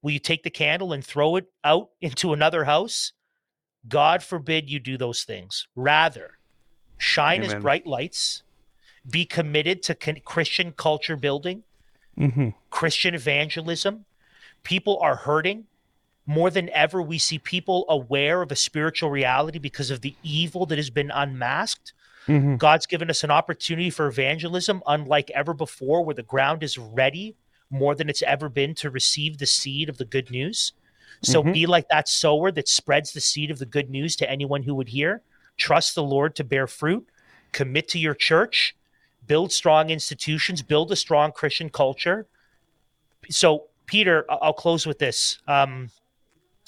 Will 0.03 0.12
you 0.12 0.20
take 0.20 0.44
the 0.44 0.51
candle 0.51 0.93
and 0.93 1.05
throw 1.05 1.35
it 1.35 1.47
out 1.65 1.89
into 2.01 2.32
another 2.32 2.62
house? 2.62 3.15
God 3.89 4.23
forbid 4.23 4.70
you 4.70 4.78
do 4.78 4.97
those 4.97 5.24
things. 5.24 5.66
Rather, 5.74 6.39
shine 6.97 7.43
Amen. 7.43 7.57
as 7.57 7.61
bright 7.61 7.89
lights 7.89 8.44
be 9.11 9.24
committed 9.24 9.82
to 9.82 9.97
Christian 9.97 10.70
culture 10.70 11.16
building, 11.16 11.65
mm-hmm. 12.16 12.51
Christian 12.70 13.16
evangelism. 13.16 14.05
People 14.63 14.99
are 15.01 15.17
hurting. 15.17 15.67
More 16.27 16.51
than 16.51 16.69
ever, 16.71 17.03
we 17.03 17.19
see 17.19 17.39
people 17.39 17.85
aware 17.89 18.43
of 18.43 18.53
a 18.53 18.57
spiritual 18.57 19.11
reality 19.11 19.59
because 19.59 19.91
of 19.91 20.03
the 20.03 20.15
evil 20.23 20.67
that 20.67 20.79
has 20.79 20.91
been 20.91 21.11
unmasked. 21.11 21.93
Mm-hmm. 22.29 22.57
God's 22.57 22.87
given 22.87 23.11
us 23.11 23.25
an 23.25 23.33
opportunity 23.33 23.91
for 23.91 24.07
evangelism 24.07 24.83
unlike 24.87 25.31
ever 25.31 25.53
before, 25.53 26.05
where 26.05 26.15
the 26.15 26.23
ground 26.23 26.63
is 26.63 26.79
ready 26.79 27.35
more 27.71 27.95
than 27.95 28.09
it's 28.09 28.23
ever 28.23 28.49
been 28.49 28.75
to 28.77 28.91
receive 28.91 29.39
the 29.39 29.47
seed 29.47 29.89
of 29.89 29.99
the 29.99 30.05
good 30.05 30.31
news. 30.31 30.73
So 31.23 31.43
mm-hmm. 31.43 31.53
be 31.53 31.67
like 31.67 31.89
that 31.89 32.09
sower 32.09 32.53
that 32.53 32.69
spreads 32.69 33.13
the 33.13 33.21
seed 33.21 33.51
of 33.51 33.59
the 33.59 33.67
good 33.67 33.91
news 33.91 34.15
to 34.17 34.31
anyone 34.31 34.63
who 34.63 34.75
would 34.77 34.89
hear. 34.89 35.23
Trust 35.57 35.95
the 35.95 36.03
Lord 36.03 36.37
to 36.37 36.45
bear 36.45 36.67
fruit. 36.67 37.09
Commit 37.53 37.89
to 37.89 37.99
your 37.99 38.15
church 38.15 38.77
build 39.27 39.53
strong 39.53 39.91
institutions, 39.91 40.63
build 40.63 40.91
a 40.91 40.97
strong 40.97 41.33
Christian 41.33 41.71
culture. 41.71 42.27
So, 43.31 43.69
Peter, 43.87 44.25
I'll 44.31 44.53
close 44.53 44.87
with 44.87 44.99
this. 44.99 45.39
Um, 45.47 45.91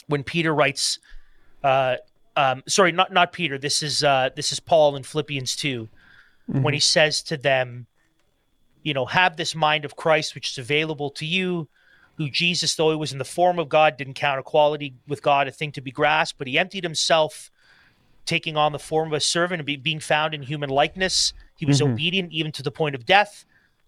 when 0.07 0.23
Peter 0.23 0.55
writes, 0.55 0.99
uh, 1.63 1.97
um, 2.37 2.63
sorry, 2.67 2.93
not 2.93 3.13
not 3.13 3.33
Peter. 3.33 3.59
This 3.59 3.83
is 3.83 4.05
uh, 4.05 4.31
this 4.35 4.53
is 4.53 4.61
Paul 4.61 4.97
in 4.97 5.03
Philippians 5.03 5.57
2 5.57 5.89
mm-hmm. 6.51 6.63
when 6.63 6.75
he 6.75 6.81
says 6.81 7.23
to 7.23 7.37
them, 7.37 7.87
you 8.83 8.93
know, 8.93 9.07
have 9.07 9.37
this 9.37 9.55
mind 9.55 9.85
of 9.85 9.97
Christ, 9.97 10.35
which 10.35 10.51
is 10.51 10.59
available 10.59 11.11
to 11.11 11.25
you, 11.25 11.69
who 12.17 12.29
Jesus, 12.29 12.75
though 12.75 12.91
he 12.91 12.97
was 12.97 13.13
in 13.13 13.19
the 13.19 13.25
form 13.25 13.59
of 13.59 13.69
God, 13.69 13.97
didn't 13.97 14.15
count 14.15 14.41
equality 14.41 14.95
with 15.07 15.23
God 15.23 15.49
a 15.49 15.53
thing 15.53 15.73
to 15.73 15.81
be 15.81 15.91
grasped, 15.91 16.39
but 16.39 16.49
he 16.49 16.59
emptied 16.59 16.85
himself, 16.85 17.51
taking 18.27 18.57
on 18.57 18.73
the 18.73 18.79
form 18.79 19.09
of 19.09 19.15
a 19.15 19.21
servant 19.21 19.61
and 19.61 19.67
be, 19.67 19.77
being 19.77 20.01
found 20.01 20.35
in 20.35 20.43
human 20.43 20.71
likeness 20.71 21.33
he 21.57 21.67
was 21.67 21.81
mm-hmm. 21.81 21.93
obedient 21.93 22.33
even 22.33 22.53
to 22.53 22.63
the 22.63 22.71
point 22.71 22.95
of 22.95 23.07
death. 23.07 23.45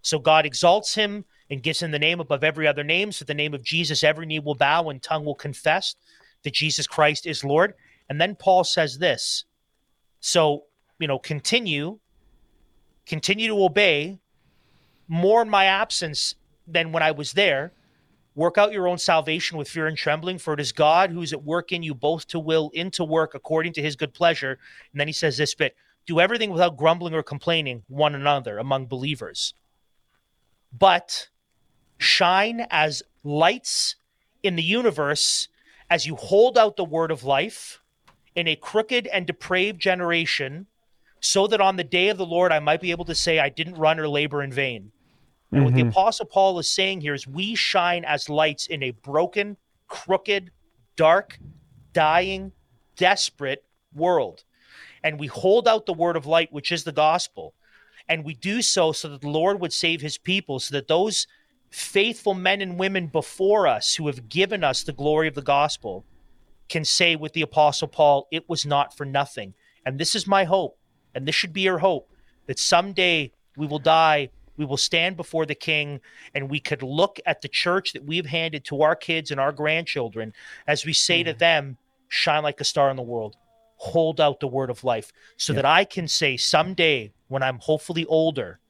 So 0.06 0.20
God 0.20 0.46
exalts 0.46 0.94
him 0.94 1.24
and 1.50 1.64
gives 1.64 1.82
him 1.82 1.90
the 1.90 1.98
name 1.98 2.20
above 2.20 2.44
every 2.44 2.68
other 2.68 2.84
name. 2.84 3.10
So 3.10 3.24
the 3.24 3.34
name 3.34 3.54
of 3.54 3.64
Jesus, 3.64 4.04
every 4.04 4.24
knee 4.24 4.38
will 4.38 4.54
bow 4.54 4.88
and 4.88 5.02
tongue 5.02 5.24
will 5.24 5.34
confess 5.34 5.96
that 6.44 6.54
Jesus 6.54 6.86
Christ 6.86 7.26
is 7.26 7.42
Lord. 7.42 7.74
And 8.08 8.20
then 8.20 8.36
Paul 8.36 8.62
says 8.62 8.98
this. 8.98 9.46
So, 10.20 10.66
you 11.00 11.08
know, 11.08 11.18
continue, 11.18 11.98
continue 13.04 13.48
to 13.48 13.64
obey 13.64 14.20
more 15.08 15.42
in 15.42 15.50
my 15.50 15.64
absence 15.64 16.36
than 16.68 16.92
when 16.92 17.02
I 17.02 17.10
was 17.10 17.32
there. 17.32 17.72
Work 18.36 18.58
out 18.58 18.70
your 18.70 18.86
own 18.86 18.98
salvation 18.98 19.58
with 19.58 19.68
fear 19.68 19.88
and 19.88 19.96
trembling, 19.96 20.38
for 20.38 20.54
it 20.54 20.60
is 20.60 20.70
God 20.70 21.10
who 21.10 21.22
is 21.22 21.32
at 21.32 21.42
work 21.42 21.72
in 21.72 21.82
you 21.82 21.96
both 21.96 22.28
to 22.28 22.38
will 22.38 22.70
and 22.74 22.82
into 22.82 23.02
work 23.02 23.34
according 23.34 23.72
to 23.72 23.82
his 23.82 23.96
good 23.96 24.14
pleasure. 24.14 24.60
And 24.92 25.00
then 25.00 25.08
he 25.08 25.12
says 25.12 25.36
this 25.36 25.56
bit 25.56 25.74
do 26.06 26.20
everything 26.20 26.50
without 26.50 26.76
grumbling 26.76 27.12
or 27.12 27.24
complaining 27.24 27.82
one 27.88 28.14
another 28.14 28.58
among 28.58 28.86
believers. 28.86 29.52
But 30.72 31.28
shine 31.98 32.66
as 32.70 33.02
lights 33.24 33.96
in 34.42 34.56
the 34.56 34.62
universe 34.62 35.48
as 35.88 36.06
you 36.06 36.16
hold 36.16 36.58
out 36.58 36.76
the 36.76 36.84
word 36.84 37.10
of 37.10 37.24
life 37.24 37.80
in 38.34 38.48
a 38.48 38.56
crooked 38.56 39.06
and 39.06 39.26
depraved 39.26 39.80
generation, 39.80 40.66
so 41.20 41.46
that 41.46 41.60
on 41.60 41.76
the 41.76 41.84
day 41.84 42.08
of 42.08 42.18
the 42.18 42.26
Lord 42.26 42.52
I 42.52 42.58
might 42.58 42.80
be 42.80 42.90
able 42.90 43.06
to 43.06 43.14
say, 43.14 43.38
I 43.38 43.48
didn't 43.48 43.76
run 43.76 43.98
or 43.98 44.08
labor 44.08 44.42
in 44.42 44.52
vain. 44.52 44.92
And 45.50 45.58
mm-hmm. 45.58 45.64
what 45.64 45.74
the 45.74 45.80
mm-hmm. 45.80 45.90
Apostle 45.90 46.26
Paul 46.26 46.58
is 46.58 46.70
saying 46.70 47.00
here 47.00 47.14
is 47.14 47.26
we 47.26 47.54
shine 47.54 48.04
as 48.04 48.28
lights 48.28 48.66
in 48.66 48.82
a 48.82 48.90
broken, 48.90 49.56
crooked, 49.88 50.50
dark, 50.96 51.38
dying, 51.92 52.52
desperate 52.96 53.64
world 53.94 54.44
and 55.06 55.20
we 55.20 55.28
hold 55.28 55.68
out 55.68 55.86
the 55.86 55.92
word 55.92 56.16
of 56.16 56.26
light, 56.26 56.52
which 56.52 56.72
is 56.72 56.82
the 56.82 56.90
gospel. 56.90 57.54
And 58.08 58.24
we 58.24 58.34
do 58.34 58.62
so 58.62 58.92
so 58.92 59.08
that 59.08 59.20
the 59.20 59.28
Lord 59.28 59.60
would 59.60 59.72
save 59.72 60.00
his 60.00 60.18
people, 60.18 60.60
so 60.60 60.74
that 60.74 60.88
those 60.88 61.26
faithful 61.70 62.34
men 62.34 62.60
and 62.60 62.78
women 62.78 63.08
before 63.08 63.66
us 63.66 63.94
who 63.94 64.06
have 64.06 64.28
given 64.28 64.62
us 64.62 64.82
the 64.82 64.92
glory 64.92 65.28
of 65.28 65.34
the 65.34 65.42
gospel 65.42 66.04
can 66.68 66.84
say 66.84 67.16
with 67.16 67.32
the 67.32 67.42
Apostle 67.42 67.88
Paul, 67.88 68.28
it 68.30 68.48
was 68.48 68.64
not 68.64 68.96
for 68.96 69.04
nothing. 69.04 69.54
And 69.84 69.98
this 69.98 70.14
is 70.14 70.26
my 70.26 70.44
hope, 70.44 70.78
and 71.14 71.26
this 71.26 71.34
should 71.34 71.52
be 71.52 71.62
your 71.62 71.78
hope, 71.78 72.10
that 72.46 72.58
someday 72.58 73.32
we 73.56 73.66
will 73.66 73.78
die, 73.78 74.30
we 74.56 74.64
will 74.64 74.76
stand 74.76 75.16
before 75.16 75.46
the 75.46 75.54
King, 75.54 76.00
and 76.34 76.50
we 76.50 76.60
could 76.60 76.82
look 76.82 77.20
at 77.26 77.42
the 77.42 77.48
church 77.48 77.92
that 77.92 78.04
we've 78.04 78.26
handed 78.26 78.64
to 78.64 78.82
our 78.82 78.96
kids 78.96 79.30
and 79.30 79.38
our 79.40 79.52
grandchildren 79.52 80.32
as 80.66 80.84
we 80.84 80.92
say 80.92 81.22
mm. 81.22 81.26
to 81.26 81.32
them, 81.34 81.76
shine 82.08 82.42
like 82.42 82.60
a 82.60 82.64
star 82.64 82.90
in 82.90 82.96
the 82.96 83.02
world 83.02 83.36
hold 83.76 84.20
out 84.20 84.40
the 84.40 84.48
word 84.48 84.70
of 84.70 84.84
life 84.84 85.12
so 85.36 85.52
that 85.52 85.64
I 85.64 85.84
can 85.84 86.08
say 86.08 86.36
someday 86.36 87.12
when 87.28 87.42
I'm 87.42 87.58
hopefully 87.58 88.04
older, 88.06 88.60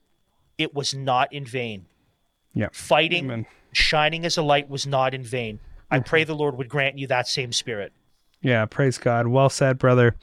it 0.59 0.75
was 0.75 0.95
not 0.95 1.33
in 1.33 1.45
vain. 1.45 1.87
Yeah. 2.55 2.69
Fighting, 2.73 3.27
Amen. 3.27 3.47
shining 3.73 4.25
as 4.25 4.37
a 4.37 4.43
light 4.43 4.69
was 4.69 4.87
not 4.87 5.15
in 5.15 5.23
vain. 5.23 5.61
I 5.91 6.01
pray 6.01 6.25
the 6.25 6.35
Lord 6.35 6.57
would 6.57 6.69
grant 6.69 6.99
you 6.99 7.07
that 7.07 7.29
same 7.29 7.53
spirit. 7.53 7.93
Yeah, 8.43 8.65
praise 8.67 8.99
God. 8.99 9.29
Well 9.29 9.49
said, 9.49 9.79
brother. 9.79 10.17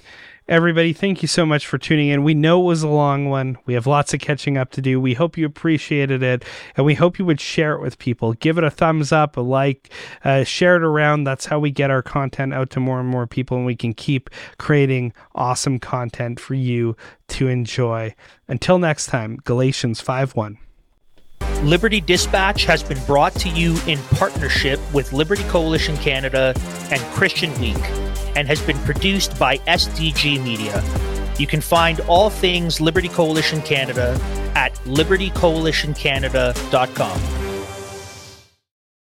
Everybody, 0.50 0.92
thank 0.92 1.22
you 1.22 1.28
so 1.30 1.46
much 1.46 1.66
for 1.66 1.78
tuning 1.78 2.10
in. 2.10 2.22
We 2.22 2.34
know 2.34 2.60
it 2.60 2.66
was 2.66 2.84
a 2.84 2.90
long 2.90 3.30
one. 3.30 3.58
We 3.66 3.76
have 3.76 3.88
lots 3.88 4.14
of 4.14 4.20
catching 4.20 4.58
up 4.58 4.72
to 4.72 4.82
do. 4.82 5.00
We 5.00 5.14
hope 5.14 5.38
you 5.38 5.46
appreciated 5.46 6.22
it, 6.22 6.44
and 6.76 6.86
we 6.86 6.96
hope 6.96 7.18
you 7.18 7.24
would 7.24 7.40
share 7.40 7.76
it 7.76 7.82
with 7.82 7.98
people. 7.98 8.34
Give 8.34 8.58
it 8.58 8.66
a 8.66 8.70
thumbs 8.70 9.14
up, 9.14 9.38
a 9.38 9.42
like, 9.42 9.90
uh, 10.26 10.44
share 10.44 10.76
it 10.76 10.84
around. 10.84 11.24
That's 11.24 11.46
how 11.46 11.60
we 11.60 11.72
get 11.72 11.90
our 11.90 12.02
content 12.02 12.54
out 12.54 12.72
to 12.72 12.82
more 12.82 13.00
and 13.00 13.08
more 13.08 13.26
people, 13.26 13.56
and 13.56 13.66
we 13.66 13.78
can 13.78 13.94
keep 13.94 14.30
creating 14.58 15.14
awesome 15.34 15.80
content 15.80 16.42
for 16.42 16.56
you 16.56 16.98
to 17.30 17.48
enjoy. 17.48 18.14
Until 18.50 18.80
next 18.80 19.08
time, 19.08 19.38
Galatians 19.46 20.02
5 20.02 20.36
1. 20.36 20.58
Liberty 21.62 22.02
Dispatch 22.02 22.66
has 22.66 22.84
been 22.84 23.02
brought 23.06 23.34
to 23.36 23.48
you 23.48 23.78
in 23.88 23.98
partnership 24.16 24.82
with 24.94 25.14
Liberty 25.14 25.44
Coalition 25.44 25.96
Canada 25.96 26.54
and 26.92 27.00
Christian 27.14 27.58
Week 27.62 27.78
and 28.36 28.48
has 28.48 28.62
been 28.62 28.78
produced 28.80 29.40
by 29.40 29.58
SDG 29.60 30.44
Media. 30.44 30.84
You 31.38 31.48
can 31.48 31.62
find 31.62 32.02
all 32.02 32.30
things 32.30 32.82
Liberty 32.82 33.10
Coalition 33.10 33.62
Canada 33.62 34.20
at 34.56 34.74
libertycoalitioncanada.com. 34.86 37.53